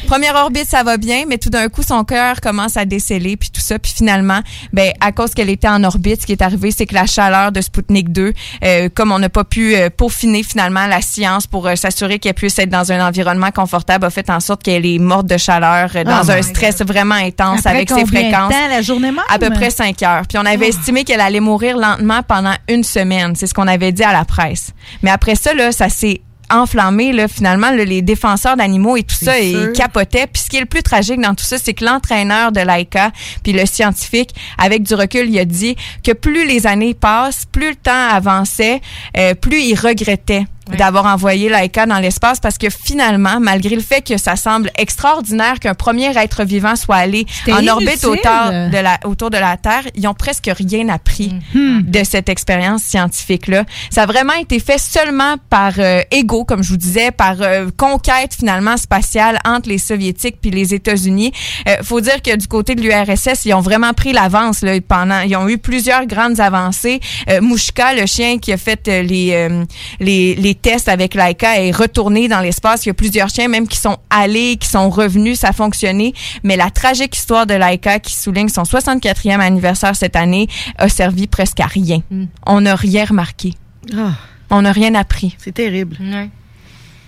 Première 0.06 0.34
orbite, 0.34 0.66
ça 0.68 0.82
va 0.82 0.96
bien, 0.96 1.24
mais 1.26 1.38
tout 1.38 1.50
d'un 1.50 1.68
coup, 1.68 1.82
son 1.82 2.04
cœur 2.04 2.40
commence 2.40 2.76
à 2.76 2.84
déceler, 2.84 3.36
puis 3.36 3.50
tout 3.50 3.60
ça. 3.60 3.78
Puis 3.78 3.92
finalement, 3.96 4.40
ben, 4.72 4.92
à 5.00 5.12
cause 5.12 5.32
qu'elle 5.32 5.50
était 5.50 5.68
en 5.68 5.82
orbite, 5.84 6.22
ce 6.22 6.26
qui 6.26 6.32
est 6.32 6.42
arrivé, 6.42 6.70
c'est 6.70 6.86
que 6.86 6.94
la 6.94 7.06
chaleur 7.06 7.52
de 7.52 7.60
Sputnik 7.60 8.12
2, 8.12 8.32
euh, 8.64 8.88
comme 8.94 9.12
on 9.12 9.18
n'a 9.18 9.28
pas 9.30 9.44
pu 9.44 9.74
euh, 9.74 9.88
peaufiner 9.90 10.42
finalement 10.42 10.86
la 10.86 11.00
science 11.00 11.46
pour 11.46 11.66
euh, 11.66 11.76
s'assurer 11.76 12.18
qu'elle 12.18 12.34
puisse 12.34 12.58
être 12.58 12.68
dans 12.68 12.92
un 12.92 13.06
environnement 13.06 13.50
confortable, 13.50 14.04
a 14.04 14.10
fait 14.10 14.28
en 14.30 14.40
sorte 14.40 14.62
qu'elle 14.62 14.84
est 14.86 14.98
morte 14.98 15.26
de 15.26 15.38
chaleur 15.38 15.90
euh, 15.94 16.04
dans 16.04 16.20
Oh 16.26 16.30
un 16.30 16.36
my 16.36 16.42
stress 16.42 16.82
vraiment 16.82 17.14
intense 17.14 17.60
Après 17.60 17.70
avec 17.70 17.90
ses 17.90 18.04
fréquences. 18.06 18.52
temps, 18.52 18.68
la 18.68 18.82
journée 18.82 19.10
même? 19.14 19.24
À 19.28 19.38
peu 19.38 19.50
près 19.50 19.70
5 19.70 20.02
heures. 20.02 20.22
Puis 20.28 20.36
on 20.38 20.44
avait 20.46 20.66
Oh. 20.66 20.68
estimé 20.68 21.04
qu'elle 21.04 21.20
allait 21.20 21.40
mourir 21.40 21.76
lentement 21.76 22.22
pendant 22.22 22.54
une 22.68 22.84
semaine. 22.84 23.34
C'est 23.36 23.46
ce 23.46 23.54
qu'on 23.54 23.66
avait 23.68 23.92
dit 23.92 24.02
à 24.04 24.12
la 24.12 24.24
presse. 24.24 24.72
Mais 25.02 25.10
après 25.10 25.34
ça, 25.34 25.54
là, 25.54 25.72
ça 25.72 25.88
s'est 25.88 26.20
enflammé. 26.50 27.12
Là, 27.12 27.26
finalement, 27.26 27.70
là, 27.70 27.84
les 27.84 28.02
défenseurs 28.02 28.56
d'animaux 28.56 28.96
et 28.96 29.02
tout 29.02 29.14
ça, 29.14 29.38
ils 29.40 29.72
capotaient. 29.72 30.26
Puis 30.26 30.42
ce 30.42 30.50
qui 30.50 30.56
est 30.58 30.60
le 30.60 30.66
plus 30.66 30.82
tragique 30.82 31.20
dans 31.20 31.34
tout 31.34 31.44
ça, 31.44 31.56
c'est 31.58 31.72
que 31.72 31.84
l'entraîneur 31.84 32.52
de 32.52 32.60
Laika, 32.60 33.12
puis 33.42 33.52
le 33.52 33.64
scientifique, 33.66 34.30
avec 34.58 34.82
du 34.82 34.94
recul, 34.94 35.28
il 35.30 35.38
a 35.38 35.44
dit 35.46 35.74
que 36.04 36.12
plus 36.12 36.46
les 36.46 36.66
années 36.66 36.92
passent, 36.94 37.46
plus 37.50 37.70
le 37.70 37.76
temps 37.76 38.08
avançait, 38.10 38.80
euh, 39.16 39.34
plus 39.34 39.60
il 39.62 39.74
regrettait 39.74 40.44
d'avoir 40.78 41.06
envoyé 41.06 41.48
Laika 41.48 41.86
dans 41.86 41.98
l'espace 41.98 42.40
parce 42.40 42.58
que 42.58 42.68
finalement, 42.70 43.40
malgré 43.40 43.74
le 43.74 43.82
fait 43.82 44.02
que 44.06 44.16
ça 44.16 44.36
semble 44.36 44.70
extraordinaire 44.76 45.60
qu'un 45.60 45.74
premier 45.74 46.16
être 46.16 46.44
vivant 46.44 46.76
soit 46.76 46.96
allé 46.96 47.26
en 47.50 47.66
orbite 47.66 48.04
autour 48.04 48.20
de, 48.22 48.82
la, 48.82 48.98
autour 49.04 49.30
de 49.30 49.36
la 49.36 49.56
Terre, 49.56 49.84
ils 49.94 50.06
ont 50.06 50.14
presque 50.14 50.50
rien 50.54 50.88
appris 50.88 51.32
de 51.54 52.04
cette 52.04 52.28
expérience 52.28 52.82
scientifique-là. 52.82 53.64
Ça 53.90 54.02
a 54.02 54.06
vraiment 54.06 54.34
été 54.34 54.58
fait 54.60 54.78
seulement 54.78 55.36
par 55.50 55.72
euh, 55.78 56.00
ego, 56.10 56.44
comme 56.44 56.62
je 56.62 56.70
vous 56.70 56.76
disais, 56.76 57.10
par 57.10 57.36
euh, 57.40 57.70
conquête 57.76 58.34
finalement 58.34 58.76
spatiale 58.76 59.38
entre 59.44 59.68
les 59.68 59.78
Soviétiques 59.78 60.36
puis 60.40 60.50
les 60.50 60.74
États-Unis. 60.74 61.32
Euh, 61.68 61.76
faut 61.82 62.00
dire 62.00 62.22
que 62.22 62.36
du 62.36 62.46
côté 62.46 62.74
de 62.74 62.80
l'URSS, 62.80 63.44
ils 63.44 63.54
ont 63.54 63.60
vraiment 63.60 63.92
pris 63.92 64.12
l'avance 64.12 64.62
là, 64.62 64.72
pendant. 64.86 65.20
Ils 65.20 65.36
ont 65.36 65.48
eu 65.48 65.58
plusieurs 65.58 66.06
grandes 66.06 66.40
avancées. 66.40 67.00
Euh, 67.28 67.40
Mouchka, 67.40 67.94
le 67.94 68.06
chien 68.06 68.38
qui 68.38 68.52
a 68.52 68.56
fait 68.56 68.86
euh, 68.88 69.02
les, 69.02 69.32
euh, 69.32 69.64
les 70.00 70.53
les 70.54 70.60
tests 70.60 70.88
avec 70.88 71.14
Laika, 71.14 71.60
est 71.60 71.72
retourné 71.72 72.28
dans 72.28 72.40
l'espace. 72.40 72.86
Il 72.86 72.88
y 72.88 72.90
a 72.90 72.94
plusieurs 72.94 73.28
chiens 73.28 73.48
même 73.48 73.66
qui 73.66 73.76
sont 73.76 73.96
allés, 74.08 74.56
qui 74.56 74.68
sont 74.68 74.88
revenus, 74.88 75.40
ça 75.40 75.48
a 75.48 75.52
fonctionné. 75.52 76.14
Mais 76.44 76.56
la 76.56 76.70
tragique 76.70 77.16
histoire 77.16 77.46
de 77.46 77.54
Laika, 77.54 77.98
qui 77.98 78.14
souligne 78.14 78.48
son 78.48 78.62
64e 78.62 79.40
anniversaire 79.40 79.96
cette 79.96 80.14
année, 80.16 80.46
a 80.78 80.88
servi 80.88 81.26
presque 81.26 81.58
à 81.60 81.66
rien. 81.66 82.02
On 82.46 82.60
n'a 82.60 82.76
rien 82.76 83.04
remarqué. 83.04 83.54
Ah, 83.96 84.12
On 84.50 84.62
n'a 84.62 84.72
rien 84.72 84.94
appris. 84.94 85.34
c'est 85.38 85.52
terrible. 85.52 85.96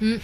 Je- 0.02 0.18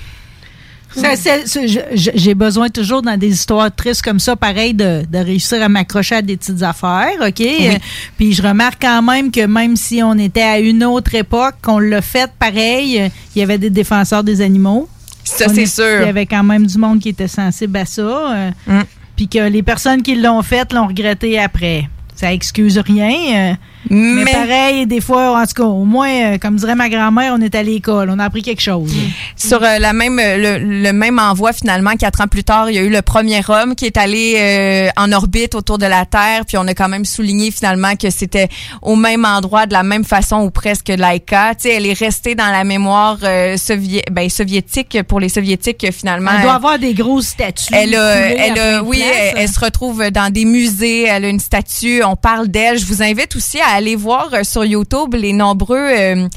J'ai 2.14 2.34
besoin 2.34 2.68
toujours 2.68 3.03
dans 3.03 3.16
des 3.18 3.28
histoires 3.32 3.74
tristes 3.74 4.03
comme 4.03 4.18
ça, 4.20 4.36
pareil, 4.36 4.74
de, 4.74 5.03
de 5.11 5.18
réussir 5.18 5.62
à 5.62 5.68
m'accrocher 5.68 6.16
à 6.16 6.22
des 6.22 6.36
petites 6.36 6.62
affaires, 6.62 7.12
OK? 7.20 7.40
Euh, 7.40 7.74
Puis 8.16 8.32
je 8.32 8.43
remarque 8.43 8.82
quand 8.82 9.03
même 9.03 9.30
que 9.30 9.47
même 9.47 9.76
si 9.76 10.03
on 10.03 10.14
était 10.18 10.43
à 10.43 10.59
une 10.59 10.84
autre 10.84 11.14
époque, 11.14 11.55
qu'on 11.62 11.78
l'a 11.78 12.03
fait 12.03 12.30
pareil, 12.38 13.01
euh, 13.01 13.09
il 13.34 13.40
y 13.40 13.43
avait 13.43 13.59
des 13.59 13.70
défenseurs 13.70 14.22
des 14.24 14.40
animaux. 14.40 14.88
Ça, 15.24 15.49
c'est 15.49 15.62
est- 15.62 15.66
sûr. 15.66 16.01
Il 16.03 16.07
y 16.07 16.09
avait 16.09 16.26
quand 16.26 16.43
même 16.43 16.66
du 16.66 16.76
monde 16.78 16.99
qui 17.01 17.11
était 17.11 17.28
sensible 17.28 17.76
à 17.78 17.86
ça. 17.86 18.03
euh, 18.03 18.51
Mm. 18.66 18.80
Puis 19.16 19.28
que 19.28 19.38
les 19.49 19.62
personnes 19.62 20.03
qui 20.03 20.14
l'ont 20.16 20.43
fait 20.43 20.72
l'ont 20.72 20.86
regretté 20.88 21.38
après. 21.38 21.88
Ça 22.16 22.32
excuse 22.32 22.78
rien. 22.78 23.57
Mais, 23.91 24.24
Mais- 24.24 24.33
pareil, 24.33 24.87
des 24.87 25.01
fois, 25.01 25.39
en 25.41 25.47
tout 25.47 25.55
cas, 25.55 25.64
au 25.64 25.85
moins, 25.85 26.35
euh, 26.35 26.39
comme 26.39 26.57
dirait 26.57 26.74
ma 26.74 26.89
grand-mère, 26.89 27.35
on 27.37 27.41
est 27.41 27.55
à 27.55 27.62
l'école, 27.62 28.11
on 28.11 28.18
a 28.18 28.24
appris 28.24 28.43
quelque 28.43 28.62
chose. 28.62 28.93
Sur 29.37 29.62
euh, 29.62 29.78
la 29.78 29.93
même, 29.93 30.18
euh, 30.18 30.59
le, 30.59 30.83
le 30.83 30.93
même 30.93 31.18
envoi, 31.18 31.53
finalement, 31.53 31.93
quatre 31.97 32.20
ans 32.20 32.28
plus 32.28 32.45
tard, 32.45 32.70
il 32.70 32.76
y 32.76 32.78
a 32.78 32.83
eu 32.83 32.89
le 32.91 33.03
premier 33.03 33.41
homme 33.49 33.74
qui 33.74 33.87
est 33.87 33.97
allé 33.97 34.37
euh, 34.39 34.89
en 34.97 35.11
orbite 35.12 35.55
autour 35.55 35.78
de 35.78 35.87
la 35.87 36.07
Terre, 36.07 36.45
puis 36.47 36.57
on 36.59 36.66
a 36.68 36.74
quand 36.74 36.89
même 36.89 37.05
souligné 37.05 37.51
finalement 37.51 37.97
que 37.97 38.11
c'était 38.11 38.49
au 38.83 38.97
même 38.97 39.24
endroit, 39.24 39.66
de 39.66 39.72
la 39.72 39.83
même 39.83 40.05
façon 40.05 40.37
ou 40.43 40.51
presque 40.51 40.89
Laika. 40.89 41.55
Tu 41.55 41.62
sais, 41.68 41.74
elle 41.74 41.87
est 41.87 41.99
restée 41.99 42.35
dans 42.35 42.51
la 42.51 42.64
mémoire 42.64 43.18
euh, 43.22 43.57
sovié- 43.57 44.05
ben, 44.11 44.28
soviétique 44.28 44.99
pour 45.09 45.20
les 45.20 45.28
soviétiques 45.28 45.87
finalement. 45.93 46.30
Elle 46.37 46.43
doit 46.43 46.55
avoir 46.55 46.78
des 46.78 46.95
grosses 46.95 47.28
statues. 47.28 47.72
Elle 47.74 47.95
a, 47.95 48.16
elle 48.30 48.59
a, 48.59 48.83
oui, 48.83 49.03
elle, 49.03 49.35
elle 49.39 49.49
se 49.49 49.59
retrouve 49.61 50.11
dans 50.11 50.33
des 50.33 50.45
musées. 50.45 51.05
Elle 51.05 51.24
a 51.24 51.28
une 51.28 51.41
statue. 51.41 52.03
On 52.05 52.16
parle 52.16 52.49
d'elle. 52.49 52.78
Je 52.78 52.87
vous 52.87 53.03
invite 53.03 53.35
aussi 53.37 53.59
à 53.61 53.72
aller 53.73 53.97
voir 53.97 54.31
euh, 54.33 54.45
sur 54.45 54.64
YouTube 54.64 55.14
les 55.14 55.33
nombreux, 55.33 55.77
euh, 55.79 56.29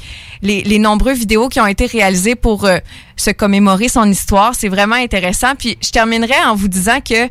les, 0.42 0.62
les 0.62 0.78
nombreux 0.78 1.12
vidéos 1.12 1.48
qui 1.48 1.60
ont 1.60 1.66
été 1.66 1.86
réalisées 1.86 2.34
pour 2.34 2.64
euh, 2.64 2.78
se 3.16 3.30
commémorer 3.30 3.88
son 3.88 4.08
histoire. 4.10 4.54
C'est 4.54 4.68
vraiment 4.68 4.96
intéressant. 4.96 5.54
Puis 5.58 5.78
je 5.80 5.90
terminerai 5.90 6.44
en 6.46 6.54
vous 6.54 6.68
disant 6.68 7.00
que 7.00 7.28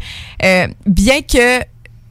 bien 0.85 1.21
que 1.21 1.61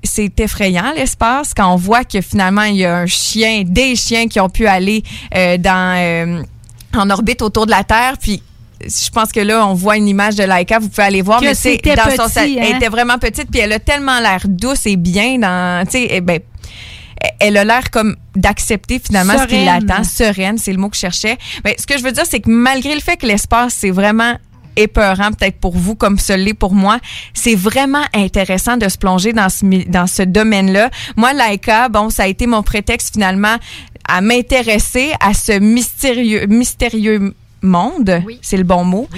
c'est 0.05 0.39
effrayant 0.39 0.93
l'espace 0.95 1.53
quand 1.55 1.73
on 1.73 1.77
voit 1.77 2.05
que 2.05 2.21
finalement 2.21 2.63
il 2.63 2.77
y 2.77 2.85
a 2.85 2.99
un 2.99 3.07
chien, 3.07 3.65
des 3.67 3.97
chiens 3.97 4.29
qui 4.29 4.39
ont 4.39 4.51
pu 4.51 4.67
aller 4.67 5.03
euh, 5.35 5.57
dans 5.57 5.97
euh, 5.99 6.43
en 6.95 7.11
orbite 7.11 7.43
autour 7.43 7.67
de 7.67 7.73
la 7.73 7.83
Terre, 7.83 8.17
puis 8.21 8.43
je 8.81 9.09
pense 9.11 9.33
que 9.33 9.41
là, 9.41 9.67
on 9.67 9.73
voit 9.73 9.97
une 9.97 10.07
image 10.07 10.37
de 10.37 10.45
Laika, 10.45 10.79
vous 10.79 10.89
pouvez 10.89 11.05
aller 11.05 11.23
voir, 11.23 11.41
Que 11.41 11.47
mais 11.47 11.55
c'était 11.55 11.97
dans 11.97 12.11
son 12.11 12.29
petit, 12.29 12.59
elle 12.59 12.75
hein? 12.75 12.77
était 12.77 12.89
vraiment 12.89 13.19
petite, 13.19 13.51
puis 13.51 13.61
elle 13.61 13.73
a 13.73 13.79
tellement 13.79 14.21
l'air 14.21 14.43
douce 14.47 14.87
et 14.87 14.97
bien 14.97 15.39
dans, 15.39 15.85
tu 15.87 15.93
sais, 15.93 16.09
eh 16.11 16.21
ben, 16.21 16.41
elle 17.41 17.57
a 17.57 17.64
l'air 17.64 17.91
comme 17.91 18.16
d'accepter 18.35 18.99
finalement 18.99 19.39
ce 19.39 19.47
qui 19.47 19.64
l'attend, 19.64 20.05
sereine, 20.05 20.59
c'est 20.59 20.72
le 20.72 20.79
mot 20.79 20.89
que 20.89 20.97
je 20.97 21.01
cherchais. 21.01 21.39
Mais 21.64 21.77
ce 21.79 21.87
que 21.87 21.99
je 21.99 22.03
veux 22.03 22.12
dire, 22.12 22.25
c'est 22.29 22.41
que 22.41 22.51
malgré 22.51 22.95
le 22.95 23.01
fait 23.01 23.16
que 23.16 23.27
l'espace, 23.27 23.75
c'est 23.75 23.91
vraiment 23.91 24.37
épeurant 24.77 25.31
peut-être 25.31 25.61
pour 25.61 25.77
vous 25.77 25.95
comme 25.95 26.18
ce 26.18 26.33
l'est 26.33 26.55
pour 26.55 26.75
moi, 26.75 26.99
c'est 27.33 27.55
vraiment 27.55 28.03
intéressant 28.12 28.77
de 28.77 28.89
se 28.89 28.99
plonger 28.99 29.33
dans 29.33 29.49
ce 29.49 29.64
dans 29.89 30.07
ce 30.07 30.22
domaine-là. 30.22 30.91
Moi 31.16 31.33
Laika, 31.33 31.89
bon, 31.89 32.11
ça 32.11 32.25
a 32.25 32.27
été 32.27 32.47
mon 32.47 32.62
prétexte 32.62 33.14
finalement 33.14 33.57
à 34.09 34.20
m'intéresser 34.20 35.12
à 35.20 35.33
ce 35.33 35.59
mystérieux 35.59 36.47
mystérieux 36.47 37.35
monde, 37.62 38.22
c'est 38.43 38.57
le 38.57 38.64
bon 38.64 38.85
mot. 38.85 39.09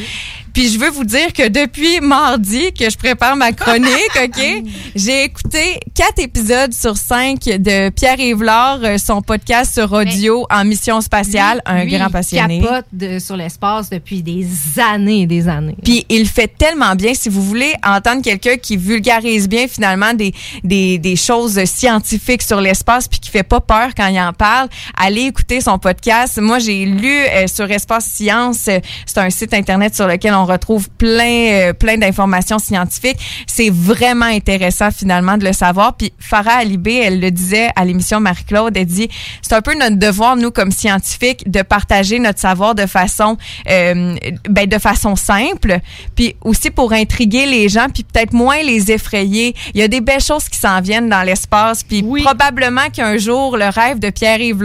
Puis 0.56 0.70
je 0.70 0.78
veux 0.78 0.88
vous 0.88 1.04
dire 1.04 1.34
que 1.34 1.48
depuis 1.48 2.00
mardi 2.00 2.72
que 2.72 2.88
je 2.88 2.96
prépare 2.96 3.36
ma 3.36 3.52
chronique, 3.52 3.90
OK, 4.24 4.62
j'ai 4.96 5.24
écouté 5.24 5.78
quatre 5.94 6.18
épisodes 6.18 6.72
sur 6.72 6.96
cinq 6.96 7.40
de 7.40 7.90
Pierre 7.90 8.18
Yvelard, 8.18 8.78
euh, 8.82 8.96
son 8.96 9.20
podcast 9.20 9.74
sur 9.74 9.92
audio 9.92 10.46
en 10.50 10.64
mission 10.64 11.02
spatiale, 11.02 11.60
un 11.66 11.84
Lui, 11.84 11.90
grand 11.98 12.06
il 12.06 12.10
passionné. 12.12 12.62
capote 12.62 12.86
de- 12.90 13.18
sur 13.18 13.36
l'espace 13.36 13.90
depuis 13.90 14.22
des 14.22 14.46
années 14.82 15.20
et 15.20 15.26
des 15.26 15.46
années. 15.46 15.76
Puis 15.84 16.06
il 16.08 16.26
fait 16.26 16.48
tellement 16.56 16.94
bien. 16.94 17.12
Si 17.12 17.28
vous 17.28 17.42
voulez 17.42 17.74
entendre 17.86 18.22
quelqu'un 18.22 18.56
qui 18.56 18.78
vulgarise 18.78 19.50
bien 19.50 19.68
finalement 19.68 20.14
des, 20.14 20.32
des, 20.64 20.96
des 20.96 21.16
choses 21.16 21.62
scientifiques 21.66 22.40
sur 22.42 22.62
l'espace 22.62 23.08
puis 23.08 23.20
qui 23.20 23.28
fait 23.30 23.42
pas 23.42 23.60
peur 23.60 23.90
quand 23.94 24.06
il 24.06 24.18
en 24.18 24.32
parle, 24.32 24.70
allez 24.96 25.24
écouter 25.24 25.60
son 25.60 25.78
podcast. 25.78 26.38
Moi, 26.40 26.60
j'ai 26.60 26.86
lu 26.86 27.12
euh, 27.12 27.46
sur 27.46 27.70
Espace 27.70 28.06
Science, 28.06 28.68
euh, 28.68 28.80
c'est 29.04 29.18
un 29.18 29.28
site 29.28 29.52
internet 29.52 29.94
sur 29.94 30.06
lequel 30.06 30.32
on 30.32 30.45
on 30.46 30.52
retrouve 30.52 30.88
plein, 30.90 31.48
euh, 31.50 31.72
plein 31.72 31.96
d'informations 31.98 32.58
scientifiques. 32.58 33.18
C'est 33.46 33.70
vraiment 33.70 34.26
intéressant 34.26 34.90
finalement 34.90 35.36
de 35.36 35.44
le 35.44 35.52
savoir. 35.52 35.96
Puis 35.96 36.12
Farah 36.18 36.58
Alibé, 36.58 36.94
elle 36.94 37.20
le 37.20 37.30
disait 37.30 37.68
à 37.76 37.84
l'émission 37.84 38.20
Marie-Claude, 38.20 38.76
elle 38.76 38.86
dit, 38.86 39.08
c'est 39.42 39.54
un 39.54 39.62
peu 39.62 39.74
notre 39.74 39.96
devoir, 39.96 40.36
nous, 40.36 40.50
comme 40.50 40.70
scientifiques, 40.70 41.50
de 41.50 41.62
partager 41.62 42.18
notre 42.18 42.38
savoir 42.38 42.74
de 42.74 42.86
façon, 42.86 43.36
euh, 43.70 44.16
ben, 44.48 44.66
de 44.66 44.78
façon 44.78 45.16
simple, 45.16 45.78
puis 46.14 46.36
aussi 46.42 46.70
pour 46.70 46.92
intriguer 46.92 47.46
les 47.46 47.68
gens, 47.68 47.86
puis 47.92 48.04
peut-être 48.04 48.32
moins 48.32 48.62
les 48.62 48.90
effrayer. 48.92 49.54
Il 49.74 49.80
y 49.80 49.82
a 49.82 49.88
des 49.88 50.00
belles 50.00 50.22
choses 50.22 50.48
qui 50.48 50.58
s'en 50.58 50.80
viennent 50.80 51.08
dans 51.08 51.22
l'espace, 51.22 51.82
puis 51.82 52.02
probablement 52.22 52.88
qu'un 52.92 53.16
jour, 53.16 53.56
le 53.56 53.68
rêve 53.68 53.98
de 53.98 54.10
Pierre-Yves 54.10 54.56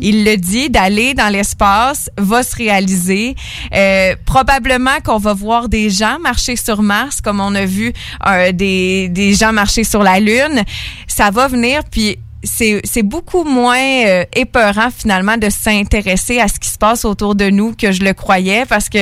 il 0.00 0.24
le 0.24 0.36
dit, 0.36 0.70
d'aller 0.70 1.14
dans 1.14 1.28
l'espace, 1.28 2.10
va 2.18 2.42
se 2.42 2.56
réaliser. 2.56 3.34
Euh, 3.74 4.14
probablement 4.24 5.00
qu'on 5.04 5.18
va 5.18 5.34
voir 5.34 5.68
des 5.68 5.90
gens 5.90 6.18
marcher 6.18 6.56
sur 6.56 6.82
Mars, 6.82 7.20
comme 7.20 7.40
on 7.40 7.54
a 7.54 7.64
vu 7.64 7.92
euh, 8.26 8.50
des, 8.52 9.08
des 9.08 9.34
gens 9.34 9.52
marcher 9.52 9.84
sur 9.84 10.02
la 10.02 10.18
Lune. 10.18 10.62
Ça 11.06 11.30
va 11.30 11.46
venir, 11.46 11.82
puis 11.90 12.18
c'est 12.46 13.02
beaucoup 13.02 13.42
moins 13.44 13.78
euh, 14.06 14.24
épeurant 14.36 14.90
finalement 14.94 15.38
de 15.38 15.48
s'intéresser 15.48 16.40
à 16.40 16.48
ce 16.48 16.58
qui 16.60 16.68
se 16.68 16.76
passe 16.76 17.06
autour 17.06 17.34
de 17.34 17.48
nous 17.48 17.74
que 17.74 17.90
je 17.90 18.02
le 18.02 18.12
croyais 18.12 18.66
parce 18.66 18.90
que 18.90 18.98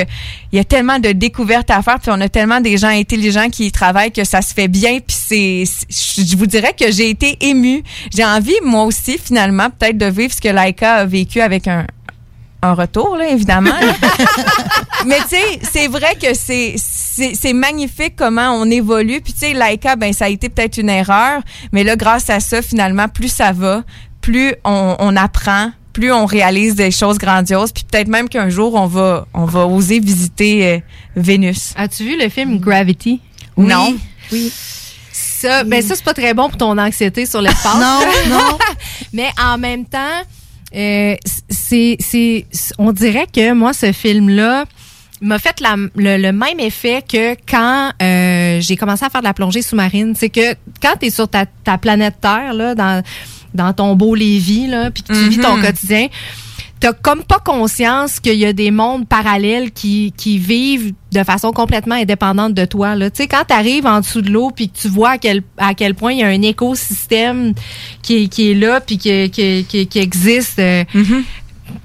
il 0.52 0.56
y 0.56 0.58
a 0.60 0.64
tellement 0.64 1.00
de 1.00 1.10
découvertes 1.10 1.68
à 1.70 1.82
faire 1.82 1.98
puis 1.98 2.12
on 2.14 2.20
a 2.20 2.28
tellement 2.28 2.60
des 2.60 2.78
gens 2.78 2.86
intelligents 2.86 3.48
qui 3.50 3.66
y 3.66 3.72
travaillent 3.72 4.12
que 4.12 4.22
ça 4.22 4.42
se 4.42 4.54
fait 4.54 4.68
bien 4.68 4.98
puis 5.00 5.16
c'est- 5.18 5.64
je 6.24 6.36
vous 6.36 6.46
dirais 6.46 6.72
que 6.78 6.92
j'ai 6.92 7.10
été 7.10 7.36
émue. 7.40 7.82
J'ai 8.14 8.24
envie 8.24 8.54
moi 8.64 8.84
aussi 8.84 9.18
finalement 9.18 9.70
peut-être 9.70 9.98
de 9.98 10.06
vivre 10.06 10.32
ce 10.32 10.40
que 10.40 10.46
Laika 10.48 10.94
a 10.98 11.04
vécu 11.04 11.40
avec 11.40 11.66
un 11.66 11.84
un 12.62 12.74
retour, 12.74 13.16
là, 13.16 13.28
évidemment. 13.28 13.70
là. 13.70 13.92
Mais 15.06 15.18
tu 15.22 15.30
sais, 15.30 15.60
c'est 15.62 15.88
vrai 15.88 16.14
que 16.20 16.32
c'est 16.34 16.76
c'est 16.76 17.52
magnifique 17.52 18.14
comment 18.16 18.52
on 18.52 18.70
évolue. 18.70 19.20
Puis 19.20 19.32
tu 19.34 19.40
sais, 19.40 19.52
Laika, 19.52 19.96
ben 19.96 20.12
ça 20.12 20.26
a 20.26 20.28
été 20.28 20.48
peut-être 20.48 20.78
une 20.78 20.88
erreur, 20.88 21.42
mais 21.70 21.84
là, 21.84 21.94
grâce 21.94 22.30
à 22.30 22.40
ça, 22.40 22.62
finalement, 22.62 23.06
plus 23.08 23.28
ça 23.28 23.52
va, 23.52 23.82
plus 24.22 24.54
on, 24.64 24.96
on 24.98 25.14
apprend, 25.16 25.72
plus 25.92 26.10
on 26.10 26.24
réalise 26.24 26.74
des 26.74 26.90
choses 26.90 27.18
grandioses. 27.18 27.72
Puis 27.72 27.84
peut-être 27.84 28.08
même 28.08 28.30
qu'un 28.30 28.48
jour, 28.48 28.74
on 28.74 28.86
va 28.86 29.26
on 29.34 29.44
va 29.44 29.66
oser 29.66 30.00
visiter 30.00 30.66
euh, 30.66 30.78
Vénus. 31.16 31.74
As-tu 31.76 32.04
vu 32.04 32.18
le 32.18 32.30
film 32.30 32.58
Gravity? 32.58 33.20
Non? 33.58 33.94
Oui. 34.30 34.50
Ça, 35.12 35.64
ben 35.64 35.82
ça, 35.82 35.94
c'est 35.96 36.04
pas 36.04 36.14
très 36.14 36.32
bon 36.32 36.48
pour 36.48 36.56
ton 36.56 36.78
anxiété 36.78 37.26
sur 37.26 37.42
l'espace. 37.42 37.74
Non, 37.76 38.00
non. 38.30 38.58
Mais 39.12 39.28
en 39.42 39.58
même 39.58 39.84
temps, 39.84 40.22
euh, 40.74 41.14
c'est, 41.48 41.96
c'est, 42.00 42.46
on 42.78 42.92
dirait 42.92 43.26
que 43.32 43.52
moi, 43.52 43.72
ce 43.72 43.92
film-là 43.92 44.64
m'a 45.20 45.38
fait 45.38 45.60
la- 45.60 45.76
le, 45.94 46.16
le 46.20 46.32
même 46.32 46.58
effet 46.58 47.02
que 47.08 47.34
quand 47.48 47.92
euh, 48.02 48.58
j'ai 48.60 48.76
commencé 48.76 49.04
à 49.04 49.10
faire 49.10 49.20
de 49.20 49.26
la 49.26 49.34
plongée 49.34 49.62
sous-marine. 49.62 50.14
C'est 50.16 50.30
que 50.30 50.54
quand 50.82 50.94
tu 51.00 51.06
es 51.06 51.10
sur 51.10 51.28
ta, 51.28 51.46
ta 51.46 51.78
planète 51.78 52.16
Terre, 52.20 52.54
là, 52.54 52.74
dans, 52.74 53.02
dans 53.54 53.72
ton 53.72 53.94
beau 53.94 54.14
Lévis, 54.16 54.66
là, 54.66 54.90
puis 54.90 55.02
que 55.04 55.12
tu 55.12 55.28
vis 55.28 55.38
ton 55.38 55.56
Mhm. 55.56 55.62
quotidien, 55.62 56.06
t'as 56.82 56.92
comme 56.92 57.22
pas 57.22 57.38
conscience 57.38 58.18
qu'il 58.18 58.34
y 58.34 58.44
a 58.44 58.52
des 58.52 58.72
mondes 58.72 59.06
parallèles 59.06 59.70
qui, 59.70 60.12
qui 60.16 60.36
vivent 60.38 60.92
de 61.12 61.22
façon 61.22 61.52
complètement 61.52 61.94
indépendante 61.94 62.54
de 62.54 62.64
toi. 62.64 62.96
Là. 62.96 63.08
Tu 63.08 63.18
sais, 63.22 63.28
quand 63.28 63.44
tu 63.46 63.54
arrives 63.54 63.86
en 63.86 64.00
dessous 64.00 64.20
de 64.20 64.30
l'eau 64.30 64.50
puis 64.50 64.68
que 64.68 64.76
tu 64.76 64.88
vois 64.88 65.10
à 65.10 65.18
quel, 65.18 65.42
à 65.58 65.74
quel 65.74 65.94
point 65.94 66.12
il 66.12 66.18
y 66.18 66.22
a 66.24 66.26
un 66.26 66.42
écosystème 66.42 67.54
qui, 68.02 68.24
est- 68.24 68.26
qui 68.28 68.50
est 68.50 68.54
là 68.54 68.80
puis 68.80 68.98
qui, 68.98 69.30
qui, 69.30 69.64
qui, 69.68 69.86
qui 69.86 69.98
existe, 70.00 70.58
euh, 70.58 70.82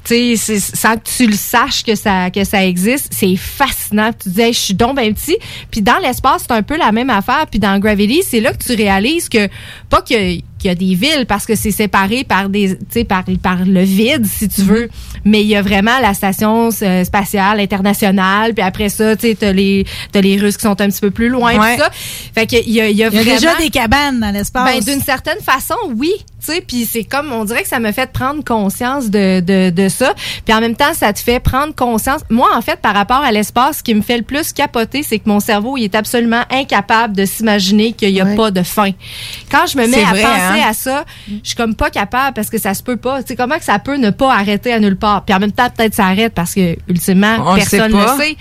tu 0.03 0.15
sais, 0.15 0.35
c'est- 0.35 0.75
sans 0.75 0.95
que 0.95 1.03
tu 1.15 1.27
le 1.27 1.35
saches 1.35 1.83
que 1.83 1.93
ça, 1.95 2.31
que 2.31 2.43
ça 2.43 2.65
existe, 2.65 3.09
c'est 3.13 3.35
fascinant. 3.35 4.11
Tu 4.13 4.29
te 4.29 4.35
dis, 4.35 4.41
Hey, 4.41 4.53
je 4.53 4.59
suis 4.59 4.73
donc 4.73 4.95
ben 4.95 5.13
petit. 5.13 5.37
Puis 5.69 5.81
dans 5.81 5.97
l'espace, 5.99 6.45
c'est 6.47 6.53
un 6.53 6.63
peu 6.63 6.75
la 6.77 6.91
même 6.91 7.09
affaire. 7.11 7.45
Puis 7.49 7.59
dans 7.59 7.77
Gravity, 7.79 8.23
c'est 8.27 8.39
là 8.41 8.51
que 8.53 8.63
tu 8.63 8.73
réalises 8.73 9.29
que, 9.29 9.47
pas 9.89 9.99
a- 10.11 10.39
qu'il 10.67 10.85
y 10.85 10.93
a 10.93 10.95
des 10.95 10.95
villes 10.95 11.25
parce 11.27 11.45
que 11.45 11.55
c'est 11.55 11.71
séparé 11.71 12.23
par 12.23 12.49
des, 12.49 12.77
par, 13.07 13.23
par 13.41 13.65
le 13.65 13.81
vide, 13.81 14.25
si 14.25 14.47
tu 14.47 14.61
veux. 14.61 14.89
Mais 15.25 15.41
il 15.41 15.47
y 15.47 15.55
a 15.55 15.61
vraiment 15.61 15.99
la 16.01 16.13
station 16.13 16.69
euh, 16.81 17.03
spatiale 17.03 17.59
internationale. 17.59 18.53
Puis 18.53 18.63
après 18.63 18.89
ça, 18.89 19.15
tu 19.15 19.35
sais, 19.39 19.53
les, 19.53 19.85
t'as 20.11 20.21
les 20.21 20.37
Russes 20.37 20.57
qui 20.57 20.63
sont 20.63 20.79
un 20.79 20.89
petit 20.89 21.01
peu 21.01 21.11
plus 21.11 21.29
loin. 21.29 21.57
Ouais. 21.57 21.75
Tout 21.75 21.83
ça. 21.83 21.89
Fait 21.91 22.45
que 22.47 22.55
il 22.55 22.73
y 22.73 22.81
a, 22.81 22.89
il 22.89 22.97
y 22.97 23.03
a 23.03 23.07
Il 23.07 23.15
y 23.15 23.19
a 23.19 23.23
vraiment... 23.23 23.35
déjà 23.35 23.55
des 23.55 23.69
cabanes 23.69 24.19
dans 24.19 24.31
l'espace. 24.31 24.65
Ben, 24.65 24.93
d'une 24.93 25.03
certaine 25.03 25.39
façon, 25.39 25.75
oui. 25.95 26.11
Tu 26.39 26.53
sais, 26.53 26.61
puis 26.61 26.87
c'est 26.89 27.03
comme, 27.03 27.31
on 27.31 27.45
dirait 27.45 27.63
que 27.63 27.67
ça 27.67 27.79
me 27.79 27.91
fait 27.91 28.11
prendre 28.11 28.43
conscience 28.43 29.09
de, 29.09 29.39
de, 29.39 29.69
de 29.69 29.89
ça. 29.89 30.13
Puis 30.45 30.53
en 30.53 30.61
même 30.61 30.75
temps, 30.75 30.93
ça 30.93 31.11
te 31.13 31.19
fait 31.19 31.39
prendre 31.39 31.73
conscience. 31.73 32.21
Moi, 32.29 32.47
en 32.55 32.61
fait, 32.61 32.79
par 32.79 32.93
rapport 32.93 33.21
à 33.23 33.31
l'espace, 33.31 33.77
ce 33.77 33.83
qui 33.83 33.95
me 33.95 34.01
fait 34.01 34.17
le 34.17 34.23
plus 34.23 34.53
capoter, 34.53 35.03
c'est 35.03 35.19
que 35.19 35.27
mon 35.27 35.39
cerveau, 35.39 35.77
il 35.77 35.85
est 35.85 35.95
absolument 35.95 36.43
incapable 36.51 37.15
de 37.15 37.25
s'imaginer 37.25 37.93
qu'il 37.93 38.13
n'y 38.13 38.21
a 38.21 38.25
pas 38.35 38.51
de 38.51 38.63
fin. 38.63 38.91
Quand 39.51 39.65
je 39.67 39.77
me 39.77 39.87
mets 39.87 40.03
à 40.03 40.09
vrai, 40.09 40.21
penser 40.21 40.56
hein? 40.56 40.56
À 40.61 40.73
ça, 40.73 41.05
je 41.27 41.33
suis 41.43 41.55
comme 41.55 41.75
pas 41.75 41.89
capable 41.89 42.33
parce 42.33 42.49
que 42.49 42.57
ça 42.57 42.73
se 42.73 42.83
peut 42.83 42.97
pas. 42.97 43.21
Tu 43.21 43.29
sais, 43.29 43.35
comment 43.35 43.57
que 43.57 43.63
ça 43.63 43.79
peut 43.79 43.97
ne 43.97 44.09
pas 44.09 44.33
arrêter 44.33 44.73
à 44.73 44.79
nulle 44.79 44.97
part? 44.97 45.25
Puis 45.25 45.33
en 45.35 45.39
même 45.39 45.51
temps, 45.51 45.69
peut-être 45.69 45.93
ça 45.93 46.05
arrête 46.05 46.33
parce 46.33 46.53
que, 46.53 46.75
ultimement, 46.87 47.37
On 47.45 47.55
personne 47.55 47.91
ne 47.91 47.97
le 47.97 48.21
sait. 48.21 48.37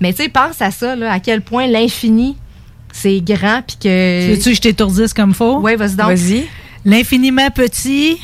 Mais 0.00 0.12
tu 0.12 0.22
sais, 0.22 0.28
pense 0.28 0.60
à 0.62 0.70
ça, 0.70 0.96
là, 0.96 1.12
à 1.12 1.20
quel 1.20 1.42
point 1.42 1.66
l'infini, 1.66 2.36
c'est 2.92 3.20
grand, 3.20 3.62
puis 3.66 3.76
que... 3.76 4.26
Tu 4.26 4.34
veux-tu 4.34 4.50
que 4.50 4.56
je 4.56 4.60
t'étourdisse 4.60 5.12
comme 5.12 5.34
faux? 5.34 5.60
Oui, 5.62 5.76
vas-y 5.76 5.94
donc. 5.94 6.06
Vas-y. 6.06 6.46
L'infiniment 6.84 7.50
petit 7.50 8.18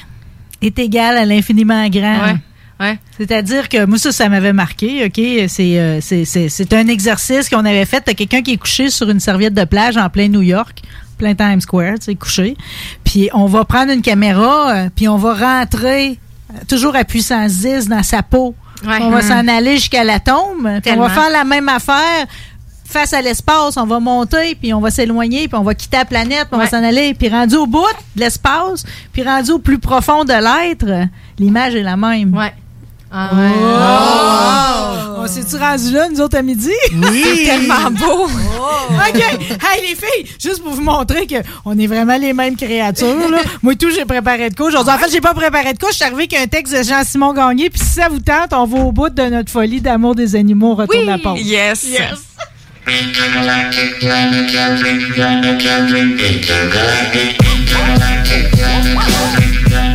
est 0.62 0.78
égal 0.78 1.18
à 1.18 1.24
l'infiniment 1.24 1.86
grand. 1.89 2.24
Ouais. 2.24 2.36
Ouais. 2.78 2.98
C'est-à-dire 3.16 3.68
que 3.68 3.86
moi, 3.86 3.97
ça, 3.97 4.12
ça 4.12 4.28
m'avait 4.28 4.52
marqué, 4.52 5.05
OK? 5.06 5.48
C'est, 5.48 5.78
euh, 5.78 5.98
c'est, 6.02 6.24
c'est, 6.24 6.48
c'est 6.48 6.73
un 6.74 6.89
exercice 6.89 7.48
qu'on 7.48 7.64
avait 7.64 7.86
fait. 7.86 8.02
T'as 8.02 8.12
quelqu'un 8.12 8.43
qui 8.43 8.52
est 8.52 8.56
couché 8.59 8.90
sur 8.90 9.09
une 9.09 9.20
serviette 9.20 9.55
de 9.55 9.64
plage 9.64 9.97
en 9.97 10.10
plein 10.10 10.28
New 10.28 10.43
York, 10.43 10.82
plein 11.16 11.35
Times 11.35 11.62
Square, 11.62 11.94
tu 12.01 12.06
sais, 12.06 12.14
couché. 12.14 12.56
Puis 13.16 13.30
on 13.32 13.47
va 13.47 13.64
prendre 13.64 13.90
une 13.93 14.02
caméra, 14.02 14.72
euh, 14.72 14.88
puis 14.94 15.09
on 15.09 15.16
va 15.16 15.32
rentrer 15.32 16.18
euh, 16.52 16.59
toujours 16.68 16.94
à 16.94 17.02
puissance 17.05 17.51
10 17.52 17.88
dans 17.88 18.02
sa 18.02 18.22
peau. 18.22 18.55
Ouais. 18.86 18.98
On 19.01 19.09
va 19.09 19.22
Mhm. 19.22 19.28
s'en 19.28 19.48
aller 19.48 19.76
jusqu'à 19.78 20.05
l'atome. 20.05 20.80
puis 20.82 20.93
On 20.93 21.01
va 21.01 21.09
faire 21.09 21.30
la 21.30 21.44
même 21.44 21.66
affaire 21.70 22.26
face 22.84 23.14
à 23.14 23.22
l'espace. 23.22 23.78
On 23.78 23.86
va 23.86 24.01
monter, 24.01 24.55
puis 24.55 24.74
on 24.74 24.80
va 24.80 24.90
s'éloigner, 24.90 25.48
puis 25.48 25.56
on 25.56 25.62
va 25.62 25.74
quitter 25.74 25.97
la 25.97 26.05
planète, 26.05 26.48
puis 26.51 26.52
on 26.52 26.59
va 26.59 26.66
s'en 26.68 26.84
aller. 26.84 27.14
Puis 27.14 27.30
rendu 27.30 27.56
au 27.56 27.66
bout 27.66 27.86
de 28.16 28.20
l'espace, 28.20 28.84
puis 29.14 29.22
rendu 29.22 29.52
au 29.52 29.59
plus 29.60 29.78
profond 29.78 30.24
de 30.24 30.34
l'être, 30.34 31.09
l'image 31.38 31.74
est 31.74 31.82
la 31.82 31.97
même. 31.97 32.36
Ouais. 32.36 32.52
Ah 33.10 33.30
Oh! 33.32 35.22
On 35.22 35.26
s'est-tu 35.28 35.56
rendu 35.56 35.92
là, 35.92 36.08
nous 36.08 36.20
autres, 36.20 36.36
à 36.36 36.42
midi? 36.42 36.70
Oui. 36.92 37.24
C'est 37.36 37.44
tellement 37.44 37.90
beau. 37.90 38.24
OK. 38.90 39.20
Hey, 39.20 39.80
les 39.82 39.96
filles, 39.96 40.32
juste 40.40 40.62
pour 40.62 40.72
vous 40.72 40.82
montrer 40.82 41.26
qu'on 41.26 41.76
est 41.78 41.86
vraiment 41.88 42.16
les 42.16 42.32
mêmes 42.32 42.56
créatures, 42.56 43.28
là. 43.30 43.38
Moi, 43.62 43.74
tout, 43.74 43.90
j'ai 43.90 44.04
préparé 44.04 44.50
de 44.50 44.54
quoi 44.54 44.66
aujourd'hui. 44.68 44.92
En 44.92 44.98
fait, 44.98 45.10
j'ai 45.10 45.20
pas 45.20 45.34
préparé 45.34 45.72
de 45.72 45.78
quoi. 45.78 45.90
Je 45.90 45.96
suis 45.96 46.04
arrivé 46.04 46.28
avec 46.30 46.34
un 46.34 46.46
texte 46.46 46.76
de 46.76 46.82
Jean-Simon 46.84 47.32
Gagné. 47.32 47.70
Puis 47.70 47.80
si 47.80 47.94
ça 47.94 48.08
vous 48.08 48.20
tente, 48.20 48.52
on 48.52 48.66
va 48.66 48.78
au 48.78 48.92
bout 48.92 49.08
de 49.08 49.22
notre 49.22 49.50
folie 49.50 49.80
d'amour 49.80 50.14
des 50.14 50.36
animaux. 50.36 50.72
On 50.72 50.76
retourne 50.76 51.08
à 51.08 51.18
pause. 51.18 51.40
Yes. 51.40 51.84
Yes. 51.84 52.22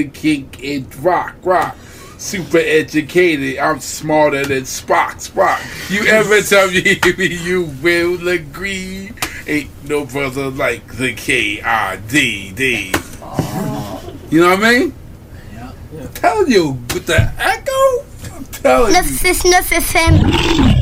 the 0.00 0.08
king 0.08 0.48
in 0.62 0.86
rock, 1.00 1.34
rock. 1.42 1.76
Super 2.16 2.58
educated, 2.58 3.58
I'm 3.58 3.80
smarter 3.80 4.44
than 4.44 4.62
Spock, 4.62 5.16
Spock. 5.28 5.60
You 5.90 6.06
ever 6.06 6.40
tell 6.52 6.70
me 6.70 6.98
you 7.26 7.64
will 7.82 8.28
agree? 8.28 9.12
Ain't 9.46 9.70
no 9.88 10.04
brother 10.04 10.50
like 10.50 10.96
the 10.96 11.12
K-I-D-D. 11.14 12.94
You 14.30 14.40
know 14.40 14.50
what 14.50 14.64
I 14.64 14.78
mean? 14.78 14.94
I'm 15.98 16.08
telling 16.14 16.50
you, 16.50 16.78
with 16.94 17.06
the 17.06 17.32
969 18.70 19.72
FM, 19.72 20.30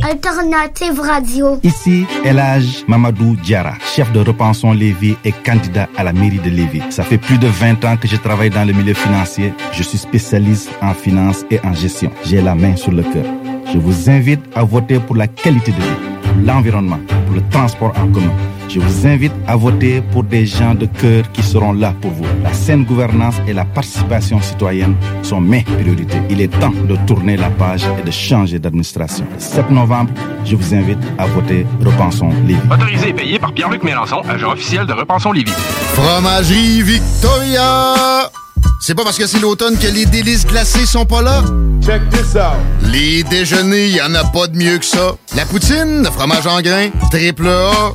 Alternative 0.02 1.00
Radio. 1.00 1.58
Ici, 1.62 2.06
Elage 2.22 2.84
Mamadou 2.86 3.34
Diara, 3.36 3.72
chef 3.94 4.12
de 4.12 4.20
Repensons 4.20 4.72
Lévis 4.72 5.16
et 5.24 5.32
candidat 5.32 5.88
à 5.96 6.04
la 6.04 6.12
mairie 6.12 6.38
de 6.38 6.50
Lévis. 6.50 6.82
Ça 6.90 7.02
fait 7.02 7.16
plus 7.16 7.38
de 7.38 7.46
20 7.46 7.84
ans 7.86 7.96
que 7.96 8.06
je 8.06 8.16
travaille 8.16 8.50
dans 8.50 8.66
le 8.66 8.74
milieu 8.74 8.92
financier. 8.92 9.54
Je 9.72 9.82
suis 9.82 9.96
spécialiste 9.96 10.70
en 10.82 10.92
finance 10.92 11.46
et 11.50 11.60
en 11.64 11.72
gestion. 11.72 12.10
J'ai 12.26 12.42
la 12.42 12.54
main 12.54 12.76
sur 12.76 12.92
le 12.92 13.02
cœur. 13.02 13.24
Je 13.72 13.78
vous 13.78 14.10
invite 14.10 14.40
à 14.54 14.64
voter 14.64 14.98
pour 15.00 15.16
la 15.16 15.26
qualité 15.26 15.72
de 15.72 15.78
vie, 15.78 16.20
pour 16.22 16.42
l'environnement, 16.44 17.00
pour 17.26 17.36
le 17.36 17.42
transport 17.48 17.94
en 17.98 18.12
commun. 18.12 18.34
Je 18.68 18.80
vous 18.80 19.06
invite 19.06 19.32
à 19.46 19.56
voter 19.56 20.02
pour 20.12 20.24
des 20.24 20.44
gens 20.44 20.74
de 20.74 20.84
cœur 20.84 21.24
qui 21.32 21.42
seront 21.42 21.72
là 21.72 21.94
pour 22.02 22.10
vous. 22.10 22.26
La 22.42 22.52
saine 22.52 22.84
gouvernance 22.84 23.36
et 23.46 23.54
la 23.54 23.64
participation 23.64 24.42
citoyenne 24.42 24.94
sont 25.22 25.40
mes 25.40 25.62
priorités. 25.62 26.20
Il 26.28 26.42
est 26.42 26.48
temps 26.60 26.74
de 26.86 26.96
tourner 27.06 27.38
la 27.38 27.48
page 27.48 27.84
et 27.98 28.02
de 28.02 28.10
changer 28.10 28.58
d'administration. 28.58 29.26
Le 29.34 29.40
7 29.40 29.70
novembre, 29.70 30.10
je 30.44 30.54
vous 30.54 30.74
invite 30.74 30.98
à 31.16 31.26
voter 31.26 31.66
Repensons 31.82 32.30
Lévis. 32.46 32.60
Autorisé 32.70 33.08
et 33.08 33.12
payé 33.14 33.38
par 33.38 33.54
Pierre-Luc 33.54 33.82
Mélenchon, 33.82 34.20
agent 34.28 34.52
officiel 34.52 34.84
de 34.86 34.92
Repensons 34.92 35.32
Lévis. 35.32 35.52
Fromagerie 35.94 36.82
Victoria! 36.82 38.30
C'est 38.80 38.94
pas 38.94 39.04
parce 39.04 39.16
que 39.16 39.26
c'est 39.26 39.40
l'automne 39.40 39.78
que 39.78 39.86
les 39.86 40.04
délices 40.04 40.46
glacées 40.46 40.84
sont 40.84 41.06
pas 41.06 41.22
là? 41.22 41.42
Check 41.80 42.06
this 42.10 42.34
out! 42.34 42.58
Les 42.92 43.22
déjeuners, 43.22 43.88
y 43.88 44.02
en 44.02 44.14
a 44.14 44.24
pas 44.24 44.46
de 44.46 44.58
mieux 44.58 44.76
que 44.76 44.84
ça. 44.84 45.14
La 45.34 45.46
poutine, 45.46 46.02
le 46.02 46.10
fromage 46.10 46.46
en 46.46 46.60
grains, 46.60 46.90
triple 47.10 47.48
A. 47.48 47.94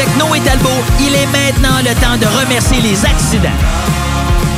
Avec 0.00 0.16
Noé 0.16 0.40
Talbot, 0.40 0.70
il 0.98 1.14
est 1.14 1.26
maintenant 1.26 1.76
le 1.80 1.94
temps 2.00 2.16
de 2.16 2.24
remercier 2.40 2.80
les 2.80 3.04
accidents. 3.04 3.50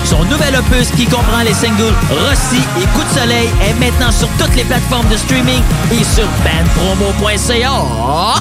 Son 0.04 0.22
nouvel 0.26 0.54
opus 0.54 0.92
qui 0.92 1.04
comprend 1.06 1.42
les 1.44 1.52
singles 1.52 1.92
Rossi 2.10 2.62
et 2.80 2.86
Coup 2.94 3.02
de 3.02 3.20
soleil 3.20 3.48
est 3.60 3.74
maintenant 3.80 4.12
sur 4.12 4.28
toutes 4.38 4.54
les 4.54 4.62
plateformes 4.62 5.08
de 5.08 5.16
streaming 5.16 5.60
et 5.90 6.04
sur 6.04 6.28
bandpromo.ca. 6.44 7.82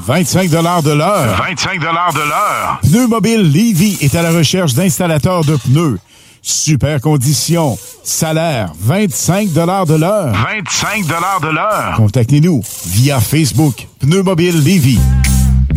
25 0.06 0.49
de 0.52 0.91
l'heure. 0.91 1.38
25 1.49 1.80
de 1.80 1.86
l'heure. 1.86 2.80
Pneu 2.84 3.07
Mobile 3.07 3.52
Levy 3.52 3.98
est 4.02 4.14
à 4.14 4.22
la 4.22 4.30
recherche 4.30 4.76
d'installateurs 4.76 5.44
de 5.44 5.56
pneus. 5.56 5.98
Super 6.44 7.02
conditions. 7.02 7.80
Salaire 8.03 8.73
25 8.80 9.52
de 9.52 9.61
l'heure. 9.61 9.86
25 9.86 11.07
de 11.07 11.48
l'heure. 11.49 11.94
Contactez-nous 11.98 12.61
via 12.86 13.19
Facebook. 13.19 13.88
Pneu 14.02 14.22
Mobile 14.22 14.64
Levy. 14.64 14.99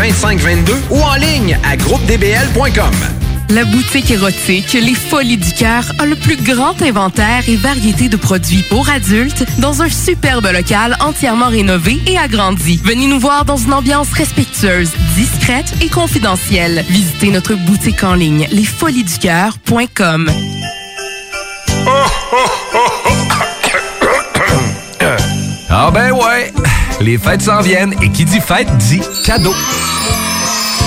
2522 0.00 0.74
ou 0.92 1.02
en 1.02 1.14
ligne 1.16 1.58
à 1.62 1.76
groupedbl.com. 1.76 2.94
La 3.50 3.64
boutique 3.66 4.10
érotique 4.10 4.72
Les 4.72 4.94
Folies 4.94 5.36
du 5.36 5.52
Cœur 5.52 5.92
a 5.98 6.06
le 6.06 6.16
plus 6.16 6.36
grand 6.36 6.80
inventaire 6.80 7.42
et 7.46 7.56
variété 7.56 8.08
de 8.08 8.16
produits 8.16 8.62
pour 8.70 8.88
adultes 8.88 9.44
dans 9.58 9.82
un 9.82 9.90
superbe 9.90 10.46
local 10.46 10.96
entièrement 11.00 11.48
rénové 11.48 12.00
et 12.06 12.16
agrandi. 12.16 12.80
Venez 12.82 13.08
nous 13.08 13.20
voir 13.20 13.44
dans 13.44 13.58
une 13.58 13.74
ambiance 13.74 14.10
respectueuse, 14.14 14.90
discrète 15.16 15.70
et 15.82 15.88
confidentielle. 15.88 16.82
Visitez 16.88 17.30
notre 17.30 17.54
boutique 17.54 18.02
en 18.02 18.14
ligne 18.14 18.48
lesfoliesducoeur.com. 18.50 20.30
Ah 25.68 25.90
ben 25.92 26.12
ouais, 26.12 26.52
les 27.00 27.18
fêtes 27.18 27.42
s'en 27.42 27.60
viennent 27.60 27.94
et 28.00 28.10
qui 28.10 28.24
dit 28.24 28.40
fête 28.40 28.74
dit 28.78 29.00
cadeau. 29.26 29.54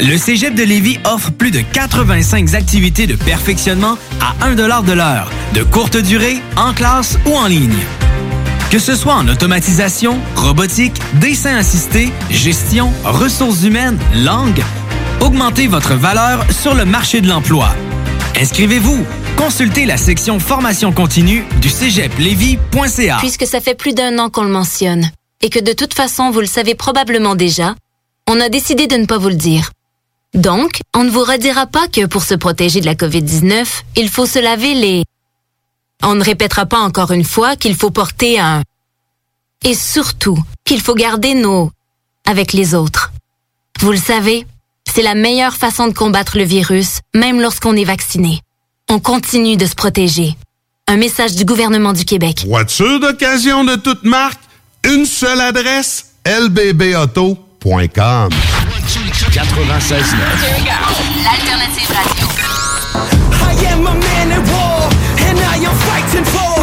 Le 0.00 0.16
Cégep 0.18 0.54
de 0.54 0.64
Lévis 0.64 0.98
offre 1.04 1.30
plus 1.30 1.52
de 1.52 1.60
85 1.60 2.54
activités 2.54 3.06
de 3.06 3.14
perfectionnement 3.14 3.96
à 4.20 4.46
1 4.46 4.54
de 4.54 4.92
l'heure, 4.92 5.30
de 5.54 5.62
courte 5.62 5.96
durée, 5.96 6.38
en 6.56 6.74
classe 6.74 7.16
ou 7.26 7.36
en 7.36 7.46
ligne. 7.46 7.78
Que 8.70 8.80
ce 8.80 8.96
soit 8.96 9.14
en 9.14 9.28
automatisation, 9.28 10.18
robotique, 10.34 11.00
dessin 11.14 11.56
assisté, 11.56 12.10
gestion, 12.28 12.92
ressources 13.04 13.62
humaines, 13.62 13.98
langue, 14.24 14.62
augmentez 15.20 15.68
votre 15.68 15.94
valeur 15.94 16.44
sur 16.50 16.74
le 16.74 16.84
marché 16.84 17.20
de 17.20 17.28
l'emploi. 17.28 17.72
Inscrivez-vous. 18.40 19.06
Consultez 19.36 19.84
la 19.84 19.96
section 19.96 20.40
formation 20.40 20.92
continue 20.92 21.44
du 21.60 21.68
cégeplevy.ca. 21.68 23.18
Puisque 23.18 23.46
ça 23.46 23.60
fait 23.60 23.76
plus 23.76 23.94
d'un 23.94 24.18
an 24.18 24.28
qu'on 24.28 24.42
le 24.42 24.50
mentionne, 24.50 25.10
et 25.40 25.50
que 25.50 25.60
de 25.60 25.72
toute 25.72 25.94
façon 25.94 26.30
vous 26.30 26.40
le 26.40 26.46
savez 26.46 26.74
probablement 26.74 27.36
déjà, 27.36 27.76
on 28.28 28.40
a 28.40 28.48
décidé 28.48 28.86
de 28.88 28.96
ne 28.96 29.06
pas 29.06 29.18
vous 29.18 29.28
le 29.28 29.34
dire. 29.36 29.70
Donc, 30.34 30.80
on 30.94 31.04
ne 31.04 31.10
vous 31.10 31.22
redira 31.22 31.66
pas 31.66 31.86
que 31.86 32.06
pour 32.06 32.24
se 32.24 32.34
protéger 32.34 32.80
de 32.80 32.86
la 32.86 32.96
COVID-19, 32.96 33.66
il 33.96 34.08
faut 34.08 34.26
se 34.26 34.40
laver 34.40 34.74
les... 34.74 35.04
On 36.02 36.16
ne 36.16 36.24
répétera 36.24 36.66
pas 36.66 36.80
encore 36.80 37.12
une 37.12 37.24
fois 37.24 37.56
qu'il 37.56 37.76
faut 37.76 37.90
porter 37.90 38.40
un... 38.40 38.62
Et 39.64 39.74
surtout, 39.74 40.36
qu'il 40.64 40.80
faut 40.80 40.94
garder 40.94 41.34
nos... 41.34 41.70
avec 42.26 42.52
les 42.52 42.74
autres. 42.74 43.12
Vous 43.80 43.92
le 43.92 43.98
savez, 43.98 44.44
c'est 44.92 45.02
la 45.02 45.14
meilleure 45.14 45.54
façon 45.54 45.86
de 45.86 45.92
combattre 45.92 46.36
le 46.36 46.44
virus, 46.44 46.98
même 47.14 47.40
lorsqu'on 47.40 47.76
est 47.76 47.84
vacciné. 47.84 48.40
On 48.90 48.98
continue 48.98 49.56
de 49.56 49.66
se 49.66 49.74
protéger. 49.74 50.36
Un 50.88 50.96
message 50.96 51.36
du 51.36 51.44
gouvernement 51.44 51.92
du 51.92 52.04
Québec. 52.04 52.44
Voiture 52.46 53.00
d'occasion 53.00 53.64
de 53.64 53.76
toute 53.76 54.02
marque, 54.02 54.40
une 54.84 55.06
seule 55.06 55.40
adresse, 55.40 56.12
lbbauto.com. 57.64 58.28
96 59.66 60.12
L'alternative 61.24 61.88
radio. 61.88 62.28
I 63.40 63.56
am 63.72 63.86
a 63.86 63.94
man 63.94 64.32
at 64.32 64.44
war, 64.52 64.88
and 65.24 65.38
I 65.40 65.56
am 65.64 65.74
fighting 65.88 66.24
for 66.24 66.60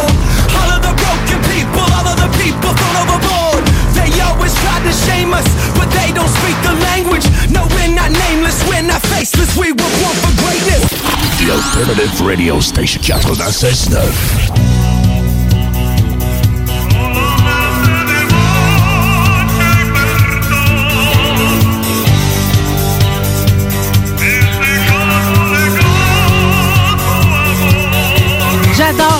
all 0.54 0.70
of 0.70 0.80
the 0.82 0.94
broken 0.94 1.40
people, 1.50 1.82
all 1.82 2.06
of 2.06 2.16
the 2.16 2.30
people 2.38 2.70
thrown 2.70 2.96
overboard. 3.02 3.66
They 3.98 4.14
always 4.22 4.54
try 4.62 4.78
to 4.78 4.92
shame 4.92 5.34
us, 5.34 5.46
but 5.74 5.90
they 5.90 6.12
don't 6.14 6.30
speak 6.30 6.56
the 6.62 6.74
language. 6.94 7.26
No, 7.50 7.66
we're 7.74 7.94
not 7.94 8.10
nameless, 8.12 8.62
we're 8.68 8.82
not 8.82 9.02
faceless, 9.02 9.56
we 9.58 9.72
were 9.72 9.92
born 9.98 10.16
for 10.22 10.32
greatness. 10.38 10.86
The 11.42 11.50
Alternative 11.50 12.20
Radio 12.24 12.60
Station 12.60 13.02
96.9. 13.02 14.71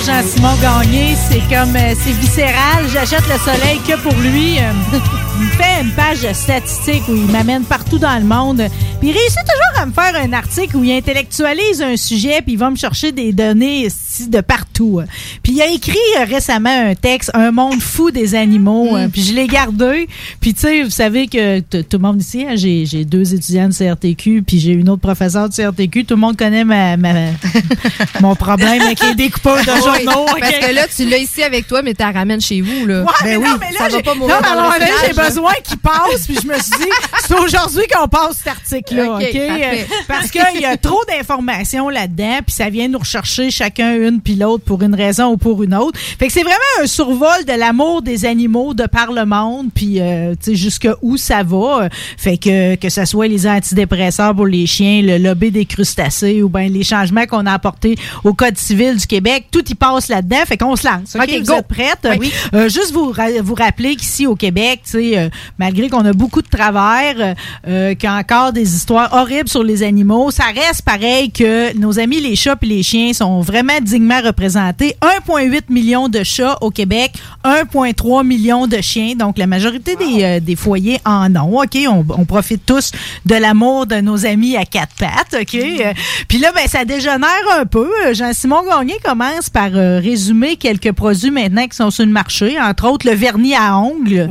Jean-Simon 0.05 0.57
Gagné. 0.61 1.15
C'est 1.16 1.41
comme, 1.55 1.77
euh, 1.77 1.95
c'est 1.99 2.12
viscéral. 2.12 2.89
J'achète 2.93 3.27
le 3.29 3.39
soleil 3.39 3.81
que 3.87 3.97
pour 4.01 4.15
lui. 4.15 4.59
Il 5.43 5.48
me 5.48 5.51
fait 5.51 5.82
une 5.82 5.90
page 5.90 6.20
de 6.20 6.32
statistiques 6.32 7.02
où 7.09 7.16
il 7.16 7.27
m'amène 7.27 7.64
partout 7.64 7.98
dans 7.98 8.14
le 8.16 8.24
monde. 8.24 8.62
Puis 9.01 9.09
il 9.09 9.12
réussit 9.12 9.40
toujours 9.40 9.82
à 9.82 9.86
me 9.86 9.93
faire 9.93 10.14
un 10.23 10.32
article 10.32 10.77
où 10.77 10.85
il 10.85 10.93
intellectualise 10.93 11.82
un 11.82 11.97
sujet 11.97 12.40
puis 12.43 12.52
il 12.52 12.59
va 12.59 12.70
me 12.70 12.77
chercher 12.77 13.10
des 13.10 13.32
données 13.32 13.89
de 14.28 14.40
partout. 14.40 15.01
Puis 15.43 15.55
il 15.55 15.62
a 15.62 15.66
écrit 15.66 15.97
euh, 16.20 16.24
récemment 16.24 16.70
un 16.90 16.94
texte, 16.94 17.32
Un 17.35 17.51
monde 17.51 17.81
fou 17.82 18.12
des 18.12 18.36
animaux. 18.36 18.97
euh, 18.97 19.09
Puis 19.09 19.23
je 19.23 19.32
l'ai 19.35 19.48
gardé. 19.48 20.06
Puis 20.40 20.55
tu 20.55 20.60
sais, 20.60 20.82
vous 20.85 20.90
savez 20.90 21.27
que 21.27 21.59
tout 21.60 21.86
le 21.94 21.98
monde 21.98 22.20
ici, 22.23 22.47
hein, 22.48 22.55
j'ai 22.55 23.05
deux 23.05 23.35
étudiants 23.35 23.69
de 23.69 23.74
CRTQ 23.74 24.44
puis 24.47 24.60
j'ai 24.60 24.70
une 24.73 24.89
autre 24.90 25.02
professeure 25.02 25.48
de 25.48 25.55
CRTQ. 25.55 26.05
Tout 26.05 26.14
le 26.14 26.20
monde 26.20 26.36
connaît 26.36 26.64
ma, 26.64 26.97
ma- 26.97 27.32
mon 28.20 28.36
problème 28.36 28.81
avec 28.81 29.02
les 29.02 29.16
découpeurs 29.16 29.56
de 29.64 29.70
Oui, 29.73 30.05
journaux. 30.05 30.27
Parce 30.39 30.52
que 30.59 30.73
là, 30.73 30.82
tu 30.94 31.05
l'as 31.09 31.19
ici 31.19 31.43
avec 31.43 31.66
toi, 31.66 31.82
mais 31.82 31.94
tu 31.94 32.02
la 32.02 32.12
ramènes 32.12 32.40
chez 32.40 32.60
vous. 32.60 32.86
Là. 32.86 33.02
Ouais, 33.02 33.09
mais 33.24 33.35
non, 33.39 33.56
mais 33.59 33.73
là, 33.73 33.78
ça 33.78 33.89
va 33.89 34.02
pas 34.02 34.14
non, 34.14 34.20
mourir 34.20 34.36
mais 34.40 34.48
le 34.78 34.78
donné, 34.78 34.93
j'ai. 35.09 35.12
Besoin 35.34 35.52
qu'il 35.64 35.78
passe, 35.78 36.26
puis 36.26 36.36
je 36.42 36.46
me 36.46 36.54
suis 36.54 36.72
dit, 36.78 36.90
c'est 37.26 37.38
aujourd'hui 37.38 37.82
qu'on 37.92 38.09
passe 38.09 38.38
cet 38.38 38.48
article-là, 38.48 39.16
Ok, 39.16 39.22
OK? 39.22 39.32
parfait. 39.48 39.86
Parce 40.09 40.30
qu'il 40.30 40.60
y 40.60 40.64
a 40.64 40.76
trop 40.76 41.00
d'informations 41.09 41.88
là-dedans, 41.88 42.38
puis 42.46 42.54
ça 42.54 42.68
vient 42.70 42.88
nous 42.88 42.98
rechercher 42.98 43.50
chacun 43.50 43.94
une 43.94 44.20
puis 44.20 44.34
l'autre 44.34 44.64
pour 44.64 44.82
une 44.82 44.94
raison 44.94 45.32
ou 45.32 45.36
pour 45.36 45.62
une 45.62 45.74
autre. 45.74 45.98
Fait 46.18 46.26
que 46.26 46.32
c'est 46.32 46.42
vraiment 46.42 46.56
un 46.82 46.86
survol 46.86 47.44
de 47.46 47.52
l'amour 47.59 48.02
des 48.02 48.24
animaux 48.24 48.74
de 48.74 48.84
par 48.86 49.12
le 49.12 49.24
monde, 49.24 49.68
puis 49.74 50.00
euh, 50.00 50.32
tu 50.34 50.50
sais, 50.50 50.54
jusque 50.56 50.88
où 51.02 51.16
ça 51.16 51.42
va. 51.42 51.88
Fait 52.16 52.36
que 52.36 52.74
que 52.76 52.88
ce 52.88 53.04
soit 53.04 53.28
les 53.28 53.46
antidépresseurs 53.46 54.34
pour 54.34 54.46
les 54.46 54.66
chiens, 54.66 55.02
le 55.02 55.18
lobby 55.18 55.50
des 55.50 55.64
crustacés 55.66 56.42
ou 56.42 56.48
bien 56.48 56.68
les 56.68 56.84
changements 56.84 57.26
qu'on 57.26 57.46
a 57.46 57.52
apportés 57.52 57.96
au 58.24 58.34
Code 58.34 58.59
civil 58.59 58.96
du 58.96 59.06
Québec, 59.06 59.46
tout 59.50 59.64
y 59.68 59.74
passe 59.74 60.09
là-dedans. 60.09 60.44
Fait 60.46 60.56
qu'on 60.56 60.76
se 60.76 60.86
lance. 60.86 61.14
OK, 61.16 61.22
OK, 61.22 61.38
vous 61.40 61.44
go. 61.44 61.54
êtes 61.54 61.68
prêtes? 61.68 62.09
Oui. 62.18 62.32
Euh, 62.54 62.68
juste 62.68 62.92
vous, 62.92 63.10
ra- 63.10 63.40
vous 63.42 63.54
rappeler 63.54 63.96
qu'ici 63.96 64.26
au 64.26 64.34
Québec, 64.36 64.80
tu 64.84 64.90
sais, 65.12 65.18
euh, 65.23 65.31
malgré 65.59 65.89
qu'on 65.89 66.05
a 66.05 66.12
beaucoup 66.12 66.43
de 66.43 66.49
travers, 66.49 67.15
euh, 67.19 67.35
euh, 67.66 67.94
qu'il 67.94 68.09
y 68.09 68.12
a 68.12 68.16
encore 68.16 68.53
des 68.53 68.74
histoires 68.74 69.12
horribles 69.12 69.49
sur 69.49 69.62
les 69.62 69.82
animaux, 69.82 70.31
ça 70.31 70.44
reste 70.55 70.82
pareil 70.82 71.31
que 71.31 71.77
nos 71.77 71.99
amis 71.99 72.20
les 72.20 72.36
chats 72.36 72.57
et 72.61 72.66
les 72.66 72.82
chiens 72.82 73.12
sont 73.12 73.40
vraiment 73.40 73.81
dignement 73.81 74.20
représentés. 74.23 74.97
1,8 75.27 75.62
million 75.69 76.09
de 76.09 76.23
chats 76.23 76.59
au 76.61 76.70
Québec, 76.70 77.12
1,3 77.44 78.27
million 78.27 78.66
de 78.66 78.81
chiens. 78.81 79.15
Donc, 79.16 79.39
la 79.39 79.47
majorité 79.47 79.97
des, 79.97 80.23
euh, 80.23 80.40
des 80.40 80.57
foyers 80.57 80.99
en 81.05 81.35
ont. 81.36 81.62
OK? 81.62 81.78
On, 81.89 82.05
on 82.09 82.24
profite 82.24 82.65
tous 82.66 82.93
de 83.27 83.35
l'amour 83.35 83.86
de 83.86 83.97
nos 83.97 84.27
amis 84.27 84.57
à 84.57 84.65
quatre 84.65 84.94
pattes. 84.99 85.36
OK? 85.40 85.55
Euh, 85.55 85.93
Puis 86.28 86.39
là, 86.39 86.53
ben, 86.55 86.66
ça 86.66 86.85
dégénère 86.85 87.28
un 87.59 87.66
peu. 87.66 87.89
Jean-Simon 88.12 88.62
Gagné 88.69 88.94
commence 89.03 89.51
par 89.51 89.70
résumer 89.73 90.57
quelques 90.57 90.93
produits 90.93 91.31
maintenant 91.31 91.66
qui 91.66 91.77
sont 91.77 91.90
sur 91.90 92.05
le 92.05 92.12
marché, 92.12 92.61
entre 92.61 92.89
autres 92.89 93.09
le 93.09 93.15
vernis 93.15 93.55
à 93.55 93.78
ongles 93.78 94.28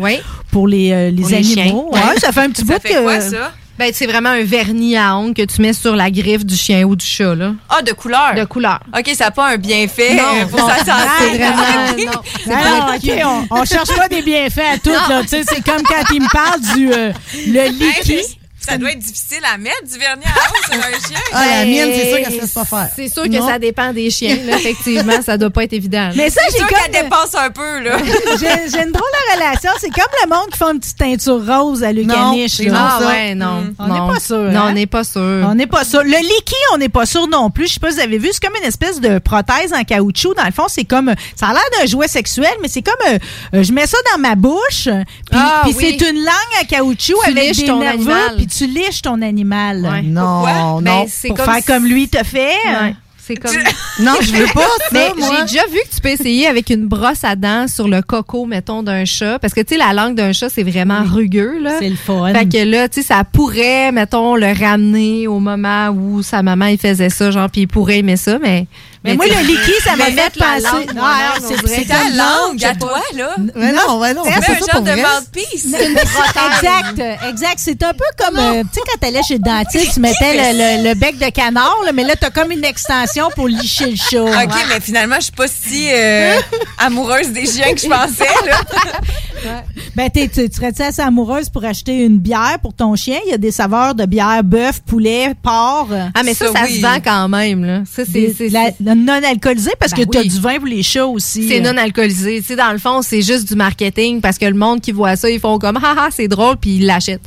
pour 0.52 0.68
les, 0.68 0.92
euh, 0.92 1.10
les 1.12 1.22
Pour 1.22 1.30
les 1.30 1.36
animaux. 1.38 1.90
chiens. 1.94 2.10
Ouais, 2.10 2.20
ça 2.20 2.32
fait 2.32 2.42
un 2.42 2.50
petit 2.50 2.64
bout 2.66 2.80
que... 2.80 3.52
Ben, 3.80 3.90
c'est 3.96 4.06
vraiment 4.06 4.30
un 4.30 4.44
vernis 4.44 4.96
à 4.96 5.16
ongles 5.18 5.34
que 5.34 5.42
tu 5.42 5.60
mets 5.60 5.74
sur 5.74 5.96
la 5.96 6.12
griffe 6.12 6.46
du 6.46 6.56
chien 6.56 6.84
ou 6.84 6.96
du 6.96 7.04
chat. 7.06 7.34
Là. 7.34 7.54
Ah, 7.68 7.82
de 7.82 7.94
couleur? 7.94 8.36
De 8.36 8.44
couleur. 8.44 8.80
OK, 8.96 9.10
ça 9.16 9.26
n'a 9.26 9.32
pas 9.32 9.48
un 9.54 9.58
bienfait 9.58 10.14
Non, 10.14 10.46
pour 10.52 10.60
non, 10.60 10.68
sa 10.68 10.78
santé. 10.86 11.10
c'est 11.32 11.38
vraiment- 11.38 12.14
non, 12.46 12.54
Alors, 12.54 12.94
OK, 12.96 13.48
on, 13.52 13.56
on 13.62 13.66
cherche 13.66 13.96
pas 13.96 14.08
des 14.08 14.22
bienfaits 14.22 14.60
à 14.74 14.78
tout. 14.78 14.92
Non. 14.92 15.10
là. 15.16 15.22
Tu 15.24 15.30
sais, 15.30 15.44
C'est 15.48 15.64
comme 15.64 15.82
quand 15.82 16.14
il 16.14 16.22
me 16.22 16.32
parle 16.32 16.62
du 16.76 16.92
euh, 16.94 17.12
le 17.48 17.70
liquide. 17.72 18.26
Ça 18.62 18.78
doit 18.78 18.92
être 18.92 19.00
difficile 19.00 19.40
à 19.52 19.58
mettre 19.58 19.84
du 19.84 19.98
vernis 19.98 20.24
à 20.26 20.30
ongles 20.30 20.66
sur 20.72 20.76
un 20.76 21.08
chien. 21.08 21.20
Ah, 21.34 21.46
la 21.60 21.66
mienne, 21.66 21.90
c'est 21.94 22.10
sûr 22.10 22.18
qu'elle 22.24 22.34
se 22.36 22.42
laisse 22.42 22.52
pas 22.54 22.66
faire. 22.66 22.90
C'est 22.96 23.08
sûr 23.12 23.24
que 23.24 23.30
Non. 23.30 23.48
ça 23.48 23.58
dépend 23.60 23.92
des 23.94 24.10
chiens, 24.12 24.38
là, 24.46 24.56
effectivement. 24.58 25.22
ça 25.26 25.38
doit 25.38 25.50
pas 25.50 25.64
être 25.64 25.74
évident. 25.74 26.08
là. 26.10 26.14
Mais 26.16 26.30
ça, 26.30 26.42
C'est 26.48 26.52
j'ai 26.54 26.58
sûr 26.60 26.68
comme. 26.68 26.78
qu'elle 26.92 27.04
dépasse 27.04 27.36
un 27.36 27.50
peu, 27.50 27.80
là. 27.80 27.98
J'ai 28.40 28.70
j'ai 28.72 28.84
une 28.84 28.92
drôle 28.92 29.04
de 29.12 29.34
relation. 29.36 29.72
C'est 29.80 29.90
comme 29.90 30.06
le 30.24 30.30
monde 30.30 30.50
qui 30.52 30.58
fait 30.58 30.66
une 30.72 30.80
petite 30.80 30.98
teinture 30.98 31.46
rose 31.46 31.84
à 31.84 31.92
Lucaniche. 31.92 32.52
c'est 32.58 32.66
là. 32.66 32.72
non, 32.72 32.80
Ah 32.82 32.98
ça. 33.02 33.08
ouais, 33.08 33.36
non. 33.36 33.74
On 33.80 33.88
non. 33.88 33.94
n'est 34.08 34.14
pas 34.14 34.20
sûr. 34.20 34.38
Non, 34.38 34.60
hein? 34.62 34.68
on 34.70 34.74
n'est 34.74 34.88
pas 34.88 35.04
sûr. 35.04 35.22
On 35.50 35.56
n'est 35.56 35.68
pas 35.68 35.84
sûr. 35.84 36.04
Le 36.04 36.18
liquide, 36.18 36.56
on 36.74 36.78
n'est 36.78 36.90
pas 36.90 37.06
sûr 37.06 37.28
non 37.28 37.50
plus. 37.50 37.68
Je 37.68 37.74
sais 37.74 37.80
pas 37.80 37.90
si 37.90 37.96
vous 37.96 38.02
avez 38.04 38.18
vu, 38.18 38.30
c'est 38.32 38.44
comme 38.44 38.56
une 38.62 38.68
espèce 38.68 39.00
de 39.02 39.20
prothèse 39.20 39.74
en 39.74 39.84
caoutchouc. 39.84 40.34
Dans 40.36 40.46
le 40.46 40.52
fond, 40.52 40.66
c'est 40.68 40.86
comme, 40.86 41.14
ça 41.36 41.48
a 41.48 41.54
l'air 41.54 41.62
d'un 41.80 41.86
jouet 41.88 42.08
sexuel, 42.08 42.52
mais 42.62 42.68
c'est 42.68 42.82
comme, 42.82 42.94
euh, 43.14 43.18
euh, 43.56 43.64
je 43.64 43.72
mets 43.74 43.88
ça 43.88 43.98
dans 44.14 44.20
ma 44.20 44.36
bouche, 44.36 44.84
puis 44.86 44.94
Ah, 45.34 45.62
puis 45.64 45.74
oui. 45.76 45.98
c'est 46.00 46.10
une 46.10 46.18
langue 46.18 46.62
à 46.62 46.66
caoutchouc 46.66 47.16
Tu 47.24 47.32
avec 47.32 47.44
liches 47.50 47.58
des 47.58 47.66
ton 47.66 47.80
nerveux, 47.80 48.12
animal. 48.12 48.36
puis 48.38 48.48
tu 48.58 48.68
liches 48.68 49.02
ton 49.02 49.22
animal? 49.22 49.82
Ouais. 49.84 50.02
Non, 50.02 50.44
Ben, 50.44 50.82
non. 50.82 51.06
c'est 51.08 51.30
Pour 51.30 51.38
comme 51.38 51.46
faire 51.46 51.56
si- 51.56 51.66
comme 51.66 51.86
lui 51.86 52.08
te 52.10 52.24
fait? 52.24 52.50
Ouais. 52.68 52.96
C'est 53.32 53.36
comme. 53.38 53.56
Non, 54.00 54.14
je 54.22 54.32
veux 54.32 54.46
pas 54.54 54.62
ça, 54.62 54.86
Mais 54.94 55.12
moi. 55.18 55.28
j'ai 55.32 55.42
déjà 55.44 55.66
vu 55.68 55.78
que 55.88 55.94
tu 55.96 56.02
peux 56.02 56.10
essayer 56.10 56.48
avec 56.48 56.70
une 56.70 56.88
brosse 56.88 57.24
à 57.24 57.36
dents 57.36 57.68
sur 57.68 57.88
le 57.88 58.02
coco, 58.02 58.46
mettons, 58.46 58.82
d'un 58.84 59.06
chat. 59.06 59.38
Parce 59.38 59.54
que, 59.54 59.60
tu 59.62 59.74
sais, 59.76 59.78
la 59.78 59.94
langue 59.94 60.16
d'un 60.16 60.32
chat, 60.32 60.50
c'est 60.50 60.64
vraiment 60.64 61.04
rugueux, 61.04 61.60
là. 61.60 61.74
C'est 61.80 61.90
le 61.90 61.98
fun. 61.98 62.34
Fait 62.34 62.46
que 62.48 62.64
là, 62.64 62.88
tu 62.90 63.02
sais, 63.02 63.08
ça 63.08 63.24
pourrait, 63.26 63.92
mettons, 63.92 64.36
le 64.36 64.48
ramener 64.58 65.28
au 65.28 65.40
moment 65.40 65.90
où 65.90 66.24
sa 66.24 66.42
maman, 66.42 66.68
il 66.68 66.80
faisait 66.80 67.10
ça, 67.10 67.30
genre, 67.32 67.50
puis 67.50 67.62
il 67.62 67.68
pourrait 67.68 68.00
aimer 68.00 68.18
ça, 68.18 68.40
mais. 68.40 68.66
Mais 69.04 69.16
moi, 69.16 69.26
le 69.26 69.48
liquide, 69.48 69.74
ça 69.84 69.96
m'a 69.96 70.06
fait 70.06 70.32
penser. 70.38 70.62
langue, 70.62 70.94
Non, 70.96 71.02
c'est- 71.42 71.68
c'est 71.68 71.86
Ta 71.86 72.04
langue 72.16 72.64
à 72.64 72.76
toi, 72.76 73.00
là. 73.16 73.36
Mais 73.56 73.72
non, 73.74 74.00
ouais, 74.00 74.14
non, 74.14 74.24
pas 74.24 74.30
un 74.30 74.42
ça 74.42 74.54
genre 74.54 74.68
pour 74.74 74.82
de 74.82 74.92
mouthpiece. 74.92 75.68
C'est 75.72 75.88
une 75.88 75.98
Exact, 75.98 77.02
exact. 77.30 77.56
C'est 77.58 77.84
un 77.84 77.94
peu 77.94 78.04
comme, 78.18 78.38
euh, 78.38 78.62
tu 78.64 78.70
sais, 78.76 78.82
quand 78.86 79.00
t'allais 79.00 79.24
chez 79.24 79.36
le 79.36 79.40
dentiste, 79.40 79.94
tu 79.96 80.00
mettais 80.02 80.34
le, 80.34 80.84
le- 80.84 80.90
le 80.90 80.96
bec 80.96 81.18
de 81.18 81.30
canard, 81.30 81.76
là, 81.86 81.92
mais 81.94 82.04
là, 82.04 82.14
t'as 82.20 82.30
comme 82.30 82.52
une 82.52 82.64
extension 82.64 83.21
pour 83.30 83.48
licher 83.48 83.92
le 83.92 83.96
chat. 83.96 84.24
OK, 84.44 84.54
mais 84.70 84.80
finalement, 84.80 85.16
je 85.18 85.24
suis 85.26 85.32
pas 85.32 85.48
si 85.48 85.88
euh, 85.92 86.34
amoureuse 86.80 87.30
des 87.32 87.46
chiens 87.46 87.74
que 87.74 87.80
je 87.82 87.88
pensais, 87.88 88.26
là. 88.46 88.62
Ben, 89.96 90.10
t'es- 90.10 90.28
tu 90.30 90.48
tu 90.50 90.56
serais-tu 90.56 90.84
assez 90.84 91.02
amoureuse 91.02 91.50
pour 91.50 91.66
acheter 91.66 92.04
une 92.06 92.20
bière 92.20 92.58
pour 92.62 92.74
ton 92.76 92.96
chien? 92.96 93.18
Il 93.26 93.32
y 93.32 93.34
a 93.34 93.38
des 93.40 93.52
saveurs 93.52 93.96
de 93.96 94.06
bière, 94.06 94.44
bœuf, 94.44 94.80
poulet, 94.82 95.34
porc. 95.42 95.90
Ah, 96.14 96.22
mais 96.24 96.34
ça, 96.36 96.46
Ça, 96.48 96.54
ça, 96.54 96.60
oui. 96.66 96.78
se 96.78 96.82
vend 96.82 96.98
quand 97.04 97.28
même, 97.28 97.66
là. 97.66 97.80
Ça, 97.92 98.04
c'est. 98.06 98.12
Des- 98.12 98.34
c'est- 98.38 98.50
la- 98.50 98.68
c'est- 98.68 98.76
la 98.84 98.94
non 98.96 99.20
alcoolisé 99.28 99.72
parce 99.80 99.92
Ben 99.94 100.06
que 100.06 100.12
t'as 100.12 100.20
oui. 100.22 100.30
du 100.30 100.40
vin 100.40 100.58
pour 100.60 100.68
les 100.68 100.84
chats 100.84 101.08
aussi. 101.08 101.48
C'est 101.50 101.60
non 101.60 101.76
alcoolisé. 101.76 102.40
Tu 102.42 102.48
sais, 102.50 102.56
dans 102.56 102.72
le 102.72 102.78
fond, 102.78 103.02
c'est 103.02 103.22
juste 103.24 103.48
du 103.48 103.56
marketing 103.56 104.22
parce 104.22 104.38
que 104.38 104.46
le 104.46 104.54
monde 104.54 104.80
qui 104.80 104.92
voit 104.92 105.16
ça, 105.16 105.30
ils 105.30 105.40
font 105.40 105.58
comme, 105.60 105.80
ah, 105.84 105.96
ah, 105.98 106.08
c'est 106.16 106.28
drôle, 106.28 106.58
puis 106.58 106.76
ils 106.78 106.86
l'achètent. 106.86 107.22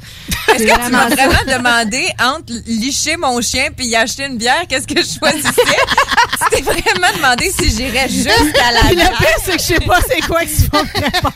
Est-ce 0.55 0.59
que 0.63 0.69
tu 0.69 0.75
vraiment 0.75 0.91
m'as 0.91 1.09
vraiment 1.09 1.59
demandé 1.59 2.07
entre 2.23 2.53
licher 2.67 3.17
mon 3.17 3.41
chien 3.43 3.65
puis 3.77 3.89
y 3.89 3.97
acheter 3.97 4.27
une 4.27 4.37
bière, 4.39 4.63
qu'est-ce 4.69 4.87
que 4.87 5.01
je 5.03 5.19
choisissais? 5.19 5.51
Tu 5.87 6.57
t'es 6.57 6.63
vraiment 6.63 7.17
demandé 7.17 7.51
si 7.51 7.71
j'irais 7.71 8.09
juste 8.09 8.29
à 8.29 8.73
la 8.73 8.81
Puis 8.81 8.97
le 8.97 9.03
pire, 9.03 9.39
c'est 9.45 9.57
que 9.57 9.59
je 9.59 9.65
sais 9.65 9.81
pas 9.81 9.99
c'est 10.09 10.21
quoi 10.27 10.41
tu 10.41 10.69
vas 10.73 10.83
me 10.83 11.05
répondre. 11.05 11.35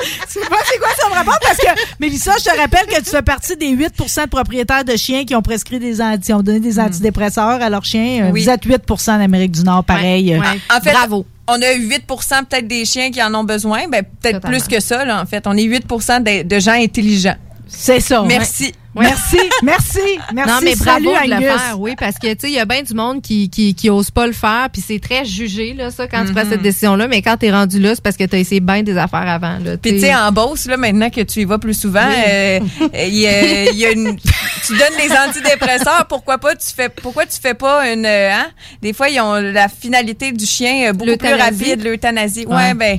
Je 0.00 0.32
sais 0.32 0.48
pas 0.48 0.56
c'est 0.66 0.78
quoi 0.78 0.88
vas 1.02 1.14
me 1.14 1.18
répondre 1.18 1.38
parce 1.42 1.58
que, 1.58 1.80
Mélissa, 2.00 2.32
je 2.38 2.44
te 2.44 2.56
rappelle 2.56 2.86
que 2.86 2.98
tu 3.02 3.10
fais 3.10 3.22
partie 3.22 3.56
des 3.56 3.68
8 3.68 3.92
de 3.98 4.26
propriétaires 4.28 4.84
de 4.84 4.96
chiens 4.96 5.24
qui 5.24 5.34
ont 5.34 5.42
prescrit 5.42 5.78
des 5.78 6.00
anti, 6.00 6.32
ont 6.32 6.42
donné 6.42 6.60
des 6.60 6.78
antidépresseurs 6.78 7.62
à 7.62 7.70
leurs 7.70 7.84
chiens. 7.84 8.30
Oui. 8.32 8.42
Vous 8.42 8.50
êtes 8.50 8.64
8 8.64 8.82
en 9.08 9.20
Amérique 9.20 9.52
du 9.52 9.62
Nord, 9.62 9.84
pareil. 9.84 10.36
Ouais. 10.36 10.60
En 10.74 10.80
fait, 10.80 10.92
Bravo. 10.92 11.26
on 11.48 11.60
a 11.60 11.72
8 11.72 12.06
peut-être 12.06 12.68
des 12.68 12.84
chiens 12.84 13.10
qui 13.10 13.22
en 13.22 13.34
ont 13.34 13.44
besoin. 13.44 13.88
Ben, 13.88 14.04
peut-être 14.20 14.40
plus 14.40 14.64
que 14.64 14.80
ça, 14.80 15.04
là, 15.04 15.20
en 15.20 15.26
fait. 15.26 15.46
On 15.46 15.56
est 15.56 15.64
8 15.64 15.86
de, 15.86 16.42
de 16.42 16.58
gens 16.60 16.72
intelligents. 16.72 17.36
C'est 17.68 18.00
ça. 18.00 18.22
Merci. 18.22 18.72
Merci, 19.02 19.36
merci, 19.62 19.98
merci. 20.32 20.50
non, 20.52 20.58
mais 20.62 20.74
Salut, 20.74 21.04
bravo 21.06 21.24
de 21.24 21.30
le 21.30 21.36
Angus. 21.36 21.46
faire, 21.62 21.80
oui, 21.80 21.94
parce 21.98 22.16
que, 22.18 22.28
tu 22.32 22.40
sais, 22.40 22.48
il 22.48 22.54
y 22.54 22.58
a 22.58 22.64
bien 22.64 22.82
du 22.82 22.94
monde 22.94 23.20
qui, 23.22 23.50
qui, 23.50 23.74
qui 23.74 23.90
ose 23.90 24.10
pas 24.10 24.26
le 24.26 24.32
faire, 24.32 24.68
puis 24.72 24.82
c'est 24.86 24.98
très 25.00 25.24
jugé, 25.24 25.74
là, 25.74 25.90
ça, 25.90 26.06
quand 26.08 26.24
tu 26.24 26.32
prends 26.32 26.48
cette 26.48 26.62
décision-là, 26.62 27.06
mais 27.08 27.22
quand 27.22 27.36
t'es 27.36 27.50
rendu 27.50 27.78
là, 27.78 27.94
c'est 27.94 28.02
parce 28.02 28.16
que 28.16 28.24
t'as 28.24 28.38
essayé 28.38 28.60
bien 28.60 28.82
des 28.82 28.96
affaires 28.96 29.28
avant, 29.28 29.58
là. 29.62 29.76
Puis, 29.76 29.92
tu 29.92 30.00
sais, 30.00 30.14
en 30.14 30.32
Beauce, 30.32 30.66
là, 30.66 30.76
maintenant 30.76 31.10
que 31.10 31.20
tu 31.20 31.40
y 31.40 31.44
vas 31.44 31.58
plus 31.58 31.78
souvent, 31.78 32.08
euh, 32.08 32.60
il 33.06 33.14
y 33.18 33.26
a- 33.26 33.70
y 33.72 33.84
a 33.86 33.90
une- 33.92 34.16
tu 34.16 34.72
donnes 34.72 34.96
des 35.08 35.12
antidépresseurs. 35.28 36.06
Pourquoi 36.08 36.38
pas, 36.38 36.54
tu 36.54 36.68
fais, 36.74 36.88
pourquoi 36.88 37.26
tu 37.26 37.38
fais 37.40 37.54
pas 37.54 37.90
une, 37.92 38.06
euh, 38.06 38.30
hein? 38.32 38.46
Des 38.82 38.92
fois, 38.92 39.08
ils 39.08 39.20
ont 39.20 39.34
la 39.34 39.68
finalité 39.68 40.32
du 40.32 40.46
chien 40.46 40.88
euh, 40.88 40.92
beaucoup 40.92 41.16
plus 41.16 41.34
rapide, 41.34 41.84
l'euthanasie. 41.84 42.46
Ouais, 42.46 42.54
Ouais. 42.56 42.74
ben, 42.74 42.98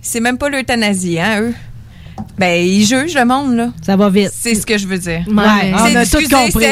c'est 0.00 0.20
même 0.20 0.38
pas 0.38 0.48
l'euthanasie, 0.48 1.18
hein, 1.18 1.40
eux? 1.40 1.54
Ben, 2.38 2.64
ils 2.64 2.84
jugent 2.86 3.14
le 3.14 3.24
monde, 3.24 3.54
là. 3.56 3.68
Ça 3.82 3.96
va 3.96 4.08
vite. 4.10 4.30
C'est 4.32 4.54
ce 4.54 4.64
que 4.66 4.78
je 4.78 4.86
veux 4.86 4.98
dire. 4.98 5.24
Ouais, 5.28 5.72
on 5.74 5.96
a 5.96 6.06
tout 6.06 6.18
compris. 6.28 6.64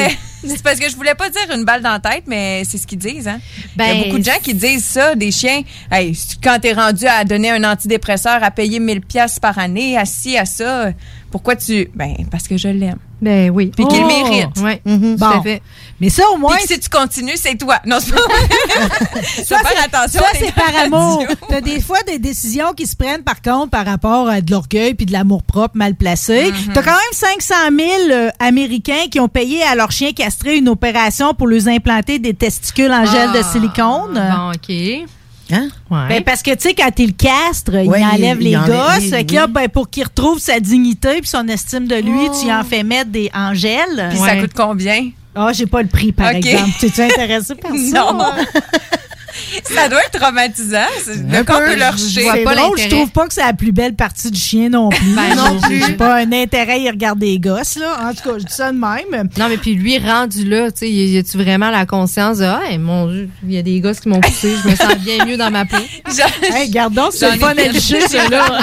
c'est- 0.45 0.63
parce 0.63 0.79
que 0.79 0.89
je 0.89 0.95
voulais 0.95 1.15
pas 1.15 1.29
dire 1.29 1.41
une 1.53 1.65
balle 1.65 1.81
dans 1.81 1.91
la 1.91 1.99
tête, 1.99 2.23
mais 2.27 2.63
c'est 2.65 2.77
ce 2.77 2.87
qu'ils 2.87 2.99
disent. 2.99 3.27
Hein? 3.27 3.39
Il 3.57 3.63
y 3.73 3.77
Ben, 3.77 3.89
a 3.99 4.03
beaucoup 4.05 4.19
de 4.19 4.23
gens 4.23 4.37
qui 4.41 4.53
disent 4.53 4.85
ça, 4.85 5.15
des 5.15 5.31
chiens. 5.31 5.61
Hey, 5.91 6.17
quand 6.43 6.59
t'es 6.61 6.73
rendu 6.73 7.05
à 7.05 7.23
donner 7.25 7.49
un 7.51 7.63
antidépresseur, 7.63 8.41
à 8.43 8.51
payer 8.51 8.79
1000 8.79 9.01
pièces 9.01 9.39
par 9.39 9.57
année, 9.59 9.97
assis 9.97 10.37
à 10.37 10.45
ça, 10.45 10.91
pourquoi 11.31 11.55
tu... 11.55 11.89
Ben, 11.95 12.13
parce 12.31 12.47
que 12.47 12.55
je 12.57 12.67
l'aime. 12.69 12.99
Ben 13.21 13.49
oui. 13.49 13.71
Puis 13.75 13.85
qu'il 13.87 14.03
Oh! 14.03 14.07
mérite. 14.07 14.49
Oui, 14.57 14.73
Bon. 14.85 15.17
tout 15.31 15.37
à 15.39 15.41
fait. 15.41 15.61
Mais 15.99 16.09
ça, 16.09 16.23
au 16.33 16.37
moins, 16.37 16.55
Puis 16.57 16.67
si 16.67 16.79
tu 16.79 16.87
continues, 16.89 17.35
c'est 17.35 17.55
toi. 17.55 17.77
Non, 17.85 17.97
c'est 17.99 18.11
pas. 18.13 18.21
Ça, 19.43 19.57
faire 19.59 19.83
attention. 19.85 20.21
Ça, 20.21 20.27
c'est 20.39 20.53
par 20.53 20.75
amour. 20.83 21.23
T'as 21.49 21.61
des 21.61 21.81
fois 21.81 21.97
des 22.05 22.19
décisions 22.19 22.73
qui 22.73 22.85
se 22.85 22.95
prennent, 22.95 23.23
par 23.23 23.41
contre, 23.41 23.71
par 23.71 23.85
rapport 23.85 24.29
à 24.29 24.41
de 24.41 24.51
l'orgueil 24.51 24.93
puis 24.93 25.05
de 25.07 25.11
l'amour 25.13 25.41
propre 25.43 25.75
mal 25.75 25.95
placé. 25.95 26.51
Mm-hmm. 26.51 26.73
T'as 26.73 26.83
quand 26.83 26.91
même 26.91 27.13
500 27.39 27.55
000 27.75 27.89
euh, 28.11 28.29
Américains 28.39 29.07
qui 29.09 29.19
ont 29.19 29.27
payé 29.27 29.63
à 29.63 29.73
leur 29.73 29.91
chien 29.91 30.11
castré 30.11 30.57
une 30.57 30.69
opération 30.69 31.33
pour 31.33 31.47
leur 31.47 31.67
implanter 31.67 32.19
des 32.19 32.35
testicules 32.35 32.91
en 32.91 33.05
gel 33.05 33.31
de 33.31 33.39
Ah, 33.39 33.51
silicone. 33.51 34.13
Bon, 34.13 34.51
OK. 34.51 35.07
Hein? 35.51 35.69
Ouais. 35.89 36.07
Ben, 36.09 36.23
parce 36.23 36.41
que, 36.43 36.51
tu 36.51 36.61
sais, 36.69 36.73
quand 36.73 36.89
il 36.97 37.07
le 37.07 37.13
castre, 37.13 37.73
il 37.75 37.87
Ouais, 37.89 38.03
enlève 38.03 38.37
il- 38.41 38.45
les 38.45 38.51
il 38.51 38.59
gosses. 38.59 39.11
oui. 39.47 39.53
ben, 39.53 39.69
pour 39.69 39.89
qu'il 39.89 40.03
retrouve 40.03 40.39
sa 40.39 40.59
dignité 40.59 41.19
puis 41.21 41.27
son 41.27 41.47
estime 41.47 41.87
de 41.87 41.95
lui, 41.95 42.27
Oh. 42.29 42.37
tu 42.39 42.47
y 42.47 42.53
en 42.53 42.63
fais 42.63 42.83
mettre 42.83 43.09
des 43.11 43.29
en 43.33 43.53
gel. 43.53 44.07
Puis 44.09 44.17
ça 44.17 44.23
Ouais. 44.25 44.41
coûte 44.41 44.51
combien? 44.55 45.09
Ah, 45.35 45.51
j'ai 45.53 45.67
pas 45.67 45.81
le 45.83 45.87
prix, 45.87 46.11
par 46.11 46.31
Ok. 46.31 46.37
exemple. 46.37 46.71
T'es-tu 46.79 47.01
intéressé 47.01 47.55
par 47.55 47.71
ça? 47.71 47.77
Non. 47.77 48.19
ça 49.63 49.89
doit 49.89 49.99
être 50.05 50.19
traumatisant. 50.19 50.85
C'est- 51.03 51.15
Le 51.15 51.43
peu, 51.43 51.53
peut 51.53 51.75
leur 51.75 51.91
vois 51.93 52.33
C'est 52.33 52.43
drôle, 52.43 52.79
je 52.79 52.87
trouve 52.89 53.09
pas 53.11 53.27
que 53.27 53.33
c'est 53.33 53.43
la 53.45 53.53
plus 53.53 53.71
belle 53.71 53.95
partie 53.95 54.31
du 54.31 54.39
chien 54.39 54.69
non 54.69 54.89
plus. 54.89 55.13
Ben, 55.15 55.35
non 55.35 55.59
J'ai- 55.61 55.67
plus. 55.67 55.85
J'ai 55.87 55.93
pas 55.93 56.15
un 56.15 56.31
intérêt 56.31 56.73
à 56.73 56.77
y 56.77 56.89
regarder 56.89 57.27
les 57.27 57.39
gosses, 57.39 57.75
là. 57.77 57.97
En 58.03 58.13
tout 58.13 58.23
cas, 58.29 58.37
je 58.39 58.43
dis 58.45 58.53
ça 58.53 58.71
de 58.71 58.77
même. 58.77 59.29
Non, 59.37 59.49
mais 59.49 59.57
puis 59.57 59.75
lui, 59.75 59.97
rendu 59.99 60.43
là, 60.47 60.71
tu 60.71 60.79
sais, 60.79 60.89
y 60.89 61.17
a-tu 61.17 61.37
vraiment 61.37 61.69
la 61.71 61.85
conscience 61.85 62.37
de, 62.39 62.45
ah, 62.45 62.61
mon 62.79 63.07
Dieu, 63.07 63.29
il 63.43 63.53
y 63.53 63.57
a 63.57 63.61
des 63.61 63.79
gosses 63.79 63.99
qui 63.99 64.09
m'ont 64.09 64.19
poussé, 64.19 64.53
je 64.63 64.69
me 64.69 64.75
sens 64.75 64.95
bien 64.97 65.25
mieux 65.25 65.37
dans 65.37 65.51
ma 65.51 65.65
peau. 65.65 65.77
Hey, 66.53 66.69
gardons, 66.69 67.09
c'est 67.11 67.27
J'en 67.27 67.33
le 67.33 67.39
fun 67.39 67.49
à 67.49 67.67
licher, 67.67 67.99
là. 68.29 68.45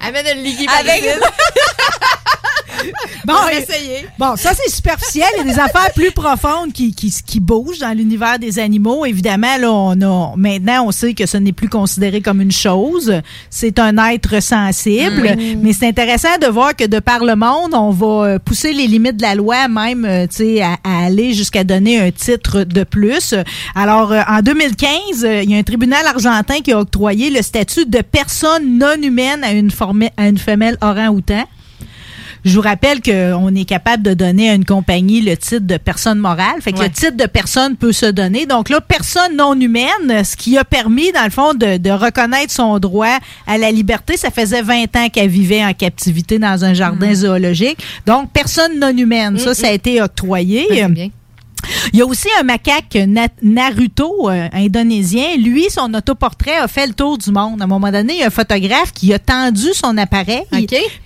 Amène 0.00 0.42
liquide 0.42 0.68
Avec 0.80 1.02
Bon, 3.24 3.34
On 3.40 3.44
va 3.44 3.54
et- 3.54 3.58
essayer. 3.62 4.06
Bon, 4.18 4.34
ça, 4.36 4.50
c'est 4.54 4.68
superficiel. 4.70 5.28
Il 5.38 5.46
y 5.46 5.50
a 5.50 5.52
des 5.54 5.60
affaires 5.60 5.92
plus 5.94 6.10
profondes 6.10 6.72
qui, 6.72 6.92
qui, 6.92 7.14
qui 7.24 7.38
bougent 7.38 7.78
dans 7.78 7.96
l'univers 7.96 8.38
des 8.38 8.58
animaux. 8.58 9.04
Évidemment, 9.06 9.56
là, 9.58 9.70
on 9.72 10.00
a, 10.00 10.34
maintenant, 10.36 10.86
on 10.86 10.90
sait 10.90 11.14
que 11.14 11.26
ce 11.26 11.36
n'est 11.36 11.52
plus 11.52 11.68
considéré 11.68 12.20
comme 12.20 12.40
une 12.40 12.50
chose. 12.52 13.12
C'est 13.48 13.78
un 13.78 13.96
être 14.10 14.40
sensible. 14.42 15.36
Mais 15.62 15.72
c'est 15.72 15.86
intéressant 15.86 16.36
de 16.40 16.46
voir 16.48 16.74
que 16.74 16.84
de 16.84 16.98
par 16.98 17.24
le 17.24 17.36
monde, 17.36 17.74
on 17.74 17.90
va 17.90 18.26
euh, 18.26 18.38
pousser 18.38 18.72
les 18.72 18.86
limites 18.88 19.16
de 19.18 19.22
la 19.22 19.34
loi, 19.36 19.68
même, 19.68 20.04
euh, 20.04 20.26
tu 20.26 20.36
sais, 20.36 20.62
à, 20.62 20.76
à 20.82 21.04
aller 21.06 21.32
jusqu'à 21.32 21.62
donner 21.64 22.00
un 22.00 22.10
titre 22.10 22.64
de 22.64 22.82
plus. 22.84 23.34
Alors, 23.76 24.12
euh, 24.12 24.20
en 24.28 24.40
2015, 24.40 25.24
euh, 25.24 25.42
il 25.42 25.50
y 25.50 25.54
a 25.54 25.58
un 25.58 25.62
tribunal 25.62 26.04
argentin 26.06 26.60
qui 26.60 26.72
a 26.72 26.78
octroyé 26.80 27.30
le 27.30 27.40
statut 27.42 27.86
de 27.86 28.00
personne 28.00 28.78
non 28.78 28.94
humaine 29.00 29.44
à 29.44 29.52
une, 29.52 29.70
formée- 29.70 30.10
à 30.16 30.26
une 30.28 30.38
femelle 30.38 30.76
orang-outan. 30.80 31.44
Je 32.44 32.54
vous 32.56 32.60
rappelle 32.60 33.00
qu'on 33.00 33.54
est 33.54 33.64
capable 33.64 34.02
de 34.02 34.14
donner 34.14 34.50
à 34.50 34.54
une 34.54 34.64
compagnie 34.64 35.20
le 35.20 35.36
titre 35.36 35.66
de 35.66 35.76
personne 35.76 36.18
morale. 36.18 36.60
Fait 36.60 36.72
que 36.72 36.78
Ouais. 36.78 36.86
le 36.86 36.90
titre 36.92 37.16
de 37.16 37.26
personne 37.26 37.76
peut 37.76 37.92
se 37.92 38.06
donner. 38.06 38.46
Donc 38.46 38.68
là, 38.68 38.80
personne 38.80 39.36
non 39.36 39.54
humaine, 39.58 40.24
ce 40.24 40.36
qui 40.36 40.58
a 40.58 40.64
permis, 40.64 41.12
dans 41.12 41.24
le 41.24 41.30
fond, 41.30 41.54
de, 41.54 41.76
de 41.76 41.90
reconnaître 41.90 42.52
son 42.52 42.78
droit 42.80 43.18
à 43.46 43.58
la 43.58 43.70
liberté. 43.70 44.16
Ça 44.16 44.30
faisait 44.30 44.62
20 44.62 44.96
ans 44.96 45.08
qu'elle 45.08 45.28
vivait 45.28 45.64
en 45.64 45.72
captivité 45.72 46.38
dans 46.40 46.64
un 46.64 46.74
jardin 46.74 47.14
zoologique. 47.14 47.78
Donc, 48.06 48.30
personne 48.32 48.78
non 48.80 48.96
humaine. 48.96 49.38
Ça, 49.38 49.54
ça 49.54 49.68
a 49.68 49.70
été 49.72 50.02
octroyé. 50.02 50.66
Il 51.92 51.98
y 51.98 52.02
a 52.02 52.06
aussi 52.06 52.28
un 52.38 52.42
macaque 52.42 52.96
Na- 53.06 53.28
Naruto 53.42 54.28
euh, 54.30 54.48
indonésien. 54.52 55.36
Lui, 55.36 55.66
son 55.70 55.92
autoportrait 55.94 56.56
a 56.56 56.68
fait 56.68 56.86
le 56.86 56.94
tour 56.94 57.18
du 57.18 57.30
monde. 57.30 57.60
À 57.60 57.64
un 57.64 57.68
moment 57.68 57.90
donné, 57.90 58.14
il 58.14 58.18
y 58.20 58.22
a 58.22 58.26
un 58.26 58.30
photographe 58.30 58.92
qui 58.92 59.12
a 59.12 59.18
tendu 59.18 59.68
son 59.74 59.96
appareil. 59.98 60.42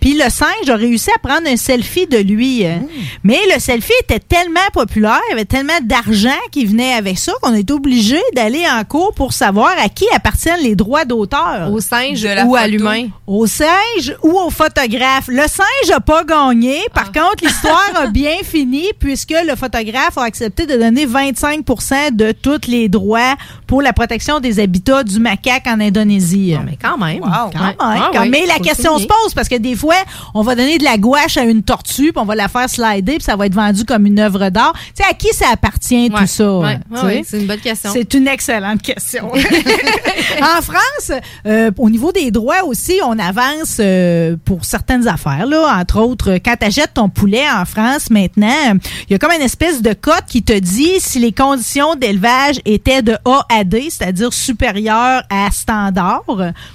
Puis 0.01 0.15
le 0.15 0.29
singe 0.31 0.69
a 0.69 0.77
réussi 0.77 1.11
à 1.15 1.19
prendre 1.19 1.49
un 1.49 1.57
selfie 1.57 2.07
de 2.07 2.19
lui. 2.19 2.65
euh. 2.67 2.77
Mais 3.25 3.39
le 3.55 3.61
selfie 3.61 3.93
était 4.03 4.19
tellement 4.21 4.61
populaire, 4.73 5.21
il 5.29 5.33
y 5.33 5.35
avait 5.35 5.45
tellement 5.45 5.79
d'argent 5.83 6.31
qui 6.53 6.65
venait 6.65 6.93
avec 6.95 7.19
ça 7.19 7.33
qu'on 7.43 7.55
est 7.55 7.71
obligé 7.71 8.21
d'aller 8.35 8.65
en 8.69 8.85
cours 8.85 9.13
pour 9.15 9.33
savoir 9.33 9.73
à 9.83 9.89
qui 9.89 10.07
appartiennent 10.15 10.61
les 10.63 10.77
droits 10.77 11.05
d'auteur. 11.05 11.71
Au 11.73 11.81
singe 11.81 12.23
De 12.23 12.29
la 12.29 12.45
ou 12.45 12.55
à 12.57 12.67
l'humain? 12.67 13.09
Au 13.27 13.47
singe 13.47 14.15
ou 14.23 14.39
au 14.39 14.51
photographe. 14.51 15.25
Le 15.29 15.43
singe 15.49 15.89
n'a 15.91 16.01
pas 16.01 16.25
gagné. 16.25 16.79
Par 16.95 17.13
contre, 17.13 17.43
l'histoire 17.45 17.91
a 17.95 18.07
bien 18.09 18.37
fini 18.45 18.87
puisque 18.99 19.35
le 19.47 19.57
photographe 19.57 20.17
a 20.19 20.27
accepté 20.59 20.67
de 20.67 20.81
donner 20.81 21.07
25% 21.07 22.15
de 22.15 22.33
tous 22.33 22.69
les 22.69 22.89
droits 22.89 23.35
pour 23.67 23.83
la 23.83 23.93
protection 23.93 24.41
des 24.41 24.61
habitats 24.61 25.03
du 25.05 25.19
macaque 25.19 25.67
en 25.67 25.81
Indonésie. 25.81 26.57
mais 26.65 26.79
quand 26.81 26.97
même. 26.99 27.21
Quand 27.21 27.51
Ouais. 27.59 27.67
même. 27.67 27.75
Ah 27.79 28.11
Quand- 28.13 28.27
mais 28.29 28.47
la 28.47 28.59
question 28.59 28.99
se 28.99 29.07
pose 29.07 29.35
parce 29.35 29.49
que 29.49 29.57
des 29.57 29.75
fois, 29.75 29.95
on 30.35 30.43
va 30.43 30.55
donner 30.55 30.79
de 30.79 30.85
la 30.85 30.97
gouache 30.99 31.37
à 31.37 31.43
une 31.45 31.63
tortue, 31.63 32.13
puis 32.13 32.23
on 32.23 32.25
va 32.25 32.35
la 32.35 32.49
faire 32.49 32.69
slider, 32.71 33.15
puis 33.17 33.23
ça 33.25 33.37
va 33.37 33.47
être 33.47 33.55
vendu 33.55 33.85
comme 33.85 34.07
une 34.07 34.19
œuvre 34.19 34.49
d'art. 34.51 34.73
Tu 34.97 35.03
sais, 35.03 35.11
à 35.11 35.15
qui 35.15 35.29
ça 35.35 35.47
appartient 35.53 36.11
tout 36.11 36.27
ça? 36.27 36.59
Ouais, 36.59 36.79
ouais, 37.03 37.23
c'est 37.27 37.41
une 37.41 37.47
bonne 37.47 37.61
question. 37.61 37.91
C'est 37.93 38.15
une 38.15 38.29
excellente 38.29 38.83
question. 38.83 39.31
en 40.41 40.63
France, 40.63 41.13
euh, 41.47 41.71
au 41.79 41.91
niveau 41.91 42.13
des 42.13 42.31
droits 42.31 42.65
aussi, 42.65 42.95
on 43.05 43.19
avance 43.19 43.77
euh, 43.81 44.37
pour 44.45 44.65
certaines 44.65 45.07
affaires. 45.09 45.47
Là. 45.47 45.79
Entre 45.81 45.99
autres, 46.01 46.35
quand 46.45 46.55
tu 46.59 46.67
achètes 46.67 46.95
ton 46.95 47.09
poulet 47.09 47.45
en 47.51 47.65
France 47.65 48.11
maintenant, 48.11 48.75
il 49.09 49.13
y 49.13 49.15
a 49.15 49.19
comme 49.19 49.33
une 49.33 49.43
espèce 49.43 49.83
de 49.83 49.93
code 49.93 50.25
qui 50.29 50.43
te 50.47 50.59
dit 50.59 50.93
si 51.01 51.19
les 51.19 51.33
conditions 51.33 51.95
d'élevage 51.97 52.61
étaient 52.65 53.03
de 53.03 53.17
A 53.25 53.45
à 53.53 53.65
D, 53.65 53.89
c'est-à-dire 53.91 54.33
supérieures 54.33 55.23
à 55.29 55.51
standard, 55.51 56.23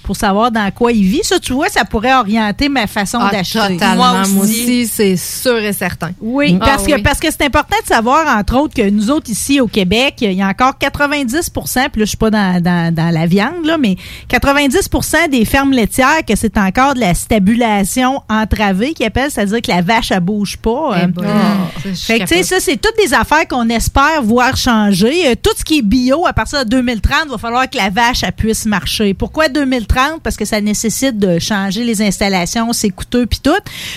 pour 0.03 0.15
savoir 0.15 0.51
dans 0.51 0.69
quoi 0.71 0.91
il 0.91 1.03
vit. 1.03 1.21
Ça, 1.23 1.39
tu 1.39 1.53
vois, 1.53 1.69
ça 1.69 1.85
pourrait 1.85 2.13
orienter 2.13 2.69
ma 2.69 2.85
façon 2.87 3.17
Ah, 3.21 3.31
d'acheter. 3.31 3.59
Totalement. 3.77 3.95
Moi 4.27 4.43
aussi, 4.43 4.85
c'est 4.87 5.15
sûr 5.17 5.57
et 5.57 5.73
certain. 5.73 6.11
Oui, 6.21 6.57
Ah 6.61 6.65
parce 6.65 6.85
que 6.85 6.93
oui. 6.93 7.01
parce 7.01 7.19
que 7.19 7.31
c'est 7.31 7.43
important 7.45 7.77
de 7.81 7.87
savoir, 7.87 8.37
entre 8.37 8.57
autres, 8.57 8.73
que 8.75 8.89
nous 8.89 9.09
autres 9.09 9.29
ici 9.29 9.59
au 9.61 9.67
Québec, 9.67 10.15
il 10.21 10.33
y 10.33 10.41
a 10.41 10.47
encore 10.47 10.73
90% 10.79 11.89
puis 11.91 12.01
là, 12.01 12.05
je 12.05 12.05
suis 12.05 12.17
pas 12.17 12.29
dans, 12.29 12.61
dans, 12.61 12.93
dans 12.93 13.09
la 13.13 13.25
viande, 13.25 13.65
là, 13.65 13.77
mais 13.77 13.95
90% 14.29 15.29
des 15.29 15.45
fermes 15.45 15.71
laitières 15.71 16.25
que 16.27 16.35
c'est 16.35 16.57
encore 16.57 16.93
de 16.93 16.99
la 16.99 17.13
stabulation 17.13 18.21
entravée 18.29 18.93
qui 18.93 19.05
appelle, 19.05 19.31
c'est-à-dire 19.31 19.61
que 19.61 19.71
la 19.71 19.81
vache, 19.81 20.11
elle 20.11 20.19
bouge 20.19 20.57
pas. 20.57 20.93
Eh 20.97 21.03
Euh, 21.03 21.07
ben, 21.07 21.23
ça, 21.23 21.89
je 21.93 21.93
fait 22.05 22.19
que, 22.19 22.23
tu 22.23 22.27
sais, 22.29 22.35
capote. 22.35 22.45
ça, 22.45 22.59
c'est 22.59 22.77
toutes 22.77 22.97
des 23.03 23.13
affaires 23.13 23.47
qu'on 23.47 23.60
espère 23.69 24.21
voir 24.23 24.57
changer. 24.57 25.27
Euh, 25.27 25.35
tout 25.41 25.51
ce 25.57 25.63
qui 25.63 25.79
est 25.79 25.81
bio, 25.81 26.25
à 26.25 26.33
partir 26.33 26.63
de 26.63 26.69
2030, 26.69 27.23
il 27.25 27.31
va 27.31 27.37
falloir 27.37 27.69
que 27.69 27.77
la 27.77 27.89
vache, 27.89 28.23
elle 28.23 28.31
puisse 28.31 28.65
marcher. 28.65 29.13
Pourquoi 29.13 29.49
2030? 29.49 30.21
Parce 30.23 30.37
que 30.37 30.45
ça 30.45 30.61
nécessite 30.61 31.17
de 31.17 31.39
changer 31.39 31.83
les 31.83 32.01
installations, 32.01 32.73
c'est 32.73 32.89
coûteux 32.89 33.25
puis 33.25 33.39
tout. 33.41 33.51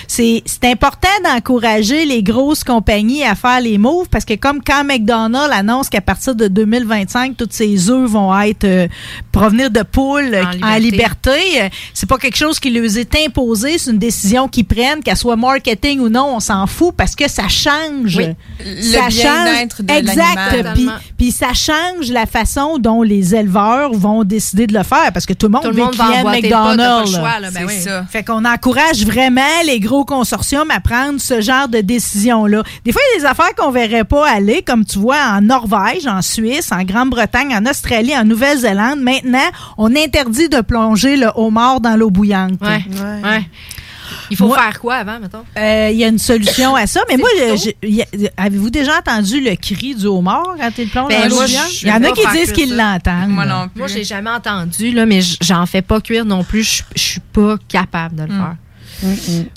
C'est 0.07 0.43
important 0.63 1.07
d'encourager 1.23 2.05
les 2.05 2.23
grosses 2.23 2.63
compagnies 2.63 3.23
à 3.23 3.35
faire 3.35 3.61
les 3.61 3.77
moves 3.77 4.07
parce 4.09 4.25
que 4.25 4.35
comme 4.35 4.61
quand 4.63 4.83
McDonald's 4.83 5.53
annonce 5.53 5.89
qu'à 5.89 6.01
partir 6.01 6.35
de 6.35 6.47
2025, 6.47 7.37
toutes 7.37 7.53
ces 7.53 7.89
œufs 7.89 8.09
vont 8.09 8.37
être 8.41 8.63
euh, 8.63 8.87
provenir 9.31 9.69
de 9.69 9.81
poules 9.81 10.33
euh, 10.33 10.43
en 10.63 10.75
liberté, 10.77 11.31
euh, 11.61 11.69
c'est 11.93 12.07
pas 12.07 12.17
quelque 12.17 12.37
chose 12.37 12.59
qui 12.59 12.71
leur 12.71 12.97
est 12.97 13.15
imposé, 13.25 13.77
c'est 13.77 13.91
une 13.91 13.97
décision 13.97 14.47
qu'ils 14.47 14.65
prennent, 14.65 15.01
qu'elle 15.03 15.17
soit 15.17 15.35
marketing 15.35 15.99
ou 15.99 16.09
non, 16.09 16.35
on 16.35 16.39
s'en 16.39 16.67
fout 16.67 16.93
parce 16.95 17.15
que 17.15 17.29
ça 17.29 17.47
change. 17.47 18.17
Oui. 18.17 18.27
Le 18.65 18.81
Ça 18.81 19.07
bien-être 19.07 19.54
de 19.63 19.91
Exact. 19.93 20.35
l'animal. 20.63 20.73
Puis, 20.75 20.89
puis 21.17 21.31
ça 21.31 21.53
change 21.53 22.09
la 22.11 22.25
façon 22.25 22.77
dont 22.77 23.01
les 23.01 23.35
éleveurs 23.35 23.93
vont 23.93 24.23
décider 24.23 24.67
de 24.67 24.73
le 24.73 24.83
faire 24.83 25.11
parce 25.13 25.25
que 25.25 25.33
tout 25.33 25.47
le 25.47 25.53
monde, 25.53 25.63
Tout 25.63 25.69
le 25.69 25.75
veut 25.75 25.91
pas, 25.91 25.91
t'as 25.97 26.23
pas 26.23 26.35
le 26.35 26.41
McDonald's. 26.41 27.11
choix, 27.11 27.39
là, 27.39 27.51
ben 27.51 27.65
C'est 27.67 27.75
oui. 27.75 27.81
ça. 27.81 28.05
Fait 28.09 28.23
qu'on 28.23 28.45
encourage 28.45 29.05
vraiment 29.05 29.41
les 29.65 29.79
gros 29.79 30.05
consortiums 30.05 30.69
à 30.71 30.79
prendre 30.79 31.19
ce 31.19 31.41
genre 31.41 31.67
de 31.67 31.81
décision-là. 31.81 32.63
Des 32.83 32.91
fois, 32.91 33.01
il 33.11 33.15
y 33.15 33.17
a 33.17 33.19
des 33.21 33.25
affaires 33.25 33.53
qu'on 33.55 33.71
verrait 33.71 34.03
pas 34.03 34.27
aller, 34.29 34.61
comme 34.61 34.85
tu 34.85 34.99
vois 34.99 35.17
en 35.31 35.41
Norvège, 35.41 36.07
en 36.07 36.21
Suisse, 36.21 36.71
en 36.71 36.83
Grande-Bretagne, 36.83 37.55
en 37.55 37.65
Australie, 37.69 38.15
en 38.15 38.23
Nouvelle-Zélande. 38.25 38.99
Maintenant, 38.99 39.39
on 39.77 39.95
interdit 39.95 40.49
de 40.49 40.61
plonger 40.61 41.17
le 41.17 41.27
homard 41.35 41.79
dans 41.81 41.95
l'eau 41.95 42.09
bouillante. 42.09 42.53
Ouais. 42.61 42.83
ouais. 43.23 43.45
Il 44.29 44.37
faut 44.37 44.53
faire 44.53 44.79
quoi 44.79 44.95
avant, 44.95 45.19
mettons? 45.19 45.43
Euh, 45.57 45.89
Il 45.91 45.97
y 45.97 46.03
a 46.03 46.07
une 46.07 46.19
solution 46.19 46.75
à 46.75 46.87
ça, 46.87 47.01
mais 47.09 47.17
moi, 47.17 47.29
avez-vous 48.37 48.69
déjà 48.69 48.99
entendu 48.99 49.41
le 49.41 49.55
cri 49.55 49.95
du 49.95 50.05
homard 50.05 50.55
quand 50.59 50.71
il 50.77 50.89
plonge 50.89 51.09
Ben, 51.09 51.29
dans 51.29 51.35
l'eau 51.35 51.43
Il 51.81 51.87
y 51.87 51.91
en 51.91 52.03
a 52.03 52.11
qui 52.11 52.25
disent 52.37 52.51
qu'ils 52.51 52.75
l'entendent. 52.75 53.29
Moi 53.29 53.45
non 53.45 53.67
plus. 53.69 53.79
Moi, 53.79 53.87
j'ai 53.87 54.03
jamais 54.03 54.29
entendu, 54.29 54.91
là, 54.91 55.05
mais 55.05 55.19
j'en 55.41 55.65
fais 55.65 55.81
pas 55.81 56.01
cuire 56.01 56.25
non 56.25 56.43
plus. 56.43 56.63
Je 56.63 56.83
je 56.95 57.01
suis 57.01 57.19
pas 57.19 57.55
capable 57.67 58.15
de 58.15 58.23
le 58.23 58.29
faire. 58.29 58.55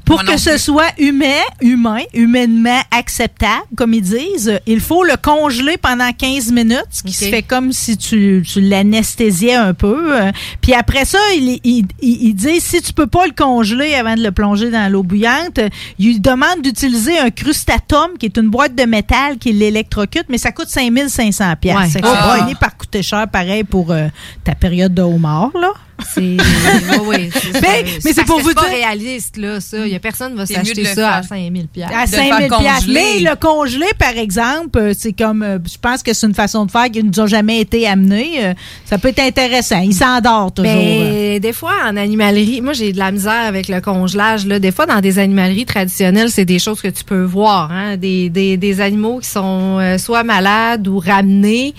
Pour 0.04 0.22
Moi 0.22 0.32
que 0.32 0.38
ce 0.38 0.58
soit 0.58 0.88
humain, 0.98 1.40
humain, 1.60 2.00
humainement 2.14 2.80
acceptable, 2.90 3.64
comme 3.76 3.94
ils 3.94 4.02
disent, 4.02 4.58
il 4.66 4.80
faut 4.80 5.04
le 5.04 5.16
congeler 5.16 5.76
pendant 5.76 6.12
15 6.12 6.50
minutes, 6.52 6.84
ce 6.90 7.02
qui 7.02 7.12
se 7.12 7.24
fait 7.30 7.42
comme 7.42 7.72
si 7.72 7.96
tu, 7.96 8.42
tu 8.46 8.60
l'anesthésiais 8.60 9.54
un 9.54 9.74
peu. 9.74 10.20
Euh, 10.20 10.32
Puis 10.60 10.74
après 10.74 11.04
ça, 11.04 11.18
ils 11.36 11.58
il, 11.64 11.86
il, 12.00 12.22
il 12.28 12.34
disent, 12.34 12.64
si 12.64 12.82
tu 12.82 12.92
peux 12.92 13.06
pas 13.06 13.26
le 13.26 13.32
congeler 13.32 13.94
avant 13.94 14.14
de 14.14 14.22
le 14.22 14.32
plonger 14.32 14.70
dans 14.70 14.90
l'eau 14.90 15.02
bouillante, 15.02 15.60
il 15.98 16.20
demande 16.20 16.62
d'utiliser 16.62 17.18
un 17.18 17.30
crustatum, 17.30 18.18
qui 18.18 18.26
est 18.26 18.36
une 18.36 18.48
boîte 18.48 18.74
de 18.74 18.84
métal 18.84 19.38
qui 19.38 19.52
l'électrocute, 19.52 20.24
mais 20.28 20.38
ça 20.38 20.52
coûte 20.52 20.68
5500 20.68 21.56
pièces. 21.60 21.76
Ouais. 21.76 21.88
Ça 21.88 22.00
Ah. 22.04 22.48
par 22.60 22.76
coûter 22.76 23.02
cher, 23.02 23.26
pareil, 23.28 23.64
pour 23.64 23.90
euh, 23.92 24.08
ta 24.44 24.54
période 24.54 24.94
de 24.94 25.02
homard, 25.02 25.50
là. 25.54 25.72
C'est 26.14 26.20
ouais, 27.06 27.28
c'est. 27.32 27.60
Mais- 27.60 27.84
mais 28.04 28.12
c'est 28.12 28.24
pour 28.24 28.40
vous 28.40 28.52
pas 28.54 28.62
dire- 28.68 28.70
réaliste, 28.78 29.36
là, 29.36 29.60
ça. 29.60 29.86
Il 29.86 29.92
y 29.92 29.96
a 29.96 29.98
personne 29.98 30.32
qui 30.32 30.38
va 30.38 30.46
C'est 30.46 30.54
s'acheter 30.54 30.84
ça 30.84 31.14
à 31.16 31.22
faire. 31.22 31.28
5000 31.38 31.66
pièces. 31.68 31.88
à 31.92 32.06
de 32.06 32.10
5 32.10 32.16
faire 32.28 32.38
000 32.48 32.60
piastres. 32.60 32.86
congeler. 32.86 32.94
Mais 32.94 33.30
le 33.30 33.36
congelé, 33.36 33.86
par 33.98 34.16
exemple, 34.16 34.78
euh, 34.78 34.92
c'est 34.96 35.12
comme, 35.12 35.42
euh, 35.42 35.58
je 35.70 35.76
pense 35.80 36.02
que 36.02 36.12
c'est 36.14 36.26
une 36.26 36.34
façon 36.34 36.66
de 36.66 36.70
faire 36.70 36.88
qui 36.90 37.02
ne 37.02 37.08
nous 37.10 37.20
a 37.20 37.26
jamais 37.26 37.60
été 37.60 37.86
amenée. 37.86 38.44
Euh, 38.46 38.54
Ça 38.84 38.98
peut 38.98 39.08
être 39.08 39.18
intéressant. 39.20 39.80
Il 39.80 39.94
s'endort 39.94 40.52
toujours. 40.52 40.70
euh. 40.72 41.32
Ben, 41.34 41.40
des 41.40 41.52
fois, 41.52 41.72
en 41.88 41.96
animalerie, 41.96 42.60
moi, 42.60 42.72
j'ai 42.72 42.92
de 42.92 42.98
la 42.98 43.10
misère 43.10 43.44
avec 43.46 43.68
le 43.68 43.80
congelage. 43.80 44.46
Là. 44.46 44.58
Des 44.58 44.70
fois, 44.72 44.86
dans 44.86 45.00
des 45.00 45.18
animaleries 45.18 45.66
traditionnelles, 45.66 46.30
c'est 46.30 46.44
des 46.44 46.58
choses 46.58 46.80
que 46.80 46.88
tu 46.88 47.04
peux 47.04 47.22
voir. 47.24 47.70
Hein? 47.72 47.96
Des, 47.96 48.30
des, 48.30 48.56
des 48.56 48.80
animaux 48.80 49.18
qui 49.18 49.28
sont 49.28 49.78
soit 49.98 50.22
malades 50.24 50.86
ou 50.88 50.98
ramenés. 50.98 51.74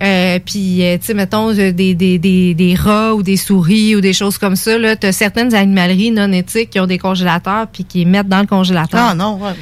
Euh, 0.00 0.38
puis, 0.44 0.80
tu 1.00 1.06
sais, 1.06 1.14
mettons, 1.14 1.52
des, 1.52 1.72
des, 1.72 1.94
des, 2.18 2.54
des 2.54 2.74
rats 2.74 3.14
ou 3.14 3.22
des 3.22 3.36
souris 3.36 3.63
ou 3.96 4.00
des 4.00 4.12
choses 4.12 4.38
comme 4.38 4.56
ça. 4.56 4.72
Tu 4.96 5.06
as 5.06 5.12
certaines 5.12 5.54
animaleries 5.54 6.10
non 6.10 6.30
éthiques 6.32 6.70
qui 6.70 6.80
ont 6.80 6.86
des 6.86 6.98
congélateurs 6.98 7.66
puis 7.72 7.84
qui 7.84 7.98
les 7.98 8.04
mettent 8.04 8.28
dans 8.28 8.40
le 8.40 8.46
congélateur. 8.46 9.00
Ah 9.10 9.14
non, 9.14 9.38
ouais. 9.40 9.52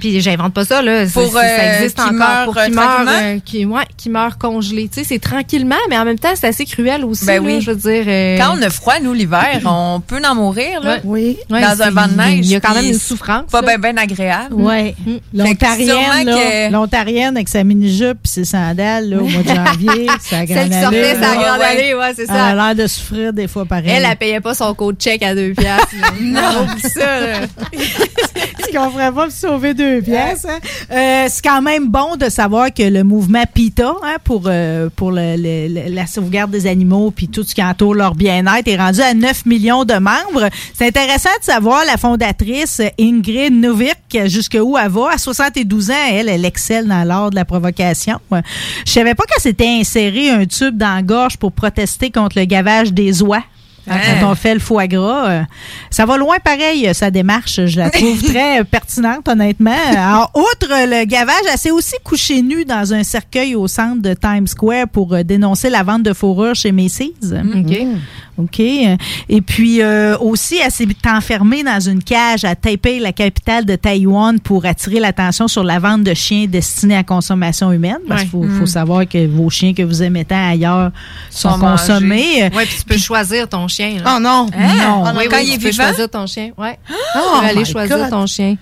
Puis 0.00 0.20
j'invente 0.20 0.52
pas 0.54 0.64
ça 0.64 0.82
là, 0.82 1.04
Pour, 1.12 1.32
ça 1.32 1.40
euh, 1.40 1.74
existe 1.78 1.96
qui 1.96 2.02
encore 2.02 2.12
meurt, 2.14 2.44
pour 2.46 2.58
euh, 2.58 2.64
qui 2.66 2.70
meurt 2.72 3.08
euh, 3.08 3.38
qui 3.44 3.64
ouais, 3.66 3.82
qui 3.96 4.10
meurt 4.10 4.38
congelé. 4.40 4.88
Tu 4.88 5.00
sais, 5.00 5.04
c'est 5.04 5.18
tranquillement 5.18 5.74
mais 5.88 5.98
en 5.98 6.04
même 6.04 6.18
temps, 6.18 6.32
c'est 6.34 6.46
assez 6.46 6.64
cruel 6.64 7.04
aussi 7.04 7.26
Ben 7.26 7.42
là, 7.42 7.54
oui. 7.54 7.60
je 7.60 7.70
veux 7.70 7.76
dire 7.76 8.04
euh, 8.06 8.38
Quand 8.38 8.56
on 8.58 8.62
a 8.62 8.70
froid, 8.70 8.94
nous, 9.02 9.12
l'hiver, 9.12 9.60
on 9.64 10.00
peut 10.06 10.20
en 10.28 10.34
mourir, 10.34 10.80
là. 10.82 10.98
Oui. 11.04 11.36
ouais, 11.50 11.60
dans 11.60 11.82
un 11.82 11.90
banc 11.90 12.08
de 12.08 12.14
neige. 12.16 12.46
Il 12.46 12.50
y 12.50 12.54
a 12.56 12.60
quand 12.60 12.74
même 12.74 12.84
une 12.86 12.98
souffrance. 12.98 13.50
Pas 13.50 13.62
bien 13.62 13.78
ben 13.78 13.98
agréable. 13.98 14.54
Ouais. 14.54 14.94
Mm. 15.06 15.12
L'Ontarienne, 15.34 15.88
sûrement 15.88 16.24
là, 16.24 16.36
que- 16.36 16.72
l'Ontarienne 16.72 17.36
avec 17.36 17.48
sa 17.48 17.64
mini-jupe 17.64 18.18
et 18.24 18.28
ses 18.28 18.44
sandales 18.44 19.08
là, 19.10 19.18
au 19.18 19.24
mois 19.26 19.42
de 19.42 19.48
janvier, 19.54 20.06
sa 20.20 20.44
grande 20.44 20.58
Celle 20.58 20.68
qui 20.70 20.80
sortait 20.80 21.14
sa 21.14 21.34
grande 21.34 21.58
ouais. 21.58 21.64
allée, 21.64 21.94
ouais, 21.94 22.12
c'est 22.14 22.24
Elle 22.24 22.30
a 22.30 22.34
ça. 22.34 22.54
l'air 22.54 22.74
de 22.74 22.86
souffrir 22.86 23.23
des 23.32 23.48
fois 23.48 23.64
pareil. 23.64 23.90
Elle, 23.90 24.04
elle 24.04 24.16
payait 24.16 24.40
pas 24.40 24.54
son 24.54 24.74
code 24.74 24.96
check 25.00 25.22
à 25.22 25.34
deux 25.34 25.52
piastres. 25.52 25.94
non, 26.20 26.66
ça. 26.78 27.20
là. 27.20 27.40
Tu 28.74 28.80
comprends 28.80 29.12
pas 29.12 29.12
pour 29.12 29.30
sauver 29.30 29.72
deux 29.72 30.02
pièces. 30.02 30.44
hein? 30.46 30.58
Euh, 30.90 31.26
c'est 31.30 31.44
quand 31.44 31.62
même 31.62 31.86
bon 31.88 32.16
de 32.16 32.28
savoir 32.28 32.74
que 32.74 32.82
le 32.82 33.04
mouvement 33.04 33.44
PETA 33.54 33.94
hein, 34.02 34.16
pour, 34.24 34.42
euh, 34.46 34.88
pour 34.96 35.12
le- 35.12 35.36
le- 35.36 35.68
le- 35.88 35.94
la 35.94 36.08
sauvegarde 36.08 36.50
des 36.50 36.66
animaux 36.66 37.12
puis 37.12 37.28
tout 37.28 37.44
ce 37.44 37.54
qui 37.54 37.62
entoure 37.62 37.94
leur 37.94 38.16
bien-être 38.16 38.66
est 38.66 38.76
rendu 38.76 39.00
à 39.00 39.14
9 39.14 39.46
millions 39.46 39.84
de 39.84 39.94
membres. 39.94 40.48
C'est 40.76 40.88
intéressant 40.88 41.30
de 41.38 41.44
savoir 41.44 41.84
la 41.86 41.96
fondatrice 41.96 42.82
Ingrid 42.98 43.52
Novik 43.52 43.96
jusqu'où 44.26 44.76
elle 44.76 44.90
va? 44.90 45.10
À 45.12 45.18
72 45.18 45.92
ans, 45.92 45.94
elle, 46.10 46.28
elle 46.28 46.44
excelle 46.44 46.88
dans 46.88 47.04
l'art 47.04 47.30
de 47.30 47.36
la 47.36 47.44
provocation. 47.44 48.18
Je 48.84 48.90
savais 48.90 49.14
pas 49.14 49.22
qu'elle 49.24 49.40
s'était 49.40 49.68
insérée 49.68 50.30
un 50.30 50.46
tube 50.46 50.76
dans 50.76 50.96
la 50.96 51.02
gorge 51.02 51.36
pour 51.36 51.52
protester 51.52 52.10
contre 52.10 52.40
le 52.40 52.44
gavage 52.44 52.92
des 52.92 53.22
oies. 53.22 53.44
Hein? 53.88 53.98
Quand 54.20 54.30
on 54.30 54.34
fait 54.34 54.54
le 54.54 54.60
foie 54.60 54.86
gras, 54.86 55.28
euh, 55.28 55.42
ça 55.90 56.06
va 56.06 56.16
loin 56.16 56.36
pareil, 56.42 56.88
euh, 56.88 56.94
sa 56.94 57.10
démarche. 57.10 57.66
Je 57.66 57.78
la 57.78 57.90
trouve 57.90 58.22
très 58.32 58.64
pertinente, 58.64 59.28
honnêtement. 59.28 59.76
Alors, 59.90 60.30
outre 60.34 60.68
le 60.68 61.04
gavage, 61.04 61.34
elle 61.50 61.58
s'est 61.58 61.70
aussi 61.70 61.94
couchée 62.02 62.42
nue 62.42 62.64
dans 62.64 62.94
un 62.94 63.02
cercueil 63.02 63.54
au 63.54 63.68
centre 63.68 64.00
de 64.00 64.14
Times 64.14 64.46
Square 64.46 64.88
pour 64.88 65.12
euh, 65.14 65.22
dénoncer 65.22 65.70
la 65.70 65.82
vente 65.82 66.02
de 66.02 66.12
fourrure 66.12 66.54
chez 66.54 66.72
Macy's. 66.72 67.12
OK. 67.32 67.78
OK? 68.36 68.58
Et 68.60 69.40
puis 69.46 69.80
euh, 69.80 70.16
aussi, 70.18 70.56
elle 70.64 70.70
s'est 70.70 70.86
enfermée 71.06 71.62
dans 71.62 71.78
une 71.80 72.02
cage 72.02 72.44
à 72.44 72.54
Taipei, 72.56 72.98
la 72.98 73.12
capitale 73.12 73.64
de 73.64 73.76
Taïwan, 73.76 74.40
pour 74.40 74.66
attirer 74.66 74.98
l'attention 75.00 75.46
sur 75.48 75.62
la 75.62 75.78
vente 75.78 76.02
de 76.02 76.14
chiens 76.14 76.46
destinés 76.48 76.96
à 76.96 77.04
consommation 77.04 77.70
humaine. 77.72 77.98
Parce 78.08 78.22
qu'il 78.22 78.30
faut, 78.30 78.38
Ouais. 78.38 78.58
faut 78.58 78.66
savoir 78.66 79.06
que 79.08 79.26
vos 79.26 79.50
chiens 79.50 79.72
que 79.72 79.82
vous 79.82 80.02
aimez 80.02 80.24
tant 80.24 80.50
ailleurs 80.50 80.90
sont, 81.30 81.52
Sont 81.52 81.58
consommés. 81.60 82.50
Oui, 82.54 82.64
puis 82.66 82.76
tu 82.78 82.84
peux 82.84 82.98
choisir 82.98 83.48
ton 83.48 83.68
chien. 83.68 83.98
là. 84.04 84.14
Oh 84.16 84.20
non! 84.20 84.46
Non. 84.52 85.04
Oui, 85.16 85.26
Quand 85.30 85.36
oui, 85.36 85.44
il 85.46 85.54
est 85.54 85.58
tu 85.58 85.64
peux 85.66 85.72
choisir 85.72 86.08
ton 86.10 86.26
chien. 86.26 86.50
Ouais. 86.58 86.78
Oh 86.90 87.18
tu 87.36 87.40
peux 87.40 87.46
aller 87.46 87.58
my 87.60 87.66
choisir 87.66 87.98
God. 87.98 88.10
ton 88.10 88.26
chien. 88.26 88.56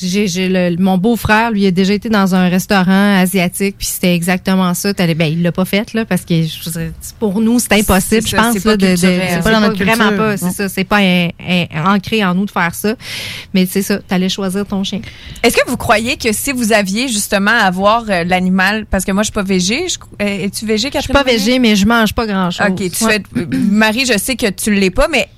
J'ai, 0.00 0.26
j'ai 0.26 0.48
le- 0.48 0.76
mon 0.82 0.96
beau-frère, 0.96 1.50
lui, 1.50 1.66
a 1.66 1.70
déjà 1.70 1.92
été 1.92 2.08
dans 2.08 2.34
un 2.34 2.48
restaurant 2.48 3.18
asiatique, 3.20 3.76
puis 3.76 3.86
c'était 3.86 4.14
exactement 4.14 4.72
ça. 4.72 4.94
T'allais- 4.94 5.14
Ben, 5.14 5.26
il 5.30 5.42
l'a 5.42 5.52
pas 5.52 5.66
fait, 5.66 5.92
là, 5.92 6.06
parce 6.06 6.22
que 6.24 6.42
je 6.42 6.88
pour 7.18 7.40
nous, 7.40 7.58
c'est 7.58 7.72
impossible, 7.74 8.22
C'est 8.22 8.30
je 8.30 8.36
ça, 8.36 8.42
pense. 8.42 8.52
c'est 8.54 8.64
là, 8.64 8.70
pas 8.72 8.76
de, 8.78 8.86
de- 8.92 8.96
c'est 8.96 9.28
C'est 9.28 9.42
pas 9.42 9.50
dans 9.52 9.60
notre 9.60 9.76
vraiment 9.84 10.08
culture, 10.08 10.24
pas, 10.24 10.36
c'est 10.38 10.44
non. 10.46 10.52
ça. 10.52 10.68
C'est 10.70 10.84
pas 10.84 10.98
un- 11.00 11.28
un- 11.46 11.94
ancré 11.94 12.24
en 12.24 12.34
nous 12.34 12.46
de 12.46 12.50
faire 12.50 12.74
ça. 12.74 12.94
Mais 13.52 13.66
c'est 13.66 13.82
ça, 13.82 13.98
t'allais 13.98 14.28
choisir 14.30 14.64
ton 14.66 14.82
chien. 14.82 15.00
Est-ce 15.42 15.56
que 15.56 15.68
vous 15.68 15.76
croyez 15.76 16.16
que 16.16 16.32
si 16.32 16.52
vous 16.52 16.72
aviez 16.72 17.08
justement 17.08 17.50
à 17.50 17.64
avoir 17.64 18.04
euh, 18.08 18.24
l'animal, 18.24 18.86
parce 18.86 19.04
que 19.04 19.12
moi 19.12 19.22
je 19.22 19.26
suis 19.26 19.32
pas 19.34 19.42
végé, 19.42 19.88
je- 19.88 19.98
euh, 20.24 20.44
es-tu 20.46 20.64
végé, 20.64 20.88
Je 20.88 21.00
suis 21.00 21.08
Catherine? 21.08 21.12
pas 21.12 21.22
végé, 21.22 21.58
mais 21.58 21.76
je 21.76 21.84
mange 21.86 22.14
pas 22.14 22.26
grand-chose. 22.26 22.66
Ok, 22.70 22.76
tu 22.90 23.04
Ouais. 23.04 23.12
fais, 23.12 23.22
euh, 23.40 23.46
Marie, 23.70 24.06
je 24.06 24.16
sais 24.18 24.36
que 24.36 24.48
tu 24.50 24.72
l'es 24.72 24.90
pas, 24.90 25.08
mais 25.08 25.28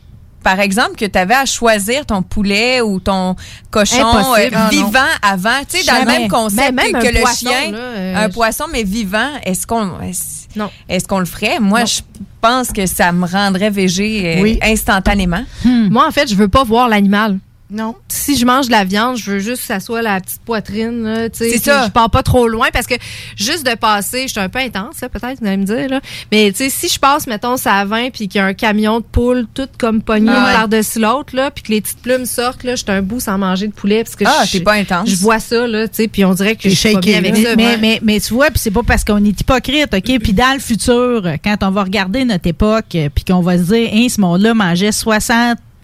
par 0.45 0.61
exemple, 0.61 0.95
que 0.97 1.05
tu 1.07 1.19
avais 1.19 1.35
à 1.35 1.45
choisir 1.47 2.07
ton 2.07 2.23
poulet 2.23 2.81
ou 2.81 3.01
ton 3.01 3.35
cochon 3.73 3.97
euh, 3.99 4.49
Ah, 4.53 4.65
non. 4.65 4.69
vivant 4.69 5.01
avant, 5.23 5.59
tu 5.69 5.79
sais, 5.79 5.87
dans 5.91 5.99
le 6.01 6.07
même 6.07 6.29
concept 6.29 6.73
même 6.73 6.93
que 6.93 7.09
le 7.09 7.25
chien, 7.37 7.73
là, 7.73 7.79
euh, 7.79 8.25
un 8.27 8.29
poisson 8.29 8.65
mais 8.71 8.85
vivant, 8.85 9.31
est-ce 9.45 9.67
qu'on 9.67 10.01
est-ce, 10.03 10.57
Non. 10.57 10.71
est-ce 10.89 11.09
qu'on 11.09 11.19
le 11.19 11.25
ferait? 11.25 11.59
Moi, 11.59 11.85
je 11.87 12.01
pense 12.41 12.71
que 12.71 12.87
ça 12.87 13.11
me 13.11 13.27
rendrait 13.27 13.71
végé 13.71 14.37
euh, 14.39 14.43
Oui. 14.43 14.59
instantanément. 14.63 15.43
Moi, 15.65 16.07
en 16.07 16.11
fait, 16.13 16.29
je 16.31 16.35
veux 16.37 16.49
pas 16.49 16.63
voir 16.63 16.89
l'animal. 16.89 17.39
Non. 17.71 17.95
Si 18.09 18.37
je 18.37 18.45
mange 18.45 18.67
de 18.67 18.73
la 18.73 18.85
viande, 18.85 19.17
je 19.17 19.31
veux 19.33 19.39
juste 19.39 19.63
que 19.63 19.67
ça 19.67 19.81
soit 19.81 20.03
la 20.03 20.21
petite 20.21 20.43
poitrine. 20.43 21.03
là, 21.03 21.31
tu 21.31 21.39
sais, 21.39 21.51
C'est 21.51 21.65
ça. 21.65 21.87
Je 21.87 21.91
pars 21.91 22.11
pas 22.11 22.23
trop 22.23 22.47
loin 22.47 22.69
parce 22.73 22.87
que 22.87 22.95
juste 23.37 23.67
de 23.67 23.75
passer, 23.75 24.25
je 24.25 24.33
suis 24.33 24.41
un 24.41 24.49
peu 24.51 24.59
intense, 24.59 25.01
là, 25.01 25.09
peut-être, 25.09 25.41
vous 25.41 25.47
allez 25.47 25.57
me 25.57 25.65
dire. 25.65 25.89
Là. 25.89 26.01
Mais 26.31 26.53
tu 26.53 26.59
sais, 26.59 26.71
si 26.71 26.89
je 26.89 26.99
passe, 27.01 27.27
mettons, 27.27 27.57
ça 27.57 27.75
à 27.77 27.85
20 27.87 28.11
puis 28.13 28.29
qu'il 28.29 28.39
y 28.39 28.43
a 28.43 28.47
un 28.47 28.53
camion 28.55 29.01
de 29.01 29.05
poules 29.05 29.47
tout 29.55 29.67
comme 29.79 30.03
pogné 30.03 30.31
Ah 30.33 30.45
ouais. 30.47 30.53
par-dessus 30.53 31.01
l'autre, 31.01 31.35
là, 31.35 31.51
puis 31.51 31.65
que 31.65 31.73
les 31.73 31.81
petites 31.81 32.01
plumes 32.01 32.27
sortent, 32.27 32.63
là, 32.65 32.77
je 32.77 32.83
suis 32.85 32.93
un 32.93 33.03
bout 33.03 33.19
sans 33.21 33.39
manger 33.39 33.67
de 33.67 33.73
poulet. 33.73 34.05
Parce 34.05 34.15
que 34.15 34.25
Ah, 34.27 34.45
je- 34.47 34.53
t'es 34.53 34.61
pas 34.61 34.75
intense. 34.75 35.09
Je 35.09 35.17
vois 35.17 35.41
ça, 35.41 35.67
là, 35.67 35.89
tu 35.89 35.95
sais, 35.97 36.09
puis 36.09 36.25
on 36.25 36.35
dirait 36.35 36.57
que 36.57 36.69
je 36.69 36.75
suis 36.75 36.93
pas 36.93 37.01
bien 37.01 37.19
avec 37.19 37.37
là. 37.39 37.51
ça. 37.51 37.57
mais, 37.57 37.67
ouais. 37.67 37.79
mais, 37.81 38.01
mais 38.03 38.21
tu 38.21 38.35
vois, 38.35 38.51
puis 38.51 38.59
c'est 38.59 38.71
pas 38.71 38.83
parce 38.87 39.05
qu'on 39.05 39.25
est 39.25 39.41
hypocrite, 39.41 39.93
OK? 39.95 40.19
Puis 40.23 40.33
dans 40.35 40.53
le 40.53 40.61
futur, 40.61 41.23
quand 41.43 41.57
on 41.63 41.71
va 41.71 41.83
regarder 41.83 42.25
notre 42.27 42.47
époque, 42.47 42.87
puis 43.15 43.25
qu'on 43.27 43.41
va 43.41 43.57
se 43.59 43.63
dire, 43.65 43.91
hein, 43.93 44.07
ce 44.09 44.21
monde-là 44.21 44.53
mangeait 44.55 44.93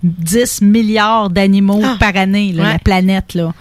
70 0.02 0.62
milliards 0.62 1.30
d'animaux 1.30 1.82
par 1.98 2.16
année, 2.16 2.52
là, 2.52 2.62
Ouais. 2.64 2.72
la 2.72 2.78
planète, 2.78 3.34
là. 3.34 3.52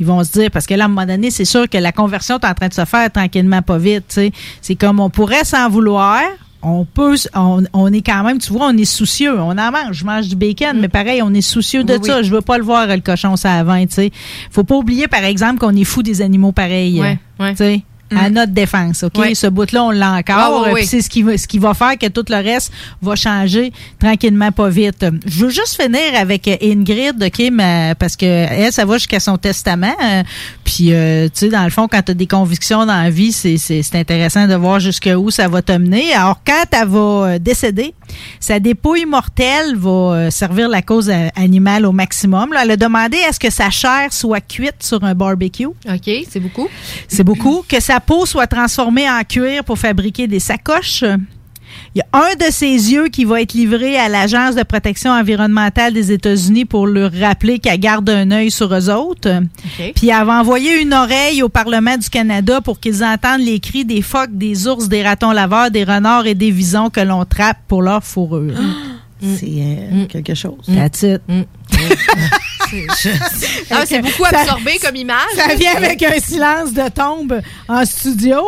Ils 0.00 0.06
vont 0.06 0.22
se 0.24 0.32
dire, 0.32 0.50
parce 0.50 0.66
que 0.66 0.74
là, 0.74 0.84
à 0.84 0.86
un 0.86 0.88
moment 0.88 1.06
donné, 1.06 1.30
c'est 1.30 1.44
sûr 1.44 1.68
que 1.68 1.78
la 1.78 1.92
conversion 1.92 2.38
est 2.38 2.46
en 2.46 2.54
train 2.54 2.68
de 2.68 2.74
se 2.74 2.84
faire 2.84 3.10
tranquillement, 3.12 3.62
pas 3.62 3.78
vite. 3.78 4.18
C'est 4.60 4.74
comme 4.74 5.00
on 5.00 5.10
pourrait 5.10 5.44
s'en 5.44 5.68
vouloir, 5.68 6.20
on 6.62 6.84
peut, 6.84 7.16
on, 7.34 7.62
on 7.72 7.92
est 7.92 8.02
quand 8.02 8.22
même, 8.22 8.38
tu 8.38 8.52
vois, 8.52 8.68
on 8.68 8.76
est 8.76 8.84
soucieux. 8.84 9.38
On 9.40 9.50
en 9.50 9.70
mange, 9.72 9.92
je 9.92 10.04
mange 10.04 10.28
du 10.28 10.36
bacon, 10.36 10.78
mais 10.80 10.88
pareil, 10.88 11.20
on 11.22 11.34
est 11.34 11.40
soucieux 11.40 11.82
de 11.84 11.94
Mm. 11.94 12.00
Oui, 12.00 12.06
ça. 12.08 12.18
oui. 12.18 12.24
Je 12.24 12.32
veux 12.34 12.40
pas 12.40 12.56
le 12.56 12.64
voir, 12.64 12.86
le 12.86 13.00
cochon, 13.00 13.36
ça 13.36 13.62
20, 13.64 13.86
tu 13.86 13.94
sais. 13.94 14.10
Faut 14.50 14.64
pas 14.64 14.76
oublier, 14.76 15.08
par 15.08 15.24
exemple, 15.24 15.58
qu'on 15.58 15.74
est 15.76 15.84
fou 15.84 16.02
des 16.02 16.22
animaux 16.22 16.52
pareils. 16.52 17.00
Ouais, 17.00 17.18
ouais. 17.40 17.82
Sais, 18.18 18.24
à 18.24 18.30
notre 18.30 18.52
défense, 18.52 19.02
OK? 19.02 19.12
Ce 19.34 19.46
bout-là, 19.46 19.84
on 19.84 19.90
l'a 19.90 20.12
encore. 20.12 20.36
Puis 20.74 20.86
C'est 20.86 21.02
ce 21.02 21.08
qui, 21.10 21.22
va, 21.22 21.36
ce 21.38 21.46
qui 21.46 21.58
va 21.58 21.74
faire 21.74 21.96
que 21.98 22.06
tout 22.06 22.24
le 22.28 22.36
reste 22.36 22.72
va 23.00 23.14
changer 23.16 23.72
tranquillement, 23.98 24.52
pas 24.52 24.68
vite. 24.68 25.04
Je 25.26 25.44
veux 25.44 25.50
juste 25.50 25.80
finir 25.80 26.00
avec 26.18 26.46
euh, 26.48 26.56
Ingrid, 26.62 27.22
OK? 27.22 27.50
ma- 27.50 27.94
parce 27.94 28.16
que 28.16 28.26
elle, 28.26 28.72
ça 28.72 28.84
va 28.84 28.94
jusqu'à 28.98 29.20
son 29.20 29.36
testament. 29.36 29.94
euh, 30.04 30.22
puis, 30.64 30.92
euh, 30.92 31.26
tu 31.26 31.32
sais, 31.40 31.48
dans 31.48 31.64
le 31.64 31.70
fond, 31.70 31.88
quand 31.88 32.02
tu 32.02 32.12
as 32.12 32.14
des 32.14 32.26
convictions 32.26 32.86
dans 32.86 33.02
la 33.02 33.10
vie, 33.10 33.32
c'est- 33.32 33.56
c'est 33.58 33.82
c'est 33.82 33.98
intéressant 33.98 34.46
de 34.46 34.54
voir 34.54 34.80
jusqu'où 34.80 35.30
ça 35.30 35.48
va 35.48 35.60
te 35.62 35.72
mener. 35.72 36.12
Alors, 36.14 36.40
quand 36.46 36.64
elle 36.72 36.88
va 36.88 37.38
décéder, 37.38 37.94
sa 38.40 38.58
dépouille 38.60 39.04
mortelle 39.06 39.76
va 39.76 40.30
servir 40.30 40.68
la 40.68 40.82
cause 40.82 41.10
animale 41.36 41.86
au 41.86 41.92
maximum. 41.92 42.52
Là, 42.52 42.60
elle 42.64 42.70
a 42.72 42.76
demandé 42.76 43.18
à 43.28 43.32
ce 43.32 43.38
que 43.40 43.50
sa 43.50 43.70
chair 43.70 44.12
soit 44.12 44.40
cuite 44.40 44.76
sur 44.80 45.02
un 45.04 45.14
barbecue. 45.14 45.66
OK, 45.66 46.10
c'est 46.30 46.40
beaucoup. 46.40 46.68
C'est 47.08 47.24
beaucoup. 47.24 47.64
Que 47.68 47.80
peau 48.06 48.26
soit 48.26 48.46
transformée 48.46 49.08
en 49.08 49.22
cuir 49.22 49.64
pour 49.64 49.78
fabriquer 49.78 50.26
des 50.26 50.40
sacoches. 50.40 51.04
Il 51.94 51.98
y 51.98 52.00
a 52.00 52.06
un 52.12 52.34
de 52.36 52.50
ses 52.50 52.92
yeux 52.92 53.08
qui 53.08 53.24
va 53.24 53.42
être 53.42 53.54
livré 53.54 53.98
à 53.98 54.08
l'Agence 54.08 54.54
de 54.54 54.62
protection 54.62 55.10
environnementale 55.10 55.92
des 55.92 56.12
États-Unis 56.12 56.64
pour 56.64 56.86
leur 56.86 57.12
rappeler 57.12 57.58
qu'elle 57.58 57.80
garde 57.80 58.08
un 58.08 58.30
œil 58.30 58.50
sur 58.50 58.74
eux 58.74 58.90
autres. 58.90 59.42
Puis 59.94 60.08
elle 60.08 60.24
va 60.24 60.40
envoyer 60.40 60.80
une 60.80 60.94
oreille 60.94 61.42
au 61.42 61.48
Parlement 61.48 61.96
du 61.96 62.08
Canada 62.08 62.60
pour 62.60 62.80
qu'ils 62.80 63.04
entendent 63.04 63.42
les 63.42 63.60
cris 63.60 63.84
des 63.84 64.02
phoques, 64.02 64.36
des 64.36 64.66
ours, 64.68 64.88
des 64.88 65.02
ratons 65.02 65.32
laveurs, 65.32 65.70
des 65.70 65.84
renards 65.84 66.26
et 66.26 66.34
des 66.34 66.50
visons 66.50 66.90
que 66.90 67.00
l'on 67.00 67.24
trappe 67.24 67.58
pour 67.68 67.82
leur 67.82 68.02
fourrure. 68.02 68.56
C'est 69.20 69.46
euh, 69.46 70.06
quelque 70.06 70.34
chose. 70.34 70.66
That's 70.66 71.02
it. 71.02 71.22
Ah, 73.70 73.82
c'est 73.86 74.00
beaucoup 74.00 74.24
Ça- 74.24 74.40
absorbé 74.40 74.78
comme 74.82 74.96
image. 74.96 75.16
Ça 75.36 75.54
vient 75.54 75.74
avec 75.76 76.02
un 76.02 76.18
silence 76.20 76.72
de 76.72 76.88
tombe 76.88 77.40
en 77.68 77.84
studio. 77.84 78.38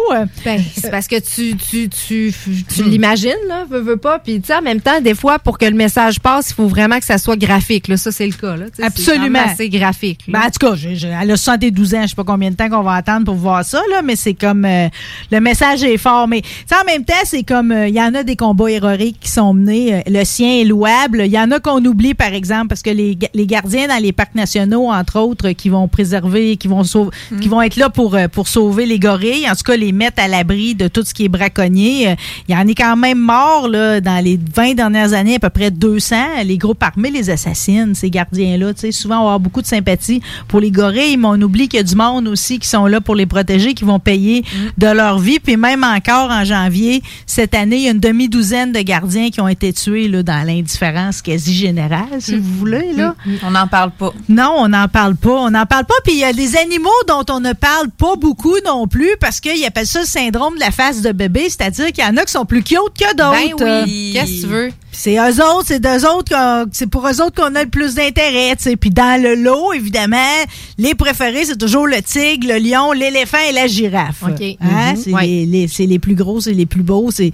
Ben, 0.44 0.62
c'est 0.78 0.90
parce 0.90 1.06
que 1.08 1.16
tu, 1.20 1.56
tu, 1.56 1.88
tu, 1.88 2.32
tu 2.74 2.82
l'imagines, 2.84 3.32
là, 3.48 3.64
veux, 3.68 3.80
veux 3.80 3.96
pas. 3.96 4.18
Puis, 4.18 4.40
tu 4.40 4.46
sais, 4.48 4.54
en 4.56 4.62
même 4.62 4.80
temps, 4.80 5.00
des 5.00 5.14
fois, 5.14 5.38
pour 5.38 5.58
que 5.58 5.64
le 5.66 5.74
message 5.76 6.20
passe, 6.20 6.50
il 6.50 6.54
faut 6.54 6.66
vraiment 6.68 6.98
que 6.98 7.04
ça 7.04 7.18
soit 7.18 7.36
graphique. 7.36 7.88
Là. 7.88 7.96
Ça, 7.96 8.12
c'est 8.12 8.26
le 8.26 8.32
cas. 8.32 8.56
Là. 8.56 8.66
C'est 8.74 8.84
Absolument. 8.84 9.40
assez 9.44 9.68
graphique. 9.68 10.20
là. 10.28 10.40
Ben, 10.40 10.46
en 10.46 10.50
tout 10.50 10.66
cas, 10.70 10.74
j'ai- 10.76 10.96
j'ai- 10.96 11.08
elle 11.20 11.30
a 11.30 11.36
72 11.36 11.94
ans. 11.94 12.02
Je 12.02 12.08
sais 12.08 12.14
pas 12.14 12.24
combien 12.24 12.50
de 12.50 12.56
temps 12.56 12.68
qu'on 12.68 12.82
va 12.82 12.94
attendre 12.94 13.24
pour 13.24 13.34
voir 13.34 13.64
ça, 13.64 13.80
là, 13.90 14.02
mais 14.02 14.16
c'est 14.16 14.34
comme 14.34 14.64
euh, 14.64 14.88
le 15.30 15.40
message 15.40 15.82
est 15.84 15.98
fort. 15.98 16.28
Mais 16.28 16.40
tu 16.42 16.48
sais, 16.66 16.74
en 16.80 16.84
même 16.84 17.04
temps, 17.04 17.14
c'est 17.24 17.42
comme 17.42 17.72
euh, 17.72 17.88
il 17.88 17.94
y 17.94 18.00
en 18.00 18.14
a 18.14 18.22
des 18.22 18.36
combats 18.36 18.70
héroïques 18.70 19.20
qui 19.20 19.30
sont 19.30 19.54
menés. 19.54 19.94
euh, 19.94 20.00
le 20.06 20.24
sien 20.24 20.60
est 20.60 20.64
louable. 20.64 21.22
Il 21.26 21.32
y 21.32 21.38
en 21.38 21.50
a 21.50 21.60
qu'on 21.60 21.84
oublie, 21.84 22.14
par 22.14 22.32
exemple, 22.32 22.68
parce 22.68 22.82
que 22.82 22.90
les, 22.90 23.18
les 23.34 23.46
gardiens 23.46 23.88
dans 23.88 24.00
les 24.02 24.12
parcs 24.14 24.34
nationaux, 24.34 24.90
entre 24.90 25.18
autres, 25.20 25.50
qui 25.50 25.68
vont 25.68 25.88
préserver, 25.88 26.56
qui 26.56 26.68
vont 26.68 26.84
sauver, 26.84 27.10
qui 27.40 27.48
vont 27.48 27.60
être 27.60 27.76
là 27.76 27.90
pour, 27.90 28.14
euh, 28.14 28.28
pour 28.28 28.48
sauver 28.48 28.86
les 28.86 28.98
gorilles, 28.98 29.48
en 29.50 29.54
tout 29.54 29.64
cas 29.64 29.76
les 29.76 29.92
mettre 29.92 30.22
à 30.22 30.28
l'abri 30.28 30.74
de 30.74 30.88
tout 30.88 31.02
ce 31.04 31.12
qui 31.12 31.26
est 31.26 31.28
braconnier. 31.28 32.08
Euh, 32.08 32.14
Il 32.48 32.54
y 32.54 32.58
en 32.58 32.66
est 32.66 32.74
quand 32.74 32.96
même 32.96 33.18
mort 33.18 33.68
là, 33.68 34.00
dans 34.00 34.22
les 34.24 34.38
20 34.54 34.74
dernières 34.74 35.12
années, 35.12 35.36
à 35.36 35.38
peu 35.38 35.50
près 35.50 35.70
200. 35.70 36.16
Les 36.44 36.58
groupes 36.58 36.82
armés 36.82 37.10
les 37.10 37.30
assassinent, 37.30 37.94
ces 37.94 38.10
gardiens-là. 38.10 38.74
Tu 38.74 38.80
sais, 38.80 38.92
souvent, 38.92 39.16
on 39.16 39.20
va 39.20 39.24
avoir 39.24 39.40
beaucoup 39.40 39.62
de 39.62 39.66
sympathie 39.66 40.20
pour 40.48 40.60
les 40.60 40.70
gorilles, 40.70 41.16
mais 41.16 41.28
on 41.28 41.40
oublie 41.42 41.68
qu'il 41.68 41.78
y 41.78 41.80
a 41.80 41.84
du 41.84 41.96
monde 41.96 42.28
aussi 42.28 42.58
qui 42.58 42.68
sont 42.68 42.86
là 42.86 43.00
pour 43.00 43.14
les 43.14 43.26
protéger, 43.26 43.74
qui 43.74 43.84
vont 43.84 43.98
payer 43.98 44.44
de 44.78 44.86
leur 44.86 45.18
vie. 45.18 45.38
Puis 45.40 45.56
même 45.56 45.84
encore 45.84 46.30
en 46.30 46.44
janvier, 46.44 47.02
cette 47.26 47.54
année, 47.54 47.76
il 47.76 47.82
y 47.82 47.88
a 47.88 47.92
une 47.92 48.00
demi-douzaine 48.00 48.72
de 48.72 48.80
gardiens 48.80 49.30
qui 49.30 49.40
ont 49.40 49.48
été 49.48 49.72
tués 49.72 50.08
là, 50.08 50.22
dans 50.22 50.46
l'indifférence 50.46 51.22
quasi 51.22 51.54
générale, 51.54 52.20
si 52.20 52.36
vous 52.36 52.52
voulez. 52.58 52.92
Là. 52.94 53.14
On 53.42 53.50
n'en 53.52 53.66
parle 53.66 53.90
pas. 53.92 54.03
Non, 54.28 54.54
on 54.58 54.68
n'en 54.68 54.88
parle 54.88 55.16
pas. 55.16 55.30
On 55.34 55.50
n'en 55.50 55.66
parle 55.66 55.84
pas. 55.84 55.94
Puis 56.04 56.14
il 56.14 56.18
y 56.20 56.24
a 56.24 56.32
des 56.32 56.56
animaux 56.56 56.90
dont 57.08 57.24
on 57.30 57.40
ne 57.40 57.52
parle 57.52 57.88
pas 57.90 58.16
beaucoup 58.16 58.56
non 58.64 58.86
plus 58.86 59.10
parce 59.20 59.40
qu'ils 59.40 59.64
appellent 59.64 59.86
ça 59.86 60.00
le 60.00 60.06
syndrome 60.06 60.54
de 60.54 60.60
la 60.60 60.70
face 60.70 61.00
de 61.02 61.12
bébé, 61.12 61.44
c'est-à-dire 61.48 61.86
qu'il 61.92 62.04
y 62.04 62.06
en 62.06 62.16
a 62.16 62.24
qui 62.24 62.32
sont 62.32 62.44
plus 62.44 62.62
cute 62.62 62.78
que 62.98 63.14
d'autres. 63.14 63.58
Ben 63.64 63.84
oui. 63.86 64.10
Qu'est-ce 64.14 64.32
que 64.36 64.40
tu 64.42 64.46
veux? 64.46 64.70
C'est 64.96 65.16
eux 65.16 65.42
autres, 65.42 65.64
c'est 65.66 65.80
d'eux 65.80 66.06
autres, 66.06 66.32
c'est 66.70 66.86
pour 66.88 67.04
eux 67.08 67.20
autres 67.20 67.34
qu'on 67.34 67.52
a 67.56 67.64
le 67.64 67.68
plus 67.68 67.96
d'intérêt, 67.96 68.54
tu. 68.54 68.76
Puis 68.76 68.90
dans 68.90 69.20
le 69.20 69.34
lot, 69.34 69.72
évidemment, 69.72 70.16
les 70.78 70.94
préférés, 70.94 71.46
c'est 71.46 71.58
toujours 71.58 71.88
le 71.88 72.00
tigre, 72.00 72.46
le 72.46 72.58
lion, 72.58 72.92
l'éléphant 72.92 73.38
et 73.48 73.52
la 73.52 73.66
girafe. 73.66 74.22
OK. 74.22 74.40
Hein? 74.60 74.92
Mhm. 74.92 74.96
C'est 75.02 75.10
Ouais. 75.12 75.26
les, 75.26 75.46
les- 75.46 75.68
c'est 75.68 75.86
les 75.86 75.98
plus 75.98 76.14
gros, 76.14 76.40
c'est 76.40 76.52
les 76.52 76.66
plus 76.66 76.84
beaux, 76.84 77.10
c'est 77.10 77.32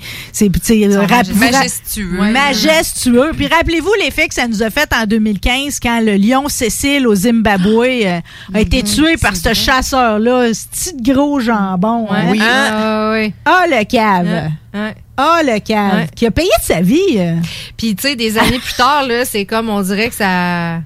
majestueux. 1.34 2.18
majestueux. 2.32 3.30
Puis 3.36 3.46
rappelez-vous 3.46 3.92
l'effet 4.02 4.28
que 4.28 4.34
ça 4.34 4.48
nous 4.48 4.62
a 4.62 4.70
fait 4.70 4.88
en 4.94 5.04
2015 5.06 5.78
quand 5.80 6.00
le 6.00 6.16
lion 6.16 6.48
Cécile 6.50 7.06
au 7.06 7.14
Zimbabwe 7.14 7.84
euh, 8.04 8.20
a 8.54 8.60
été 8.60 8.82
tué 8.82 9.16
par 9.16 9.34
ce 9.36 9.54
chasseur-là, 9.54 10.52
ce 10.52 10.66
petit 10.66 11.12
gros 11.12 11.40
jambon. 11.40 12.06
hein? 12.10 12.30
Ouais. 12.32 12.38
Ah, 12.42 13.10
ouais. 13.12 13.32
Ah, 13.44 13.64
le 13.68 13.84
cave. 13.84 14.26
Ouais. 14.74 14.94
Ah, 15.16 15.40
le 15.44 15.58
cave. 15.60 16.06
Qui 16.14 16.26
a 16.26 16.30
payé 16.30 16.48
de 16.60 16.64
sa 16.64 16.80
vie. 16.80 16.98
euh. 17.18 17.36
Puis, 17.76 17.94
tu 17.94 18.08
sais, 18.08 18.16
des 18.16 18.38
années 18.38 18.58
plus 18.58 18.74
tard, 18.74 19.06
là, 19.06 19.24
c'est 19.24 19.44
comme 19.44 19.68
on 19.70 19.80
dirait 19.82 20.08
que 20.08 20.14
ça. 20.14 20.80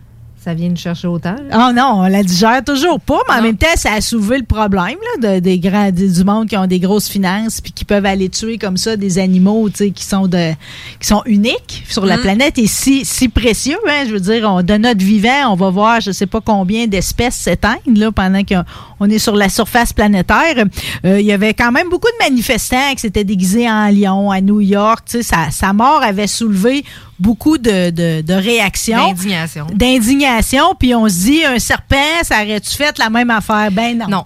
Ça 0.45 0.53
vient 0.55 0.69
nous 0.69 0.77
chercher 0.77 1.09
autant. 1.09 1.37
Oh 1.53 1.71
non, 1.75 1.93
on 1.97 2.03
la 2.03 2.23
digère 2.23 2.63
toujours 2.63 3.01
pas, 3.01 3.19
mais 3.29 3.35
en 3.37 3.43
même 3.43 3.57
temps, 3.57 3.67
ça 3.77 3.93
a 3.95 4.01
soulevé 4.03 4.37
le 4.39 4.45
problème 4.45 4.97
là, 5.21 5.37
de, 5.37 5.41
des 5.41 5.59
grands, 5.59 5.91
du 5.91 6.25
monde 6.25 6.49
qui 6.49 6.57
ont 6.57 6.67
des 6.67 6.81
grosses 6.81 7.09
finances 7.09 7.61
puis 7.63 7.73
qui 7.73 7.85
peuvent 7.85 8.05
aller 8.05 8.29
tuer 8.29 8.59
comme 8.59 8.77
ça 8.77 8.97
des 8.97 9.19
animaux 9.19 9.71
tu 9.71 9.77
sais, 9.77 9.91
qui 9.91 10.05
sont 10.05 10.29
de 10.29 10.51
qui 11.01 11.07
sont 11.07 11.23
uniques 11.25 11.85
sur 11.89 12.05
la 12.05 12.19
Mm. 12.19 12.21
planète 12.21 12.59
et 12.59 12.67
si, 12.67 13.05
si 13.05 13.29
précieux. 13.29 13.79
Hein, 13.89 14.05
je 14.07 14.13
veux 14.13 14.21
dire, 14.21 14.49
on, 14.51 14.63
de 14.63 14.75
notre 14.75 15.03
vivant, 15.05 15.51
on 15.53 15.55
va 15.57 15.71
voir 15.71 16.01
je 16.01 16.11
sais 16.13 16.27
pas 16.27 16.41
combien 16.41 16.87
d'espèces 16.87 17.37
s'éteindre 17.37 17.81
là, 17.87 18.13
pendant 18.13 18.45
qu'on 18.45 18.65
on 19.01 19.09
est 19.09 19.19
sur 19.19 19.35
la 19.37 19.49
surface 19.49 19.93
planétaire. 19.93 20.65
Euh, 21.05 21.21
Il 21.21 21.27
y 21.27 21.33
avait 21.33 21.55
quand 21.55 21.73
même 21.73 21.89
beaucoup 21.89 22.09
de 22.21 22.25
manifestants 22.25 22.93
qui 22.95 23.01
s'étaient 23.01 23.25
déguisés 23.25 23.69
en 23.71 23.89
lion 23.89 24.31
à 24.31 24.41
New 24.41 24.61
York. 24.61 25.05
Tu 25.07 25.19
sais, 25.19 25.23
sa, 25.23 25.51
sa 25.51 25.73
mort 25.73 26.03
avait 26.03 26.27
soulevé 26.27 26.85
beaucoup 27.19 27.59
de, 27.59 27.91
de, 27.91 28.21
de 28.23 28.35
réactions. 28.35 29.09
D'indignation. 29.09 29.67
D'indignation. 29.73 30.75
Puis 30.79 30.95
on 30.95 31.09
se 31.09 31.15
dit, 31.25 31.45
un 31.45 31.59
serpent, 31.59 31.97
ça 32.23 32.43
aurait-tu 32.43 32.71
fait 32.77 32.99
la 32.99 33.11
même 33.11 33.31
affaire? 33.31 33.71
Ben 33.71 33.99
non. 33.99 34.07
Non. 34.09 34.25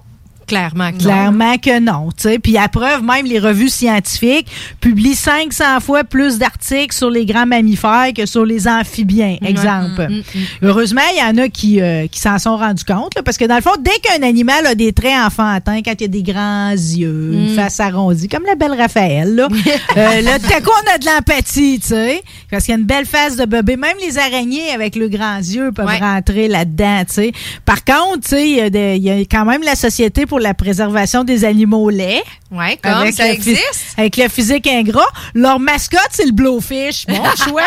Clairement 0.49 0.91
que 0.91 0.97
non. 0.97 1.05
Clairement 1.05 1.59
que 1.59 1.81
non. 1.81 2.09
tu 2.17 2.23
sais. 2.23 2.39
Puis 2.39 2.57
à 2.57 2.69
preuve, 2.69 3.03
même 3.03 3.27
les 3.27 3.39
revues 3.39 3.69
scientifiques 3.69 4.49
publient 4.81 5.15
500 5.15 5.81
fois 5.81 6.05
plus 6.05 6.39
d'articles 6.39 6.95
sur 6.95 7.11
les 7.11 7.27
grands 7.27 7.47
mammifères 7.47 8.13
que 8.17 8.27
sur 8.27 8.45
les 8.45 8.67
amphibiens, 8.67 9.37
exemple. 9.45 10.09
Mm, 10.09 10.15
mm, 10.15 10.19
mm. 10.19 10.45
Heureusement, 10.63 11.03
il 11.15 11.19
y 11.19 11.23
en 11.23 11.43
a 11.45 11.49
qui, 11.49 11.81
euh, 11.81 12.07
qui 12.07 12.19
s'en 12.21 12.39
sont 12.39 12.57
rendus 12.57 12.85
compte, 12.85 13.15
là, 13.15 13.23
parce 13.23 13.37
que 13.37 13.45
dans 13.45 13.57
le 13.57 13.63
fond, 13.63 13.75
dès 13.79 13.99
qu'un 14.03 14.27
animal 14.27 14.67
a 14.67 14.75
des 14.75 14.93
traits 14.93 15.19
enfantins, 15.25 15.81
quand 15.85 15.93
il 15.99 16.03
y 16.03 16.05
a 16.05 16.09
des 16.09 16.23
grands 16.23 16.71
yeux, 16.71 17.31
une 17.33 17.53
Mm. 17.53 17.57
face 17.57 17.81
arrondie, 17.81 18.29
comme 18.29 18.45
la 18.45 18.55
belle 18.55 18.75
Raphaël, 18.79 19.35
là, 19.35 19.49
euh, 19.97 20.21
là, 20.23 20.39
tout 20.39 20.53
à 20.53 20.61
coup, 20.61 20.71
on 20.85 20.95
a 20.95 20.99
de 20.99 21.07
l'empathie, 21.07 21.79
tu 21.81 21.89
sais, 21.89 22.23
parce 22.51 22.65
qu'il 22.65 22.73
y 22.73 22.77
a 22.77 22.81
une 22.81 22.87
belle 22.87 23.07
face 23.07 23.37
de 23.37 23.45
bébé. 23.45 23.77
Même 23.77 23.97
les 24.01 24.19
araignées 24.19 24.71
avec 24.71 24.97
le 24.97 25.09
grand 25.09 25.39
yeux 25.39 25.73
peuvent 25.73 25.87
rentrer 26.01 26.49
là-dedans, 26.49 27.03
tu 27.07 27.15
sais. 27.15 27.33
Par 27.65 27.85
contre, 27.85 28.21
tu 28.23 28.29
sais, 28.31 28.49
il 28.51 28.97
y 28.97 28.99
y, 28.99 29.11
a 29.11 29.15
quand 29.21 29.45
même 29.45 29.63
la 29.63 29.75
Société 29.75 30.27
pour 30.27 30.38
la 30.39 30.55
préservation 30.55 31.25
des 31.25 31.45
animaux 31.45 31.91
laits. 31.91 32.23
Ouais, 32.51 32.79
comme 32.83 33.13
ça 33.13 33.27
le 33.27 33.33
phys- 33.33 33.35
existe. 33.35 33.85
Avec 33.97 34.17
le 34.17 34.29
physique 34.29 34.67
ingrat. 34.67 35.07
Leur 35.35 35.59
mascotte, 35.61 36.09
c'est 36.13 36.25
le 36.27 36.33
blowfish. 36.33 37.07
Bon 37.07 37.23
choix. 37.49 37.63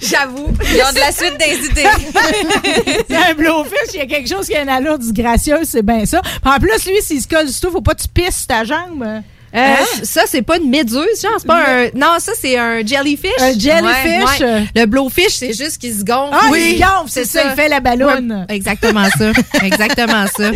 J'avoue. 0.00 0.48
Ils 0.62 0.82
ont 0.82 0.92
de 0.92 1.00
la 1.00 1.12
suite 1.12 1.36
des 1.38 1.66
idées. 1.66 3.04
C'est 3.08 3.16
un 3.30 3.34
blowfish, 3.34 3.94
il 3.94 3.98
y 3.98 4.02
a 4.02 4.06
quelque 4.06 4.28
chose 4.28 4.46
qui 4.46 4.54
a 4.54 4.62
une 4.62 4.68
allure 4.68 4.98
disgracieuse, 4.98 5.68
c'est 5.68 5.82
bien 5.82 6.04
ça. 6.06 6.20
Puis 6.22 6.32
En 6.50 6.58
plus, 6.58 6.86
lui, 6.86 7.00
s'il 7.02 7.20
se 7.22 7.28
colle 7.28 7.46
du 7.46 7.52
tout, 7.60 7.70
faut 7.70 7.80
pas 7.80 7.94
que 7.94 8.02
tu 8.02 8.08
pisses 8.08 8.46
ta 8.46 8.64
jambe. 8.64 9.04
Euh, 9.56 9.60
Hein? 9.78 9.84
Ça, 10.02 10.22
c'est 10.26 10.42
pas 10.42 10.58
une 10.58 10.68
méduse, 10.70 11.20
genre, 11.22 11.32
c'est 11.38 11.46
pas 11.46 11.64
un. 11.68 11.84
Non, 11.94 12.16
ça, 12.18 12.32
c'est 12.40 12.58
un 12.58 12.84
jellyfish. 12.86 13.30
Un 13.40 13.58
jellyfish? 13.58 14.40
Ouais, 14.40 14.46
ouais. 14.46 14.64
Le 14.74 14.86
blowfish, 14.86 15.30
c'est 15.38 15.52
juste 15.52 15.78
qu'il 15.78 15.94
se 15.94 16.04
gonfle. 16.04 16.32
Ah, 16.38 16.50
il 16.54 16.76
se 16.76 16.78
gonfle, 16.80 17.08
c'est 17.08 17.24
ça, 17.24 17.40
il 17.44 17.50
fait 17.60 17.68
la 17.68 17.80
ballonne. 17.80 18.44
Ouais, 18.48 18.54
exactement 18.54 19.06
ça. 19.18 19.32
Exactement 19.62 20.26
ça. 20.36 20.50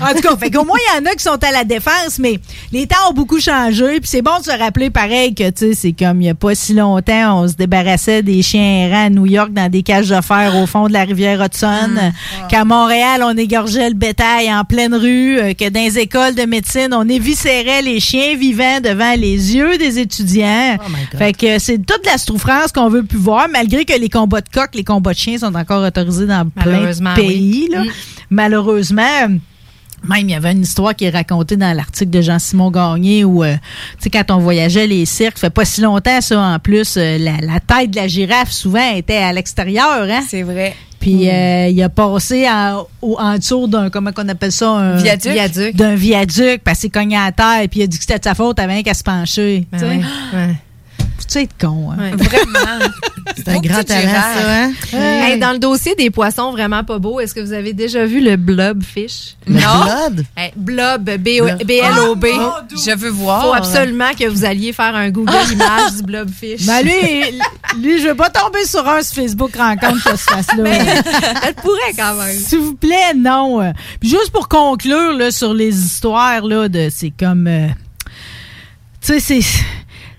En 0.00 0.14
tout 0.14 0.20
cas, 0.22 0.36
fait 0.36 0.50
qu'au 0.50 0.64
moins, 0.64 0.78
il 0.94 0.96
y 0.96 1.02
en 1.02 1.10
a 1.10 1.14
qui 1.14 1.22
sont 1.22 1.42
à 1.42 1.50
la 1.52 1.64
défense, 1.64 2.18
mais 2.18 2.38
les 2.72 2.86
temps 2.86 3.10
ont 3.10 3.12
beaucoup 3.12 3.40
changé. 3.40 4.00
Puis 4.00 4.08
c'est 4.08 4.22
bon 4.22 4.38
de 4.38 4.44
se 4.44 4.50
rappeler, 4.58 4.90
pareil, 4.90 5.34
que, 5.34 5.48
tu 5.50 5.66
sais, 5.68 5.74
c'est 5.74 5.92
comme 5.92 6.20
il 6.22 6.26
y 6.26 6.30
a 6.30 6.34
pas 6.34 6.54
si 6.54 6.74
longtemps, 6.74 7.42
on 7.42 7.48
se 7.48 7.54
débarrassait 7.54 8.22
des 8.22 8.42
chiens 8.42 8.86
errants 8.88 9.06
à 9.06 9.10
New 9.10 9.26
York 9.26 9.52
dans 9.52 9.70
des 9.70 9.82
cages 9.82 10.08
de 10.08 10.20
fer 10.20 10.54
au 10.56 10.66
fond 10.66 10.88
de 10.88 10.92
la 10.92 11.04
rivière 11.04 11.42
Hudson. 11.42 11.90
Qu'à 12.48 12.64
Montréal, 12.64 13.22
on 13.24 13.36
égorgeait 13.36 13.88
le 13.88 13.94
bétail 13.94 14.52
en 14.52 14.64
pleine 14.64 14.94
rue. 14.94 15.38
euh, 15.38 15.52
Que 15.54 15.68
dans 15.68 15.80
les 15.80 15.98
écoles 15.98 16.34
de 16.34 16.42
médecine, 16.42 16.88
on 16.92 17.08
éviscérait 17.26 17.82
les 17.82 17.98
chiens 17.98 18.36
vivants 18.36 18.80
devant 18.80 19.14
les 19.18 19.54
yeux 19.54 19.78
des 19.78 19.98
étudiants. 19.98 20.76
fait 21.18 21.32
que 21.32 21.58
c'est 21.58 21.78
toute 21.78 22.06
la 22.06 22.18
souffrance 22.18 22.70
qu'on 22.72 22.88
veut 22.88 23.02
plus 23.02 23.18
voir, 23.18 23.48
malgré 23.50 23.84
que 23.84 23.98
les 23.98 24.08
combats 24.08 24.40
de 24.40 24.48
coq, 24.48 24.70
les 24.74 24.84
combats 24.84 25.12
de 25.12 25.18
chiens 25.18 25.38
sont 25.38 25.54
encore 25.54 25.84
autorisés 25.84 26.26
dans 26.26 26.48
plein 26.48 26.90
de 26.92 27.14
pays. 27.16 27.68
oui. 27.68 27.68
là. 27.72 27.82
Malheureusement, 28.30 29.28
même, 30.04 30.28
il 30.28 30.30
y 30.30 30.34
avait 30.34 30.52
une 30.52 30.62
histoire 30.62 30.94
qui 30.94 31.04
est 31.06 31.10
racontée 31.10 31.56
dans 31.56 31.74
l'article 31.76 32.10
de 32.10 32.20
Jean-Simon 32.20 32.70
Gagné 32.70 33.24
où, 33.24 33.42
euh, 33.42 33.54
tu 33.54 33.60
sais, 34.04 34.10
quand 34.10 34.30
on 34.30 34.38
voyageait 34.38 34.86
les 34.86 35.04
cirques, 35.06 35.38
fait 35.38 35.50
pas 35.50 35.64
si 35.64 35.80
longtemps, 35.80 36.20
ça, 36.20 36.38
en 36.40 36.58
plus, 36.58 36.96
euh, 36.96 37.18
la, 37.18 37.38
la 37.40 37.60
tête 37.60 37.90
de 37.90 37.96
la 37.96 38.06
girafe, 38.06 38.50
souvent, 38.52 38.94
était 38.94 39.16
à 39.16 39.32
l'extérieur, 39.32 40.02
hein? 40.02 40.20
C'est 40.28 40.42
vrai. 40.42 40.74
Puis, 41.00 41.28
euh, 41.28 41.68
il 41.68 41.82
a 41.82 41.88
passé 41.88 42.48
en, 42.48 42.86
au- 43.02 43.18
en 43.18 43.36
dessous 43.36 43.66
d'un, 43.68 43.90
comment 43.90 44.12
qu'on 44.12 44.28
appelle 44.28 44.50
ça? 44.52 44.70
Un 44.70 44.96
Viaduc. 44.96 45.32
Viaduc. 45.32 45.76
D'un 45.76 45.94
viaduc, 45.94 46.62
parce 46.64 46.80
qu'il 46.80 46.90
cognait 46.90 47.16
à 47.18 47.32
terre, 47.32 47.62
puis 47.70 47.80
il 47.80 47.82
a 47.84 47.86
dit 47.86 47.96
que 47.98 48.02
c'était 48.04 48.18
de 48.18 48.24
sa 48.24 48.34
faute, 48.34 48.58
avant 48.58 48.82
qu'à 48.82 48.94
se 48.94 49.02
pencher. 49.04 49.66
ouais, 49.72 50.00
Faut-tu 51.28 51.38
être 51.44 51.54
con, 51.60 51.90
hein? 51.92 52.12
Vraiment. 52.16 52.86
C'est 53.36 53.48
un 53.48 53.58
grand 53.58 53.82
talent, 53.82 54.12
ça, 54.12 54.62
hein? 54.64 54.72
Hey, 54.92 55.38
dans 55.38 55.52
le 55.52 55.58
dossier 55.58 55.94
des 55.96 56.10
poissons 56.10 56.52
vraiment 56.52 56.84
pas 56.84 56.98
beaux, 56.98 57.18
est-ce 57.20 57.34
que 57.34 57.40
vous 57.40 57.52
avez 57.52 57.72
déjà 57.72 58.06
vu 58.06 58.20
le 58.20 58.36
blobfish? 58.36 59.36
Le 59.46 59.54
blob? 59.54 60.24
Hey, 60.36 60.52
blob, 60.56 61.02
B-L-O-B. 61.04 62.26
Je 62.76 62.96
veux 62.96 63.10
voir. 63.10 63.42
faut 63.42 63.52
absolument 63.54 64.12
que 64.18 64.26
vous 64.28 64.44
alliez 64.44 64.72
faire 64.72 64.94
un 64.94 65.10
Google 65.10 65.34
image 65.52 65.94
du 65.96 66.02
blobfish. 66.04 66.64
Ben 66.66 66.82
lui, 66.82 66.92
lui, 67.82 68.00
je 68.00 68.08
veux 68.08 68.14
pas 68.14 68.30
tomber 68.30 68.64
sur 68.64 68.88
un 68.88 69.02
sur 69.02 69.16
Facebook 69.16 69.56
rencontre 69.56 70.04
que 70.04 70.16
ce 70.16 70.24
fasse 70.24 70.46
là. 70.56 70.70
Elle 71.44 71.54
pourrait 71.54 71.92
quand 71.96 72.14
même. 72.14 72.36
S'il 72.36 72.60
vous 72.60 72.74
plaît, 72.76 73.14
non. 73.16 73.72
Puis 74.00 74.08
juste 74.08 74.30
pour 74.30 74.48
conclure 74.48 75.12
là, 75.12 75.30
sur 75.32 75.52
les 75.52 75.76
histoires, 75.76 76.42
là, 76.42 76.68
de 76.68 76.88
c'est 76.94 77.12
comme. 77.18 77.46
euh, 77.48 77.66
tu 79.00 79.18
sais, 79.18 79.20
c'est. 79.20 79.40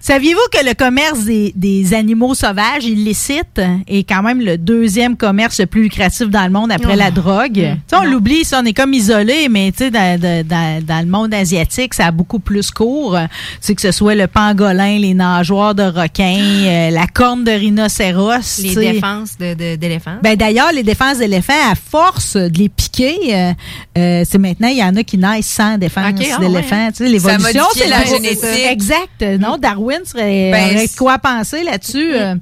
Saviez-vous 0.07 0.39
que 0.53 0.65
le 0.65 0.73
commerce 0.73 1.25
des, 1.25 1.51
des 1.53 1.93
animaux 1.93 2.34
sauvages 2.34 2.85
illicites 2.85 3.59
est 3.89 4.07
quand 4.07 4.23
même 4.23 4.39
le 4.39 4.57
deuxième 4.57 5.17
commerce 5.17 5.59
le 5.59 5.65
plus 5.65 5.81
lucratif 5.84 6.29
dans 6.29 6.45
le 6.45 6.49
monde 6.49 6.71
après 6.71 6.93
Oh. 6.93 6.97
la 6.97 7.11
drogue? 7.11 7.55
Tu 7.55 7.61
sais, 7.61 7.95
on 7.97 8.05
l'oublie, 8.05 8.45
ça, 8.45 8.61
on 8.63 8.65
est 8.65 8.71
comme 8.71 8.93
isolé, 8.93 9.49
mais 9.49 9.69
tu 9.73 9.79
sais, 9.79 9.91
dans, 9.91 10.17
dans- 10.17 10.81
dans- 10.85 11.01
le 11.05 11.11
monde 11.11 11.34
asiatique, 11.34 11.93
ça 11.93 12.05
a 12.05 12.11
beaucoup 12.11 12.39
plus 12.39 12.71
court. 12.71 13.17
Tu 13.19 13.27
sais, 13.59 13.75
que 13.75 13.81
ce 13.81 13.91
soit 13.91 14.15
le 14.15 14.27
pangolin, 14.27 14.97
les 14.97 15.13
nageoires 15.13 15.75
de 15.75 15.84
requins, 15.84 16.39
euh, 16.39 16.89
la 16.89 17.07
corne 17.07 17.43
de 17.43 17.51
rhinocéros. 17.51 18.59
Les 18.63 18.75
défenses 18.75 19.38
d'éléphants. 19.38 20.19
Ben 20.23 20.38
d'ailleurs, 20.38 20.71
les 20.71 20.84
défenses 20.84 21.17
d'éléphants, 21.17 21.51
à 21.69 21.75
force 21.75 22.38
de 22.38 22.57
les 22.57 22.69
piquer, 22.69 23.17
euh, 23.35 23.51
euh, 23.97 24.23
c'est 24.25 24.38
maintenant, 24.38 24.69
il 24.69 24.77
y 24.77 24.84
en 24.84 24.95
a 24.95 25.03
qui 25.03 25.17
naissent 25.17 25.47
sans 25.47 25.77
défense 25.77 26.05
ah 26.07 26.39
d'éléphants. 26.39 26.85
ouais. 26.85 26.91
Tu 26.93 27.03
sais, 27.03 27.09
L'évolution, 27.09 27.63
c'est 27.75 27.89
la 27.89 28.05
génétique. 28.05 28.65
Exact. 28.71 29.21
Non, 29.38 29.57
Darwin 29.57 29.97
serait, 30.06 30.52
Ben, 30.52 30.76
aurait 30.76 30.88
c'est- 30.88 30.98
quoi 30.98 31.18
penser 31.19 31.64
là-dessus. 31.64 32.14
euh. 32.15 32.36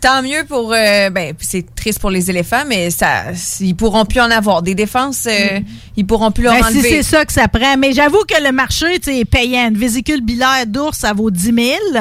Tant 0.00 0.20
mieux 0.20 0.44
pour. 0.48 0.72
euh, 0.72 1.10
ben, 1.10 1.32
c'est 1.38 1.64
triste 1.76 2.00
pour 2.00 2.10
les 2.10 2.28
éléphants, 2.28 2.64
mais 2.66 2.90
ça, 2.90 3.26
ils 3.60 3.76
pourront 3.76 4.04
plus 4.04 4.20
en 4.20 4.32
avoir. 4.32 4.60
Des 4.60 4.74
défenses, 4.74 5.26
euh, 5.28 5.60
ils 5.96 6.04
pourront 6.04 6.32
plus 6.32 6.42
leur 6.42 6.54
Ben, 6.54 6.62
si 6.70 6.78
enlever. 6.78 6.88
c'est 6.90 7.02
ça 7.04 7.24
que 7.24 7.32
ça 7.32 7.46
prend. 7.46 7.76
Mais 7.78 7.92
j'avoue 7.92 8.24
que 8.28 8.42
le 8.42 8.50
marché 8.50 8.98
tu 8.98 9.12
sais, 9.12 9.18
est 9.20 9.24
payant. 9.24 9.68
Une 9.68 9.76
vésicule 9.78 10.20
biliaire 10.20 10.66
d'ours, 10.66 10.98
ça 10.98 11.12
vaut 11.12 11.30
10 11.30 11.52
000. 11.54 11.56
Eh, 11.94 12.00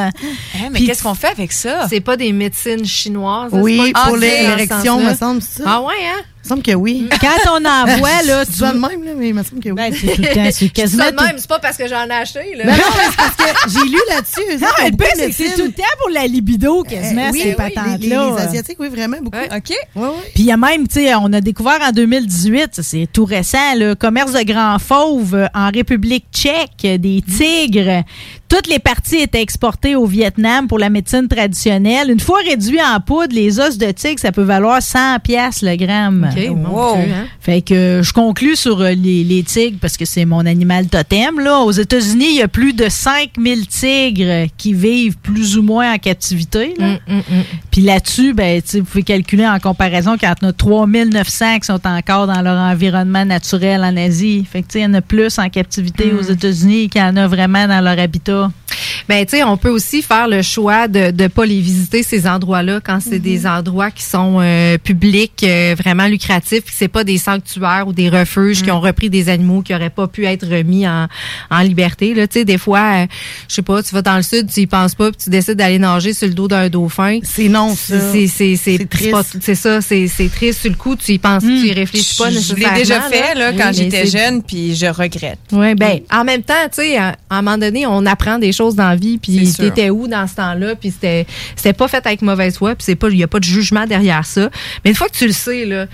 mais 0.63 0.69
Puis- 0.71 0.87
qu'est-ce 0.87 1.03
qu'on 1.03 1.13
fait 1.13 1.27
avec 1.27 1.51
ça? 1.51 1.85
C'est 1.91 1.99
pas 1.99 2.17
des 2.17 2.31
médecines 2.33 2.85
chinoises. 2.85 3.51
Oui, 3.53 3.79
c'est 3.85 3.91
pas- 3.93 4.05
pour 4.07 4.17
c'est 4.17 4.43
l'érection, 4.47 4.99
me 4.99 5.13
semble, 5.13 5.41
c'est 5.43 5.61
ça? 5.61 5.69
Ah 5.69 5.81
ouais, 5.83 5.93
hein? 6.03 6.21
Il 6.43 6.47
me 6.47 6.49
semble 6.49 6.63
que 6.63 6.71
oui. 6.73 7.07
Quand 7.21 7.51
on 7.59 7.65
en 7.65 7.85
voit, 7.97 8.23
là, 8.25 8.45
Tu 8.45 8.51
de 8.59 8.65
même, 8.65 9.03
là, 9.03 9.11
mais 9.15 9.29
il 9.29 9.33
me 9.35 9.43
semble 9.43 9.61
que 9.61 9.69
oui. 9.69 9.75
Ben, 9.75 9.93
c'est 9.93 10.15
tout 10.15 10.21
le 10.21 10.33
temps, 10.33 10.49
c'est 10.51 10.69
quasiment 10.73 11.05
de 11.11 11.15
même, 11.15 11.35
c'est 11.37 11.47
pas 11.47 11.59
parce 11.59 11.77
que 11.77 11.87
j'en 11.87 12.05
ai 12.07 12.11
acheté, 12.11 12.55
là. 12.55 12.63
Ben 12.65 12.71
non, 12.77 12.83
mais 12.97 13.03
c'est 13.09 13.15
parce 13.17 13.35
que 13.35 13.69
j'ai 13.79 13.89
lu 13.89 13.97
là-dessus. 14.09 14.59
Non, 14.63 14.67
mais 14.79 14.89
le 14.89 14.95
de 14.97 15.03
c'est 15.15 15.27
que 15.27 15.33
c'est 15.35 15.55
tout 15.55 15.65
le 15.67 15.71
temps 15.71 15.83
pour 15.99 16.09
la 16.09 16.25
libido, 16.25 16.83
quasiment, 16.83 17.27
Euh, 17.27 17.31
oui, 17.31 17.41
ces 17.41 17.49
oui, 17.49 17.55
patentes-là. 17.55 17.93
les, 17.99 18.07
les- 18.07 18.07
les 18.07 18.41
Asiatiques, 18.41 18.77
oui, 18.79 18.89
vraiment, 18.89 19.17
beaucoup. 19.21 19.37
OK. 19.37 19.69
Ouais, 19.69 19.75
ouais. 19.95 20.07
Puis 20.33 20.43
il 20.43 20.45
y 20.45 20.51
a 20.51 20.57
même, 20.57 20.87
tu 20.87 20.95
sais, 21.01 21.13
on 21.15 21.31
a 21.31 21.41
découvert 21.41 21.79
en 21.81 21.91
2018, 21.91 22.69
ça, 22.75 22.83
c'est 22.83 23.07
tout 23.11 23.25
récent, 23.25 23.75
le 23.75 23.93
commerce 23.93 24.33
de 24.33 24.41
grands 24.41 24.79
fauves 24.79 25.47
en 25.53 25.69
République 25.69 26.25
tchèque, 26.33 26.99
des 26.99 27.21
tigres. 27.21 28.03
Toutes 28.51 28.67
les 28.67 28.79
parties 28.79 29.15
étaient 29.15 29.41
exportées 29.41 29.95
au 29.95 30.05
Vietnam 30.05 30.67
pour 30.67 30.77
la 30.77 30.89
médecine 30.89 31.29
traditionnelle. 31.29 32.11
Une 32.11 32.19
fois 32.19 32.39
réduit 32.45 32.81
en 32.81 32.99
poudre, 32.99 33.33
les 33.33 33.61
os 33.61 33.77
de 33.77 33.89
tigre, 33.91 34.19
ça 34.19 34.33
peut 34.33 34.41
valoir 34.41 34.81
100 34.81 35.19
pièces 35.23 35.61
le 35.61 35.77
gramme. 35.77 36.29
OK, 36.29 36.49
mon 36.57 36.69
Wow. 36.69 36.95
Dieu, 36.97 37.13
hein? 37.13 37.27
Fait 37.39 37.61
que 37.61 37.73
euh, 37.73 38.03
je 38.03 38.11
conclus 38.11 38.57
sur 38.57 38.81
euh, 38.81 38.89
les, 38.91 39.23
les 39.23 39.43
tigres 39.43 39.77
parce 39.79 39.95
que 39.95 40.03
c'est 40.03 40.25
mon 40.25 40.45
animal 40.45 40.87
totem. 40.87 41.39
Là. 41.39 41.59
Aux 41.59 41.71
États-Unis, 41.71 42.25
il 42.29 42.35
y 42.39 42.41
a 42.41 42.49
plus 42.49 42.73
de 42.73 42.89
5000 42.89 43.67
tigres 43.67 44.47
qui 44.57 44.73
vivent 44.73 45.15
plus 45.17 45.57
ou 45.57 45.63
moins 45.63 45.93
en 45.93 45.97
captivité. 45.97 46.73
là. 46.77 46.99
Mm, 47.07 47.13
mm, 47.13 47.17
mm. 47.19 47.43
Puis 47.71 47.81
là-dessus, 47.83 48.33
ben, 48.33 48.61
vous 48.73 48.83
pouvez 48.83 49.03
calculer 49.03 49.47
en 49.47 49.59
comparaison 49.59 50.17
qu'il 50.17 50.27
y 50.27 50.45
en 50.45 50.49
a 50.49 50.51
3900 50.51 51.59
qui 51.59 51.67
sont 51.67 51.87
encore 51.87 52.27
dans 52.27 52.41
leur 52.41 52.57
environnement 52.59 53.23
naturel 53.23 53.81
en 53.85 53.95
Asie. 53.95 54.45
Fait 54.51 54.61
que, 54.61 54.67
il 54.77 54.81
y 54.81 54.85
en 54.85 54.93
a 54.93 54.99
plus 55.01 55.39
en 55.39 55.47
captivité 55.47 56.11
aux 56.11 56.23
États-Unis 56.23 56.89
qu'il 56.89 56.99
y 56.99 57.03
en 57.05 57.15
a 57.15 57.27
vraiment 57.27 57.65
dans 57.65 57.79
leur 57.79 57.97
habitat. 57.97 58.40
Pedro. 58.41 58.60
Ben, 59.09 59.25
tu 59.25 59.37
sais, 59.37 59.43
on 59.43 59.57
peut 59.57 59.69
aussi 59.69 60.01
faire 60.01 60.27
le 60.27 60.41
choix 60.41 60.87
de 60.87 61.11
ne 61.11 61.27
pas 61.27 61.45
les 61.45 61.59
visiter, 61.59 62.03
ces 62.03 62.27
endroits-là, 62.27 62.79
quand 62.83 62.99
c'est 63.01 63.17
Mhm. 63.17 63.19
des 63.19 63.47
endroits 63.47 63.91
qui 63.91 64.03
sont 64.03 64.39
euh, 64.41 64.77
publics, 64.77 65.43
euh, 65.43 65.75
vraiment 65.77 66.07
lucratifs, 66.07 66.63
puis 66.63 66.73
c'est 66.77 66.87
pas 66.87 67.03
des 67.03 67.17
sanctuaires 67.17 67.85
ou 67.87 67.93
des 67.93 68.09
refuges 68.09 68.59
Mhm. 68.59 68.65
qui 68.65 68.71
ont 68.71 68.79
repris 68.81 69.09
des 69.09 69.29
animaux 69.29 69.61
qui 69.61 69.73
auraient 69.73 69.89
pas 69.89 70.07
pu 70.07 70.25
être 70.25 70.47
remis 70.47 70.87
en, 70.87 71.07
en 71.49 71.59
liberté. 71.61 72.13
Là, 72.13 72.27
tu 72.27 72.39
sais, 72.39 72.45
des 72.45 72.57
fois, 72.57 73.01
euh, 73.03 73.05
je 73.47 73.55
sais 73.55 73.61
pas, 73.61 73.81
tu 73.83 73.93
vas 73.93 74.01
dans 74.01 74.17
le 74.17 74.23
sud, 74.23 74.49
tu 74.51 74.61
y 74.61 74.67
penses 74.67 74.95
pas, 74.95 75.11
puis 75.11 75.21
tu 75.23 75.29
décides 75.29 75.55
d'aller 75.57 75.79
nager 75.79 76.13
sur 76.13 76.27
le 76.27 76.33
dos 76.33 76.47
d'un 76.47 76.69
dauphin. 76.69 77.19
C'est 77.23 77.49
non, 77.49 77.75
ça. 77.75 77.95
C'est 78.11 78.27
c'est 78.27 78.55
c'est 78.55 79.55
ça, 79.55 79.81
c'est 79.81 80.07
c'est 80.07 80.29
triste 80.29 80.61
sur 80.61 80.69
le 80.71 80.75
coup, 80.77 80.95
tu 80.95 81.13
y 81.13 81.17
penses, 81.19 81.43
tu 81.43 81.67
y 81.67 81.73
réfléchis 81.73 82.15
pas 82.17 82.29
Je 82.29 82.55
l'ai 82.55 82.69
déjà 82.75 83.01
fait 83.01 83.35
là, 83.35 83.51
quand 83.53 83.69
Oui, 83.69 83.73
j'étais 83.75 84.05
jeune, 84.07 84.41
puis 84.43 84.75
je 84.75 84.85
regrette. 84.87 85.39
oui, 85.51 85.75
ben, 85.75 85.99
en 86.11 86.23
même 86.23 86.43
temps, 86.43 86.53
tu 86.73 86.81
sais, 86.81 86.97
à, 86.97 87.15
à 87.29 87.37
un 87.37 87.41
moment 87.41 87.57
donné, 87.57 87.85
on 87.87 88.05
apprend 88.05 88.37
des 88.39 88.51
choses 88.51 88.60
dans 88.69 88.89
la 88.89 88.95
vie, 88.95 89.17
puis 89.17 89.51
t'étais 89.53 89.89
où 89.89 90.07
dans 90.07 90.27
ce 90.27 90.35
temps-là, 90.35 90.75
puis 90.75 90.91
c'était 90.91 91.73
pas 91.73 91.87
fait 91.87 92.05
avec 92.05 92.21
mauvaise 92.21 92.57
foi, 92.57 92.75
puis 92.75 92.95
il 93.11 93.17
y 93.17 93.23
a 93.23 93.27
pas 93.27 93.39
de 93.39 93.43
jugement 93.43 93.85
derrière 93.85 94.25
ça. 94.25 94.49
Mais 94.83 94.91
une 94.91 94.95
fois 94.95 95.07
que 95.09 95.17
tu 95.17 95.25
le 95.27 95.33
sais 95.33 95.65
là, 95.65 95.87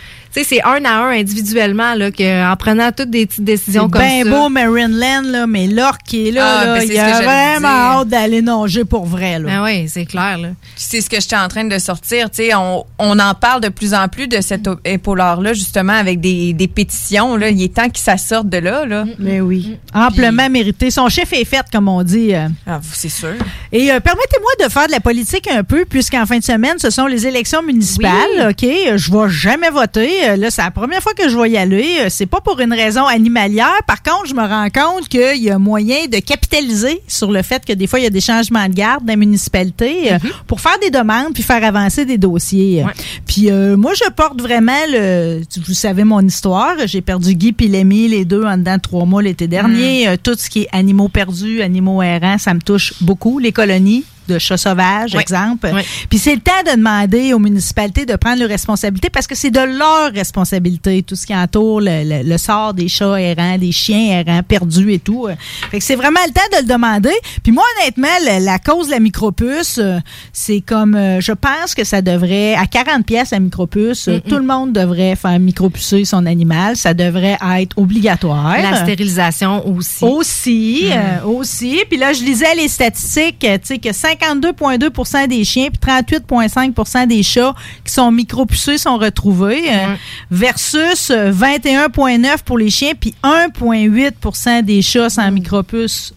sais 0.44 0.56
c'est 0.56 0.64
un 0.64 0.84
à 0.86 0.94
un 1.04 1.10
individuellement 1.12 1.94
là 1.96 2.12
que 2.12 2.52
en 2.52 2.56
prenant 2.56 2.92
toutes 2.92 3.10
des 3.10 3.26
petites 3.26 3.44
décisions 3.44 3.86
C'est 3.86 3.92
comme 4.00 4.02
bien 4.02 4.24
ça. 4.24 4.30
beau, 4.30 4.50
Maryland, 4.50 5.22
là, 5.26 5.48
mais 5.48 5.68
l'orque 5.68 6.02
qui 6.06 6.28
est 6.28 6.32
là, 6.32 6.60
Ah, 6.62 6.66
là, 6.66 6.74
ben, 6.80 6.88
il 6.90 6.98
a 7.00 7.22
vraiment 7.22 7.60
dire. 7.60 7.68
hâte 7.70 8.08
d'aller 8.08 8.42
nager 8.42 8.86
pour 8.86 9.06
vrai. 9.06 9.40
Là. 9.40 9.46
Ben 9.48 9.64
oui, 9.64 9.88
c'est 9.90 10.06
clair 10.06 10.38
là. 10.38 10.50
C'est 10.76 11.02
ce 11.02 11.10
que 11.10 11.20
j'étais 11.20 11.36
en 11.38 11.48
train 11.48 11.64
de 11.66 11.78
sortir. 11.80 12.30
Tu 12.30 12.44
sais, 12.44 12.56
on, 12.56 12.86
on 13.00 13.20
en 13.20 13.34
parle 13.34 13.62
de 13.62 13.70
plus 13.70 13.94
en 13.94 14.08
plus 14.08 14.28
de 14.28 14.42
cet 14.42 14.70
épaulard-là, 14.86 15.54
justement, 15.54 15.94
avec 15.94 16.20
des, 16.20 16.54
des 16.54 16.68
pétitions. 16.68 17.36
Là. 17.36 17.50
Il 17.50 17.62
est 17.64 17.74
temps 17.74 17.90
que 17.90 18.00
ça 18.00 18.18
sorte 18.18 18.50
de 18.50 18.58
là. 18.58 18.86
là. 18.86 19.06
Mais 19.20 19.42
oui. 19.42 19.78
Amplement 19.94 20.50
mérité. 20.50 20.92
Son 20.92 21.10
chef 21.10 21.34
est 21.34 21.46
fait, 21.46 21.66
comme 21.72 21.88
on 21.88 22.04
dit. 22.04 22.34
euh. 22.34 22.48
Ah, 22.66 22.80
c'est 22.94 23.10
sûr. 23.10 23.34
Et 23.72 23.92
euh, 23.92 24.00
permettez-moi 24.00 24.66
de 24.66 24.72
faire 24.72 24.88
de 24.88 24.92
la 24.92 25.00
politique 25.00 25.48
un 25.52 25.64
peu, 25.64 25.86
puisqu'en 25.86 26.26
fin 26.26 26.38
de 26.38 26.44
semaine, 26.44 26.78
ce 26.78 26.90
sont 26.90 27.06
les 27.08 27.28
élections 27.28 27.64
municipales. 27.64 28.50
OK, 28.50 28.64
Euh, 28.64 28.98
je 28.98 29.12
vais 29.12 29.30
jamais 29.30 29.70
voter. 29.70 30.27
Euh, 30.28 30.36
Là, 30.38 30.52
c'est 30.52 30.62
la 30.62 30.72
première 30.72 31.02
fois 31.02 31.14
que 31.14 31.30
je 31.30 31.38
vais 31.38 31.50
y 31.52 31.58
aller. 31.58 31.88
Euh, 32.02 32.08
C'est 32.10 32.26
pas 32.26 32.42
pour 32.42 32.60
une 32.60 32.74
raison 32.74 33.06
animalière. 33.06 33.80
Par 33.88 34.04
contre, 34.04 34.28
je 34.28 34.34
me 34.36 34.42
rends 34.42 34.70
compte 34.70 35.08
qu'il 35.08 35.42
y 35.42 35.50
a 35.50 35.58
moyen 35.58 36.06
de 36.12 36.20
capitaliser 36.20 37.02
sur 37.08 37.32
le 37.32 37.42
fait 37.42 37.66
que 37.66 37.74
des 37.74 37.88
fois, 37.88 38.00
il 38.00 38.04
y 38.04 38.08
a 38.08 38.12
des 38.12 38.22
changements 38.22 38.68
de 38.68 38.74
garde 38.74 39.04
dans 39.06 39.14
la 39.14 39.18
municipalité 39.18 40.14
euh, 40.14 40.20
pour 40.46 40.62
faire 40.62 40.78
des 40.80 40.90
demandes 40.90 41.34
puis 41.34 41.44
faire 41.44 41.64
avancer 41.64 42.06
des 42.06 42.18
dossiers. 42.18 42.86
Puis 43.26 43.50
euh, 43.50 43.76
moi, 43.78 43.94
je 43.96 44.10
porte 44.12 44.42
vraiment 44.42 44.72
le... 44.90 45.42
Vous 45.66 45.74
savez 45.74 46.04
mon 46.04 46.22
histoire. 46.22 46.76
J'ai 46.86 47.02
perdu 47.02 47.34
Guy 47.36 47.54
puis 47.54 47.68
Lémy, 47.68 48.08
les 48.08 48.26
deux, 48.26 48.44
en 48.44 48.58
dedans 48.58 48.76
de 48.78 48.82
trois 48.82 49.06
mois 49.06 49.22
l'été 49.22 49.48
dernier. 49.48 50.08
Euh, 50.08 50.16
tout 50.22 50.36
ce 50.38 50.50
qui 50.50 50.62
est 50.64 50.70
animaux 50.72 51.10
perdus, 51.10 51.62
animaux 51.62 52.02
errants, 52.02 52.38
ça 52.38 52.54
me 52.54 52.62
touche 52.62 52.94
beaucoup. 53.02 53.40
Les 53.40 53.52
colonies 53.52 54.04
de 54.28 54.40
chats 54.40 54.58
sauvages, 54.58 55.14
Oui. 55.16 55.22
exemple. 55.22 55.70
Oui. 55.74 55.82
Puis 56.10 56.20
c'est 56.20 56.36
le 56.36 56.42
temps 56.42 56.52
de 56.66 56.76
demander 56.78 57.34
aux 57.34 57.40
municipalités 57.40 58.06
de 58.06 58.16
prendre 58.16 58.40
leurs 58.40 58.50
responsabilités 58.50 59.10
parce 59.10 59.28
que 59.28 59.36
c'est 59.36 59.52
de 59.52 59.60
leur 59.60 60.12
responsabilité, 60.14 61.04
tout 61.04 61.16
ce 61.16 61.26
qui 61.26 61.36
entoure 61.36 61.82
le, 61.82 62.04
le- 62.04 62.24
le 62.30 62.38
sort 62.38 62.74
des 62.74 62.88
chats 62.88 63.20
errants, 63.20 63.58
des 63.58 63.72
chiens 63.72 64.22
errants, 64.22 64.42
perdus 64.44 64.94
et 64.94 65.00
tout. 65.00 65.28
Fait 65.72 65.80
que 65.80 65.84
c'est 65.84 65.96
vraiment 65.96 66.20
le 66.28 66.34
temps 66.34 66.58
de 66.58 66.62
le 66.62 66.68
demander. 66.68 67.14
Puis 67.44 67.52
moi, 67.52 67.64
honnêtement, 67.82 68.08
la 68.42 68.60
cause 68.60 68.88
de 68.88 68.92
la 68.92 69.00
micropuce, 69.00 69.78
euh, 69.80 70.00
c'est 70.34 70.62
comme, 70.62 70.96
euh, 70.96 71.20
je 71.22 71.32
pense 71.32 71.74
que 71.76 71.84
ça 71.84 72.02
devrait, 72.02 72.56
à 72.56 72.66
40 72.68 73.06
pièces 73.06 73.32
la 73.32 73.40
micropuce, 73.40 74.08
euh, 74.08 74.20
tout 74.28 74.36
le 74.38 74.44
monde 74.44 74.74
devrait 74.74 75.16
faire 75.16 75.40
micropucer 75.40 76.06
son 76.06 76.26
animal. 76.26 76.76
Ça 76.78 76.94
devrait 76.94 77.38
être 77.60 77.78
obligatoire. 77.78 78.56
La 78.62 78.82
stérilisation 78.84 79.68
aussi. 79.68 80.04
Aussi, 80.06 80.82
Mm. 80.88 80.92
euh, 80.92 81.26
aussi. 81.26 81.84
Puis 81.90 81.98
là, 81.98 82.14
je 82.14 82.24
lisais 82.24 82.56
les 82.56 82.68
statistiques, 82.68 83.40
tu 83.40 83.48
sais, 83.64 83.78
que 83.80 83.94
52,2% 84.20 85.28
des 85.28 85.44
chiens 85.44 85.70
puis 85.70 85.92
38,5% 85.92 87.08
des 87.08 87.24
chats 87.24 87.54
qui 87.84 87.94
sont 87.94 88.12
micropucés 88.12 88.78
sont 88.78 88.98
retrouvés, 88.98 89.70
euh, 89.70 89.96
versus 90.32 91.10
euh, 91.10 91.32
21,9 91.32 92.44
pour 92.44 92.58
les 92.58 92.70
chiens 92.70 92.94
puis 93.00 93.14
1,8% 93.24 94.64
des 94.64 94.82
chats 94.82 95.10
sans 95.10 95.32
micropuce 95.32 96.14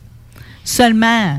seulement 0.65 1.39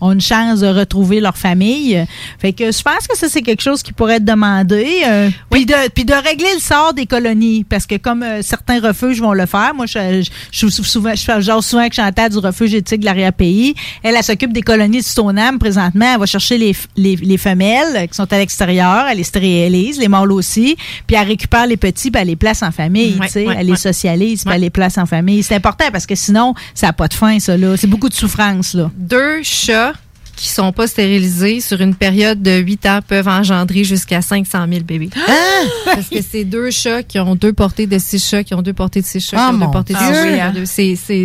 ont 0.00 0.12
une 0.12 0.20
chance 0.20 0.60
de 0.60 0.66
retrouver 0.68 1.20
leur 1.20 1.36
famille. 1.36 2.04
Fait 2.38 2.52
que 2.52 2.72
je 2.72 2.82
pense 2.82 3.06
que 3.06 3.16
ça, 3.16 3.28
c'est 3.28 3.42
quelque 3.42 3.62
chose 3.62 3.82
qui 3.82 3.92
pourrait 3.92 4.16
être 4.16 4.24
demandé. 4.24 4.86
euh, 5.06 5.30
Puis 5.50 5.66
de, 5.66 5.74
puis 5.94 6.04
de 6.04 6.14
régler 6.14 6.48
le 6.54 6.60
sort 6.60 6.94
des 6.94 7.06
colonies. 7.06 7.64
Parce 7.64 7.86
que 7.86 7.96
comme 7.96 8.22
euh, 8.22 8.42
certains 8.42 8.80
refuges 8.80 9.20
vont 9.20 9.32
le 9.32 9.46
faire, 9.46 9.72
moi, 9.74 9.86
je, 9.86 10.22
je, 10.22 10.30
je, 10.50 10.66
suis 10.68 10.84
souvent, 10.84 11.14
je 11.14 11.40
genre 11.40 11.62
souvent 11.62 11.86
Chantal 11.90 12.30
du 12.30 12.38
refuge 12.38 12.74
éthique 12.74 13.00
de 13.00 13.04
l'arrière-pays. 13.06 13.74
Elle, 14.02 14.16
elle 14.16 14.22
s'occupe 14.22 14.52
des 14.52 14.62
colonies 14.62 14.98
de 14.98 15.04
Stoneham 15.04 15.58
présentement. 15.58 16.12
Elle 16.14 16.20
va 16.20 16.26
chercher 16.26 16.58
les, 16.58 16.74
les, 16.96 17.16
les 17.16 17.38
femelles 17.38 18.08
qui 18.08 18.14
sont 18.14 18.30
à 18.32 18.38
l'extérieur. 18.38 19.06
Elle 19.10 19.18
les 19.18 19.24
stérilise, 19.24 19.98
les 19.98 20.08
mâles 20.08 20.32
aussi. 20.32 20.76
Puis 21.06 21.16
elle 21.16 21.26
récupère 21.26 21.66
les 21.66 21.76
petits, 21.76 22.10
puis 22.10 22.20
elle 22.20 22.28
les 22.28 22.36
place 22.36 22.62
en 22.62 22.70
famille. 22.72 23.18
Tu 23.22 23.28
sais. 23.28 23.46
elle 23.56 23.66
les 23.66 23.76
socialise, 23.76 24.44
puis 24.44 24.54
elle 24.54 24.60
les 24.62 24.70
place 24.70 24.98
en 24.98 25.06
famille. 25.06 25.42
C'est 25.42 25.54
important 25.54 25.86
parce 25.92 26.06
que 26.06 26.14
sinon, 26.14 26.54
ça 26.74 26.88
n'a 26.88 26.92
pas 26.92 27.08
de 27.08 27.14
fin, 27.14 27.38
ça. 27.38 27.56
là. 27.56 27.76
C'est 27.76 27.86
beaucoup 27.86 28.08
de 28.08 28.14
souffrance. 28.14 28.74
là. 28.74 28.90
Deux 28.96 29.42
chats 29.66 30.05
qui 30.36 30.48
sont 30.48 30.70
pas 30.70 30.86
stérilisés 30.86 31.60
sur 31.60 31.80
une 31.80 31.94
période 31.94 32.42
de 32.42 32.58
8 32.58 32.86
ans 32.86 33.00
peuvent 33.06 33.26
engendrer 33.28 33.84
jusqu'à 33.84 34.20
500 34.20 34.66
000 34.68 34.84
bébés. 34.84 35.08
Parce 35.84 36.08
que 36.08 36.18
c'est 36.28 36.44
deux 36.44 36.70
chats 36.70 37.02
qui 37.02 37.18
ont 37.18 37.34
deux 37.34 37.54
portées 37.54 37.86
de 37.86 37.98
six 37.98 38.22
chats, 38.22 38.44
qui 38.44 38.54
ont 38.54 38.62
deux 38.62 38.74
portées 38.74 39.00
de 39.00 39.06
six 39.06 39.20
chats, 39.20 39.36
Ah, 39.40 39.48
qui 39.48 39.54
ont 39.56 39.66
deux 39.66 39.72
portées 39.72 39.94
de 39.94 39.98
six 39.98 40.04
chats. 40.04 40.22
Ah 40.22 40.26
oui, 40.26 40.40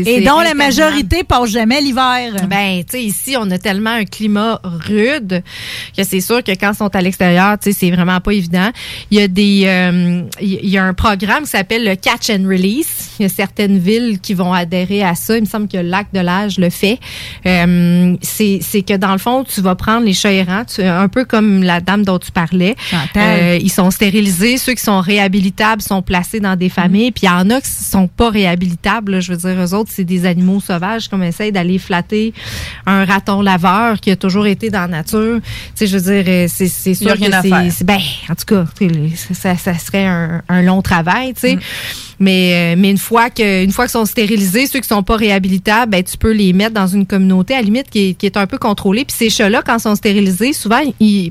Et 0.07 0.21
dont 0.21 0.39
la 0.39 0.53
majorité 0.53 1.23
passe 1.23 1.49
jamais 1.49 1.81
l'hiver. 1.81 2.47
Ben, 2.49 2.83
tu 2.83 2.91
sais, 2.91 3.03
ici, 3.03 3.35
on 3.38 3.49
a 3.51 3.57
tellement 3.57 3.91
un 3.91 4.05
climat 4.05 4.59
rude 4.63 5.43
que 5.95 6.03
c'est 6.03 6.21
sûr 6.21 6.43
que 6.43 6.51
quand 6.51 6.71
ils 6.71 6.77
sont 6.77 6.95
à 6.95 7.01
l'extérieur, 7.01 7.57
tu 7.59 7.71
sais, 7.71 7.77
c'est 7.77 7.91
vraiment 7.91 8.21
pas 8.21 8.31
évident. 8.31 8.69
Il 9.11 9.19
y 9.19 9.21
a 9.21 9.27
des, 9.27 9.63
euh, 9.65 10.23
il 10.41 10.69
y 10.69 10.77
a 10.77 10.85
un 10.85 10.93
programme 10.93 11.43
qui 11.43 11.49
s'appelle 11.49 11.83
le 11.83 11.95
Catch 11.95 12.29
and 12.29 12.47
Release. 12.47 13.09
Il 13.19 13.23
y 13.23 13.25
a 13.25 13.29
certaines 13.29 13.77
villes 13.77 14.19
qui 14.21 14.33
vont 14.33 14.53
adhérer 14.53 15.03
à 15.03 15.15
ça. 15.15 15.35
Il 15.35 15.41
me 15.41 15.47
semble 15.47 15.67
que 15.67 15.77
le 15.77 15.83
lac 15.83 16.07
de 16.13 16.19
l'âge 16.21 16.57
le 16.57 16.69
fait. 16.69 16.99
Euh, 17.45 18.15
c'est, 18.21 18.59
c'est 18.61 18.81
que 18.83 19.01
dans 19.02 19.11
le 19.11 19.18
fond, 19.18 19.44
tu 19.44 19.60
vas 19.61 19.76
prendre 19.76 20.06
les 20.06 20.14
chats 20.14 20.32
errants, 20.32 20.64
tu- 20.64 20.82
un 20.84 21.10
peu 21.10 21.26
comme 21.26 21.61
la 21.64 21.82
dame 21.82 22.03
dont 22.06 22.19
tu 22.19 22.32
parlais. 22.32 22.76
Euh, 23.18 23.57
ils 23.61 23.69
sont 23.72 23.91
stérilisés. 23.91 24.57
Ceux 24.57 24.73
qui 24.73 24.84
sont 24.84 25.02
réhabilitables 25.02 25.82
sont 25.82 26.02
placés 26.02 26.40
dans 26.40 26.56
des 26.56 26.69
familles. 26.69 27.11
Puis 27.11 27.23
il 27.23 27.26
y 27.26 27.30
en 27.30 27.49
a 27.49 27.60
qui 27.60 27.69
sont 27.69 28.07
pas 28.07 28.30
réhabilitables. 28.30 29.11
là. 29.14 29.19
Je 29.19 29.34
veux 29.34 29.38
dire, 29.38 29.61
eux 29.61 29.73
autres, 29.73 29.91
c'est 29.94 30.06
des 30.06 30.26
animaux 30.26 30.61
sauvages 30.61 31.07
comme 31.10 31.23
essaye 31.23 31.52
d'aller 31.52 31.78
flatter 31.80 32.34
un 32.86 33.03
raton 33.03 33.41
laveur 33.41 33.99
qui 33.99 34.11
a 34.11 34.15
toujours 34.15 34.48
été 34.48 34.69
dans 34.69 34.82
la 34.82 34.88
nature. 34.88 35.40
Tu 35.41 35.49
sais, 35.76 35.88
je 35.88 35.98
veux 35.98 36.14
dire, 36.14 36.23
euh, 36.28 36.45
c'est, 36.48 36.68
c'est 36.68 36.94
sûr 36.94 37.07
que 37.26 37.32
c'est, 37.72 37.84
ben, 37.84 37.99
en 38.30 38.36
tout 38.36 38.45
cas, 38.45 38.65
ça, 39.34 39.57
ça 39.57 39.78
serait 39.78 40.06
un, 40.06 40.41
un 40.48 40.61
long 40.61 40.82
travail, 40.82 41.34
tu 41.34 41.41
sais. 41.41 41.56
Mm. 41.56 41.60
Mais, 42.19 42.53
euh, 42.53 42.76
mais 42.78 42.91
une 42.91 42.99
fois 42.99 43.32
que, 43.32 43.64
une 43.64 43.72
fois 43.72 43.86
qu'ils 43.86 43.94
sont 43.94 44.06
stérilisés, 44.06 44.68
ceux 44.68 44.80
qui 44.80 44.88
sont 44.88 45.02
pas 45.02 45.15
réhabilitables, 45.15 45.91
ben, 45.91 46.03
tu 46.03 46.18
peux 46.18 46.32
les 46.34 46.53
mettre 46.53 46.73
dans 46.76 46.86
une 46.86 47.07
communauté, 47.07 47.56
à 47.56 47.57
la 47.57 47.64
limite, 47.64 47.90
qui 47.90 48.10
est, 48.10 48.14
qui 48.14 48.28
est 48.28 48.38
un 48.38 48.45
peu 48.45 48.60
contrôlée. 48.60 48.90
Puis 48.93 49.15
ces 49.18 49.30
chats-là, 49.30 49.61
quand 49.65 49.77
ils 49.77 49.81
sont 49.81 49.95
stérilisés, 49.95 50.53
souvent, 50.53 50.81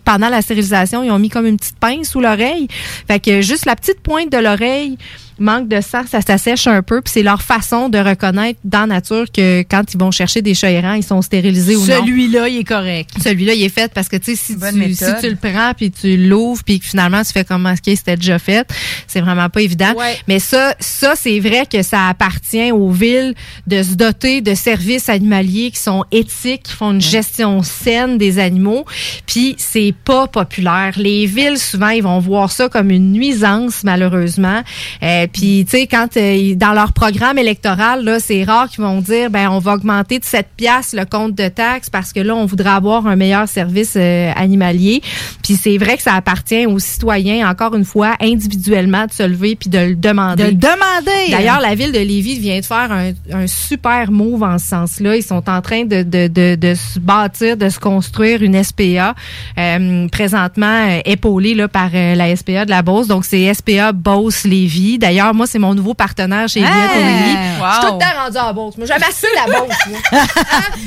pendant 0.04 0.28
la 0.28 0.42
stérilisation, 0.42 1.02
ils 1.02 1.10
ont 1.10 1.18
mis 1.18 1.28
comme 1.28 1.46
une 1.46 1.56
petite 1.56 1.78
pince 1.78 2.10
sous 2.10 2.20
l'oreille. 2.20 2.68
Fait 3.06 3.20
que 3.20 3.40
juste 3.40 3.66
la 3.66 3.76
petite 3.76 4.00
pointe 4.00 4.30
de 4.30 4.38
l'oreille, 4.38 4.96
manque 5.40 5.68
de 5.68 5.80
sang, 5.80 6.02
ça 6.06 6.20
s'assèche 6.20 6.66
un 6.66 6.82
peu. 6.82 7.00
Puis 7.00 7.12
c'est 7.14 7.22
leur 7.22 7.42
façon 7.42 7.88
de 7.88 7.98
reconnaître 7.98 8.60
dans 8.64 8.86
nature 8.86 9.26
que 9.32 9.62
quand 9.62 9.82
ils 9.92 9.98
vont 9.98 10.10
chercher 10.10 10.42
des 10.42 10.54
chats 10.54 10.70
errants, 10.70 10.94
ils 10.94 11.02
sont 11.02 11.22
stérilisés 11.22 11.76
ou 11.76 11.80
non. 11.80 12.04
Celui-là, 12.04 12.48
il 12.48 12.58
est 12.58 12.64
correct. 12.64 13.10
Celui-là, 13.22 13.54
il 13.54 13.62
est 13.62 13.70
fait 13.70 13.92
parce 13.92 14.08
que, 14.08 14.16
tu 14.16 14.36
sais, 14.36 14.36
si, 14.36 14.58
tu, 14.58 14.66
si 14.68 14.76
méthode. 14.76 15.20
tu 15.20 15.30
le 15.30 15.36
prends 15.36 15.72
puis 15.74 15.90
tu 15.90 16.16
l'ouvres 16.16 16.62
puis 16.62 16.78
que 16.78 16.86
finalement 16.86 17.22
tu 17.24 17.32
fais 17.32 17.44
comme 17.44 17.66
est-ce 17.66 17.82
que 17.82 17.94
c'était 17.94 18.16
déjà 18.16 18.38
fait, 18.38 18.68
c'est 19.06 19.20
vraiment 19.20 19.48
pas 19.48 19.62
évident. 19.62 19.94
Mais 20.28 20.38
ça, 20.38 20.74
ça 20.78 21.14
c'est 21.16 21.40
vrai 21.40 21.64
que 21.70 21.82
ça 21.82 22.08
appartient 22.08 22.70
aux 22.72 22.90
villes 22.90 23.34
de 23.66 23.82
se 23.82 23.94
doter 23.94 24.42
de 24.42 24.54
services 24.54 25.08
animaliers 25.08 25.70
qui 25.70 25.80
sont 25.80 26.04
éthiques, 26.12 26.64
qui 26.64 26.72
font 26.72 26.92
une 26.92 27.00
gestion 27.00 27.62
saine 27.62 28.18
des 28.18 28.38
animaux. 28.38 28.84
Puis 29.26 29.54
c'est 29.58 29.94
pas 30.04 30.26
populaire. 30.26 30.92
Les 30.96 31.26
villes 31.26 31.58
souvent 31.58 31.88
ils 31.88 32.02
vont 32.02 32.18
voir 32.18 32.52
ça 32.52 32.68
comme 32.68 32.90
une 32.90 33.12
nuisance 33.12 33.84
malheureusement. 33.84 34.62
Euh, 35.02 35.26
puis 35.32 35.64
tu 35.64 35.78
sais 35.78 35.86
quand 35.86 36.16
euh, 36.16 36.54
dans 36.54 36.72
leur 36.72 36.92
programme 36.92 37.38
électoral 37.38 38.04
là, 38.04 38.20
c'est 38.20 38.44
rare 38.44 38.68
qu'ils 38.68 38.82
vont 38.82 39.00
dire 39.00 39.30
ben 39.30 39.48
on 39.50 39.58
va 39.58 39.74
augmenter 39.74 40.18
de 40.18 40.24
7 40.24 40.46
piastres 40.56 40.96
le 40.96 41.04
compte 41.04 41.34
de 41.34 41.48
taxes 41.48 41.90
parce 41.90 42.12
que 42.12 42.20
là 42.20 42.34
on 42.34 42.46
voudrait 42.46 42.70
avoir 42.70 43.06
un 43.06 43.16
meilleur 43.16 43.48
service 43.48 43.94
euh, 43.96 44.32
animalier. 44.34 45.02
Puis 45.42 45.54
c'est 45.54 45.78
vrai 45.78 45.96
que 45.96 46.02
ça 46.02 46.14
appartient 46.14 46.66
aux 46.66 46.78
citoyens 46.78 47.48
encore 47.48 47.74
une 47.74 47.84
fois 47.84 48.16
individuellement 48.20 49.06
de 49.06 49.12
se 49.12 49.22
lever 49.22 49.56
puis 49.56 49.70
de 49.70 49.78
le 49.78 49.94
demander. 49.94 50.44
De 50.44 50.48
le 50.48 50.54
demander. 50.54 51.30
D'ailleurs 51.30 51.60
la 51.60 51.74
ville 51.74 51.92
de 51.92 51.98
Lévis 51.98 52.38
vient 52.38 52.60
de 52.60 52.64
faire 52.64 52.90
un, 52.90 53.12
un 53.32 53.46
super 53.46 54.10
move 54.10 54.42
en 54.42 54.58
ce 54.58 54.66
sens-là. 54.68 55.16
Ils 55.16 55.22
sont 55.22 55.48
en 55.48 55.60
train 55.60 55.84
de, 55.84 56.02
de, 56.02 56.28
de, 56.28 56.54
de 56.56 56.74
se 56.74 56.98
bâtir, 56.98 57.56
de 57.56 57.68
se 57.68 57.78
construire 57.78 58.42
une 58.42 58.62
SPA 58.62 59.14
euh, 59.58 60.08
présentement 60.08 60.88
euh, 60.88 61.00
épaulée 61.04 61.54
là, 61.54 61.68
par 61.68 61.90
la 61.92 62.34
SPA 62.36 62.64
de 62.64 62.70
la 62.70 62.82
Beauce. 62.82 63.06
Donc 63.06 63.24
c'est 63.24 63.52
SPA 63.54 63.92
Beauce 63.92 64.44
Lévis. 64.44 64.98
D'ailleurs 65.10 65.34
moi, 65.34 65.46
c'est 65.48 65.58
mon 65.58 65.74
nouveau 65.74 65.92
partenaire 65.94 66.48
chez 66.48 66.60
Elliott 66.60 66.72
Hey! 66.94 67.34
Je 67.34 67.72
suis 67.72 67.80
tout 67.80 67.94
le 67.94 67.98
temps 67.98 68.22
rendue 68.24 68.36
à 68.38 68.46
la 68.46 68.52
Beauce. 68.52 68.76
Moi, 68.78 68.86
j'aime 68.86 69.02
assez 69.02 69.26
la 69.34 69.52
Beauce. 69.52 69.76
moi. 69.88 70.20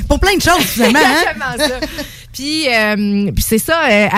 Pour 0.08 0.18
plein 0.18 0.34
de 0.36 0.40
choses, 0.42 0.64
finalement. 0.64 0.98
hein? 0.98 1.14
Exactement 1.20 1.68
ça. 1.80 1.86
Puis, 2.32 2.66
euh, 2.68 3.30
puis 3.32 3.44
c'est 3.46 3.58
ça, 3.58 3.82
euh, 3.88 4.08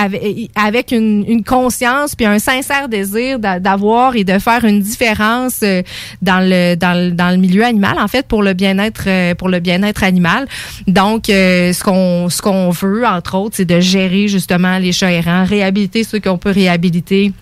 avec, 0.55 0.91
une, 0.91 1.23
une 1.27 1.43
conscience 1.43 2.15
puis 2.15 2.25
un 2.25 2.39
sincère 2.39 2.87
désir 2.89 3.37
d'a- 3.37 3.59
d'avoir 3.59 4.15
et 4.15 4.23
de 4.23 4.39
faire 4.39 4.63
une 4.65 4.79
différence 4.79 5.59
euh, 5.61 5.83
dans 6.23 6.39
le 6.39 6.73
dans 6.75 6.93
le, 6.99 7.11
dans 7.11 7.29
le 7.29 7.37
milieu 7.37 7.63
animal 7.63 7.99
en 7.99 8.07
fait 8.07 8.25
pour 8.25 8.41
le 8.41 8.53
bien-être 8.53 9.03
euh, 9.05 9.35
pour 9.35 9.49
le 9.49 9.59
bien-être 9.59 10.03
animal. 10.03 10.47
Donc 10.87 11.25
ce 11.27 11.83
qu'on 11.83 12.29
ce 12.29 12.41
qu'on 12.41 12.71
veut 12.71 13.05
entre 13.05 13.35
autres, 13.35 13.57
c'est 13.57 13.65
de 13.65 13.79
gérer 13.81 14.27
justement 14.27 14.79
les 14.79 14.93
chats 14.93 15.11
errants, 15.11 15.43
réhabiliter 15.45 16.03
ceux 16.03 16.19
qu'on 16.19 16.39
peut 16.39 16.51
réhabiliter 16.51 17.33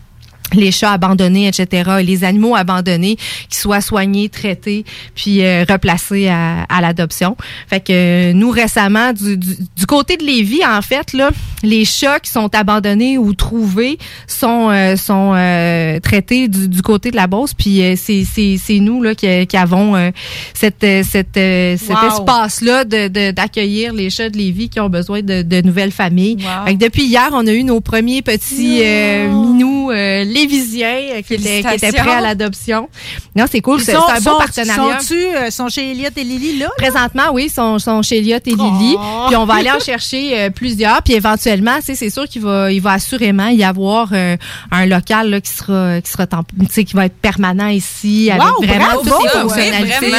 les 0.53 0.71
chats 0.71 0.91
abandonnés, 0.91 1.47
etc., 1.47 1.91
et 1.99 2.03
les 2.03 2.23
animaux 2.23 2.55
abandonnés 2.55 3.17
qui 3.49 3.57
soient 3.57 3.81
soignés, 3.81 4.29
traités, 4.29 4.85
puis 5.15 5.43
euh, 5.43 5.65
replacés 5.67 6.27
à, 6.27 6.63
à 6.69 6.81
l'adoption. 6.81 7.35
Fait 7.67 7.79
que 7.79 7.91
euh, 7.91 8.33
nous 8.33 8.51
récemment, 8.51 9.11
du, 9.13 9.37
du, 9.37 9.55
du 9.75 9.85
côté 9.87 10.17
de 10.17 10.23
Lévis, 10.23 10.63
en 10.65 10.81
fait, 10.81 11.13
là, 11.13 11.31
les 11.63 11.83
chats 11.83 12.19
qui 12.19 12.29
sont 12.31 12.53
abandonnés 12.55 13.17
ou 13.17 13.33
trouvés 13.33 13.97
sont 14.27 14.69
euh, 14.69 14.95
sont 14.95 15.33
euh, 15.35 15.99
traités 15.99 16.47
du, 16.47 16.67
du 16.67 16.81
côté 16.81 17.09
de 17.11 17.15
la 17.15 17.27
Beauce. 17.27 17.53
Puis 17.53 17.81
euh, 17.81 17.95
c'est 17.97 18.23
c'est 18.23 18.57
c'est 18.63 18.79
nous 18.79 19.01
là 19.01 19.15
qui, 19.15 19.47
qui 19.47 19.57
avons 19.57 19.95
euh, 19.95 20.11
cette 20.53 20.85
cette 21.03 21.33
cet 21.33 21.89
Wow. 21.89 22.07
espace 22.19 22.61
là 22.61 22.83
de 22.83 23.07
de- 23.07 23.31
d'accueillir 23.31 23.93
les 23.93 24.09
chats 24.09 24.29
de 24.29 24.37
Lévis 24.37 24.69
qui 24.69 24.79
ont 24.79 24.89
besoin 24.89 25.21
de, 25.21 25.41
de 25.41 25.61
nouvelles 25.61 25.91
familles. 25.91 26.37
Wow. 26.39 26.65
Fait 26.67 26.73
que 26.75 26.79
depuis 26.79 27.03
hier, 27.05 27.29
on 27.31 27.45
a 27.47 27.51
eu 27.51 27.63
nos 27.63 27.81
premiers 27.81 28.21
petits 28.21 28.81
euh, 28.83 29.27
minous 29.29 29.91
lévisiens 30.35 30.99
euh, 31.13 31.21
qui, 31.21 31.33
étaient, 31.35 31.61
qui 31.61 31.63
Félicitations. 31.63 32.03
prêts 32.03 32.13
à 32.15 32.21
l'adoption. 32.21 32.89
Non, 33.35 33.45
c'est 33.51 33.61
cool. 33.61 33.81
C'est 33.81 33.95
un 33.95 33.99
beau 33.99 34.31
sont- 34.31 34.37
partenariat. 34.37 34.99
Sont-tu 34.99 35.15
euh, 35.19 35.49
sont 35.51 35.69
chez 35.69 35.91
Elliott 35.91 36.13
et 36.17 36.23
Lily, 36.23 36.57
là? 36.59 36.69
Présentement, 36.77 37.23
oui, 37.33 37.49
sont, 37.49 37.79
sont 37.79 38.01
chez 38.01 38.17
Elliott 38.19 38.45
et 38.47 38.51
Lily. 38.51 38.95
Oh. 38.97 39.25
Puis 39.27 39.35
on 39.35 39.45
va 39.45 39.55
aller 39.55 39.71
en 39.71 39.79
chercher 39.79 40.39
euh, 40.39 40.49
plusieurs. 40.49 41.01
Puis 41.01 41.13
éventuellement, 41.13 41.75
tu 41.77 41.85
sais, 41.87 41.95
c'est 41.95 42.09
sûr 42.09 42.27
qu'il 42.27 42.41
va, 42.43 42.71
il 42.71 42.81
va 42.81 42.91
assurément 42.93 43.47
y 43.47 43.63
avoir 43.63 44.09
euh, 44.13 44.35
un 44.71 44.85
local 44.85 45.29
là, 45.29 45.41
qui 45.41 45.51
sera, 45.51 46.01
qui 46.01 46.11
sera 46.11 46.25
qui 46.85 46.93
va 46.95 47.05
être 47.05 47.15
permanent 47.17 47.67
ici 47.67 48.29
avec 48.31 48.43
Wow, 48.43 48.61
vraiment 48.65 48.97
toutes 49.03 49.23
les 49.23 49.29
fonctionnalités. 49.29 50.11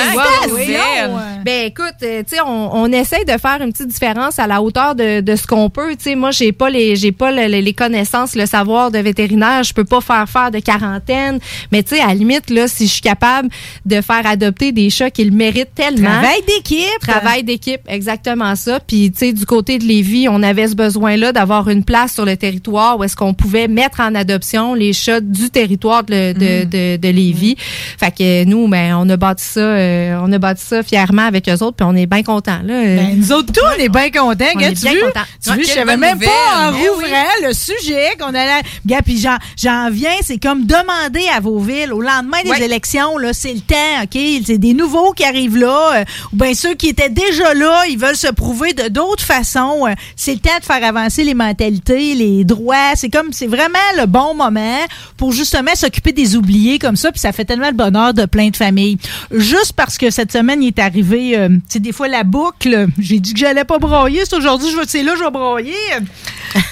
Ben 1.44 1.66
écoute, 1.66 1.94
tu 2.00 2.06
sais, 2.26 2.40
on, 2.44 2.74
on 2.76 2.92
essaye 2.92 3.24
de 3.24 3.36
faire 3.38 3.58
une 3.62 3.72
petite 3.72 3.88
différence 3.88 4.38
à 4.38 4.46
la 4.46 4.62
hauteur 4.62 4.94
de, 4.94 5.20
de 5.20 5.36
ce 5.36 5.46
qu'on 5.46 5.70
peut. 5.70 5.94
Tu 5.96 6.04
sais, 6.04 6.14
moi, 6.14 6.30
j'ai 6.30 6.52
pas 6.52 6.70
les, 6.70 6.96
j'ai 6.96 7.12
pas 7.12 7.30
le- 7.30 7.46
le- 7.48 7.60
les 7.60 7.72
connaissances, 7.74 8.34
le 8.34 8.46
savoir 8.46 8.90
de 8.90 8.98
vétérinaire. 8.98 9.62
Je 9.62 9.72
peux 9.74 9.84
pas 9.84 10.00
faire 10.06 10.28
faire 10.28 10.50
de 10.50 10.58
quarantaine. 10.60 11.38
Mais 11.72 11.82
tu 11.82 11.96
sais, 11.96 12.00
à 12.00 12.08
la 12.08 12.14
limite, 12.14 12.50
là, 12.50 12.68
si 12.68 12.86
je 12.86 12.92
suis 12.92 13.00
capable 13.02 13.48
de 13.84 14.00
faire 14.00 14.26
adopter 14.26 14.72
des 14.72 14.90
chats 14.90 15.10
qui 15.10 15.24
le 15.24 15.30
méritent 15.32 15.74
tellement. 15.74 16.08
Travail 16.10 16.40
d'équipe. 16.46 17.00
Travail 17.00 17.44
d'équipe, 17.44 17.80
exactement 17.88 18.54
ça. 18.56 18.80
Puis, 18.80 19.10
tu 19.12 19.18
sais, 19.18 19.32
du 19.32 19.44
côté 19.46 19.78
de 19.78 19.84
Lévis, 19.84 20.28
on 20.28 20.42
avait 20.42 20.68
ce 20.68 20.74
besoin-là 20.74 21.32
d'avoir 21.32 21.68
une 21.68 21.84
place 21.84 22.14
sur 22.14 22.24
le 22.24 22.36
territoire 22.36 22.98
où 22.98 23.04
est-ce 23.04 23.16
qu'on 23.16 23.34
pouvait 23.34 23.68
mettre 23.68 24.00
en 24.00 24.14
adoption 24.14 24.74
les 24.74 24.92
chats 24.92 25.20
du 25.20 25.50
territoire 25.50 26.04
de, 26.04 26.32
de, 26.32 26.64
de, 26.64 26.96
de 26.96 27.08
Lévis. 27.08 27.56
Fait 27.98 28.10
que 28.10 28.44
nous, 28.44 28.68
ben, 28.68 28.94
on 28.98 29.08
a 29.08 29.16
bâti 29.16 29.44
ça, 29.44 29.60
euh, 29.60 30.18
on 30.22 30.32
a 30.32 30.38
bâti 30.38 30.64
ça 30.64 30.82
fièrement 30.82 31.22
avec 31.26 31.48
eux 31.48 31.62
autres, 31.62 31.76
puis 31.76 31.86
on 31.88 31.96
est 31.96 32.06
bien 32.06 32.22
contents, 32.22 32.60
là. 32.64 32.82
Ben, 32.96 33.14
nous 33.16 33.32
autres, 33.32 33.52
tous, 33.52 33.60
on 33.76 33.80
est 33.82 33.88
bien 33.88 34.10
contents. 34.10 34.44
On 34.54 34.58
Gars, 34.58 34.68
est 34.70 34.74
tu 34.74 34.82
bien 34.82 34.92
vu? 34.92 35.00
contents. 35.00 35.20
Tu 35.42 35.50
Ouais, 35.50 35.56
vu, 35.56 35.62
je 35.64 35.68
savais 35.70 35.96
même 35.96 36.18
pas 36.18 36.26
en 36.68 36.70
nouvelle. 36.72 36.82
Ben 36.84 36.90
rouvrant 36.90 37.48
le 37.48 37.52
sujet 37.54 38.08
qu'on 38.18 38.28
allait. 38.34 38.62
Gars, 38.84 39.00
puis 39.04 39.18
j'en 39.56 39.90
c'est 40.22 40.38
comme 40.38 40.64
demander 40.66 41.26
à 41.34 41.40
vos 41.40 41.58
villes, 41.58 41.92
au 41.92 42.00
lendemain 42.00 42.38
des 42.44 42.62
élections, 42.64 43.18
là, 43.18 43.32
c'est 43.32 43.52
le 43.52 43.60
temps, 43.60 44.02
OK? 44.04 44.18
C'est 44.44 44.58
des 44.58 44.74
nouveaux 44.74 45.12
qui 45.12 45.24
arrivent 45.24 45.56
là, 45.56 46.00
euh, 46.00 46.04
ou 46.32 46.36
bien 46.36 46.54
ceux 46.54 46.74
qui 46.74 46.88
étaient 46.88 47.08
déjà 47.10 47.54
là, 47.54 47.84
ils 47.88 47.98
veulent 47.98 48.16
se 48.16 48.28
prouver 48.28 48.72
de 48.72 48.88
d'autres 48.88 49.24
façons. 49.24 49.86
euh, 49.86 49.94
c'est 50.16 50.32
le 50.34 50.40
temps 50.40 50.58
de 50.58 50.64
faire 50.64 50.82
avancer 50.84 51.24
les 51.24 51.34
mentalités, 51.34 52.14
les 52.14 52.44
droits. 52.44 52.94
C'est 52.96 53.10
comme, 53.10 53.32
c'est 53.32 53.46
vraiment 53.46 53.78
le 53.96 54.06
bon 54.06 54.34
moment 54.34 54.78
pour 55.16 55.32
justement 55.32 55.74
s'occuper 55.74 56.12
des 56.12 56.36
oubliés 56.36 56.78
comme 56.78 56.96
ça, 56.96 57.10
puis 57.12 57.20
ça 57.20 57.32
fait 57.32 57.44
tellement 57.44 57.68
le 57.68 57.74
bonheur 57.74 58.14
de 58.14 58.24
plein 58.26 58.48
de 58.48 58.56
familles. 58.56 58.98
Juste 59.30 59.72
parce 59.74 59.98
que 59.98 60.10
cette 60.10 60.32
semaine, 60.32 60.62
il 60.62 60.68
est 60.68 60.78
arrivé, 60.78 61.36
euh, 61.36 61.48
tu 61.48 61.60
sais, 61.68 61.80
des 61.80 61.92
fois 61.92 62.08
la 62.08 62.24
boucle, 62.24 62.88
j'ai 62.98 63.20
dit 63.20 63.32
que 63.32 63.38
j'allais 63.38 63.64
pas 63.64 63.78
broyer, 63.78 64.22
c'est 64.28 64.36
aujourd'hui, 64.36 64.70
je 64.70 64.76
vais, 64.76 64.84
c'est 64.86 65.02
là, 65.02 65.12
je 65.18 65.24
vais 65.24 65.30
broyer. 65.30 65.74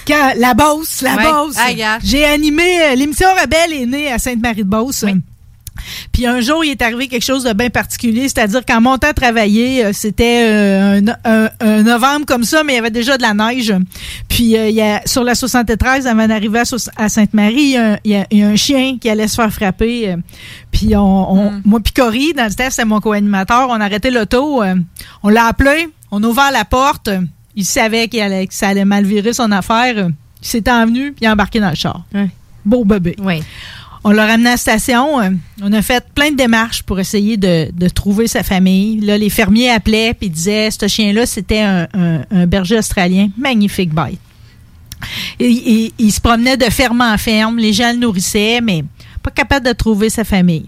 Quand 0.07 0.33
la 0.37 0.55
Beauce, 0.55 1.03
la 1.03 1.15
Ouais. 1.17 1.73
Regarde. 1.73 2.01
J'ai 2.05 2.25
animé, 2.25 2.63
euh, 2.83 2.95
l'émission 3.21 3.29
Rebelle 3.41 3.73
est 3.73 3.87
née 3.87 4.13
à 4.13 4.19
Sainte-Marie-de-Beauce. 4.19 5.05
Puis 6.13 6.25
un 6.25 6.41
jour, 6.41 6.65
il 6.65 6.71
est 6.71 6.83
arrivé 6.83 7.09
quelque 7.09 7.25
chose 7.25 7.43
de 7.43 7.53
bien 7.53 7.69
particulier, 7.69 8.23
c'est-à-dire 8.29 8.65
qu'en 8.65 8.81
montant 8.81 9.13
travailler, 9.13 9.85
euh, 9.85 9.91
c'était 9.93 10.45
euh, 10.49 11.01
un, 11.25 11.45
un- 11.45 11.51
un 11.59 11.83
novembre 11.83 12.27
comme 12.27 12.45
ça, 12.45 12.63
mais 12.63 12.75
il 12.75 12.77
y 12.77 12.79
avait 12.79 12.93
déjà 12.93 13.17
de 13.17 13.23
la 13.23 13.35
neige. 13.35 13.75
Puis 14.29 14.57
euh, 14.57 14.69
il 14.69 14.75
y 14.77 14.81
a, 14.81 15.03
sur 15.05 15.25
la 15.25 15.35
73, 15.35 16.07
avant 16.07 16.29
d'arriver 16.29 16.63
à, 16.97 17.09
Sainte-Marie, 17.09 17.55
il 17.57 17.71
y, 17.71 17.77
a 17.77 17.93
un- 17.95 17.99
il 18.05 18.11
y 18.13 18.15
a- 18.15 18.27
il 18.31 18.39
y 18.39 18.43
a 18.45 18.49
un 18.49 18.55
chien 18.57 18.99
qui 19.01 19.11
allait 19.11 19.27
se 19.27 19.35
faire 19.35 19.53
frapper. 19.53 20.15
puis 20.71 20.95
on, 20.97 21.33
on- 21.33 21.61
moi 21.65 21.81
puis 21.81 21.93
Cory, 21.93 22.33
dans 22.35 22.47
le 22.47 22.55
temps, 22.55 22.71
c'était 22.71 22.85
mon 22.85 23.01
co-animateur, 23.01 23.67
on 23.69 23.75
a 23.81 23.85
arrêté 23.85 24.11
l'auto, 24.13 24.63
on 25.25 25.29
l'a 25.29 25.47
appelé, 25.47 25.89
on 26.13 26.23
a 26.23 26.27
ouvert 26.29 26.53
la 26.53 26.65
porte, 26.65 27.11
il 27.57 27.65
savait 27.65 28.07
qu'il 28.07 28.21
allait, 28.21 28.47
que 28.47 28.55
ça 28.55 28.69
allait 28.69 28.85
mal 28.85 29.05
virer 29.05 29.33
son 29.33 29.51
affaire. 29.51 30.07
il 30.41 30.47
s'est 30.47 30.71
envenu, 30.71 31.11
puis 31.13 31.25
il 31.25 31.27
a 31.27 31.33
embarqué 31.33 31.59
dans 31.59 31.71
le 31.71 31.75
char. 31.77 32.05
Beau 32.65 32.85
bébé. 32.85 33.15
Oui. 33.23 33.43
On 34.07 34.11
l'a 34.11 34.27
ramené 34.27 34.49
à 34.49 34.53
la 34.53 34.57
station. 34.59 35.19
euh, 35.21 35.31
on 35.63 35.73
a 35.73 35.81
fait 35.81 36.05
plein 36.15 36.31
de 36.31 36.37
démarches 36.37 36.83
pour 36.83 37.01
essayer 37.01 37.37
de, 37.39 37.71
de 37.73 37.89
trouver 37.89 38.27
sa 38.27 38.43
famille. 38.43 39.01
Là, 39.01 39.17
les 39.17 39.31
fermiers 39.31 39.71
appelaient 39.71 40.15
et 40.21 40.29
disaient 40.29 40.71
ce 40.71 40.87
chien-là, 40.87 41.25
c'était 41.25 41.61
un, 41.61 41.89
un- 41.95 42.21
un 42.31 42.47
berger 42.47 42.77
australien. 42.79 43.29
Magnifique 43.39 43.95
bête. 43.95 44.19
Et, 45.39 45.47
et- 45.51 45.93
il 45.99 46.13
se 46.13 46.21
promenait 46.21 46.57
de 46.59 46.65
ferme 46.65 47.01
en 47.01 47.17
ferme. 47.19 47.57
Les 47.59 47.73
gens 47.73 47.93
le 47.93 47.99
nourrissaient, 47.99 48.61
mais 48.63 48.85
pas 49.23 49.31
capable 49.31 49.67
de 49.67 49.73
trouver 49.73 50.11
sa 50.11 50.25
famille. 50.25 50.67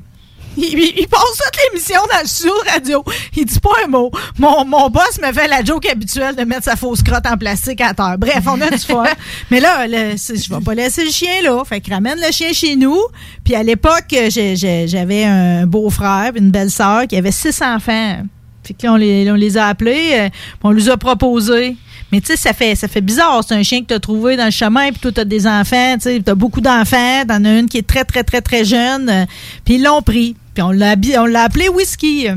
Il, 0.56 1.06
passe 1.08 1.20
toute 1.22 1.56
l'émission 1.72 2.00
dans 2.12 2.20
le 2.20 2.26
sous 2.26 2.72
radio. 2.72 3.04
Il 3.36 3.44
dit 3.44 3.60
pas 3.60 3.70
un 3.84 3.88
mot. 3.88 4.10
Mon, 4.38 4.64
mon 4.64 4.88
boss 4.88 5.18
me 5.22 5.32
fait 5.32 5.48
la 5.48 5.62
joke 5.64 5.86
habituelle 5.86 6.34
de 6.34 6.44
mettre 6.44 6.64
sa 6.64 6.76
fausse 6.76 7.02
crotte 7.02 7.26
en 7.26 7.36
plastique 7.36 7.80
à 7.80 7.94
terre. 7.94 8.16
Bref, 8.18 8.42
on 8.46 8.60
a 8.60 8.70
du 8.70 8.78
fun. 8.78 9.04
Mais 9.50 9.60
là, 9.60 9.86
le- 9.86 10.16
je 10.16 10.54
vais 10.54 10.60
pas 10.64 10.74
laisser 10.74 11.04
le 11.04 11.10
chien 11.10 11.42
là. 11.42 11.62
Fait 11.64 11.80
que 11.80 11.90
ramène 11.90 12.18
le 12.18 12.32
chien 12.32 12.52
chez 12.52 12.76
nous. 12.76 12.98
Puis 13.44 13.54
à 13.54 13.62
l'époque, 13.62 14.06
j'avais 14.10 15.24
un 15.24 15.66
beau-frère, 15.66 16.32
une 16.34 16.50
belle-sœur 16.50 17.06
qui 17.06 17.16
avait 17.16 17.32
six 17.32 17.60
enfants. 17.62 18.18
Fait 18.64 18.74
que 18.74 18.86
là, 18.86 18.92
on 18.94 18.96
les, 18.96 19.30
on 19.30 19.34
les 19.34 19.56
a 19.58 19.68
appelés, 19.68 20.10
euh, 20.14 20.28
on 20.64 20.70
les 20.70 20.88
a 20.88 20.96
proposés. 20.96 21.76
Mais 22.12 22.20
tu 22.20 22.28
sais, 22.28 22.36
ça 22.36 22.52
fait, 22.52 22.74
ça 22.76 22.86
fait 22.88 23.00
bizarre. 23.00 23.42
C'est 23.46 23.54
un 23.54 23.62
chien 23.62 23.80
que 23.82 23.86
tu 23.86 23.94
as 23.94 23.98
trouvé 24.00 24.36
dans 24.36 24.44
le 24.44 24.50
chemin, 24.52 24.90
puis 24.90 25.00
toi, 25.00 25.10
tu 25.12 25.20
as 25.20 25.24
des 25.24 25.46
enfants. 25.46 25.94
Tu 25.94 26.02
sais, 26.02 26.22
tu 26.24 26.30
as 26.30 26.34
beaucoup 26.34 26.60
d'enfants. 26.60 27.24
T'en 27.26 27.44
as 27.44 27.58
une 27.58 27.68
qui 27.68 27.78
est 27.78 27.86
très, 27.86 28.04
très, 28.04 28.22
très, 28.22 28.40
très 28.40 28.64
jeune. 28.64 29.08
euh, 29.08 29.24
Puis 29.64 29.74
ils 29.74 29.82
l'ont 29.82 30.02
pris. 30.02 30.36
Puis 30.54 30.62
on 30.62 30.70
l'a 30.70 30.94
on 31.18 31.26
l'a 31.26 31.42
appelé 31.42 31.68
Whisky. 31.68 32.28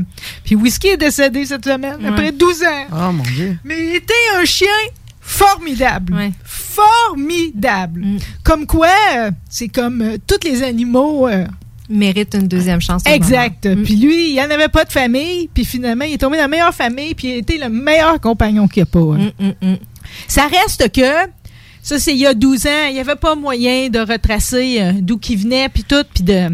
Puis 0.44 0.54
Whisky 0.54 0.88
est 0.88 0.96
décédé 0.98 1.46
cette 1.46 1.64
semaine, 1.64 2.04
après 2.04 2.32
12 2.32 2.62
ans. 2.64 2.86
Oh 2.92 3.12
mon 3.12 3.22
Dieu. 3.22 3.58
Mais 3.64 3.76
il 3.90 3.94
était 3.96 4.12
un 4.38 4.44
chien 4.44 4.68
formidable. 5.20 6.14
Formidable. 6.44 8.00
Mm. 8.04 8.18
Comme 8.44 8.66
quoi, 8.66 8.88
euh, 9.16 9.30
c'est 9.48 9.68
comme 9.68 10.02
euh, 10.02 10.16
tous 10.26 10.46
les 10.46 10.62
animaux. 10.62 11.28
euh, 11.28 11.46
Mérite 11.90 12.34
une 12.34 12.46
deuxième 12.48 12.80
chance. 12.80 13.02
Exact. 13.04 13.66
moment. 13.66 13.82
Puis 13.84 13.96
lui, 13.96 14.30
il 14.30 14.36
n'en 14.36 14.50
avait 14.50 14.68
pas 14.68 14.84
de 14.84 14.92
famille. 14.92 15.48
Puis 15.52 15.64
finalement, 15.64 16.04
il 16.04 16.14
est 16.14 16.18
tombé 16.18 16.36
dans 16.36 16.44
la 16.44 16.48
meilleure 16.48 16.74
famille. 16.74 17.14
Puis 17.14 17.28
il 17.28 17.32
a 17.34 17.36
été 17.36 17.58
le 17.58 17.68
meilleur 17.68 18.20
compagnon 18.20 18.68
qu'il 18.68 18.82
n'y 18.84 18.88
a 18.88 18.92
pas. 18.92 19.16
hein. 19.44 19.52
Mm, 19.60 19.74
Ça 20.28 20.46
reste 20.46 20.92
que, 20.92 21.28
ça 21.82 21.98
c'est 21.98 22.12
il 22.12 22.18
y 22.18 22.26
a 22.26 22.34
12 22.34 22.66
ans, 22.66 22.86
il 22.88 22.94
n'y 22.94 23.00
avait 23.00 23.16
pas 23.16 23.34
moyen 23.34 23.88
de 23.88 23.98
retracer 23.98 24.78
euh, 24.80 24.92
d'où 25.00 25.18
qu'il 25.18 25.38
venait, 25.38 25.68
puis 25.68 25.82
tout, 25.84 26.04
puis 26.14 26.22
de, 26.24 26.48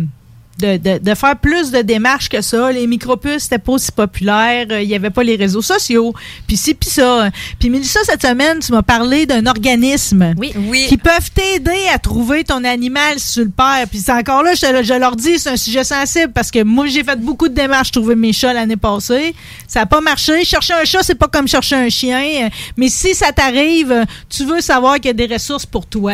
de, 0.59 0.77
de, 0.77 0.99
de 0.99 1.15
faire 1.15 1.37
plus 1.37 1.71
de 1.71 1.83
démarches 1.83 2.29
que 2.29 2.41
ça. 2.41 2.73
Les 2.73 2.87
micropuces, 2.87 3.45
c'était 3.45 3.59
pas 3.59 3.73
aussi 3.73 3.93
populaire. 3.93 4.67
euh, 4.71 4.81
Il 4.83 4.89
n'y 4.89 4.95
avait 4.95 5.11
pas 5.11 5.23
les 5.23 5.37
réseaux 5.37 5.63
sociaux. 5.63 6.15
Puis 6.47 6.57
ci, 6.57 6.75
puis 6.75 6.89
ça. 6.89 7.29
Puis 7.59 7.71
Mélissa, 7.71 8.01
cette 8.05 8.23
semaine, 8.23 8.59
tu 8.61 8.73
m'as 8.73 8.83
parlé 8.83 9.27
d'un 9.27 9.45
organisme 9.47 10.35
Oui. 10.39 10.87
qui 10.89 10.97
peuvent 10.97 11.31
t'aider 11.33 11.87
à 11.95 11.99
trouver 11.99 12.45
ton 12.45 12.65
animal 12.65 13.19
si 13.19 13.35
tu 13.35 13.45
le 13.45 13.51
perds. 13.51 13.87
Puis 13.91 13.99
c'est 14.01 14.13
encore 14.13 14.43
là, 14.43 14.55
je, 14.55 14.83
je 14.83 14.95
leur 14.95 15.17
dis, 15.17 15.39
c'est 15.39 15.51
un 15.51 15.57
sujet 15.57 15.85
sensible 15.85 16.33
parce 16.33 16.51
que 16.51 16.63
moi, 16.63 16.87
j'ai 16.87 17.05
fait 17.05 17.21
beaucoup 17.21 17.49
de 17.49 17.55
démarches 17.55 17.93
pour 17.93 18.03
trouver 18.03 18.17
mes 18.17 18.33
chats 18.33 18.53
l'année 18.53 18.77
passée. 18.77 19.35
Ça 19.69 19.81
n'a 19.81 19.87
pas 19.87 20.01
marché. 20.01 20.45
Chercher 20.45 20.75
un 20.75 20.85
chat, 20.85 21.03
c'est 21.03 21.15
pas 21.15 21.29
comme 21.29 21.49
chercher 21.49 21.77
un 21.77 21.89
chien. 21.89 22.49
Mais 22.77 22.89
si 22.89 23.15
ça 23.15 23.33
t'arrive, 23.33 24.05
tu 24.29 24.45
veux 24.45 24.61
savoir 24.61 24.95
qu'il 24.97 25.07
y 25.07 25.11
a 25.11 25.13
des 25.13 25.33
ressources 25.33 25.67
pour 25.67 25.87
toi. 25.87 26.13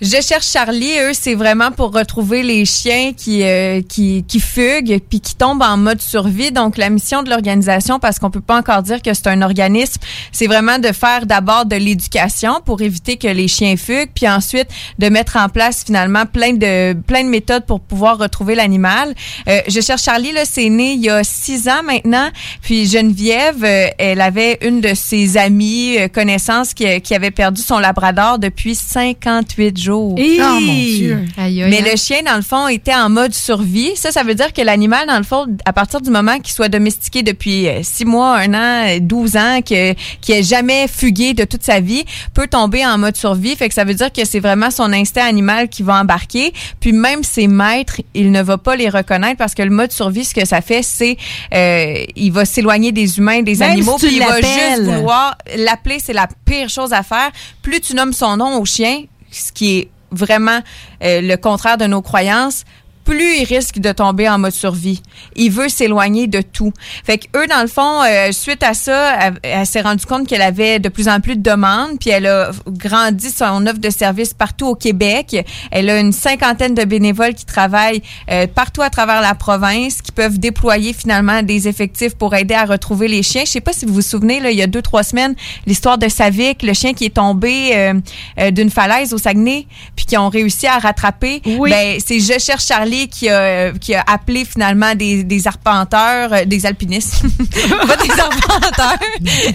Je 0.00 0.16
cherche 0.20 0.46
Charlie. 0.50 0.92
Eux, 1.00 1.12
c'est 1.14 1.34
vraiment 1.34 1.70
pour 1.70 1.92
retrouver 1.92 2.42
les 2.42 2.64
chiens 2.64 3.12
qui, 3.16 3.42
euh, 3.42 3.71
euh, 3.72 3.82
qui, 3.82 4.24
qui 4.26 4.40
fugue 4.40 5.00
puis 5.08 5.20
qui 5.20 5.34
tombe 5.34 5.62
en 5.62 5.76
mode 5.76 6.00
survie. 6.00 6.52
Donc, 6.52 6.76
la 6.76 6.90
mission 6.90 7.22
de 7.22 7.30
l'organisation, 7.30 7.98
parce 7.98 8.18
qu'on 8.18 8.30
peut 8.30 8.40
pas 8.40 8.58
encore 8.58 8.82
dire 8.82 9.02
que 9.02 9.12
c'est 9.14 9.28
un 9.28 9.42
organisme, 9.42 10.00
c'est 10.30 10.46
vraiment 10.46 10.78
de 10.78 10.92
faire 10.92 11.26
d'abord 11.26 11.66
de 11.66 11.76
l'éducation 11.76 12.60
pour 12.64 12.82
éviter 12.82 13.16
que 13.16 13.28
les 13.28 13.48
chiens 13.48 13.76
fuguent, 13.76 14.10
puis 14.14 14.28
ensuite 14.28 14.68
de 14.98 15.08
mettre 15.08 15.36
en 15.36 15.48
place 15.48 15.84
finalement 15.84 16.26
plein 16.26 16.52
de 16.52 16.94
plein 16.94 17.24
de 17.24 17.28
méthodes 17.28 17.64
pour 17.66 17.80
pouvoir 17.80 18.18
retrouver 18.18 18.54
l'animal. 18.54 19.14
Euh, 19.48 19.60
je 19.68 19.80
cherche 19.80 20.02
Charlie, 20.02 20.32
là, 20.32 20.44
c'est 20.44 20.68
né 20.68 20.92
il 20.94 21.00
y 21.00 21.10
a 21.10 21.22
six 21.24 21.68
ans 21.68 21.82
maintenant. 21.84 22.28
Puis 22.62 22.86
Geneviève, 22.86 23.64
euh, 23.64 23.88
elle 23.98 24.20
avait 24.20 24.58
une 24.62 24.80
de 24.80 24.94
ses 24.94 25.36
amies, 25.36 25.98
euh, 25.98 26.08
connaissances, 26.08 26.74
qui, 26.74 27.00
qui 27.00 27.14
avait 27.14 27.30
perdu 27.30 27.62
son 27.62 27.78
labrador 27.78 28.38
depuis 28.38 28.74
58 28.74 29.78
jours. 29.78 30.14
Oh, 30.18 30.60
mon 30.60 30.74
Dieu. 30.74 31.24
Aïe, 31.36 31.62
aïe, 31.62 31.70
Mais 31.70 31.80
hein. 31.80 31.90
le 31.92 31.96
chien, 31.96 32.22
dans 32.24 32.36
le 32.36 32.42
fond, 32.42 32.68
était 32.68 32.94
en 32.94 33.08
mode 33.08 33.34
survie. 33.34 33.61
Ça, 33.96 34.10
ça 34.12 34.22
veut 34.22 34.34
dire 34.34 34.52
que 34.52 34.62
l'animal, 34.62 35.06
dans 35.06 35.16
le 35.16 35.22
fond, 35.22 35.46
à 35.64 35.72
partir 35.72 36.00
du 36.00 36.10
moment 36.10 36.38
qu'il 36.38 36.52
soit 36.52 36.68
domestiqué 36.68 37.22
depuis 37.22 37.68
euh, 37.68 37.80
six 37.82 38.04
mois, 38.04 38.36
un 38.36 38.54
an, 38.54 38.88
euh, 38.88 38.98
12 39.00 39.36
ans, 39.36 39.60
que, 39.62 39.92
qu'il 40.20 40.34
ait 40.34 40.42
jamais 40.42 40.88
fugué 40.88 41.34
de 41.34 41.44
toute 41.44 41.62
sa 41.62 41.80
vie, 41.80 42.04
peut 42.34 42.46
tomber 42.46 42.84
en 42.84 42.98
mode 42.98 43.16
survie. 43.16 43.54
Fait 43.56 43.68
que 43.68 43.74
ça 43.74 43.84
veut 43.84 43.94
dire 43.94 44.12
que 44.12 44.24
c'est 44.24 44.40
vraiment 44.40 44.70
son 44.70 44.92
instinct 44.92 45.24
animal 45.24 45.68
qui 45.68 45.82
va 45.82 46.00
embarquer. 46.00 46.52
Puis 46.80 46.92
même 46.92 47.22
ses 47.22 47.46
maîtres, 47.46 48.00
il 48.14 48.30
ne 48.30 48.42
va 48.42 48.58
pas 48.58 48.76
les 48.76 48.88
reconnaître 48.88 49.36
parce 49.36 49.54
que 49.54 49.62
le 49.62 49.70
mode 49.70 49.92
survie, 49.92 50.24
ce 50.24 50.34
que 50.34 50.44
ça 50.44 50.60
fait, 50.60 50.82
c'est 50.82 51.16
euh, 51.54 52.04
il 52.16 52.32
va 52.32 52.44
s'éloigner 52.44 52.92
des 52.92 53.18
humains, 53.18 53.42
des 53.42 53.56
Même 53.56 53.72
animaux, 53.72 53.96
si 53.98 54.06
puis 54.06 54.16
il 54.16 54.22
va 54.22 54.40
juste 54.40 54.82
vouloir 54.82 55.36
l'appeler. 55.56 55.98
C'est 55.98 56.12
la 56.12 56.28
pire 56.44 56.68
chose 56.68 56.92
à 56.92 57.02
faire. 57.02 57.30
Plus 57.62 57.80
tu 57.80 57.94
nommes 57.94 58.12
son 58.12 58.36
nom 58.36 58.60
au 58.60 58.64
chien, 58.64 59.04
ce 59.30 59.52
qui 59.52 59.78
est 59.78 59.88
vraiment 60.12 60.60
euh, 61.02 61.20
le 61.20 61.36
contraire 61.36 61.78
de 61.78 61.86
nos 61.86 62.02
croyances, 62.02 62.64
plus 63.04 63.38
il 63.38 63.44
risque 63.44 63.78
de 63.78 63.92
tomber 63.92 64.28
en 64.28 64.38
mode 64.38 64.52
survie. 64.52 65.02
Il 65.36 65.50
veut 65.50 65.68
s'éloigner 65.68 66.26
de 66.26 66.40
tout. 66.40 66.72
Fait 67.04 67.18
que 67.18 67.26
eux, 67.36 67.46
dans 67.46 67.62
le 67.62 67.68
fond, 67.68 68.02
euh, 68.02 68.32
suite 68.32 68.62
à 68.62 68.74
ça, 68.74 69.18
elle, 69.20 69.38
elle 69.42 69.66
s'est 69.66 69.80
rendue 69.80 70.06
compte 70.06 70.26
qu'elle 70.26 70.42
avait 70.42 70.78
de 70.78 70.88
plus 70.88 71.08
en 71.08 71.20
plus 71.20 71.36
de 71.36 71.42
demandes, 71.42 71.98
puis 71.98 72.10
elle 72.10 72.26
a 72.26 72.50
grandi 72.66 73.30
son 73.30 73.66
offre 73.66 73.78
de 73.78 73.90
service 73.90 74.34
partout 74.34 74.66
au 74.66 74.74
Québec. 74.74 75.44
Elle 75.70 75.90
a 75.90 75.98
une 75.98 76.12
cinquantaine 76.12 76.74
de 76.74 76.84
bénévoles 76.84 77.34
qui 77.34 77.44
travaillent 77.44 78.02
euh, 78.30 78.46
partout 78.46 78.82
à 78.82 78.90
travers 78.90 79.20
la 79.20 79.34
province, 79.34 80.02
qui 80.02 80.12
peuvent 80.12 80.38
déployer 80.38 80.92
finalement 80.92 81.42
des 81.42 81.68
effectifs 81.68 82.14
pour 82.14 82.34
aider 82.34 82.54
à 82.54 82.64
retrouver 82.64 83.08
les 83.08 83.22
chiens. 83.22 83.42
Je 83.44 83.50
sais 83.50 83.60
pas 83.60 83.72
si 83.72 83.84
vous 83.84 83.94
vous 83.94 84.02
souvenez, 84.02 84.40
là, 84.40 84.50
il 84.50 84.58
y 84.58 84.62
a 84.62 84.66
deux, 84.66 84.82
trois 84.82 85.02
semaines, 85.02 85.34
l'histoire 85.66 85.98
de 85.98 86.08
Savic, 86.08 86.62
le 86.62 86.72
chien 86.72 86.94
qui 86.94 87.06
est 87.06 87.14
tombé 87.14 87.70
euh, 87.74 87.94
euh, 88.38 88.50
d'une 88.50 88.70
falaise 88.70 89.12
au 89.12 89.18
Saguenay, 89.18 89.66
puis 89.96 90.06
qui 90.06 90.16
ont 90.16 90.28
réussi 90.28 90.66
à 90.66 90.78
rattraper. 90.78 91.42
Ben, 91.44 91.98
c'est 92.04 92.20
Je 92.20 92.38
cherche 92.38 92.66
Charlie 92.66 92.91
qui 93.08 93.28
a, 93.28 93.72
qui 93.72 93.94
a 93.94 94.04
appelé 94.06 94.44
finalement 94.44 94.94
des, 94.94 95.24
des 95.24 95.46
arpenteurs, 95.46 96.32
euh, 96.32 96.44
des 96.44 96.66
alpinistes. 96.66 97.22
pas 97.86 97.96
des 97.96 98.10
arpenteurs. 98.10 98.98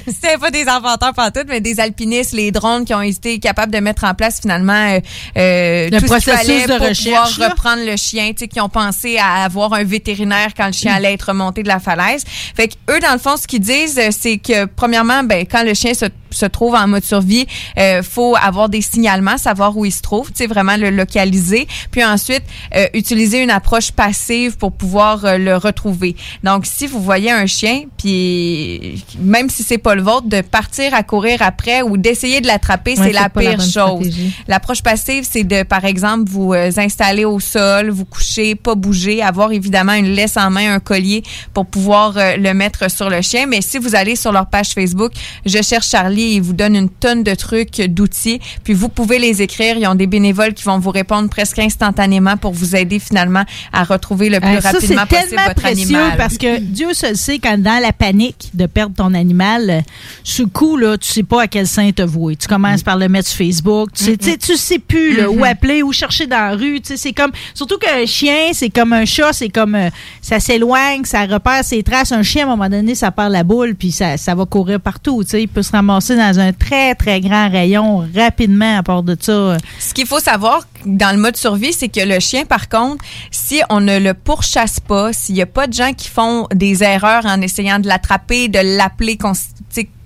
C'était 0.08 0.38
pas 0.38 0.52
des 0.52 0.68
arpenteurs 0.68 1.14
pantoute, 1.14 1.46
mais 1.48 1.62
des 1.62 1.80
alpinistes, 1.80 2.34
les 2.34 2.52
drones 2.52 2.86
qui 2.86 2.94
ont 2.94 3.02
été 3.02 3.40
capables 3.40 3.72
de 3.72 3.80
mettre 3.80 4.04
en 4.04 4.14
place 4.14 4.40
finalement 4.42 4.74
euh, 4.74 5.00
euh, 5.38 5.90
Le 5.92 6.00
tout 6.00 6.08
ce 6.08 6.14
qu'il 6.16 6.34
processus 6.34 6.68
de 6.68 6.78
pour 6.78 6.88
recherche, 6.88 7.04
pouvoir 7.04 7.40
là. 7.40 7.50
reprendre 7.50 7.86
le 7.86 7.96
chien, 7.96 8.30
tu 8.32 8.40
sais, 8.40 8.48
qui 8.48 8.62
ont 8.62 8.70
pensé 8.70 9.18
à 9.18 9.44
avoir 9.44 9.74
un 9.74 9.84
vétérinaire 9.84 10.50
quand 10.56 10.68
le 10.68 10.74
chien 10.74 10.94
allait 10.94 11.14
être 11.14 11.30
remonté 11.30 11.64
de 11.64 11.68
la 11.68 11.80
falaise. 11.80 12.24
Fait 12.56 12.68
que 12.68 12.74
eux, 12.92 13.00
dans 13.00 13.14
le 13.14 13.20
fond, 13.20 13.38
ce 13.38 13.48
qu'ils 13.48 13.62
disent, 13.62 13.98
euh, 13.98 14.10
c'est 14.12 14.38
que 14.38 14.66
premièrement, 14.66 15.24
ben, 15.24 15.46
quand 15.50 15.64
le 15.64 15.74
chien 15.74 15.94
se 15.94 16.06
se 16.32 16.46
trouve 16.46 16.76
en 16.76 16.88
mode 16.88 17.04
survie, 17.04 17.48
euh, 17.78 18.04
faut 18.04 18.36
avoir 18.36 18.70
des 18.70 18.82
signalements, 18.82 19.38
savoir 19.38 19.76
où 19.78 19.86
il 19.86 19.92
se 19.92 20.02
trouve, 20.02 20.28
tu 20.28 20.38
sais, 20.38 20.48
vraiment 20.48 20.78
le 20.78 20.90
localiser. 20.90 21.68
Puis 21.92 22.04
ensuite, 22.04 22.44
euh, 22.76 22.88
utiliser 22.94 23.42
une 23.42 23.52
approche 23.52 23.92
passive 23.92 24.58
pour 24.58 24.72
pouvoir 24.72 25.26
euh, 25.26 25.38
le 25.38 25.56
retrouver. 25.56 26.16
Donc, 26.44 26.66
si 26.66 26.88
vous 26.88 27.02
voyez 27.02 27.32
un 27.32 27.46
chien, 27.46 27.84
puis 27.98 29.04
même 29.20 29.50
si 29.50 29.64
c'est 29.64 29.78
pas 29.78 29.96
le 29.96 30.02
vôtre, 30.02 30.28
de 30.28 30.42
partir 30.42 30.94
à 30.94 31.04
courir 31.04 31.42
après 31.42 31.82
ou 31.82 31.98
d'essayer 31.98 32.42
de 32.42 32.48
l'attraper, 32.48 32.96
Ouais, 32.98 33.08
c'est 33.08 33.12
la 33.12 33.30
pire 33.30 33.60
chose. 33.60 34.16
L'approche 34.48 34.82
passive, 34.82 35.28
c'est 35.30 35.44
de, 35.44 35.64
par 35.64 35.84
exemple, 35.86 36.30
vous 36.30 36.54
euh, 36.54 36.72
installer 36.78 37.26
au 37.26 37.40
sol, 37.40 37.90
vous 37.90 38.06
coucher, 38.06 38.56
pas 38.56 38.76
bouger, 38.76 39.22
avoir 39.22 39.52
évidemment 39.52 39.94
une 39.94 40.08
laisse 40.08 40.38
en 40.38 40.50
main, 40.50 40.76
un 40.76 40.80
collier 40.80 41.24
pour 41.54 41.66
pouvoir 41.66 42.14
le 42.16 42.54
mettre 42.54 42.90
sur 42.90 43.10
le 43.10 43.22
chien. 43.22 43.46
Mais 43.46 43.62
si 43.62 43.78
vous 43.78 43.96
allez 43.96 44.16
sur 44.16 44.32
leur 44.32 44.48
page 44.48 44.70
Facebook, 44.70 45.12
je 45.46 45.62
cherche 45.62 45.90
Charlie, 45.90 46.17
ils 46.22 46.42
vous 46.42 46.54
donnent 46.54 46.76
une 46.76 46.90
tonne 46.90 47.24
de 47.24 47.36
trucs, 47.36 47.82
d'outils, 47.82 48.40
puis 48.64 48.74
vous 48.74 48.90
pouvez 48.90 49.20
les 49.20 49.42
écrire. 49.42 49.78
Ils 49.78 49.88
ont 49.88 49.96
des 49.96 50.08
bénévoles 50.08 50.54
qui 50.54 50.64
vont 50.64 50.80
vous 50.80 50.92
répondre 50.92 51.30
presque 51.30 51.60
instantanément 51.60 52.38
pour 52.38 52.54
vous 52.54 52.76
aider 52.76 53.00
finalement 53.00 53.44
à 53.72 53.84
retrouver 53.84 54.30
le 54.30 54.40
plus 54.40 54.48
Euh, 54.58 54.62
ça, 54.62 54.72
rapidement 54.72 55.04
c'est 55.04 55.10
possible 55.10 55.30
tellement 55.30 55.44
votre 55.44 55.62
précieux 55.62 55.98
animal. 55.98 56.18
parce 56.18 56.38
que 56.38 56.60
Dieu 56.60 56.94
se 56.94 57.10
le 57.10 57.16
sait 57.16 57.40
quand 57.40 57.58
dans 57.58 57.82
la 57.82 57.94
panique 57.94 58.50
de 58.54 58.66
perdre 58.66 58.96
ton 58.96 59.14
animal, 59.14 59.70
euh, 59.70 59.82
sur 60.24 60.46
le 60.46 60.50
coup, 60.50 60.78
là, 60.78 60.98
tu 60.98 61.08
sais 61.12 61.24
pas 61.24 61.44
à 61.44 61.48
quel 61.48 61.68
saint 61.68 61.92
te 61.92 62.02
vouer. 62.02 62.36
Tu 62.36 62.48
commences 62.48 62.84
par 62.84 62.98
le 62.98 63.10
mettre 63.10 63.28
sur 63.28 63.38
Facebook. 63.38 63.90
Tu 63.94 64.04
sais, 64.06 64.18
tu 64.18 64.32
sais, 64.32 64.38
tu 64.38 64.58
sais 64.58 64.80
plus 64.80 65.18
là, 65.18 65.30
où 65.30 65.44
appeler, 65.44 65.84
où 65.84 65.92
chercher 65.92 66.28
dans 66.28 66.38
la 66.38 66.56
rue. 66.56 66.82
Tu 66.82 66.90
sais, 66.90 66.98
c'est 66.98 67.14
comme 67.14 67.32
surtout 67.54 67.78
qu'un 67.78 68.06
chien, 68.06 68.52
c'est 68.54 68.70
comme 68.70 68.94
un 68.94 69.06
chat, 69.06 69.34
c'est 69.34 69.50
comme 69.50 69.76
euh, 69.76 69.90
ça 70.22 70.40
s'éloigne, 70.40 71.04
ça 71.06 71.26
repère 71.26 71.64
ses 71.64 71.84
traces. 71.84 72.12
Un 72.12 72.24
chien, 72.24 72.44
à 72.44 72.48
un 72.48 72.56
moment 72.56 72.70
donné, 72.70 72.96
ça 72.96 73.12
perd 73.12 73.32
la 73.32 73.44
boule 73.44 73.76
puis 73.76 73.92
ça, 73.92 74.18
ça 74.18 74.36
va 74.36 74.46
courir 74.46 74.80
partout. 74.80 75.24
Tu 75.24 75.32
sais, 75.32 75.42
il 75.44 75.48
peut 75.48 75.64
se 75.64 75.72
ramasser 75.72 76.07
dans 76.16 76.40
un 76.40 76.54
très 76.54 76.96
très 76.96 77.22
grand 77.22 77.50
rayon 77.50 78.08
rapidement. 78.16 78.78
À 78.78 78.84
part 78.84 79.04
de 79.04 79.18
ça, 79.20 79.58
Ce 79.80 79.94
qu'il 79.94 80.06
faut 80.08 80.20
savoir 80.20 80.62
dans 80.88 81.16
le 81.16 81.22
mode 81.22 81.36
survie, 81.36 81.74
c'est 81.74 81.90
que 81.90 82.00
le 82.00 82.20
chien, 82.20 82.46
par 82.46 82.70
contre, 82.70 83.04
si 83.32 83.62
on 83.70 83.80
ne 83.80 84.00
le 84.00 84.14
pourchasse 84.14 84.80
pas, 84.80 85.14
s'il 85.14 85.36
n'y 85.36 85.42
a 85.42 85.46
pas 85.46 85.68
de 85.68 85.74
gens 85.74 85.94
qui 85.94 86.10
font 86.10 86.48
des 86.54 86.84
erreurs 86.84 87.26
en 87.26 87.42
essayant 87.42 87.80
de 87.80 87.88
l'attraper, 87.88 88.48
de 88.48 88.60
l'appeler 88.78 89.18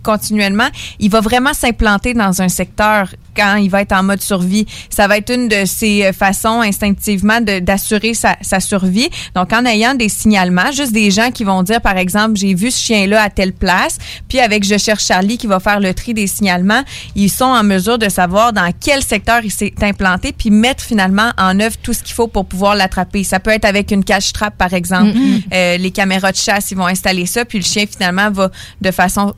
continuellement, 0.03 0.67
il 0.99 1.09
va 1.09 1.21
vraiment 1.21 1.53
s'implanter 1.53 2.13
dans 2.13 2.41
un 2.41 2.49
secteur 2.49 3.07
quand 3.35 3.55
il 3.55 3.69
va 3.69 3.81
être 3.81 3.93
en 3.93 4.03
mode 4.03 4.21
survie. 4.21 4.65
Ça 4.89 5.07
va 5.07 5.17
être 5.17 5.33
une 5.33 5.47
de 5.47 5.65
ses 5.65 6.05
euh, 6.05 6.13
façons 6.13 6.61
instinctivement 6.61 7.39
d'assurer 7.41 8.13
sa, 8.13 8.59
survie. 8.59 9.09
Donc, 9.35 9.53
en 9.53 9.65
ayant 9.65 9.93
des 9.93 10.09
signalements, 10.09 10.71
juste 10.71 10.91
des 10.91 11.11
gens 11.11 11.31
qui 11.31 11.43
vont 11.43 11.63
dire, 11.63 11.81
par 11.81 11.97
exemple, 11.97 12.35
j'ai 12.35 12.53
vu 12.53 12.71
ce 12.71 12.81
chien-là 12.81 13.23
à 13.23 13.29
telle 13.29 13.53
place, 13.53 13.97
puis 14.27 14.39
avec 14.39 14.65
Je 14.65 14.77
cherche 14.77 15.05
Charlie 15.05 15.37
qui 15.37 15.47
va 15.47 15.59
faire 15.59 15.79
le 15.79 15.93
tri 15.93 16.13
des 16.13 16.27
signalements, 16.27 16.83
ils 17.15 17.29
sont 17.29 17.45
en 17.45 17.63
mesure 17.63 17.97
de 17.97 18.09
savoir 18.09 18.53
dans 18.53 18.71
quel 18.79 19.01
secteur 19.01 19.41
il 19.43 19.51
s'est 19.51 19.73
implanté, 19.81 20.33
puis 20.33 20.51
finalement 20.79 21.31
en 21.37 21.59
œuvre 21.59 21.75
tout 21.81 21.93
ce 21.93 22.03
qu'il 22.03 22.13
faut 22.13 22.27
pour 22.27 22.45
pouvoir 22.45 22.75
l'attraper. 22.75 23.23
Ça 23.23 23.39
peut 23.39 23.51
être 23.51 23.65
avec 23.65 23.91
une 23.91 24.05
cache 24.05 24.31
trap, 24.31 24.55
par 24.57 24.73
exemple. 24.73 25.17
Mhm. 25.17 25.41
Euh, 25.51 25.77
les 25.77 25.91
caméras 25.91 26.31
de 26.31 26.37
chasse, 26.37 26.71
ils 26.71 26.77
vont 26.77 26.87
installer 26.87 27.25
ça, 27.25 27.43
puis 27.43 27.57
le 27.57 27.65
chien 27.65 27.85
finalement 27.91 28.31
va 28.31 28.51
de 28.79 28.91
façon 28.91 29.33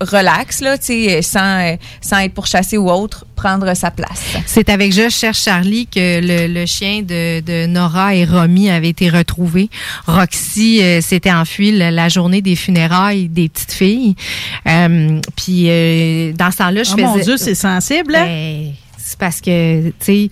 relax, 0.00 0.62
là, 0.62 0.78
tu 0.78 0.86
sais, 0.86 1.22
sans, 1.22 1.60
euh, 1.60 1.76
sans 2.00 2.18
être 2.18 2.34
pourchassé 2.34 2.76
ou 2.76 2.90
autre, 2.90 3.24
prendre 3.36 3.72
sa 3.76 3.92
place. 3.92 4.20
C'est 4.46 4.68
avec 4.68 4.92
Je 4.92 5.08
cherche 5.08 5.42
Charlie 5.42 5.86
que 5.86 6.20
le, 6.20 6.52
le 6.52 6.66
chien 6.66 7.02
de, 7.02 7.38
de 7.38 7.66
Nora 7.66 8.12
et 8.12 8.24
Romy 8.24 8.68
avait 8.68 8.88
été 8.88 9.08
retrouvé. 9.08 9.70
Roxy 10.08 10.82
euh, 10.82 11.00
s'était 11.00 11.30
enfuie 11.30 11.70
la, 11.70 11.92
la 11.92 12.08
journée 12.08 12.42
des 12.42 12.56
funérailles 12.56 13.28
des 13.28 13.48
petites 13.48 13.72
filles. 13.72 14.16
Euh, 14.66 15.20
puis 15.36 15.66
euh, 15.68 16.32
dans 16.32 16.50
ce 16.50 16.56
temps-là, 16.56 16.82
je 16.82 16.90
Oh 16.90 16.96
faisais... 16.96 17.06
mon 17.06 17.18
Dieu, 17.18 17.36
c'est 17.36 17.54
sensible. 17.54 18.16
hein? 18.16 18.24
Ben, 18.26 18.72
c'est 18.98 19.18
parce 19.18 19.40
que, 19.40 19.88
tu 19.88 19.94
sais, 20.00 20.28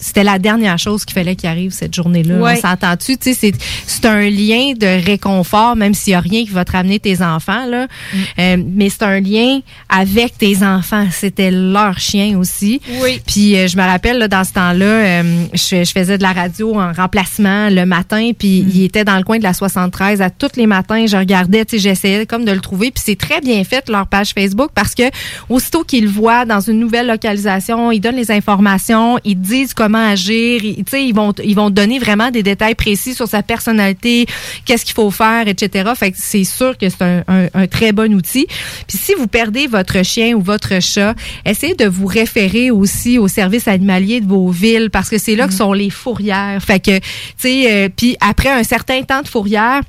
c'était 0.00 0.24
la 0.24 0.38
dernière 0.38 0.78
chose 0.78 1.04
qu'il 1.04 1.14
fallait 1.14 1.36
qu'il 1.36 1.48
arrive 1.48 1.72
cette 1.72 1.94
journée-là. 1.94 2.36
Ouais. 2.36 2.54
On 2.56 2.60
s'entend-tu? 2.68 3.16
Tu 3.18 3.32
sais, 3.32 3.34
c'est, 3.34 3.52
c'est 3.86 4.06
un 4.06 4.28
lien 4.30 4.72
de 4.78 5.04
réconfort, 5.04 5.76
même 5.76 5.94
s'il 5.94 6.12
n'y 6.12 6.16
a 6.16 6.20
rien 6.20 6.44
qui 6.44 6.50
va 6.50 6.64
te 6.64 6.72
ramener 6.72 6.98
tes 6.98 7.22
enfants, 7.22 7.66
là. 7.66 7.86
Mm. 7.86 8.18
Euh, 8.38 8.56
mais 8.74 8.88
c'est 8.88 9.02
un 9.02 9.20
lien 9.20 9.60
avec 9.88 10.38
tes 10.38 10.62
enfants. 10.64 11.06
C'était 11.10 11.50
leur 11.50 11.98
chien 11.98 12.38
aussi. 12.38 12.80
Oui. 13.02 13.20
Puis 13.26 13.56
euh, 13.56 13.66
je 13.68 13.76
me 13.76 13.82
rappelle, 13.82 14.18
là, 14.18 14.28
dans 14.28 14.44
ce 14.44 14.52
temps-là, 14.52 14.84
euh, 14.84 15.44
je, 15.54 15.84
je 15.84 15.90
faisais 15.92 16.18
de 16.18 16.22
la 16.22 16.32
radio 16.32 16.78
en 16.80 16.92
remplacement 16.92 17.68
le 17.70 17.84
matin, 17.84 18.30
puis 18.38 18.62
Mm. 18.62 18.70
il 18.74 18.84
était 18.84 19.04
dans 19.04 19.16
le 19.16 19.22
coin 19.22 19.38
de 19.38 19.42
la 19.42 19.54
73. 19.54 20.22
À 20.22 20.30
tous 20.30 20.56
les 20.56 20.66
matins, 20.66 21.06
je 21.06 21.16
regardais, 21.16 21.64
tu 21.64 21.76
sais, 21.76 21.82
j'essayais 21.82 22.26
comme 22.26 22.44
de 22.44 22.52
le 22.52 22.60
trouver. 22.60 22.90
Puis 22.90 23.02
c'est 23.04 23.18
très 23.18 23.40
bien 23.40 23.62
fait, 23.64 23.88
leur 23.88 24.06
page 24.06 24.30
Facebook, 24.34 24.70
parce 24.74 24.94
que 24.94 25.04
aussitôt 25.48 25.84
qu'ils 25.84 26.04
le 26.04 26.10
voient 26.10 26.44
dans 26.44 26.60
une 26.60 26.78
nouvelle 26.78 27.06
localisation, 27.06 27.90
ils 27.92 28.00
donnent 28.00 28.16
les 28.16 28.30
informations, 28.30 29.18
ils 29.24 29.40
disent 29.40 29.74
comment 29.90 30.06
agir, 30.08 30.62
ils, 30.64 30.76
tu 30.76 30.90
sais, 30.90 31.04
ils 31.04 31.14
vont, 31.14 31.32
ils 31.42 31.54
vont 31.56 31.70
donner 31.70 31.98
vraiment 31.98 32.30
des 32.30 32.42
détails 32.42 32.74
précis 32.74 33.14
sur 33.14 33.26
sa 33.26 33.42
personnalité, 33.42 34.26
qu'est-ce 34.64 34.84
qu'il 34.84 34.94
faut 34.94 35.10
faire, 35.10 35.48
etc. 35.48 35.90
Fait 35.96 36.12
que 36.12 36.16
c'est 36.20 36.44
sûr 36.44 36.78
que 36.78 36.88
c'est 36.88 37.02
un, 37.02 37.24
un- 37.28 37.48
un 37.54 37.66
très 37.66 37.92
bon 37.92 38.12
outil. 38.14 38.46
Puis 38.86 38.98
si 38.98 39.14
vous 39.14 39.26
perdez 39.26 39.66
votre 39.66 40.04
chien 40.04 40.34
ou 40.34 40.40
votre 40.40 40.80
chat, 40.80 41.14
essayez 41.44 41.74
de 41.74 41.86
vous 41.86 42.06
référer 42.06 42.70
aussi 42.70 43.18
au 43.18 43.26
service 43.28 43.66
animalier 43.66 44.20
de 44.20 44.26
vos 44.28 44.50
villes 44.50 44.90
parce 44.90 45.08
que 45.08 45.18
c'est 45.18 45.34
là 45.36 45.48
que 45.48 45.54
sont 45.54 45.72
les 45.72 45.90
fourrières. 45.90 46.62
Fait 46.62 46.78
que, 46.80 46.98
tu 46.98 47.04
sais, 47.38 47.72
euh, 47.72 47.88
puis 47.94 48.16
après 48.20 48.50
un 48.50 48.62
certain 48.62 49.02
temps 49.02 49.22
de 49.22 49.28
fourrière, 49.28 49.80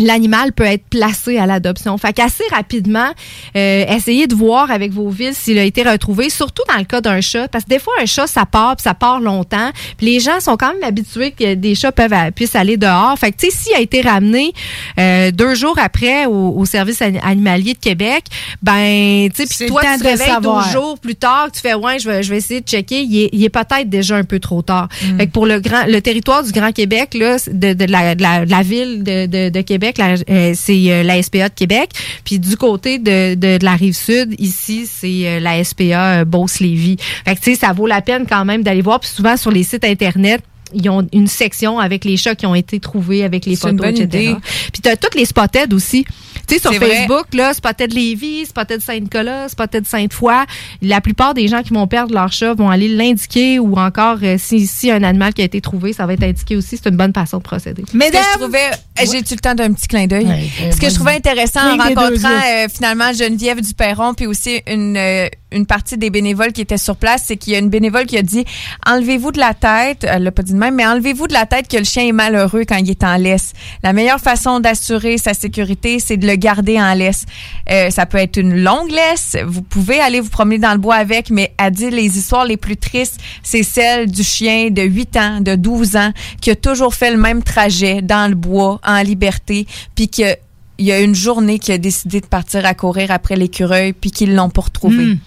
l'animal 0.00 0.52
peut 0.52 0.64
être 0.64 0.84
placé 0.90 1.38
à 1.38 1.46
l'adoption. 1.46 1.96
Fait 1.98 2.12
qu'assez 2.12 2.44
rapidement, 2.50 3.08
euh, 3.56 3.84
essayez 3.88 4.26
de 4.26 4.34
voir 4.34 4.70
avec 4.70 4.92
vos 4.92 5.08
villes 5.10 5.34
s'il 5.34 5.58
a 5.58 5.64
été 5.64 5.82
retrouvé, 5.82 6.30
surtout 6.30 6.62
dans 6.68 6.78
le 6.78 6.84
cas 6.84 7.00
d'un 7.00 7.20
chat, 7.20 7.48
parce 7.48 7.64
que 7.64 7.70
des 7.70 7.78
fois, 7.78 7.92
un 8.00 8.06
chat, 8.06 8.26
ça 8.26 8.46
part, 8.46 8.76
puis 8.76 8.84
ça 8.84 8.94
part 8.94 9.20
longtemps, 9.20 9.70
puis 9.96 10.06
les 10.06 10.20
gens 10.20 10.40
sont 10.40 10.56
quand 10.56 10.72
même 10.72 10.82
habitués 10.82 11.32
que 11.32 11.54
des 11.54 11.74
chats 11.74 11.92
peuvent 11.92 12.10
puissent 12.34 12.56
aller 12.56 12.76
dehors. 12.76 13.16
Fait 13.18 13.32
que, 13.32 13.36
tu 13.36 13.50
sais, 13.50 13.56
s'il 13.56 13.74
a 13.74 13.80
été 13.80 14.00
ramené 14.00 14.52
euh, 14.98 15.30
deux 15.30 15.54
jours 15.54 15.76
après 15.78 16.26
au, 16.26 16.54
au 16.56 16.64
service 16.64 17.00
ani- 17.02 17.20
animalier 17.22 17.74
de 17.74 17.78
Québec, 17.78 18.24
ben, 18.62 19.28
tu 19.34 19.46
sais, 19.46 19.54
puis 19.56 19.68
toi, 19.68 19.82
tu 19.94 19.98
te 20.02 20.08
réveilles. 20.08 20.40
12 20.42 20.72
jours 20.72 20.98
plus 20.98 21.14
tard, 21.14 21.48
tu 21.52 21.60
fais, 21.60 21.74
ouais, 21.74 21.98
je 21.98 22.08
vais, 22.08 22.22
je 22.22 22.30
vais 22.30 22.38
essayer 22.38 22.60
de 22.60 22.66
checker, 22.66 23.02
il 23.02 23.24
est, 23.24 23.28
il 23.32 23.44
est 23.44 23.48
peut-être 23.48 23.88
déjà 23.88 24.16
un 24.16 24.24
peu 24.24 24.38
trop 24.38 24.62
tard. 24.62 24.88
Mm. 25.02 25.18
Fait 25.18 25.26
que 25.26 25.32
pour 25.32 25.46
le 25.46 25.60
grand, 25.60 25.84
le 25.86 26.00
territoire 26.00 26.42
du 26.42 26.52
Grand 26.52 26.72
Québec, 26.72 27.14
là, 27.14 27.36
de, 27.46 27.72
de 27.72 27.84
la, 27.84 28.14
de 28.14 28.22
la, 28.22 28.44
de 28.46 28.50
la 28.50 28.62
ville 28.62 29.02
de, 29.02 29.26
de, 29.26 29.48
de 29.50 29.60
Euh, 29.98 30.52
c'est 30.54 30.92
euh, 30.92 31.02
la 31.02 31.22
SPA 31.22 31.48
de 31.48 31.54
Québec. 31.54 31.90
Puis 32.24 32.38
du 32.38 32.56
côté 32.56 32.98
de, 32.98 33.62
la 33.62 33.74
rive 33.74 33.94
sud, 33.94 34.34
ici, 34.38 34.86
c'est 34.86 35.26
euh, 35.26 35.40
la 35.40 35.62
SPA 35.62 36.24
Beauce-Lévis. 36.24 36.96
Fait 37.24 37.34
que, 37.34 37.40
tu 37.40 37.54
sais, 37.54 37.60
ça 37.60 37.72
vaut 37.72 37.86
la 37.86 38.00
peine 38.00 38.26
quand 38.28 38.44
même 38.44 38.62
d'aller 38.62 38.82
voir. 38.82 39.00
Puis 39.00 39.10
souvent, 39.10 39.36
sur 39.36 39.50
les 39.50 39.62
sites 39.62 39.84
Internet, 39.84 40.42
ils 40.74 40.88
ont 40.88 41.06
une 41.12 41.26
section 41.26 41.78
avec 41.78 42.04
les 42.04 42.16
chats 42.16 42.34
qui 42.34 42.46
ont 42.46 42.54
été 42.54 42.80
trouvés, 42.80 43.24
avec 43.24 43.46
les 43.46 43.56
photos, 43.56 43.76
bonne 43.76 43.88
etc. 43.90 44.04
idée. 44.04 44.36
Puis 44.72 44.82
t'as 44.82 44.96
toutes 44.96 45.14
les 45.14 45.24
spotted 45.24 45.72
aussi. 45.72 46.04
Tu 46.46 46.56
sais, 46.56 46.60
sur 46.60 46.72
C'est 46.72 46.78
vrai. 46.78 46.96
Facebook, 46.96 47.26
là, 47.32 47.54
Spotted 47.54 47.92
Lévis, 47.92 48.46
Spotted 48.46 48.80
Saint-Nicolas, 48.80 49.48
Spotted 49.48 49.86
Sainte-Foy, 49.86 50.44
la 50.82 51.00
plupart 51.00 51.32
des 51.32 51.46
gens 51.46 51.62
qui 51.62 51.72
vont 51.72 51.86
perdre 51.86 52.12
leur 52.12 52.32
chat 52.32 52.54
vont 52.54 52.68
aller 52.70 52.88
l'indiquer 52.88 53.60
ou 53.60 53.76
encore, 53.76 54.18
euh, 54.22 54.36
si, 54.38 54.66
si 54.66 54.90
un 54.90 55.04
animal 55.04 55.32
qui 55.32 55.42
a 55.42 55.44
été 55.44 55.60
trouvé, 55.60 55.92
ça 55.92 56.06
va 56.06 56.14
être 56.14 56.24
indiqué 56.24 56.56
aussi. 56.56 56.76
C'est 56.76 56.88
une 56.88 56.96
bonne 56.96 57.12
façon 57.12 57.38
de 57.38 57.42
procéder. 57.42 57.84
Ce 57.86 57.96
que 57.96 58.02
je 58.02 58.38
trouvais, 58.40 58.70
j'ai-tu 58.98 59.34
le 59.34 59.40
temps 59.40 59.54
d'un 59.54 59.72
petit 59.72 59.86
clin 59.86 60.06
d'œil? 60.06 60.26
Ouais, 60.26 60.72
Ce 60.72 60.80
que 60.80 60.88
je 60.88 60.94
trouvais 60.94 61.14
intéressant 61.14 61.60
en 61.60 61.76
rencontrant 61.76 62.28
euh, 62.28 62.66
finalement 62.72 63.12
Geneviève 63.12 63.60
Duperron, 63.60 64.14
puis 64.14 64.26
aussi 64.26 64.60
une, 64.66 64.96
euh, 64.96 65.28
une 65.52 65.66
partie 65.66 65.98
des 65.98 66.10
bénévoles 66.10 66.52
qui 66.52 66.60
étaient 66.60 66.78
sur 66.78 66.96
place, 66.96 67.24
c'est 67.26 67.36
qu'il 67.36 67.52
y 67.52 67.56
a 67.56 67.58
une 67.58 67.70
bénévole 67.70 68.06
qui 68.06 68.16
a 68.16 68.22
dit 68.22 68.44
enlevez-vous 68.86 69.32
de 69.32 69.38
la 69.38 69.54
tête, 69.54 70.06
elle 70.08 70.22
l'a 70.22 70.32
pas 70.32 70.42
dit 70.42 70.52
de 70.52 70.58
même, 70.58 70.74
mais 70.74 70.86
enlevez-vous 70.86 71.26
de 71.26 71.32
la 71.32 71.46
tête 71.46 71.68
que 71.68 71.76
le 71.76 71.84
chien 71.84 72.06
est 72.06 72.12
malheureux 72.12 72.64
quand 72.66 72.76
il 72.76 72.90
est 72.90 73.04
en 73.04 73.16
laisse. 73.16 73.52
La 73.82 73.92
meilleure 73.92 74.20
façon 74.20 74.60
d'assurer 74.60 75.18
sa 75.18 75.34
sécurité, 75.34 75.98
c'est 75.98 76.16
de 76.16 76.26
le 76.26 76.36
garder 76.36 76.80
en 76.80 76.94
laisse. 76.94 77.24
Euh, 77.70 77.90
ça 77.90 78.06
peut 78.06 78.18
être 78.18 78.36
une 78.36 78.62
longue 78.62 78.90
laisse, 78.90 79.36
vous 79.46 79.62
pouvez 79.62 80.00
aller 80.00 80.20
vous 80.20 80.30
promener 80.30 80.58
dans 80.58 80.72
le 80.72 80.78
bois 80.78 80.96
avec, 80.96 81.30
mais 81.30 81.52
à 81.58 81.70
dire 81.70 81.90
les 81.90 82.18
histoires 82.18 82.44
les 82.44 82.56
plus 82.56 82.76
tristes, 82.76 83.20
c'est 83.42 83.62
celle 83.62 84.10
du 84.10 84.22
chien 84.22 84.70
de 84.70 84.82
8 84.82 85.16
ans, 85.16 85.40
de 85.40 85.54
12 85.54 85.96
ans, 85.96 86.12
qui 86.40 86.50
a 86.50 86.56
toujours 86.56 86.94
fait 86.94 87.10
le 87.10 87.18
même 87.18 87.42
trajet 87.42 88.02
dans 88.02 88.28
le 88.28 88.34
bois, 88.34 88.80
en 88.84 89.02
liberté, 89.02 89.66
puis 89.94 90.08
que 90.08 90.36
il 90.78 90.86
y 90.86 90.92
a 90.92 91.00
une 91.00 91.14
journée 91.14 91.58
qui 91.58 91.72
a 91.72 91.78
décidé 91.78 92.22
de 92.22 92.26
partir 92.26 92.64
à 92.64 92.72
courir 92.72 93.10
après 93.10 93.36
l'écureuil, 93.36 93.92
puis 93.92 94.10
qu'ils 94.10 94.34
l'ont 94.34 94.48
pas 94.48 94.62
retrouvé. 94.62 95.18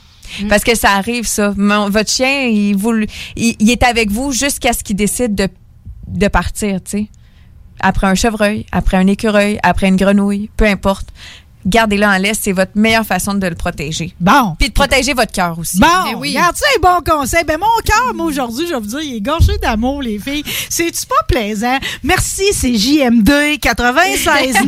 Parce 0.49 0.63
que 0.63 0.75
ça 0.75 0.91
arrive, 0.91 1.25
ça. 1.25 1.53
Votre 1.55 2.09
chien, 2.09 2.47
il 2.47 3.69
est 3.69 3.83
avec 3.83 4.11
vous 4.11 4.31
jusqu'à 4.31 4.73
ce 4.73 4.83
qu'il 4.83 4.95
décide 4.95 5.35
de, 5.35 5.47
de 6.07 6.27
partir, 6.27 6.83
tu 6.83 6.91
sais. 6.91 7.07
Après 7.79 8.07
un 8.07 8.15
chevreuil, 8.15 8.65
après 8.71 8.97
un 8.97 9.07
écureuil, 9.07 9.59
après 9.63 9.87
une 9.87 9.95
grenouille, 9.97 10.49
peu 10.55 10.65
importe. 10.65 11.07
Gardez-le 11.65 12.05
en 12.05 12.17
laisse, 12.17 12.39
c'est 12.41 12.51
votre 12.51 12.71
meilleure 12.75 13.05
façon 13.05 13.33
de 13.33 13.47
le 13.47 13.55
protéger. 13.55 14.13
Bon. 14.19 14.55
Puis 14.59 14.69
de 14.69 14.73
protéger 14.73 15.13
votre 15.13 15.31
cœur 15.31 15.57
aussi. 15.59 15.79
Bon, 15.79 15.87
Eh 16.11 16.15
oui. 16.15 16.29
regarde 16.29 16.55
ça, 16.55 16.65
un 16.77 16.81
bon 16.81 17.01
conseil. 17.11 17.43
Ben, 17.45 17.57
mon 17.59 17.65
cœur, 17.85 18.13
moi, 18.13 18.25
aujourd'hui, 18.27 18.65
je 18.67 18.73
vais 18.73 18.79
vous 18.79 18.85
dire, 18.87 19.01
il 19.01 19.15
est 19.17 19.21
gorgé 19.21 19.57
d'amour, 19.59 20.01
les 20.01 20.19
filles. 20.19 20.43
C'est-tu 20.69 21.05
pas 21.05 21.23
plaisant? 21.27 21.77
Merci, 22.03 22.43
c'est 22.53 22.71
JM2 22.71 23.59
96.9 23.59 24.63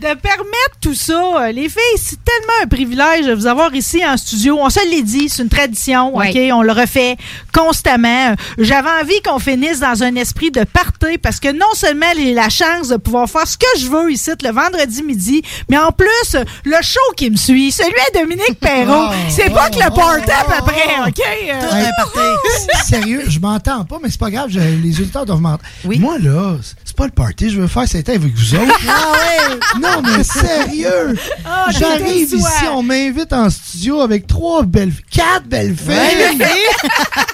de 0.00 0.14
permettre 0.20 0.76
tout 0.80 0.94
ça. 0.94 1.12
Euh, 1.42 1.52
Les 1.52 1.68
filles, 1.68 1.80
c'est 1.96 2.18
tellement 2.24 2.62
un 2.62 2.66
privilège 2.66 3.26
de 3.26 3.32
vous 3.34 3.46
avoir 3.46 3.74
ici 3.74 4.02
en 4.06 4.16
studio. 4.16 4.58
On 4.60 4.70
se 4.70 4.80
l'est 4.90 5.02
dit, 5.02 5.28
c'est 5.28 5.42
une 5.42 5.48
tradition. 5.48 6.14
OK? 6.16 6.36
On 6.52 6.62
le 6.62 6.72
refait 6.72 7.16
constamment. 7.52 8.34
J'avais 8.58 8.90
envie 9.02 9.20
qu'on 9.22 9.38
finisse 9.38 9.80
dans 9.80 10.02
un 10.02 10.14
esprit 10.16 10.50
de 10.50 10.64
party 10.64 11.18
parce 11.18 11.40
que 11.40 11.52
non 11.52 11.72
seulement 11.74 12.06
j'ai 12.16 12.34
la 12.34 12.48
chance 12.48 12.88
de 12.88 12.96
pouvoir 12.96 13.28
faire 13.28 13.46
ce 13.46 13.56
que 13.58 13.66
je 13.78 13.86
veux 13.86 14.10
ici 14.10 14.30
le 14.42 14.50
vendredi 14.50 15.02
midi, 15.02 15.42
mais 15.68 15.78
en 15.78 15.92
plus, 15.92 16.08
le 16.64 16.76
show 16.82 17.00
qui 17.16 17.30
me 17.30 17.36
suit, 17.36 17.70
celui 17.72 17.94
à 18.08 18.20
Dominique 18.20 18.58
Perrault, 18.60 19.08
Oh, 19.10 19.14
c'est 19.28 19.50
pas 19.50 19.68
que 19.70 19.76
le 19.76 19.90
party 19.94 20.30
après, 20.30 21.08
OK? 21.08 21.20
Euh, 21.20 21.76
Hey, 21.76 21.90
Sérieux, 22.88 23.24
je 23.28 23.38
m'entends 23.38 23.84
pas, 23.84 23.98
mais 24.02 24.08
c'est 24.10 24.20
pas 24.20 24.30
grave, 24.30 24.48
je- 24.50 24.58
les 24.58 25.00
auditeurs 25.00 25.24
doivent 25.26 25.40
m'entendre. 25.40 25.62
Moi, 25.84 26.18
là, 26.18 26.56
c'est 26.84 26.96
pas 26.96 27.06
le 27.06 27.10
party, 27.12 27.50
je 27.50 27.60
veux 27.60 27.66
faire 27.68 27.86
cet 27.88 28.02
été 28.08 28.12
avec 28.14 28.34
vous 28.34 28.54
autres. 28.54 28.80
Non, 29.80 30.02
mais 30.02 30.22
sérieux! 30.24 31.16
Ah, 31.44 31.66
t'es 31.70 31.78
J'arrive 31.78 32.32
ici, 32.34 32.64
on 32.72 32.82
m'invite 32.82 33.32
en 33.32 33.50
studio 33.50 34.00
avec 34.00 34.26
trois 34.26 34.62
belles 34.62 34.92
quatre 35.10 35.44
belles 35.46 35.76
filles! 35.76 36.38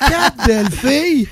quatre 0.09 0.46
belles 0.46 0.70
filles! 0.70 1.28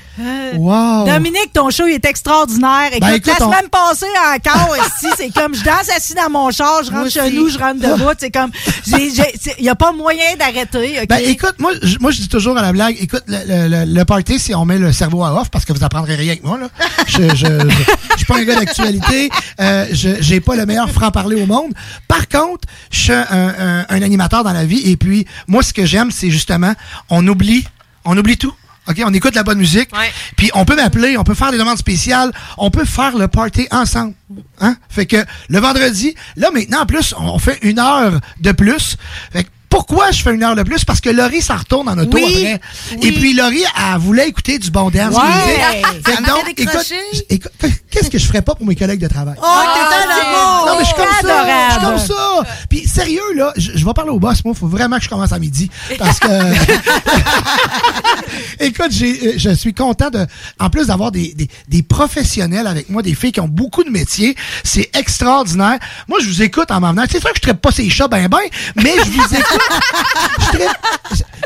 Wow! 0.57 1.05
Dominique, 1.07 1.53
ton 1.53 1.71
show 1.71 1.87
il 1.87 1.95
est 1.95 2.05
extraordinaire. 2.05 2.89
Écoute, 2.89 3.01
Ben, 3.01 3.15
écoute, 3.15 3.33
la 3.39 3.47
on- 3.47 3.51
semaine 3.53 3.69
passée 3.71 4.07
encore, 4.35 4.77
ici, 4.87 5.07
c'est 5.17 5.31
comme 5.33 5.55
je 5.55 5.63
danse 5.63 5.89
assis 5.95 6.15
dans 6.15 6.31
mon 6.31 6.51
char, 6.51 6.83
je 6.85 6.91
rentre 6.91 7.11
chez 7.11 7.31
nous, 7.31 7.49
je 7.49 7.59
rentre 7.59 7.81
debout. 7.81 8.11
C'est 8.19 8.31
comme, 8.31 8.51
il 8.87 9.63
n'y 9.63 9.69
a 9.69 9.75
pas 9.75 9.93
moyen 9.93 10.37
d'arrêter. 10.39 11.01
Ben 11.09 11.19
écoute, 11.25 11.55
moi 11.59 11.73
je, 11.83 11.99
moi 12.01 12.11
je 12.11 12.19
dis 12.23 12.29
toujours 12.29 12.57
à 12.59 12.63
la 12.63 12.73
blague, 12.73 12.97
écoute, 13.01 13.23
le, 13.27 13.39
le, 13.47 13.69
le- 13.85 13.93
le 13.95 14.05
party, 14.05 14.39
si 14.39 14.55
on 14.55 14.65
met 14.65 14.79
le 14.79 14.93
cerveau 14.93 15.25
à 15.25 15.33
off, 15.41 15.51
parce 15.51 15.65
que 15.65 15.73
vous 15.73 15.85
apprendrez 15.85 16.15
rien 16.17 16.33
avec 16.33 16.45
moi, 16.45 16.59
là. 16.59 16.69
Je, 17.07 17.23
je 17.35 17.69
suis 18.17 18.27
pas 18.27 18.37
un 18.39 18.45
gars 18.45 18.57
d'actualité, 18.57 19.31
euh, 19.61 19.87
je 19.93 20.11
j'ai 20.21 20.41
pas 20.41 20.57
le 20.57 20.67
meilleur 20.67 20.91
franc-parler 20.91 21.41
au 21.43 21.47
monde. 21.47 21.73
Par 22.09 22.29
contre, 22.29 22.67
je 22.91 22.99
suis 22.99 23.13
un, 23.13 23.27
un- 23.31 23.87
un 23.89 24.03
animateur 24.03 24.45
dans 24.45 24.53
la 24.53 24.65
vie, 24.65 24.91
et 24.91 24.97
puis 24.97 25.27
moi 25.47 25.63
ce 25.63 25.73
que 25.73 25.85
j'aime, 25.85 26.11
c'est 26.11 26.31
justement, 26.31 26.73
on 27.11 27.27
oublie, 27.27 27.67
on 28.05 28.17
oublie 28.17 28.37
tout. 28.39 28.53
OK, 28.89 29.03
on 29.05 29.13
écoute 29.13 29.35
la 29.35 29.43
bonne 29.43 29.59
musique. 29.59 29.91
Puis 30.37 30.51
on 30.55 30.65
peut 30.65 30.77
m'appeler, 30.77 31.17
on 31.17 31.25
peut 31.25 31.35
faire 31.35 31.51
des 31.51 31.59
demandes 31.59 31.79
spéciales, 31.79 32.33
on 32.57 32.71
peut 32.71 32.85
faire 32.85 33.17
le 33.17 33.29
party 33.29 33.67
ensemble. 33.71 34.15
Hein? 34.61 34.77
Fait 34.89 35.07
que 35.07 35.25
le 35.49 35.59
vendredi, 35.59 36.15
là 36.37 36.51
maintenant 36.51 36.83
en 36.83 36.87
plus, 36.87 37.15
on 37.19 37.39
fait 37.39 37.59
une 37.63 37.79
heure 37.79 38.21
de 38.41 38.53
plus. 38.53 38.97
Fait 39.33 39.45
que 39.45 39.49
pourquoi 39.77 40.11
je 40.11 40.23
fais 40.23 40.35
une 40.35 40.43
heure 40.43 40.57
de 40.57 40.63
plus? 40.63 40.87
Parce 40.87 41.03
que 41.03 41.11
Laurie 41.11 41.43
s'en 41.43 41.57
retourne 41.57 41.87
en 41.87 41.99
auto 41.99 42.17
Oui, 42.17 42.25
après. 42.25 42.61
oui. 42.93 42.99
Et 43.09 43.13
puis 43.13 43.35
Laurie, 43.35 43.63
elle 43.77 43.99
voulait 43.99 44.27
écouter 44.27 44.59
du 44.59 44.71
bon 44.71 44.89
dance 44.89 45.15
Ouais. 45.15 45.23
music. 45.23 45.87
Fait 46.07 46.13
Ça 46.13 46.17
que 46.17 46.23
m'a 46.23 46.29
donc, 46.29 46.45
fait 46.47 46.53
écoute, 46.63 46.93
écoute, 47.29 47.53
qu'est-ce 47.91 48.09
que 48.11 48.19
je 48.19 48.25
ferais 48.25 48.41
pas 48.41 48.55
pour 48.55 48.65
mes 48.67 48.75
collègues 48.75 49.01
de 49.01 49.07
travail? 49.09 49.35
Oh, 49.39 49.45
amour! 49.45 50.67
Non, 50.67 50.73
mais 50.79 50.85
je 50.85 50.87
suis 50.87 50.95
comme 50.95 51.29
ça. 51.29 51.47
Je 51.69 51.73
suis 51.75 51.85
comme 51.85 51.99
ça. 51.99 52.43
Puis 52.71 52.89
sérieux, 52.89 53.35
là, 53.35 53.53
je, 53.57 53.73
je 53.75 53.85
vais 53.85 53.93
parler 53.93 54.11
au 54.13 54.19
boss. 54.19 54.43
Moi, 54.45 54.55
il 54.57 54.59
faut 54.59 54.67
vraiment 54.67 54.97
que 54.97 55.05
je 55.05 55.11
commence 55.11 55.33
à 55.33 55.39
midi. 55.39 55.71
Parce 55.99 56.21
que. 56.21 56.29
Écoute, 58.61 58.91
j'ai, 58.91 59.29
euh, 59.29 59.33
je 59.37 59.51
suis 59.51 59.75
content 59.75 60.09
de. 60.11 60.27
En 60.59 60.71
plus 60.71 60.87
d'avoir 60.89 61.13
des, 61.13 61.35
des, 61.35 61.49
des 61.69 61.83
professionnels 61.83 62.67
avec 62.67 62.89
moi, 62.89 63.03
des 63.03 63.15
filles 63.15 63.33
qui 63.33 63.41
ont 63.41 63.49
beaucoup 63.49 63.85
de 63.85 63.91
métiers. 63.91 64.35
C'est 64.65 64.91
extraordinaire. 64.97 65.79
Moi, 66.09 66.19
je 66.23 66.29
vous 66.29 66.43
écoute 66.43 66.71
en 66.71 66.81
m'en 66.81 66.91
venant. 66.91 67.05
C'est 67.11 67.21
sûr 67.21 67.31
que 67.31 67.37
je 67.37 67.43
traite 67.43 67.61
pas 67.61 67.71
ces 67.73 67.89
chats 67.91 68.09
ben 68.09 68.29
ben, 68.29 68.39
mais 68.77 68.95
je 69.05 69.11
vous 69.11 69.25
écoute. 69.35 69.61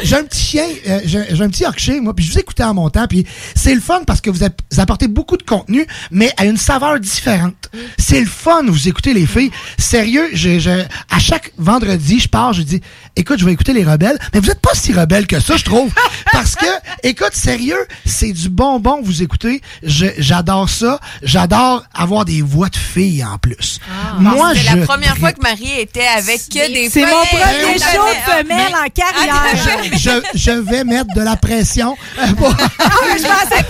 J'ai 0.03 0.17
un 0.17 0.25
petit 0.25 0.41
chien, 0.41 0.65
euh, 0.89 1.01
j'ai 1.05 1.19
un 1.43 1.49
petit 1.51 1.63
Yorkshire, 1.63 2.01
moi, 2.03 2.15
puis 2.15 2.25
je 2.25 2.33
vous 2.33 2.39
écoutais 2.39 2.63
en 2.65 2.73
montant, 2.75 3.07
puis 3.07 3.27
c'est 3.55 3.75
le 3.75 3.81
fun 3.81 4.03
parce 4.07 4.21
que 4.21 4.31
vous 4.31 4.41
apportez 4.79 5.09
beaucoup 5.09 5.37
de 5.37 5.43
contenu, 5.43 5.87
mais 6.11 6.33
à 6.39 6.47
une 6.47 6.57
saveur 6.57 6.99
différente. 6.99 7.55
C'est 7.99 8.21
le 8.21 8.27
fun, 8.27 8.63
vous 8.67 8.89
écoutez 8.89 9.13
les 9.13 9.27
filles. 9.27 9.51
Sérieux, 9.79 10.29
je, 10.33 10.59
je- 10.59 10.85
à 11.11 11.19
chaque 11.19 11.53
vendredi, 11.59 12.19
je 12.21 12.29
pars, 12.29 12.53
je 12.53 12.63
dis, 12.63 12.81
écoute, 13.21 13.39
je 13.39 13.45
vais 13.45 13.53
écouter 13.53 13.73
les 13.73 13.85
rebelles, 13.85 14.19
mais 14.35 14.41
vous 14.41 14.51
êtes 14.51 14.61
pas 14.61 14.71
si 14.75 14.93
rebelles 14.93 15.27
que 15.27 15.41
ça, 15.41 15.57
je 15.57 15.65
trouve. 15.65 15.93
Parce 16.33 16.57
que, 16.57 16.67
écoute, 17.03 17.33
sérieux, 17.35 17.87
c'est 18.05 18.33
du 18.33 18.49
bonbon, 18.49 19.01
vous 19.03 19.23
écoutez. 19.23 19.61
J'adore 19.83 20.69
ça. 20.69 21.01
J'adore 21.23 21.85
avoir 21.95 22.25
des 22.25 22.43
voix 22.43 22.69
de 22.69 22.77
filles 22.77 23.25
en 23.25 23.39
plus. 23.39 23.79
Moi, 24.19 24.53
c'est 24.55 24.75
la 24.77 24.85
première 24.87 25.17
fois 25.17 25.33
que 25.33 25.41
Marie 25.43 25.79
était 25.81 26.07
avec 26.07 26.41
que 26.49 26.73
des 26.73 26.89
C'est 26.91 27.03
mon 27.03 27.25
premier 27.27 27.77
Ah, 27.83 27.93
show 27.95 28.31
femelle 28.31 28.75
en 28.75 28.89
carrière. 28.89 29.91
je, 29.99 30.39
je 30.39 30.51
vais 30.51 30.85
mettre 30.85 31.15
de 31.15 31.21
la 31.23 31.37
pression. 31.37 31.97
pour- 32.37 32.55
Ah, 32.79 32.89
mais 33.13 33.19
je, 33.19 33.25
pensais 33.25 33.65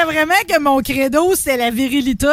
je 0.00 0.04
vraiment 0.06 0.34
que 0.48 0.60
mon 0.60 0.80
credo, 0.82 1.34
c'était 1.34 1.56
la 1.56 1.70
virilité. 1.70 2.26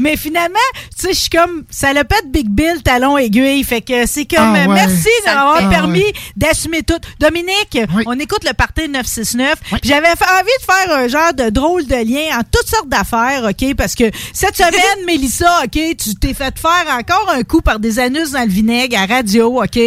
Mais 0.00 0.16
finalement, 0.16 0.54
tu 0.98 1.06
sais, 1.08 1.12
je 1.12 1.18
suis 1.18 1.30
comme, 1.30 1.64
ça 1.70 1.92
le 1.92 2.04
pète 2.04 2.30
Big 2.30 2.48
Bill, 2.48 2.82
talon 2.82 3.18
aiguille. 3.18 3.62
Fait 3.64 3.80
que 3.80 4.06
c'est 4.06 4.24
comme, 4.26 4.54
Ah, 4.54 4.66
ouais. 4.66 4.74
merci 4.74 5.08
d'avoir. 5.26 5.58
Ah, 5.60 5.68
permis 5.68 5.87
d'assumer 6.36 6.82
tout. 6.82 6.98
Dominique, 7.20 7.78
on 8.06 8.18
écoute 8.18 8.44
le 8.44 8.52
party 8.52 8.82
de 8.88 8.92
969. 8.92 9.54
Puis 9.60 9.80
j'avais 9.84 10.08
envie 10.08 10.58
de 10.60 10.64
faire 10.64 10.96
un 10.96 11.08
genre 11.08 11.34
de 11.34 11.50
drôle 11.50 11.86
de 11.86 11.94
lien 11.96 12.38
en 12.38 12.42
toutes 12.42 12.68
sortes 12.68 12.88
d'affaires, 12.88 13.44
OK? 13.48 13.74
Parce 13.76 13.94
que 13.94 14.04
cette 14.32 14.56
semaine, 14.64 15.04
Mélissa, 15.06 15.62
OK, 15.64 15.78
tu 15.96 16.14
t'es 16.14 16.34
fait 16.34 16.58
faire 16.58 16.86
encore 16.98 17.30
un 17.30 17.42
coup 17.42 17.60
par 17.60 17.78
des 17.78 17.98
anus 17.98 18.32
dans 18.32 18.42
le 18.42 18.48
vinaigre 18.48 18.98
à 18.98 19.06
radio, 19.06 19.62
OK? 19.62 19.78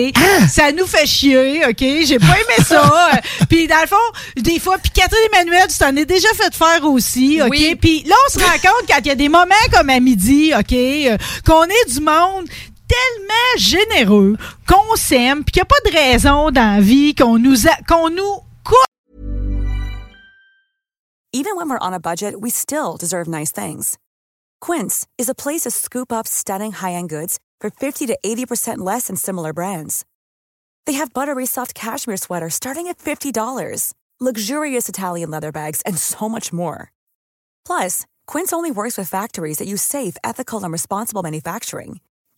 Ça 0.50 0.72
nous 0.72 0.86
fait 0.88 1.06
chier, 1.06 1.64
OK? 1.66 1.80
J'ai 1.80 2.20
pas 2.20 2.26
aimé 2.26 2.66
ça. 2.66 2.82
Euh, 3.02 3.46
Puis 3.50 3.68
dans 3.68 3.80
le 3.82 3.88
fond, 3.88 3.96
des 4.38 4.60
fois, 4.60 4.78
puis 4.78 4.92
Catherine 4.92 5.24
Emmanuel, 5.34 5.68
tu 5.70 5.78
t'en 5.78 5.96
es 5.96 6.06
déjà 6.06 6.28
fait 6.36 6.54
faire 6.54 6.84
aussi, 6.84 7.40
OK? 7.42 7.50
Oui. 7.50 7.76
Puis 7.80 8.04
là, 8.04 8.16
on 8.28 8.32
se 8.32 8.44
rend 8.44 8.52
compte 8.54 8.88
quand 8.88 8.98
il 9.00 9.08
y 9.08 9.12
a 9.12 9.16
des 9.16 9.30
moments 9.30 9.46
comme 9.72 9.90
à 9.90 10.00
midi, 10.00 10.52
OK, 10.58 10.74
euh, 10.74 11.18
qu'on 11.46 11.64
est 11.64 11.94
du 11.94 12.02
monde 12.02 12.48
tellement 12.92 13.58
généreux, 13.58 14.38
qu'on 14.68 14.96
s'aime, 14.96 15.44
puis 15.44 15.54
qu'il 15.54 15.62
n'y 15.62 15.68
a 15.68 15.74
pas 15.74 15.90
de 15.90 15.96
raison 15.96 16.52
dans 16.52 16.76
la 16.76 16.82
vie 16.82 17.16
qu'on 17.16 17.38
nous, 17.40 17.68
a- 17.68 17.82
qu'on 17.88 18.10
nous 18.10 18.38
Even 21.34 21.56
when 21.56 21.70
we're 21.70 21.80
on 21.88 21.94
a 21.94 22.00
budget, 22.00 22.42
we 22.42 22.50
still 22.50 22.98
deserve 22.98 23.26
nice 23.26 23.54
things. 23.54 23.98
Quince 24.60 25.08
is 25.18 25.30
a 25.30 25.34
place 25.34 25.62
to 25.62 25.72
scoop 25.72 26.12
up 26.12 26.28
stunning 26.28 26.74
high-end 26.74 27.10
goods 27.10 27.40
for 27.62 27.70
50 27.70 28.06
to 28.08 28.18
80% 28.26 28.80
less 28.80 29.08
than 29.08 29.16
similar 29.16 29.54
brands. 29.54 30.04
They 30.86 30.94
have 30.98 31.14
buttery 31.14 31.46
soft 31.46 31.74
cashmere 31.74 32.18
sweaters 32.18 32.56
starting 32.56 32.88
at 32.90 32.98
$50, 32.98 33.94
luxurious 34.20 34.90
Italian 34.90 35.32
leather 35.32 35.54
bags, 35.54 35.82
and 35.86 35.98
so 35.98 36.28
much 36.28 36.52
more. 36.52 36.92
Plus, 37.66 38.06
Quince 38.28 38.52
only 38.52 38.72
works 38.72 38.98
with 38.98 39.08
factories 39.08 39.58
that 39.60 39.68
use 39.70 39.82
safe, 39.82 40.18
ethical, 40.26 40.62
and 40.64 40.74
responsible 40.74 41.24
manufacturing. 41.24 42.02